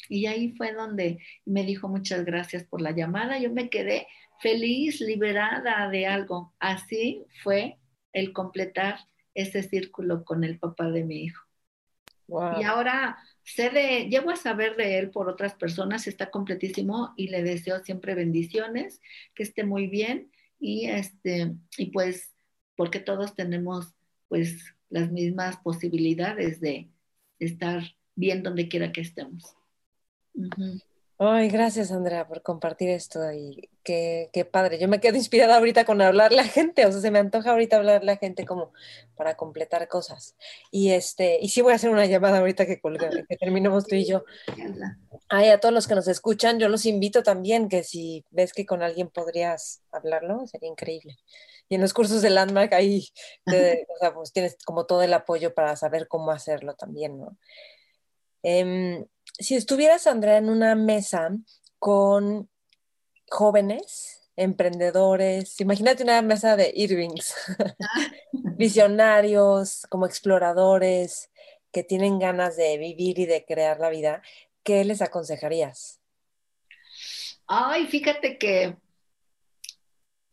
Y 0.09 0.27
ahí 0.27 0.53
fue 0.53 0.73
donde 0.73 1.19
me 1.43 1.65
dijo 1.65 1.89
muchas 1.89 2.23
gracias 2.23 2.63
por 2.63 2.81
la 2.81 2.91
llamada. 2.91 3.39
Yo 3.39 3.51
me 3.51 3.69
quedé 3.69 4.07
feliz, 4.39 5.01
liberada 5.01 5.89
de 5.89 6.05
algo. 6.05 6.53
Así 6.59 7.25
fue 7.43 7.77
el 8.17 8.33
completar 8.33 8.99
ese 9.35 9.61
círculo 9.61 10.25
con 10.25 10.43
el 10.43 10.57
papá 10.57 10.89
de 10.89 11.03
mi 11.03 11.23
hijo. 11.23 11.45
Y 12.59 12.63
ahora 12.63 13.17
sé 13.43 13.69
de, 13.69 14.09
llevo 14.09 14.31
a 14.31 14.35
saber 14.35 14.75
de 14.75 14.99
él 14.99 15.11
por 15.11 15.29
otras 15.29 15.53
personas, 15.53 16.07
está 16.07 16.29
completísimo 16.29 17.13
y 17.15 17.29
le 17.29 17.41
deseo 17.41 17.81
siempre 17.83 18.15
bendiciones, 18.15 18.99
que 19.33 19.43
esté 19.43 19.63
muy 19.63 19.87
bien 19.87 20.29
y 20.59 20.87
este, 20.87 21.53
y 21.77 21.91
pues, 21.91 22.33
porque 22.75 22.99
todos 22.99 23.33
tenemos 23.35 23.93
pues 24.27 24.75
las 24.89 25.11
mismas 25.11 25.57
posibilidades 25.57 26.59
de 26.59 26.89
estar 27.39 27.83
bien 28.15 28.43
donde 28.43 28.67
quiera 28.67 28.91
que 28.91 29.01
estemos. 29.01 29.55
Ay, 31.19 31.49
gracias 31.49 31.91
Andrea 31.91 32.27
por 32.27 32.43
compartir 32.43 32.89
esto 32.89 33.31
y 33.31 33.71
qué, 33.83 34.29
qué, 34.31 34.45
padre. 34.45 34.77
Yo 34.77 34.87
me 34.87 34.99
quedo 34.99 35.17
inspirada 35.17 35.57
ahorita 35.57 35.83
con 35.83 35.99
hablar 36.01 36.31
la 36.31 36.43
gente, 36.43 36.85
o 36.85 36.91
sea, 36.91 37.01
se 37.01 37.09
me 37.09 37.17
antoja 37.17 37.51
ahorita 37.51 37.77
hablar 37.77 38.03
la 38.03 38.17
gente 38.17 38.45
como 38.45 38.71
para 39.15 39.35
completar 39.35 39.87
cosas. 39.87 40.35
Y 40.69 40.91
este, 40.91 41.39
y 41.41 41.49
sí 41.49 41.61
voy 41.61 41.73
a 41.73 41.77
hacer 41.77 41.89
una 41.89 42.05
llamada 42.05 42.37
ahorita 42.37 42.67
que, 42.67 42.79
que 42.79 43.37
terminemos 43.37 43.87
tú 43.87 43.95
y 43.95 44.05
yo. 44.05 44.25
Ay, 45.27 45.49
a 45.49 45.59
todos 45.59 45.73
los 45.73 45.87
que 45.87 45.95
nos 45.95 46.07
escuchan, 46.07 46.59
yo 46.59 46.69
los 46.69 46.85
invito 46.85 47.23
también 47.23 47.67
que 47.67 47.83
si 47.83 48.23
ves 48.29 48.53
que 48.53 48.67
con 48.67 48.83
alguien 48.83 49.09
podrías 49.09 49.81
hablarlo, 49.91 50.45
sería 50.45 50.69
increíble. 50.69 51.17
Y 51.67 51.75
en 51.75 51.81
los 51.81 51.93
cursos 51.95 52.21
de 52.21 52.29
Landmark 52.29 52.73
ahí, 52.75 53.07
o 53.47 53.99
sea, 53.99 54.13
pues 54.13 54.31
tienes 54.31 54.55
como 54.63 54.85
todo 54.85 55.01
el 55.01 55.13
apoyo 55.13 55.55
para 55.55 55.75
saber 55.75 56.07
cómo 56.07 56.29
hacerlo 56.31 56.75
también, 56.75 57.19
¿no? 57.19 57.37
Em, 58.43 59.05
si 59.39 59.55
estuvieras, 59.55 60.07
Andrea, 60.07 60.37
en 60.37 60.49
una 60.49 60.75
mesa 60.75 61.29
con 61.79 62.49
jóvenes, 63.29 64.21
emprendedores, 64.35 65.59
imagínate 65.61 66.03
una 66.03 66.21
mesa 66.21 66.55
de 66.55 66.71
Irvings, 66.75 67.33
visionarios, 68.57 69.85
como 69.89 70.05
exploradores, 70.05 71.31
que 71.71 71.83
tienen 71.83 72.19
ganas 72.19 72.55
de 72.55 72.77
vivir 72.77 73.19
y 73.19 73.25
de 73.25 73.45
crear 73.45 73.79
la 73.79 73.89
vida, 73.89 74.21
¿qué 74.63 74.83
les 74.85 75.01
aconsejarías? 75.01 75.99
Ay, 77.47 77.87
fíjate 77.87 78.37
que 78.37 78.75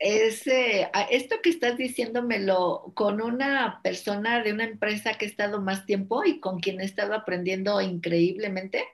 ese, 0.05 0.91
esto 1.11 1.37
que 1.43 1.49
estás 1.49 1.79
diciéndomelo 1.79 2.93
con 2.95 3.23
una 3.23 3.81
persona 3.83 4.43
de 4.43 4.53
una 4.53 4.65
empresa 4.65 5.15
que 5.15 5.25
he 5.25 5.29
estado 5.29 5.63
más 5.63 5.87
tiempo 5.87 6.25
y 6.25 6.41
con 6.41 6.61
quien 6.61 6.83
he 6.83 6.85
estado 6.85 7.15
aprendiendo 7.15 7.81
increíblemente, 7.81 8.85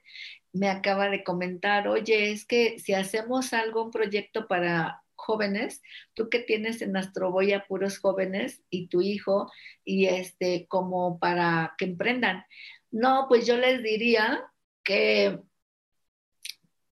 me 0.53 0.69
acaba 0.69 1.09
de 1.09 1.25
comentar, 1.25 1.89
oye, 1.89 2.31
es 2.31 2.45
que 2.45 2.79
si 2.79 2.93
hacemos 2.93 3.51
algo, 3.51 3.83
un 3.83 3.91
proyecto 3.91 4.47
para 4.47 5.03
jóvenes, 5.15 5.81
tú 6.13 6.29
que 6.29 6.39
tienes 6.39 6.81
en 6.81 6.95
Astroboya 6.95 7.65
puros 7.67 7.99
jóvenes 7.99 8.63
y 8.69 8.87
tu 8.87 9.01
hijo, 9.01 9.51
y 9.83 10.05
este, 10.05 10.65
como 10.69 11.19
para 11.19 11.75
que 11.77 11.85
emprendan. 11.85 12.45
No, 12.89 13.25
pues 13.27 13.45
yo 13.45 13.57
les 13.57 13.83
diría 13.83 14.45
que, 14.83 15.39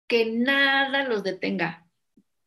que 0.07 0.25
nada 0.25 1.07
los 1.07 1.23
detenga, 1.23 1.88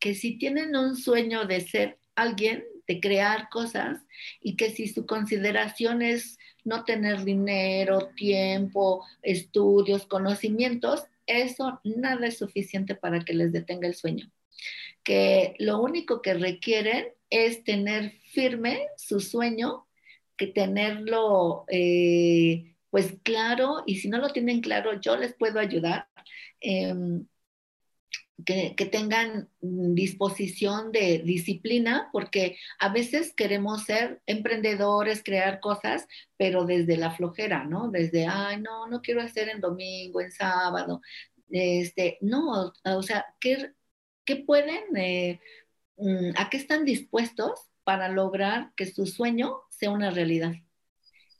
que 0.02 0.16
si 0.16 0.36
tienen 0.36 0.74
un 0.74 0.96
sueño 0.96 1.46
de 1.46 1.60
ser 1.60 1.96
alguien, 2.16 2.64
de 2.88 2.98
crear 2.98 3.48
cosas, 3.50 4.00
y 4.40 4.56
que 4.56 4.70
si 4.70 4.88
su 4.88 5.06
consideración 5.06 6.02
es 6.02 6.38
no 6.64 6.82
tener 6.82 7.22
dinero, 7.22 8.10
tiempo, 8.16 9.06
estudios, 9.22 10.08
conocimientos, 10.08 11.04
eso 11.26 11.80
nada 11.84 12.26
es 12.26 12.38
suficiente 12.38 12.96
para 12.96 13.20
que 13.20 13.32
les 13.32 13.52
detenga 13.52 13.86
el 13.86 13.94
sueño. 13.94 14.28
Que 15.04 15.54
lo 15.60 15.80
único 15.80 16.20
que 16.20 16.34
requieren 16.34 17.06
es 17.30 17.62
tener 17.62 18.18
firme 18.32 18.88
su 18.96 19.20
sueño, 19.20 19.86
que 20.36 20.48
tenerlo 20.48 21.64
eh, 21.68 22.74
pues 22.90 23.14
claro, 23.22 23.84
y 23.86 23.98
si 23.98 24.08
no 24.08 24.18
lo 24.18 24.30
tienen 24.30 24.62
claro, 24.62 25.00
yo 25.00 25.16
les 25.16 25.32
puedo 25.32 25.60
ayudar. 25.60 26.08
Em, 26.60 27.24
que, 28.44 28.74
tengan 28.90 29.48
disposición 29.60 30.92
de 30.92 31.22
disciplina, 31.24 32.08
porque 32.12 32.56
a 32.78 32.92
veces 32.92 33.32
queremos 33.34 33.84
ser 33.84 34.20
emprendedores, 34.26 35.22
crear 35.24 35.60
cosas, 35.60 36.06
pero 36.36 36.64
desde 36.64 36.96
la 36.96 37.10
flojera, 37.12 37.64
¿no? 37.64 37.88
Desde, 37.90 38.26
ay, 38.26 38.60
no, 38.60 38.86
no 38.86 39.02
quiero 39.02 39.22
hacer 39.22 39.48
en 39.48 39.60
domingo, 39.60 40.20
en 40.20 40.32
sábado. 40.32 41.00
Este, 41.50 42.18
no, 42.20 42.72
o 42.84 43.02
sea, 43.02 43.26
¿qué, 43.40 43.72
qué 44.24 44.36
pueden, 44.36 44.96
eh, 44.96 45.40
mm, 45.96 46.30
a 46.36 46.50
qué 46.50 46.56
están 46.56 46.84
dispuestos 46.84 47.70
para 47.84 48.08
lograr 48.08 48.72
que 48.76 48.86
su 48.86 49.06
sueño 49.06 49.60
sea 49.70 49.90
una 49.90 50.10
realidad? 50.10 50.52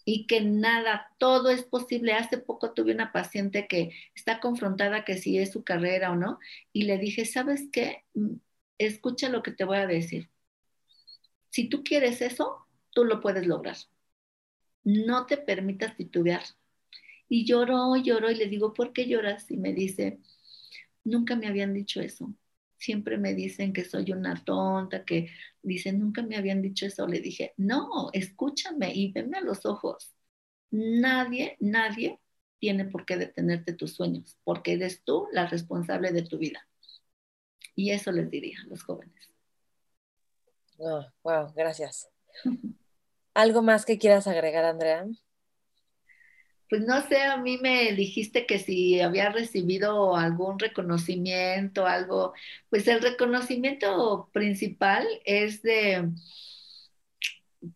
Y 0.05 0.27
que 0.27 0.41
nada, 0.41 1.13
todo 1.19 1.51
es 1.51 1.63
posible. 1.63 2.13
Hace 2.15 2.39
poco 2.39 2.73
tuve 2.73 2.93
una 2.93 3.13
paciente 3.13 3.67
que 3.69 3.93
está 4.15 4.41
confrontada 4.41 5.05
que 5.05 5.17
si 5.19 5.39
es 5.39 5.53
su 5.53 5.65
carrera 5.65 6.13
o 6.13 6.17
no, 6.17 6.39
y 6.73 6.85
le 6.85 6.99
dije, 6.99 7.25
¿sabes 7.25 7.69
qué? 7.73 8.05
Mm, 8.15 8.37
escucha 8.79 9.29
lo 9.29 9.43
que 9.43 9.53
te 9.53 9.65
voy 9.65 9.79
a 9.79 9.87
decir. 9.87 10.31
Si 11.51 11.69
tú 11.69 11.85
quieres 11.85 12.23
eso, 12.23 12.67
tú 12.91 13.05
lo 13.05 13.21
puedes 13.21 13.47
lograr. 13.47 13.77
No 14.85 15.27
te 15.27 15.37
permitas 15.37 15.97
titubear. 15.97 16.43
Y 17.29 17.45
lloró, 17.47 17.97
lloró 17.97 18.31
y 18.31 18.35
le 18.37 18.47
digo, 18.49 18.75
¿por 18.75 18.93
qué 18.93 19.07
lloras? 19.07 19.51
Y 19.51 19.57
me 19.57 19.73
dice, 19.73 20.19
nunca 21.05 21.37
me 21.37 21.47
habían 21.49 21.75
dicho 21.75 22.01
eso 22.01 22.35
siempre 22.83 23.17
me 23.17 23.35
dicen 23.35 23.73
que 23.73 23.85
soy 23.85 24.13
una 24.13 24.35
tonta, 24.45 25.05
que 25.05 25.31
dicen, 25.63 26.01
nunca 26.01 26.23
me 26.23 26.37
habían 26.37 26.63
dicho 26.63 26.87
eso. 26.87 27.07
Le 27.07 27.21
dije, 27.21 27.55
no, 27.57 28.11
escúchame 28.13 28.93
y 28.93 29.13
venme 29.13 29.39
a 29.39 29.43
los 29.43 29.65
ojos. 29.67 30.13
Nadie, 30.71 31.57
nadie 31.61 32.19
tiene 32.59 32.85
por 32.87 33.05
qué 33.07 33.17
detenerte 33.17 33.73
tus 33.73 33.95
sueños, 33.95 34.37
porque 34.45 34.73
eres 34.73 35.05
tú 35.05 35.29
la 35.33 35.47
responsable 35.47 36.13
de 36.13 36.23
tu 36.23 36.39
vida. 36.39 36.67
Y 37.75 37.91
eso 37.93 38.11
les 38.13 38.31
diría 38.31 38.59
a 38.65 38.69
los 38.69 38.83
jóvenes. 38.83 39.31
wow, 40.79 41.07
oh, 41.23 41.53
gracias. 41.55 42.09
¿Algo 43.35 43.63
más 43.63 43.85
que 43.85 43.99
quieras 43.99 44.27
agregar, 44.27 44.65
Andrea? 44.65 45.07
Pues 46.73 46.87
no 46.87 47.07
sé, 47.07 47.21
a 47.21 47.37
mí 47.37 47.59
me 47.59 47.93
dijiste 47.93 48.47
que 48.47 48.59
si 48.59 48.99
había 49.03 49.29
recibido 49.29 50.17
algún 50.17 50.59
reconocimiento, 50.59 51.85
algo, 51.85 52.33
pues 52.71 52.89
el 52.89 53.03
reconocimiento 53.03 54.31
principal 54.33 55.07
es 55.27 55.61
de, 55.61 56.09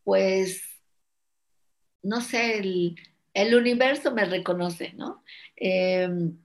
pues, 0.02 0.62
no 2.02 2.23
sé, 2.23 2.59
el, 3.35 3.55
universo 3.55 4.14
me 4.14 4.24
reconoce, 4.24 4.94
¿no? 4.94 5.23
Em, 5.56 6.39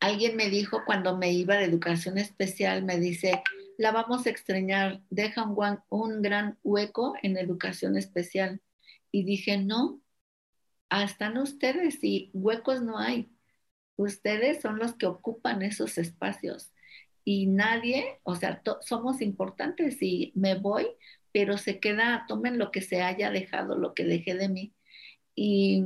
alguien 0.00 0.34
me 0.34 0.50
dijo 0.50 0.82
cuando 0.84 1.16
me 1.16 1.32
iba 1.32 1.54
de 1.54 1.66
educación 1.66 2.18
especial, 2.18 2.82
me 2.82 2.98
dice, 2.98 3.44
la 3.78 3.92
vamos 3.92 4.26
a 4.26 4.30
extrañar, 4.30 5.02
deja 5.08 5.44
un 5.88 6.20
gran 6.20 6.58
hueco 6.64 7.14
en 7.22 7.36
educación 7.36 7.96
especial 7.96 8.60
Y 9.12 9.22
dije, 9.24 9.58
no, 9.58 10.01
están 11.00 11.38
ustedes 11.38 11.98
y 12.02 12.30
huecos 12.34 12.82
no 12.82 12.98
hay. 12.98 13.30
Ustedes 13.96 14.62
son 14.62 14.78
los 14.78 14.94
que 14.94 15.06
ocupan 15.06 15.62
esos 15.62 15.98
espacios 15.98 16.72
y 17.24 17.46
nadie, 17.46 18.20
o 18.24 18.34
sea, 18.36 18.62
somos 18.82 19.20
importantes 19.22 19.98
y 20.02 20.32
me 20.34 20.56
voy, 20.58 20.88
pero 21.32 21.58
se 21.58 21.80
queda, 21.80 22.24
tomen 22.28 22.58
lo 22.58 22.70
que 22.72 22.82
se 22.82 23.02
haya 23.02 23.30
dejado, 23.30 23.76
lo 23.78 23.94
que 23.94 24.04
dejé 24.04 24.34
de 24.36 24.48
mí. 24.48 24.74
Y, 25.34 25.84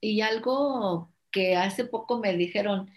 y 0.00 0.20
algo 0.22 1.12
que 1.30 1.56
hace 1.56 1.84
poco 1.84 2.18
me 2.18 2.34
dijeron, 2.36 2.90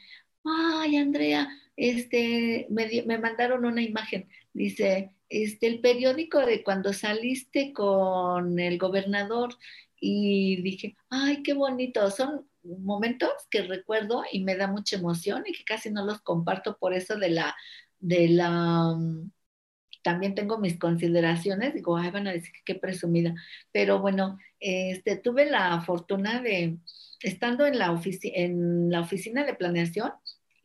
ay, 0.44 0.98
Andrea, 0.98 1.50
este, 1.76 2.68
me, 2.70 3.04
me 3.06 3.18
mandaron 3.20 3.66
una 3.66 3.82
imagen, 3.82 4.30
dice, 4.54 5.16
este, 5.30 5.68
el 5.68 5.82
periódico 5.82 6.40
de 6.46 6.64
cuando 6.64 6.94
saliste 6.94 7.74
con 7.74 8.60
el 8.60 8.78
gobernador 8.78 9.56
y 10.06 10.62
dije, 10.62 10.98
ay, 11.10 11.44
qué 11.44 11.54
bonito, 11.54 12.12
son 12.12 12.46
momentos 12.62 13.32
que 13.50 13.62
recuerdo 13.62 14.24
y 14.30 14.44
me 14.44 14.58
da 14.58 14.68
mucha 14.68 14.98
emoción 14.98 15.44
y 15.48 15.54
que 15.54 15.64
casi 15.64 15.92
no 15.92 16.06
los 16.06 16.22
comparto 16.22 16.78
por 16.78 16.94
eso 16.94 17.16
de 17.18 17.30
la, 17.30 17.56
de 18.00 18.28
la, 18.28 18.96
mm, 18.98 19.32
también 20.04 20.36
tengo 20.36 20.58
mis 20.58 20.78
consideraciones, 20.78 21.74
digo, 21.74 21.96
ay, 21.96 22.12
van 22.12 22.28
a 22.28 22.34
decir 22.34 22.52
que 22.52 22.74
qué 22.74 22.76
presumida, 22.76 23.34
pero 23.72 24.02
bueno, 24.02 24.38
este, 24.60 25.16
tuve 25.16 25.50
la 25.50 25.80
fortuna 25.82 26.42
de, 26.42 26.80
estando 27.22 27.66
en 27.66 27.80
la, 27.80 27.98
en 28.24 28.90
la 28.92 29.00
oficina 29.00 29.46
de 29.46 29.54
planeación, 29.56 30.12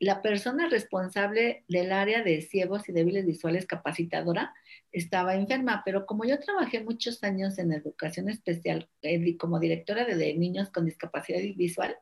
la 0.01 0.23
persona 0.23 0.69
responsable 0.69 1.65
del 1.69 1.93
área 1.93 2.23
de 2.23 2.41
ciegos 2.43 2.89
y 2.89 2.93
débiles 2.93 3.27
visuales 3.27 3.67
capacitadora 3.67 4.55
estaba 4.93 5.35
enferma, 5.35 5.83
pero 5.85 6.07
como 6.07 6.25
yo 6.25 6.39
trabajé 6.39 6.83
muchos 6.83 7.23
años 7.25 7.59
en 7.59 7.73
educación 7.73 8.29
especial 8.29 8.89
eh, 9.03 9.37
como 9.37 9.59
directora 9.59 10.05
de, 10.05 10.35
niños 10.35 10.71
con 10.71 10.85
discapacidad 10.87 11.41
visual, 11.57 11.97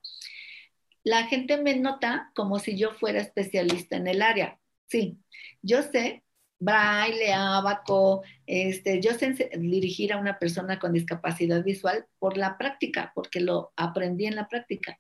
la 1.04 1.24
gente 1.26 1.56
me 1.62 1.76
nota 1.76 2.30
como 2.34 2.58
si 2.58 2.76
yo 2.76 2.92
fuera 2.92 3.20
especialista 3.20 3.96
en 3.96 4.08
el 4.08 4.22
área. 4.22 4.58
Sí, 4.88 5.18
yo 5.62 5.82
sé 5.82 6.24
braille, 6.58 7.32
abaco, 7.32 8.22
este, 8.46 9.00
yo 9.00 9.12
sé 9.12 9.50
dirigir 9.58 10.12
a 10.12 10.18
una 10.18 10.38
persona 10.38 10.78
con 10.78 10.92
discapacidad 10.92 11.62
visual 11.62 12.06
por 12.18 12.36
la 12.36 12.56
práctica, 12.58 13.12
porque 13.14 13.40
lo 13.40 13.72
aprendí 13.76 14.26
en 14.26 14.36
la 14.36 14.48
práctica. 14.48 14.98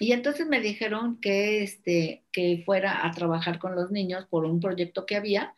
Y 0.00 0.12
entonces 0.12 0.46
me 0.46 0.60
dijeron 0.60 1.20
que, 1.20 1.62
este, 1.62 2.24
que 2.32 2.62
fuera 2.64 3.06
a 3.06 3.12
trabajar 3.12 3.58
con 3.58 3.76
los 3.76 3.90
niños 3.90 4.26
por 4.28 4.44
un 4.44 4.60
proyecto 4.60 5.06
que 5.06 5.16
había 5.16 5.54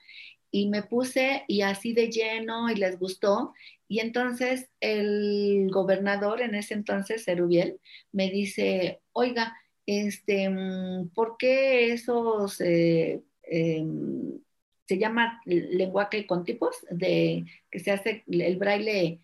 y 0.50 0.68
me 0.68 0.82
puse 0.82 1.44
y 1.48 1.62
así 1.62 1.92
de 1.94 2.10
lleno 2.10 2.70
y 2.70 2.76
les 2.76 2.98
gustó. 2.98 3.54
Y 3.88 4.00
entonces 4.00 4.68
el 4.80 5.68
gobernador 5.70 6.40
en 6.42 6.54
ese 6.54 6.74
entonces, 6.74 7.24
Cerubiel, 7.24 7.80
me 8.12 8.30
dice, 8.30 9.00
oiga, 9.12 9.56
este, 9.86 10.48
mm, 10.50 11.10
¿por 11.14 11.36
qué 11.38 11.92
esos, 11.92 12.60
eh, 12.60 13.22
em, 13.44 14.40
se 14.86 14.98
llama 14.98 15.40
lenguaje 15.46 16.26
con 16.26 16.44
tipos, 16.44 16.76
de 16.90 17.44
que 17.70 17.80
se 17.80 17.90
hace 17.92 18.24
el 18.28 18.56
braille 18.56 19.20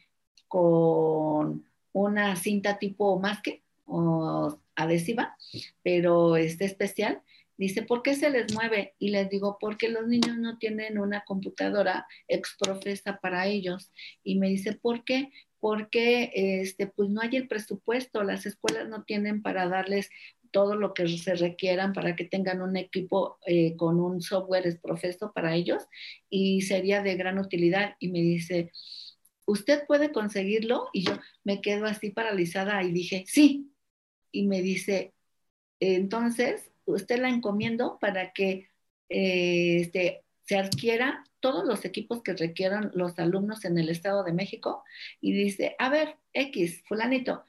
con 0.48 1.64
una 1.92 2.36
cinta 2.36 2.78
tipo 2.78 3.18
masque 3.20 3.61
o 3.92 4.60
adhesiva, 4.74 5.36
pero 5.82 6.36
este 6.36 6.64
especial. 6.64 7.22
Dice, 7.58 7.82
¿por 7.82 8.02
qué 8.02 8.14
se 8.14 8.30
les 8.30 8.52
mueve? 8.54 8.94
Y 8.98 9.10
les 9.10 9.28
digo, 9.28 9.58
porque 9.60 9.88
los 9.88 10.08
niños 10.08 10.36
no 10.38 10.58
tienen 10.58 10.98
una 10.98 11.22
computadora 11.24 12.06
exprofesa 12.26 13.18
para 13.20 13.46
ellos. 13.46 13.92
Y 14.24 14.38
me 14.38 14.48
dice, 14.48 14.72
¿por 14.72 15.04
qué? 15.04 15.30
Porque 15.60 16.32
este, 16.34 16.88
pues 16.88 17.10
no 17.10 17.20
hay 17.20 17.36
el 17.36 17.46
presupuesto, 17.46 18.24
las 18.24 18.46
escuelas 18.46 18.88
no 18.88 19.04
tienen 19.04 19.42
para 19.42 19.68
darles 19.68 20.08
todo 20.50 20.76
lo 20.76 20.94
que 20.94 21.08
se 21.08 21.34
requieran 21.34 21.92
para 21.92 22.14
que 22.14 22.24
tengan 22.24 22.62
un 22.62 22.76
equipo 22.76 23.38
eh, 23.46 23.74
con 23.76 23.98
un 23.98 24.20
software 24.20 24.66
exprofeso 24.66 25.32
para 25.32 25.54
ellos 25.54 25.82
y 26.28 26.62
sería 26.62 27.02
de 27.02 27.16
gran 27.16 27.38
utilidad. 27.38 27.96
Y 27.98 28.08
me 28.08 28.20
dice, 28.20 28.70
¿usted 29.46 29.84
puede 29.86 30.12
conseguirlo? 30.12 30.88
Y 30.92 31.04
yo 31.04 31.18
me 31.42 31.60
quedo 31.60 31.86
así 31.86 32.10
paralizada 32.10 32.82
y 32.82 32.92
dije, 32.92 33.24
sí, 33.26 33.71
y 34.32 34.46
me 34.46 34.62
dice, 34.62 35.14
entonces, 35.80 36.70
usted 36.84 37.18
la 37.20 37.28
encomiendo 37.28 37.98
para 38.00 38.32
que 38.32 38.68
eh, 39.08 39.80
este, 39.80 40.24
se 40.44 40.56
adquiera 40.56 41.24
todos 41.40 41.64
los 41.64 41.84
equipos 41.84 42.22
que 42.22 42.34
requieran 42.34 42.90
los 42.94 43.18
alumnos 43.18 43.64
en 43.64 43.78
el 43.78 43.88
Estado 43.88 44.24
de 44.24 44.32
México 44.32 44.84
y 45.20 45.32
dice, 45.32 45.76
a 45.78 45.88
ver, 45.88 46.16
X, 46.32 46.82
fulanito, 46.86 47.44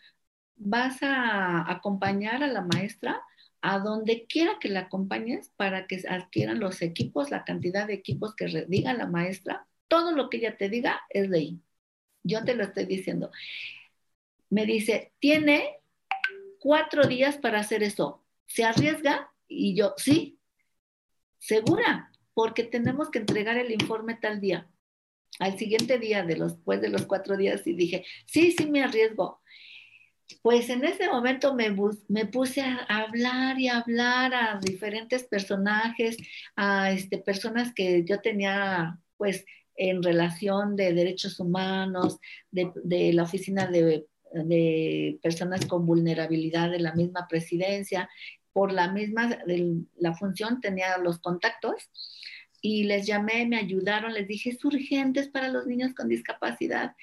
vas 0.55 1.01
a 1.03 1.71
acompañar 1.71 2.43
a 2.43 2.47
la 2.47 2.61
maestra 2.61 3.21
a 3.61 3.79
donde 3.79 4.25
quiera 4.27 4.57
que 4.59 4.69
la 4.69 4.81
acompañes 4.81 5.49
para 5.55 5.87
que 5.87 6.03
adquieran 6.07 6.59
los 6.59 6.81
equipos, 6.81 7.31
la 7.31 7.45
cantidad 7.45 7.87
de 7.87 7.93
equipos 7.93 8.35
que 8.35 8.65
diga 8.67 8.93
la 8.93 9.07
maestra, 9.07 9.67
todo 9.87 10.11
lo 10.11 10.29
que 10.29 10.37
ella 10.37 10.57
te 10.57 10.69
diga 10.69 11.01
es 11.09 11.29
ley. 11.29 11.61
Yo 12.23 12.43
te 12.43 12.55
lo 12.55 12.63
estoy 12.63 12.85
diciendo. 12.85 13.31
Me 14.49 14.65
dice, 14.65 15.13
tiene 15.19 15.77
cuatro 16.63 17.05
días 17.05 17.37
para 17.37 17.59
hacer 17.59 17.83
eso. 17.83 18.23
¿Se 18.45 18.63
arriesga? 18.63 19.29
Y 19.49 19.75
yo, 19.75 19.93
sí, 19.97 20.39
segura, 21.37 22.09
porque 22.33 22.63
tenemos 22.63 23.11
que 23.11 23.19
entregar 23.19 23.57
el 23.57 23.69
informe 23.69 24.15
tal 24.15 24.39
día. 24.39 24.69
Al 25.39 25.57
siguiente 25.57 25.99
día, 25.99 26.23
de 26.23 26.37
los, 26.37 26.53
después 26.55 26.79
de 26.79 26.87
los 26.87 27.05
cuatro 27.05 27.35
días, 27.35 27.67
y 27.67 27.73
dije, 27.73 28.05
sí, 28.25 28.53
sí 28.53 28.65
me 28.65 28.81
arriesgo. 28.81 29.41
Pues 30.41 30.69
en 30.69 30.85
ese 30.85 31.09
momento 31.09 31.53
me, 31.53 31.75
me 32.07 32.25
puse 32.27 32.61
a 32.61 32.77
hablar 32.87 33.59
y 33.59 33.67
hablar 33.67 34.33
a 34.33 34.59
diferentes 34.61 35.25
personajes, 35.25 36.15
a 36.55 36.91
este, 36.91 37.17
personas 37.17 37.73
que 37.73 38.05
yo 38.05 38.21
tenía, 38.21 38.99
pues, 39.17 39.43
en 39.75 40.01
relación 40.01 40.77
de 40.77 40.93
derechos 40.93 41.41
humanos, 41.41 42.19
de 42.51 43.11
la 43.11 43.23
oficina 43.23 43.67
de 43.67 44.05
de 44.33 45.19
personas 45.21 45.65
con 45.65 45.85
vulnerabilidad 45.85 46.71
de 46.71 46.79
la 46.79 46.93
misma 46.93 47.27
presidencia. 47.27 48.09
Por 48.51 48.71
la 48.71 48.91
misma, 48.91 49.37
la 49.97 50.13
función 50.13 50.61
tenía 50.61 50.97
los 50.97 51.19
contactos 51.19 51.89
y 52.61 52.85
les 52.85 53.05
llamé, 53.05 53.45
me 53.45 53.57
ayudaron, 53.57 54.13
les 54.13 54.27
dije, 54.27 54.51
es 54.51 54.63
urgente, 54.63 55.19
es 55.19 55.27
para 55.27 55.49
los 55.49 55.67
niños 55.67 55.93
con 55.93 56.07
discapacidad. 56.07 56.95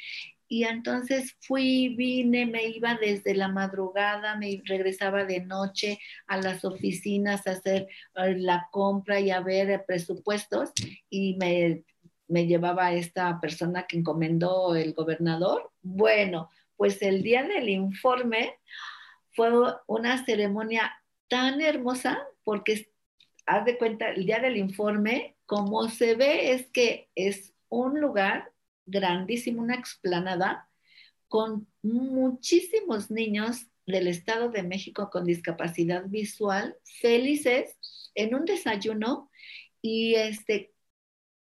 Y 0.49 0.65
entonces 0.65 1.37
fui, 1.39 1.95
vine, 1.95 2.45
me 2.45 2.65
iba 2.67 2.99
desde 3.01 3.35
la 3.35 3.47
madrugada, 3.47 4.37
me 4.37 4.61
regresaba 4.65 5.25
de 5.25 5.45
noche 5.45 6.01
a 6.27 6.39
las 6.39 6.65
oficinas 6.65 7.47
a 7.47 7.53
hacer 7.53 7.87
eh, 8.17 8.35
la 8.37 8.69
compra 8.73 9.21
y 9.21 9.31
a 9.31 9.41
ver 9.41 9.85
presupuestos 9.87 10.71
y 11.09 11.37
me, 11.37 11.85
me 12.27 12.47
llevaba 12.47 12.93
esta 12.93 13.39
persona 13.41 13.87
que 13.87 13.99
encomendó 13.99 14.75
el 14.75 14.93
gobernador. 14.93 15.71
Bueno, 15.83 16.49
pues 16.81 17.03
el 17.03 17.23
día 17.23 17.43
del 17.43 17.69
informe 17.69 18.55
fue 19.33 19.51
una 19.87 20.25
ceremonia 20.25 20.91
tan 21.29 21.61
hermosa 21.61 22.27
porque 22.43 22.91
haz 23.45 23.67
de 23.67 23.77
cuenta, 23.77 24.09
el 24.09 24.25
día 24.25 24.39
del 24.39 24.57
informe, 24.57 25.37
como 25.45 25.91
se 25.91 26.15
ve 26.15 26.53
es 26.53 26.71
que 26.71 27.11
es 27.15 27.53
un 27.69 28.01
lugar 28.01 28.55
grandísimo, 28.87 29.61
una 29.61 29.75
explanada 29.75 30.71
con 31.29 31.69
muchísimos 31.83 33.11
niños 33.11 33.67
del 33.85 34.07
Estado 34.07 34.49
de 34.49 34.63
México 34.63 35.11
con 35.11 35.27
discapacidad 35.27 36.07
visual, 36.07 36.79
felices 37.03 37.77
en 38.15 38.35
un 38.35 38.47
desayuno 38.47 39.31
y 39.83 40.15
este 40.15 40.73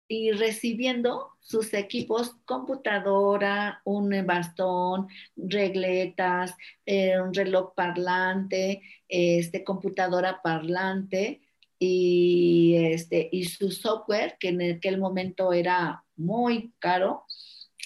y 0.08 0.32
recibiendo 0.32 1.34
sus 1.42 1.74
equipos, 1.74 2.36
computadora, 2.46 3.82
un 3.84 4.10
bastón, 4.26 5.08
regletas, 5.36 6.54
eh, 6.86 7.20
un 7.20 7.34
reloj 7.34 7.74
parlante, 7.76 8.82
este, 9.08 9.64
computadora 9.64 10.42
parlante 10.42 11.42
y, 11.80 12.76
este, 12.78 13.30
y 13.32 13.46
su 13.46 13.72
software, 13.72 14.38
que 14.40 14.50
en 14.50 14.62
aquel 14.62 14.98
momento 14.98 15.54
era 15.54 16.04
muy 16.16 16.74
caro, 16.80 17.26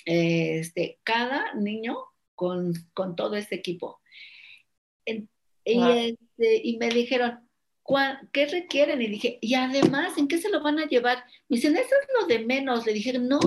este, 0.05 0.99
cada 1.03 1.53
niño 1.53 1.97
con, 2.35 2.73
todo 3.15 3.35
ese 3.35 3.55
equipo. 3.55 3.99
y, 5.05 5.81
este, 5.81 6.61
y 6.63 6.77
me 6.77 6.89
dijeron, 6.89 7.50
¿qué 8.31 8.45
requieren? 8.47 9.01
Y 9.01 9.07
dije, 9.07 9.39
y 9.41 9.55
además, 9.55 10.17
¿en 10.17 10.27
qué 10.27 10.37
se 10.37 10.49
lo 10.49 10.61
van 10.61 10.79
a 10.79 10.87
llevar? 10.87 11.23
Me 11.49 11.57
dicen, 11.57 11.75
eso 11.75 11.95
es 12.01 12.07
lo 12.19 12.27
de 12.27 12.45
menos. 12.45 12.85
Le 12.85 12.93
dije, 12.93 13.17
no, 13.19 13.39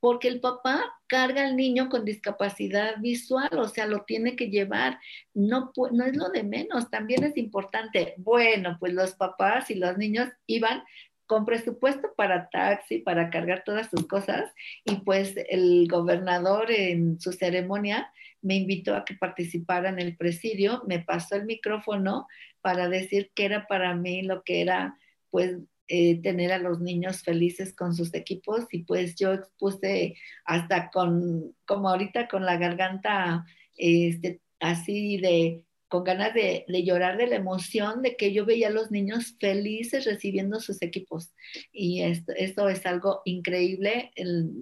porque 0.00 0.28
el 0.28 0.40
papá 0.40 0.94
carga 1.06 1.46
al 1.46 1.56
niño 1.56 1.88
con 1.88 2.04
discapacidad 2.04 2.96
visual, 3.00 3.50
o 3.58 3.68
sea, 3.68 3.86
lo 3.86 4.04
tiene 4.04 4.36
que 4.36 4.50
llevar. 4.50 4.98
No, 5.34 5.72
no 5.92 6.04
es 6.04 6.16
lo 6.16 6.28
de 6.30 6.42
menos, 6.42 6.90
también 6.90 7.24
es 7.24 7.36
importante. 7.36 8.14
Bueno, 8.18 8.76
pues 8.78 8.92
los 8.92 9.14
papás 9.14 9.70
y 9.70 9.76
los 9.76 9.96
niños 9.96 10.28
iban 10.46 10.82
con 11.26 11.44
presupuesto 11.44 12.08
para 12.16 12.48
taxi, 12.50 12.98
para 12.98 13.30
cargar 13.30 13.62
todas 13.64 13.90
sus 13.90 14.06
cosas. 14.06 14.50
Y 14.84 14.96
pues 14.96 15.34
el 15.48 15.86
gobernador 15.88 16.70
en 16.70 17.20
su 17.20 17.32
ceremonia 17.32 18.10
me 18.42 18.56
invitó 18.56 18.94
a 18.94 19.04
que 19.04 19.14
participara 19.14 19.88
en 19.88 19.98
el 19.98 20.16
presidio, 20.16 20.82
me 20.86 21.00
pasó 21.00 21.36
el 21.36 21.46
micrófono 21.46 22.26
para 22.60 22.88
decir 22.88 23.30
que 23.34 23.44
era 23.44 23.66
para 23.66 23.94
mí 23.94 24.22
lo 24.22 24.42
que 24.42 24.60
era 24.60 24.96
pues 25.30 25.56
eh, 25.88 26.20
tener 26.22 26.52
a 26.52 26.58
los 26.58 26.80
niños 26.80 27.22
felices 27.22 27.74
con 27.74 27.94
sus 27.94 28.12
equipos 28.14 28.66
y 28.72 28.84
pues 28.84 29.14
yo 29.16 29.32
expuse 29.32 30.16
hasta 30.44 30.90
con, 30.90 31.54
como 31.64 31.88
ahorita 31.88 32.28
con 32.28 32.44
la 32.44 32.56
garganta 32.56 33.44
este, 33.76 34.40
así 34.58 35.18
de 35.18 35.65
con 35.88 36.04
ganas 36.04 36.34
de, 36.34 36.64
llorar 36.84 37.16
de 37.16 37.26
la 37.26 37.36
emoción 37.36 38.02
de 38.02 38.16
que 38.16 38.32
yo 38.32 38.44
veía 38.44 38.68
a 38.68 38.72
los 38.72 38.90
niños 38.90 39.36
felices 39.40 40.04
recibiendo 40.04 40.60
sus 40.60 40.82
equipos. 40.82 41.32
Y 41.72 42.02
esto, 42.02 42.32
esto 42.36 42.68
es 42.68 42.84
algo 42.86 43.22
increíble, 43.24 44.12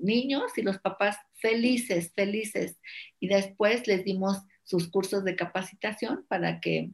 niños 0.02 0.56
y 0.56 0.62
los 0.62 0.78
papás 0.78 1.16
felices, 1.34 2.12
felices. 2.14 2.78
Y 3.20 3.28
después 3.28 3.86
les 3.86 4.04
dimos 4.04 4.38
sus 4.64 4.88
cursos 4.90 5.24
de 5.24 5.36
capacitación 5.36 6.24
para 6.28 6.60
que 6.60 6.90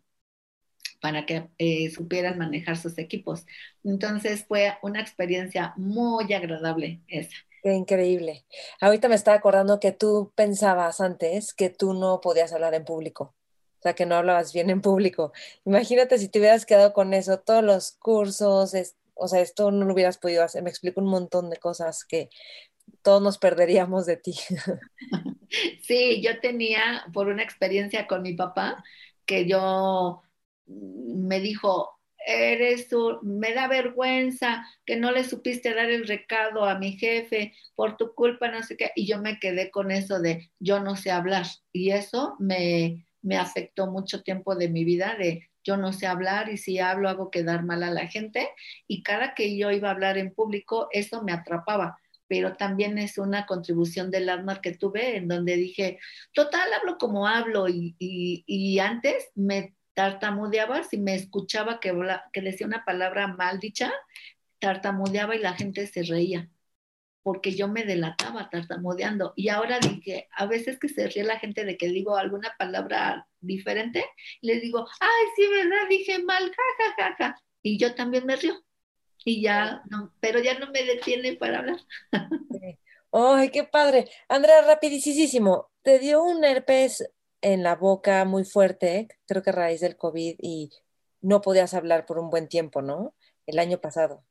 para 1.01 1.25
que 1.27 1.49
eh, 1.59 1.91
supieran 1.91 2.39
manejar 2.39 2.77
sus 2.77 2.99
equipos. 2.99 3.47
Entonces 3.83 4.45
fue 4.47 4.75
una 4.83 5.01
experiencia 5.01 5.73
muy 5.77 6.33
agradable 6.35 7.01
esa. 7.09 7.37
Qué 7.63 7.73
increíble. 7.75 8.45
Ahorita 8.81 9.09
me 9.09 9.15
estaba 9.15 9.37
acordando 9.37 9.81
que 9.81 9.93
tú 9.93 10.33
pensabas 10.35 11.01
antes 11.01 11.53
que 11.53 11.69
tú 11.69 11.93
no 11.93 12.21
podías 12.21 12.53
hablar 12.53 12.75
en 12.75 12.85
público, 12.85 13.35
o 13.81 13.83
sea, 13.83 13.95
que 13.95 14.05
no 14.05 14.15
hablabas 14.15 14.53
bien 14.53 14.69
en 14.69 14.83
público. 14.83 15.33
Imagínate 15.65 16.19
si 16.19 16.29
te 16.29 16.39
hubieras 16.39 16.67
quedado 16.67 16.93
con 16.93 17.15
eso, 17.15 17.41
todos 17.41 17.65
los 17.65 17.93
cursos, 17.93 18.75
o 19.15 19.29
sea, 19.29 19.41
esto 19.41 19.71
no 19.71 19.87
lo 19.87 19.95
hubieras 19.95 20.19
podido 20.19 20.45
hacer. 20.45 20.63
Me 20.63 20.69
explico 20.69 21.01
un 21.01 21.09
montón 21.09 21.49
de 21.49 21.57
cosas 21.57 22.05
que 22.05 22.29
todos 23.03 23.23
nos 23.23 23.39
perderíamos 23.39 24.07
de 24.07 24.17
ti. 24.17 24.35
Sí, 25.83 26.23
yo 26.23 26.39
tenía 26.39 27.05
por 27.13 27.27
una 27.27 27.43
experiencia 27.43 28.07
con 28.07 28.23
mi 28.23 28.35
papá 28.35 28.85
que 29.27 29.49
yo 29.49 30.23
me 30.67 31.41
dijo, 31.41 31.99
eres 32.25 32.89
tú, 32.89 33.19
me 33.23 33.53
da 33.53 33.67
vergüenza 33.67 34.65
que 34.87 34.97
no 34.97 35.11
le 35.11 35.25
supiste 35.25 35.75
dar 35.75 35.91
el 35.91 36.07
recado 36.07 36.65
a 36.65 36.79
mi 36.79 36.93
jefe 36.93 37.55
por 37.75 37.97
tu 37.97 38.15
culpa, 38.15 38.49
no 38.49 38.63
sé 38.63 38.77
qué, 38.77 38.93
y 38.95 39.09
yo 39.09 39.19
me 39.19 39.41
quedé 39.41 39.73
con 39.73 39.91
eso 39.91 40.21
de 40.21 40.51
yo 40.61 40.79
no 40.79 40.95
sé 40.95 41.11
hablar, 41.11 41.47
y 41.73 41.91
eso 41.91 42.37
me, 42.39 43.05
me 43.23 43.37
afectó 43.37 43.91
mucho 43.91 44.23
tiempo 44.23 44.55
de 44.57 44.69
mi 44.69 44.85
vida, 44.85 45.17
de 45.19 45.49
yo 45.63 45.77
no 45.77 45.93
sé 45.93 46.07
hablar 46.07 46.49
y 46.49 46.57
si 46.57 46.79
hablo 46.79 47.09
hago 47.09 47.31
quedar 47.31 47.65
mal 47.65 47.83
a 47.83 47.91
la 47.91 48.07
gente, 48.07 48.49
y 48.87 49.03
cada 49.03 49.35
que 49.35 49.57
yo 49.57 49.71
iba 49.71 49.89
a 49.89 49.93
hablar 49.93 50.19
en 50.19 50.33
público, 50.33 50.89
eso 50.93 51.23
me 51.23 51.33
atrapaba 51.33 51.99
pero 52.31 52.55
también 52.55 52.97
es 52.97 53.19
una 53.19 53.45
contribución 53.45 54.13
del 54.13 54.29
alma 54.29 54.61
que 54.61 54.73
tuve 54.77 55.17
en 55.17 55.27
donde 55.27 55.57
dije, 55.57 55.99
total, 56.33 56.73
hablo 56.73 56.97
como 56.97 57.27
hablo 57.27 57.69
y, 57.69 57.97
y, 57.99 58.79
antes 58.79 59.31
me 59.35 59.75
tartamudeaba, 59.95 60.85
si 60.85 60.97
me 60.97 61.17
escuchaba 61.17 61.81
que, 61.81 61.93
que 62.33 62.41
decía 62.41 62.69
una 62.69 62.85
palabra 62.85 63.27
mal 63.27 63.59
dicha, 63.59 63.93
tartamudeaba 64.61 65.35
y 65.35 65.41
la 65.41 65.55
gente 65.55 65.89
se 65.89 66.05
reía, 66.05 66.49
porque 67.23 67.53
yo 67.53 67.69
me 67.69 67.85
delataba 67.85 68.49
tartamudeando. 68.51 69.33
Y 69.37 69.49
ahora 69.49 69.79
dije, 69.79 70.29
a 70.33 70.47
veces 70.47 70.79
que 70.79 70.89
se 70.89 71.09
ríe 71.09 71.25
la 71.25 71.39
gente 71.39 71.65
de 71.65 71.77
que 71.77 71.89
digo 71.89 72.17
alguna 72.17 72.55
palabra 72.59 73.29
diferente, 73.41 74.05
les 74.41 74.63
digo, 74.63 74.87
ay, 75.01 75.27
sí, 75.37 75.47
¿verdad? 75.49 75.89
Dije 75.89 76.19
mal, 76.21 76.45
ja, 76.51 76.85
ja, 76.85 76.95
ja, 76.97 77.17
ja. 77.19 77.43
Y 77.63 77.79
yo 77.79 77.95
también 77.95 78.27
me 78.27 78.37
río. 78.37 78.55
Y 79.25 79.43
ya, 79.43 79.83
no, 79.91 80.15
pero 80.21 80.41
ya 80.41 80.59
no 80.59 80.71
me 80.71 80.83
detiene 80.83 81.35
para 81.35 81.59
hablar. 81.59 81.81
¡Ay, 83.13 83.51
qué 83.51 83.65
padre! 83.65 84.09
Andrea, 84.29 84.63
rapidísimo, 84.63 85.71
¿te 85.83 85.99
dio 85.99 86.23
un 86.23 86.45
herpes 86.45 87.11
en 87.43 87.63
la 87.63 87.75
boca 87.75 88.25
muy 88.25 88.45
fuerte, 88.45 89.09
creo 89.27 89.43
que 89.43 89.51
a 89.51 89.55
raíz 89.55 89.81
del 89.81 89.97
COVID, 89.97 90.37
y 90.39 90.71
no 91.21 91.41
podías 91.41 91.75
hablar 91.75 92.07
por 92.07 92.19
un 92.19 92.31
buen 92.31 92.49
tiempo, 92.49 92.83
¿no? 92.83 93.15
El 93.47 93.59
año 93.59 93.81
pasado. 93.81 94.25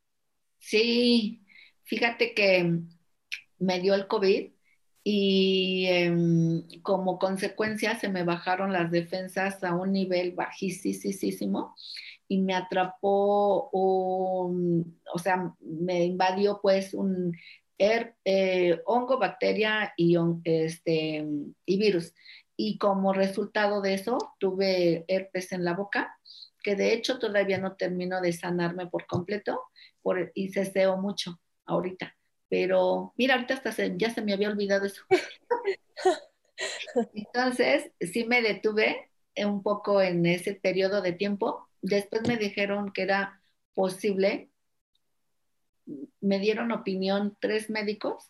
Sí, 0.58 1.44
fíjate 1.90 2.34
que 2.34 2.78
me 3.58 3.80
dio 3.80 3.94
el 3.94 4.06
COVID 4.06 4.52
y 5.02 5.86
em, 5.88 6.62
como 6.82 7.18
consecuencia 7.18 7.98
se 7.98 8.08
me 8.08 8.22
bajaron 8.22 8.72
las 8.72 8.92
defensas 8.92 9.64
a 9.64 9.74
un 9.74 9.90
nivel 9.92 10.32
bajísimo 10.32 11.74
y 12.28 12.42
me 12.42 12.54
atrapó 12.54 13.70
un, 13.70 15.00
o 15.12 15.18
sea, 15.18 15.52
me 15.58 16.04
invadió 16.04 16.60
pues 16.62 16.94
un 16.94 17.36
eh, 17.76 18.80
hongo, 18.86 19.18
bacteria 19.18 19.92
y, 19.96 20.16
este, 20.44 21.26
y 21.66 21.78
virus. 21.78 22.14
Y 22.56 22.78
como 22.78 23.12
resultado 23.12 23.80
de 23.80 23.94
eso 23.94 24.34
tuve 24.38 25.04
herpes 25.08 25.50
en 25.50 25.64
la 25.64 25.74
boca, 25.74 26.16
que 26.62 26.76
de 26.76 26.92
hecho 26.92 27.18
todavía 27.18 27.58
no 27.58 27.74
termino 27.74 28.20
de 28.20 28.32
sanarme 28.32 28.86
por 28.86 29.06
completo 29.06 29.60
por, 30.02 30.30
y 30.34 30.50
ceseo 30.50 30.96
mucho 30.96 31.40
ahorita. 31.70 32.16
Pero 32.48 33.14
mira, 33.16 33.34
ahorita 33.34 33.54
hasta 33.54 33.86
ya 33.96 34.10
se 34.10 34.22
me 34.22 34.32
había 34.32 34.50
olvidado 34.50 34.86
eso. 34.86 35.02
Entonces, 37.14 37.90
sí 38.00 38.24
me 38.24 38.42
detuve 38.42 39.10
un 39.36 39.62
poco 39.62 40.02
en 40.02 40.26
ese 40.26 40.54
periodo 40.54 41.00
de 41.00 41.12
tiempo. 41.12 41.68
Después 41.80 42.26
me 42.26 42.36
dijeron 42.36 42.92
que 42.92 43.02
era 43.02 43.40
posible. 43.74 44.50
Me 46.20 46.38
dieron 46.38 46.72
opinión 46.72 47.36
tres 47.40 47.70
médicos 47.70 48.28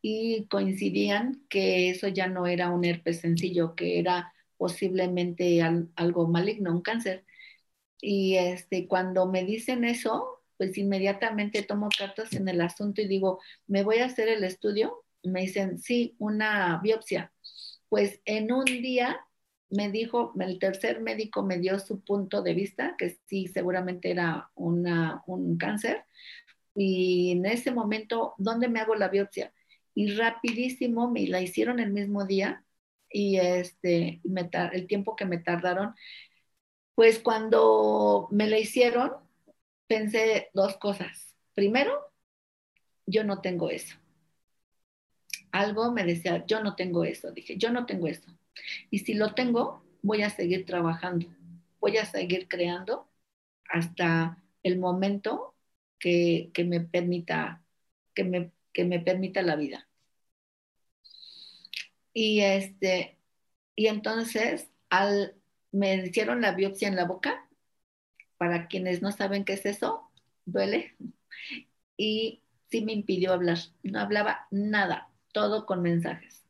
y 0.00 0.46
coincidían 0.46 1.44
que 1.48 1.90
eso 1.90 2.08
ya 2.08 2.26
no 2.26 2.46
era 2.46 2.70
un 2.70 2.84
herpes 2.84 3.20
sencillo, 3.20 3.74
que 3.74 3.98
era 3.98 4.32
posiblemente 4.56 5.60
algo 5.96 6.28
maligno, 6.28 6.72
un 6.72 6.82
cáncer. 6.82 7.24
Y 8.00 8.36
este, 8.36 8.88
cuando 8.88 9.26
me 9.26 9.44
dicen 9.44 9.84
eso, 9.84 10.31
pues 10.62 10.78
inmediatamente 10.78 11.62
tomo 11.62 11.88
cartas 11.96 12.32
en 12.34 12.48
el 12.48 12.60
asunto 12.60 13.00
y 13.02 13.08
digo, 13.08 13.40
¿me 13.66 13.82
voy 13.82 13.98
a 13.98 14.06
hacer 14.06 14.28
el 14.28 14.44
estudio? 14.44 15.04
Me 15.24 15.42
dicen, 15.42 15.78
sí, 15.78 16.14
una 16.18 16.78
biopsia. 16.82 17.32
Pues 17.88 18.20
en 18.24 18.52
un 18.52 18.64
día 18.64 19.20
me 19.70 19.90
dijo, 19.90 20.32
el 20.40 20.58
tercer 20.60 21.00
médico 21.00 21.42
me 21.42 21.58
dio 21.58 21.78
su 21.80 22.00
punto 22.04 22.42
de 22.42 22.54
vista, 22.54 22.94
que 22.96 23.18
sí, 23.26 23.48
seguramente 23.48 24.10
era 24.10 24.50
una, 24.54 25.22
un 25.26 25.56
cáncer. 25.58 26.04
Y 26.74 27.32
en 27.32 27.46
ese 27.46 27.72
momento, 27.72 28.34
¿dónde 28.38 28.68
me 28.68 28.80
hago 28.80 28.94
la 28.94 29.08
biopsia? 29.08 29.52
y 29.94 30.14
rapidísimo 30.14 31.10
me 31.10 31.26
la 31.26 31.40
hicieron 31.40 31.80
el 31.80 31.92
mismo 31.92 32.24
día 32.24 32.64
y 33.10 33.36
este, 33.36 34.22
el 34.72 34.86
tiempo 34.86 35.16
que 35.16 35.26
me 35.26 35.38
tardaron, 35.38 35.94
pues 36.94 37.18
cuando 37.18 38.28
me 38.30 38.48
la 38.48 38.58
hicieron, 38.58 39.12
pensé 39.92 40.50
dos 40.54 40.76
cosas. 40.78 41.34
Primero, 41.54 41.92
yo 43.06 43.24
no 43.24 43.40
tengo 43.40 43.70
eso. 43.70 43.96
Algo 45.50 45.92
me 45.92 46.04
decía, 46.04 46.44
yo 46.46 46.62
no 46.62 46.74
tengo 46.76 47.04
eso. 47.04 47.30
Dije, 47.30 47.56
yo 47.56 47.70
no 47.70 47.84
tengo 47.84 48.06
eso. 48.08 48.30
Y 48.90 49.00
si 49.00 49.14
lo 49.14 49.34
tengo, 49.34 49.84
voy 50.02 50.22
a 50.22 50.30
seguir 50.30 50.64
trabajando, 50.64 51.26
voy 51.80 51.98
a 51.98 52.06
seguir 52.06 52.48
creando 52.48 53.08
hasta 53.68 54.42
el 54.62 54.78
momento 54.78 55.54
que, 55.98 56.50
que 56.54 56.64
me 56.64 56.80
permita, 56.80 57.62
que 58.14 58.24
me 58.24 58.52
que 58.72 58.84
me 58.84 59.00
permita 59.00 59.42
la 59.42 59.56
vida. 59.56 59.88
Y 62.14 62.40
este, 62.40 63.18
y 63.76 63.86
entonces 63.86 64.68
al, 64.90 65.34
me 65.70 65.96
hicieron 66.06 66.40
la 66.40 66.52
biopsia 66.52 66.88
en 66.88 66.96
la 66.96 67.04
boca. 67.04 67.48
Para 68.42 68.66
quienes 68.66 69.02
no 69.02 69.12
saben 69.12 69.44
qué 69.44 69.52
es 69.52 69.64
eso, 69.66 70.10
duele. 70.46 70.96
Y 71.96 72.42
sí 72.72 72.82
me 72.84 72.92
impidió 72.92 73.32
hablar. 73.32 73.58
No 73.84 74.00
hablaba 74.00 74.48
nada, 74.50 75.12
todo 75.32 75.64
con 75.64 75.80
mensajes. 75.80 76.42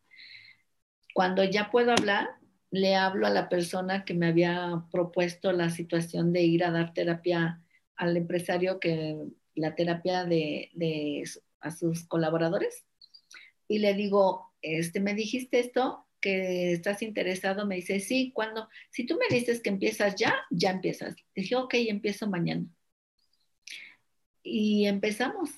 Cuando 1.12 1.44
ya 1.44 1.70
puedo 1.70 1.92
hablar, 1.92 2.30
le 2.70 2.96
hablo 2.96 3.26
a 3.26 3.30
la 3.30 3.50
persona 3.50 4.06
que 4.06 4.14
me 4.14 4.28
había 4.28 4.86
propuesto 4.90 5.52
la 5.52 5.68
situación 5.68 6.32
de 6.32 6.44
ir 6.44 6.64
a 6.64 6.70
dar 6.70 6.94
terapia 6.94 7.62
al 7.96 8.16
empresario 8.16 8.80
que 8.80 9.26
la 9.54 9.74
terapia 9.74 10.24
de, 10.24 11.22
a 11.60 11.70
sus 11.70 12.04
colaboradores 12.04 12.86
y 13.68 13.80
le 13.80 13.92
digo, 13.92 14.54
este, 14.62 14.98
me 14.98 15.12
dijiste 15.12 15.60
esto, 15.60 16.06
que 16.22 16.72
estás 16.72 17.02
interesado, 17.02 17.66
me 17.66 17.76
dice, 17.76 18.00
sí, 18.00 18.32
cuando, 18.34 18.68
si 18.90 19.06
tú 19.06 19.18
me 19.18 19.34
dices 19.34 19.60
que 19.60 19.70
empiezas 19.70 20.14
ya, 20.16 20.34
ya 20.50 20.70
empiezas. 20.70 21.16
Dije, 21.34 21.56
ok, 21.56 21.74
empiezo 21.74 22.28
mañana. 22.28 22.66
Y 24.42 24.86
empezamos 24.86 25.50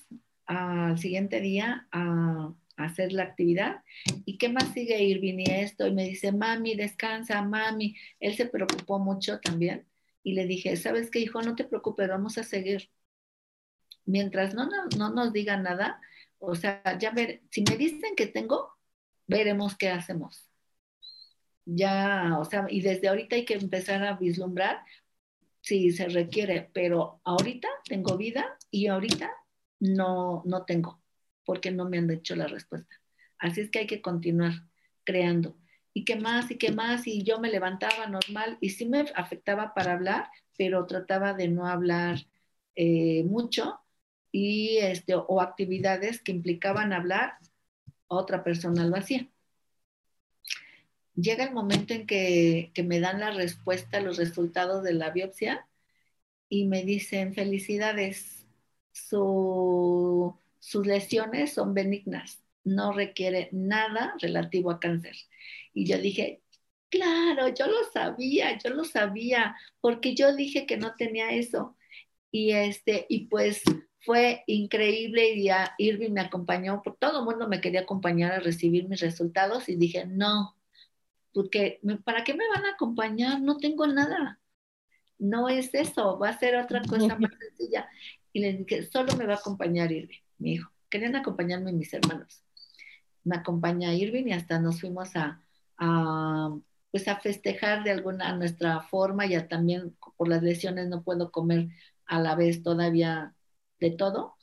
al 0.47 0.99
siguiente 0.99 1.41
día 1.41 1.89
a, 1.93 2.55
hacer 2.77 3.13
la 3.13 3.23
actividad. 3.23 3.85
¿Y 4.25 4.37
qué 4.39 4.49
más 4.49 4.73
sigue 4.75 5.01
Irving 5.05 5.39
y 5.39 5.51
esto? 5.51 5.87
Y 5.87 5.93
me 5.95 6.09
dice, 6.09 6.33
mami, 6.33 6.75
descansa, 6.75 7.41
mami. 7.43 7.97
Él 8.19 8.35
se 8.35 8.47
preocupó 8.47 8.99
mucho 8.99 9.39
también. 9.41 9.87
Y 10.25 10.35
le 10.35 10.47
dije, 10.47 10.77
¿sabes 10.77 11.11
qué, 11.11 11.21
hijo? 11.21 11.41
No 11.43 11.55
te 11.55 11.65
preocupes, 11.65 12.09
vamos 12.09 12.37
a 12.39 12.43
seguir 12.43 12.91
mientras 14.07 14.55
no, 14.55 14.67
no, 14.67 14.87
no 14.99 15.11
nos 15.11 15.33
digan 15.33 15.63
nada, 15.63 16.01
o 16.39 16.55
sea, 16.55 16.83
ya 16.99 17.11
ver, 17.11 17.43
si 17.51 17.63
me 17.63 17.77
dicen 17.77 18.15
que 18.17 18.27
tengo, 18.27 18.73
veremos 19.27 19.77
qué 19.77 19.89
hacemos. 19.89 20.49
Ya, 21.67 22.37
o 22.39 22.45
sea, 22.45 22.67
y 22.69 22.83
desde 22.83 23.09
ahorita 23.09 23.37
hay 23.37 23.45
que 23.45 23.55
empezar 23.55 24.05
a 24.05 24.17
vislumbrar 24.17 24.83
si 25.63 25.93
se 25.93 26.09
requiere, 26.09 26.71
pero 26.75 27.21
ahorita 27.25 27.69
tengo 27.87 28.17
vida 28.19 28.59
y 28.71 28.89
ahorita 28.89 29.31
no, 29.81 30.43
no 30.45 30.65
tengo, 30.65 31.01
porque 31.45 31.71
no 31.71 31.89
me 31.89 31.99
han 31.99 32.11
hecho 32.11 32.37
la 32.37 32.47
respuesta. 32.49 32.97
Así 33.39 33.63
es 33.63 33.71
que 33.71 33.81
hay 33.81 33.87
que 33.87 34.03
continuar 34.03 34.53
creando. 35.05 35.57
Y 35.95 36.05
qué 36.05 36.17
más, 36.17 36.51
y 36.51 36.59
qué 36.59 36.73
más, 36.73 37.07
y 37.07 37.23
yo 37.23 37.41
me 37.41 37.51
levantaba 37.51 38.07
normal 38.09 38.59
y 38.61 38.71
sí 38.71 38.87
me 38.87 39.07
afectaba 39.15 39.75
para 39.75 39.93
hablar, 39.95 40.29
pero 40.59 40.87
trataba 40.87 41.35
de 41.35 41.49
no 41.49 41.67
hablar 41.67 42.27
eh, 42.77 43.25
mucho 43.25 43.81
y 44.33 44.79
este, 44.79 45.15
o 45.15 45.41
actividades 45.41 46.23
que 46.23 46.33
implicaban 46.33 46.93
hablar, 46.93 47.39
otra 48.09 48.45
persona 48.45 48.85
lo 48.87 48.97
hacía 48.97 49.29
llega 51.15 51.45
el 51.45 51.53
momento 51.53 51.95
en 51.95 52.07
que, 52.07 52.73
me 52.85 53.01
dan 53.01 53.21
la 53.21 53.31
respuesta, 53.33 54.01
los 54.01 54.17
resultados 54.17 54.83
de 54.83 54.95
la 54.95 55.11
biopsia 55.11 55.67
y 56.49 56.67
me 56.67 56.85
dicen, 56.85 57.35
felicidades, 57.35 58.47
sus 58.93 60.87
lesiones 60.87 61.53
son 61.53 61.75
benignas, 61.75 62.43
no 62.65 62.93
requiere 62.93 63.49
nada 63.53 64.15
relativo 64.21 64.71
a 64.71 64.81
cáncer. 64.81 65.17
Y 65.73 65.87
yo 65.87 65.99
dije, 65.99 66.43
claro, 66.91 67.49
yo 67.49 67.67
lo 67.67 67.85
sabía, 67.93 68.59
yo 68.59 68.71
lo 68.71 68.85
sabía, 68.85 69.57
porque 69.81 70.15
yo 70.15 70.35
dije 70.35 70.67
que 70.67 70.77
no 70.77 70.95
tenía 70.97 71.33
eso. 71.33 71.77
Y, 72.31 72.53
este, 72.53 73.07
y 73.09 73.27
pues 73.27 73.63
fue 74.01 74.45
increíble 74.47 75.31
y 75.31 75.45
ya 75.45 75.75
Irving 75.79 76.13
me 76.13 76.21
acompañó, 76.23 76.83
todo 76.99 77.21
el 77.21 77.25
mundo 77.25 77.49
me 77.49 77.61
quería 77.61 77.81
acompañar 77.81 78.33
a 78.33 78.41
recibir 78.41 78.89
mis 78.89 79.01
resultados 79.01 79.69
y 79.69 79.77
dije, 79.77 80.07
no, 80.07 80.57
porque 81.35 81.81
¿para 82.05 82.25
qué 82.25 82.33
me 82.33 82.49
van 82.49 82.65
a 82.65 82.71
acompañar? 82.71 83.43
No 83.43 83.59
tengo 83.59 83.87
nada. 83.87 84.41
No 85.19 85.49
es 85.49 85.75
eso, 85.75 86.19
va 86.19 86.31
a 86.31 86.39
ser 86.39 86.57
otra 86.57 86.81
cosa 86.83 87.17
más 87.19 87.33
sencilla. 87.39 87.89
Y 88.33 88.41
les 88.41 88.59
dije, 88.59 88.85
solo 88.85 89.17
me 89.17 89.27
va 89.27 89.35
a 89.35 89.39
acompañar 89.39 89.93
Irving, 89.93 90.21
mi 90.39 90.53
hijo. 90.55 90.71
Querían 90.89 91.17
acompañarme 91.17 91.73
mis 91.73 91.93
hermanos. 91.93 92.43
Me 93.25 93.37
acompaña 93.37 93.95
Irving 93.95 94.27
y 94.27 94.33
hasta 94.33 94.59
nos 94.61 94.81
fuimos 94.81 95.11
a, 95.17 95.41
pues 96.91 97.09
a 97.09 97.17
festejar 97.17 97.85
de 97.85 97.91
alguna 97.91 98.35
nuestra 98.37 98.81
forma. 98.83 99.27
Ya 99.27 99.49
también 99.49 99.97
por 100.17 100.29
las 100.29 100.43
lesiones 100.43 100.89
no 100.89 101.03
puedo 101.03 101.31
comer 101.33 101.69
a 102.07 102.21
la 102.21 102.35
vez 102.35 102.63
todavía 102.63 103.35
de 103.81 103.91
todo. 103.91 104.37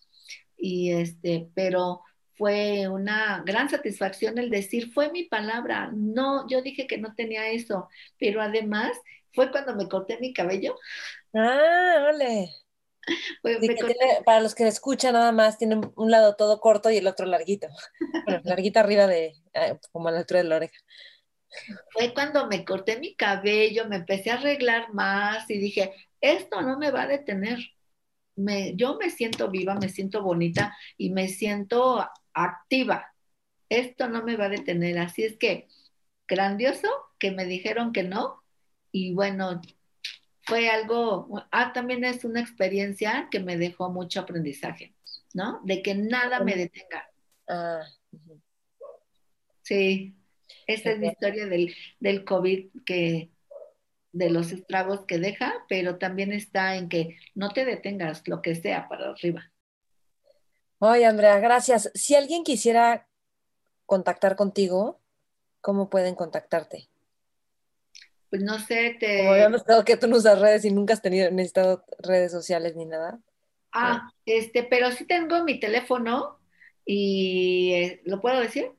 Y 0.58 0.92
este, 0.92 1.50
pero 1.54 2.02
fue 2.38 2.88
una 2.88 3.44
gran 3.46 3.70
satisfacción 3.70 4.38
el 4.38 4.50
decir, 4.50 4.92
fue 4.94 5.12
mi 5.12 5.24
palabra, 5.24 5.92
no, 5.94 6.48
yo 6.50 6.62
dije 6.62 6.88
que 6.88 6.98
no 6.98 7.14
tenía 7.16 7.50
eso, 7.50 7.90
pero 8.18 8.42
además 8.42 8.92
fue 9.34 9.52
cuando 9.52 9.76
me 9.76 9.88
corté 9.88 10.18
mi 10.20 10.34
cabello. 10.34 10.76
Ah, 11.34 12.00
vale. 12.04 12.50
para 14.26 14.42
los 14.42 14.56
que 14.56 14.68
escuchan 14.68 15.14
nada 15.14 15.32
más, 15.32 15.58
tiene 15.58 15.82
un 15.96 16.12
lado 16.12 16.36
todo 16.36 16.60
corto 16.60 16.90
y 16.90 16.98
el 16.98 17.08
otro 17.08 17.26
larguito. 17.26 17.68
Bueno, 18.26 18.42
larguito 18.44 18.80
arriba 18.80 19.08
de, 19.08 19.34
ah, 19.56 19.78
como 19.92 20.10
a 20.10 20.12
la 20.12 20.20
altura 20.20 20.44
de 20.44 20.50
la 20.50 20.56
oreja. 20.58 20.78
Fue 21.90 22.14
cuando 22.14 22.48
me 22.48 22.64
corté 22.64 23.00
mi 23.00 23.16
cabello, 23.16 23.88
me 23.88 23.98
empecé 23.98 24.32
a 24.32 24.36
arreglar 24.36 24.94
más 24.94 25.50
y 25.50 25.58
dije, 25.58 25.94
esto 26.22 26.62
no 26.62 26.78
me 26.78 26.92
va 26.92 27.04
a 27.04 27.08
detener. 27.08 27.60
Me, 28.36 28.76
yo 28.76 28.98
me 28.98 29.10
siento 29.10 29.50
viva, 29.50 29.76
me 29.76 29.90
siento 29.90 30.24
bonita 30.24 30.76
y 30.98 31.10
me 31.12 31.28
siento 31.28 32.08
activa. 32.34 33.14
Esto 33.70 34.10
no 34.10 34.24
me 34.24 34.36
va 34.36 34.46
a 34.46 34.50
detener. 34.50 35.00
Así 35.00 35.24
es 35.24 35.38
que, 35.38 35.68
grandioso 36.28 36.88
que 37.20 37.32
me 37.32 37.46
dijeron 37.46 37.94
que 37.94 38.04
no. 38.04 38.44
Y 38.92 39.14
bueno, 39.14 39.62
fue 40.44 40.70
algo, 40.70 41.46
ah, 41.52 41.72
también 41.74 42.04
es 42.04 42.26
una 42.26 42.42
experiencia 42.42 43.28
que 43.32 43.40
me 43.40 43.58
dejó 43.58 43.90
mucho 43.90 44.22
aprendizaje, 44.22 44.94
¿no? 45.34 45.62
De 45.64 45.82
que 45.82 45.96
nada 45.96 46.42
me 46.42 46.56
detenga. 46.56 47.10
Ah, 47.48 47.84
sí, 49.62 50.16
esta 50.68 50.92
es 50.92 51.00
la 51.00 51.08
historia 51.08 51.48
del, 51.48 51.76
del 52.00 52.26
COVID 52.26 52.70
que 52.86 53.32
de 54.14 54.30
los 54.30 54.52
estragos 54.52 55.06
que 55.06 55.20
deja, 55.20 55.54
pero 55.70 55.98
también 55.98 56.34
está 56.34 56.76
en 56.76 56.90
que 56.90 57.18
no 57.34 57.50
te 57.50 57.66
detengas 57.66 58.28
lo 58.28 58.42
que 58.42 58.56
sea 58.56 58.88
para 58.90 59.12
arriba. 59.12 59.52
Oye, 60.84 61.06
Andrea, 61.06 61.40
gracias. 61.40 61.92
Si 61.94 62.16
alguien 62.16 62.44
quisiera 62.44 63.08
contactar 63.86 64.36
contigo, 64.36 65.00
¿cómo 65.62 65.92
pueden 65.92 66.16
contactarte? 66.16 66.90
Pues 68.32 68.42
no 68.42 68.58
sé, 68.58 68.98
te... 69.00 69.20
Como 69.20 69.34
habíamos 69.34 69.62
estado 69.62 69.86
que 69.86 69.96
tú 69.96 70.08
no 70.08 70.18
usas 70.18 70.40
redes 70.40 70.66
y 70.66 70.72
nunca 70.72 70.96
has 70.96 71.02
tenido, 71.04 71.30
necesitado 71.30 71.84
redes 72.00 72.32
sociales 72.32 72.76
ni 72.76 72.86
nada. 72.86 73.20
Ah, 73.72 74.10
este, 74.26 74.64
pero 74.64 74.90
sí 74.90 75.06
tengo 75.06 75.44
mi 75.44 75.60
teléfono 75.60 76.40
y 76.84 77.74
eh, 77.74 78.02
¿lo 78.06 78.20
puedo 78.20 78.40
decir? 78.40 78.72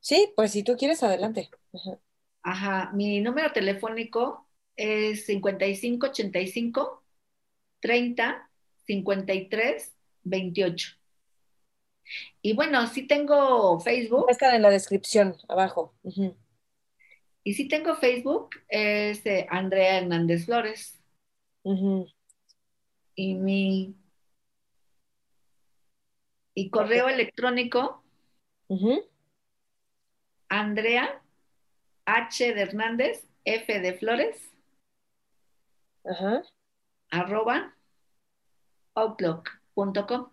Sí, 0.00 0.32
pues 0.34 0.52
si 0.52 0.62
tú 0.62 0.76
quieres, 0.78 1.02
adelante. 1.02 1.50
Ajá, 2.42 2.90
mi 2.94 3.20
número 3.20 3.52
telefónico 3.52 4.48
es 4.76 5.26
5585 5.26 7.04
30 7.80 8.50
53 8.86 9.92
28. 10.22 10.99
Y 12.42 12.54
bueno, 12.54 12.86
sí 12.86 13.06
tengo 13.06 13.80
Facebook. 13.80 14.26
Está 14.28 14.54
en 14.54 14.62
la 14.62 14.70
descripción 14.70 15.36
abajo. 15.48 15.94
Y 17.42 17.54
sí 17.54 17.68
tengo 17.68 17.94
Facebook, 17.96 18.50
es 18.68 19.22
Andrea 19.48 19.98
Hernández 19.98 20.44
Flores. 20.46 21.00
Y 23.14 23.34
mi 23.34 23.96
y 26.54 26.70
correo 26.70 27.08
electrónico, 27.08 28.02
Andrea 30.48 31.22
H. 32.04 32.54
de 32.54 32.60
Hernández, 32.60 33.26
F. 33.44 33.80
de 33.80 33.94
Flores, 33.94 34.52
arroba 37.10 37.74
outlook.com 38.94 40.30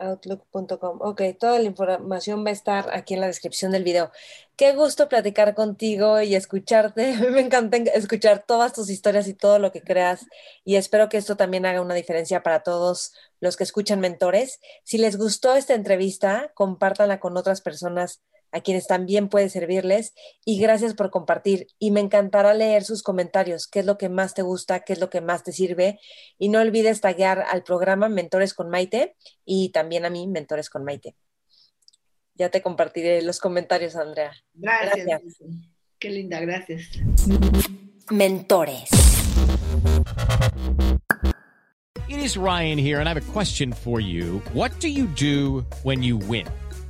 outlook.com. 0.00 0.98
Ok, 1.00 1.22
toda 1.38 1.58
la 1.58 1.64
información 1.64 2.44
va 2.44 2.50
a 2.50 2.52
estar 2.52 2.90
aquí 2.92 3.14
en 3.14 3.20
la 3.20 3.26
descripción 3.26 3.72
del 3.72 3.84
video. 3.84 4.10
Qué 4.56 4.74
gusto 4.74 5.08
platicar 5.08 5.54
contigo 5.54 6.20
y 6.20 6.34
escucharte. 6.34 7.14
Me 7.30 7.40
encanta 7.40 7.76
escuchar 7.76 8.44
todas 8.46 8.72
tus 8.72 8.90
historias 8.90 9.28
y 9.28 9.34
todo 9.34 9.58
lo 9.58 9.72
que 9.72 9.82
creas 9.82 10.26
y 10.64 10.76
espero 10.76 11.08
que 11.08 11.18
esto 11.18 11.36
también 11.36 11.66
haga 11.66 11.80
una 11.80 11.94
diferencia 11.94 12.42
para 12.42 12.62
todos 12.62 13.12
los 13.40 13.56
que 13.56 13.64
escuchan 13.64 14.00
mentores. 14.00 14.60
Si 14.84 14.98
les 14.98 15.16
gustó 15.16 15.54
esta 15.54 15.74
entrevista, 15.74 16.50
compártanla 16.54 17.20
con 17.20 17.36
otras 17.36 17.60
personas 17.60 18.20
a 18.52 18.60
quienes 18.60 18.86
también 18.86 19.28
puede 19.28 19.48
servirles 19.48 20.14
y 20.44 20.60
gracias 20.60 20.94
por 20.94 21.10
compartir. 21.10 21.68
Y 21.78 21.90
me 21.90 22.00
encantará 22.00 22.54
leer 22.54 22.84
sus 22.84 23.02
comentarios, 23.02 23.66
qué 23.66 23.80
es 23.80 23.86
lo 23.86 23.98
que 23.98 24.08
más 24.08 24.34
te 24.34 24.42
gusta, 24.42 24.80
qué 24.80 24.92
es 24.92 25.00
lo 25.00 25.10
que 25.10 25.20
más 25.20 25.42
te 25.42 25.52
sirve. 25.52 26.00
Y 26.38 26.48
no 26.48 26.60
olvides 26.60 27.00
taguear 27.00 27.44
al 27.48 27.62
programa 27.62 28.08
Mentores 28.08 28.54
con 28.54 28.70
Maite 28.70 29.16
y 29.44 29.70
también 29.70 30.04
a 30.04 30.10
mí, 30.10 30.26
Mentores 30.26 30.70
con 30.70 30.84
Maite. 30.84 31.16
Ya 32.34 32.48
te 32.48 32.62
compartiré 32.62 33.22
los 33.22 33.38
comentarios, 33.38 33.96
Andrea. 33.96 34.32
Gracias. 34.54 35.06
gracias. 35.06 35.36
Qué 35.98 36.10
linda, 36.10 36.40
gracias. 36.40 36.88
Mentores. 38.10 38.88
It 42.08 42.18
is 42.18 42.36
Ryan 42.36 42.76
here 42.76 42.98
and 42.98 43.08
I 43.08 43.12
have 43.12 43.28
a 43.28 43.32
question 43.32 43.72
for 43.72 44.00
you. 44.00 44.42
What 44.52 44.80
do 44.80 44.88
you 44.88 45.06
do 45.06 45.64
when 45.84 46.02
you 46.02 46.16
win? 46.16 46.46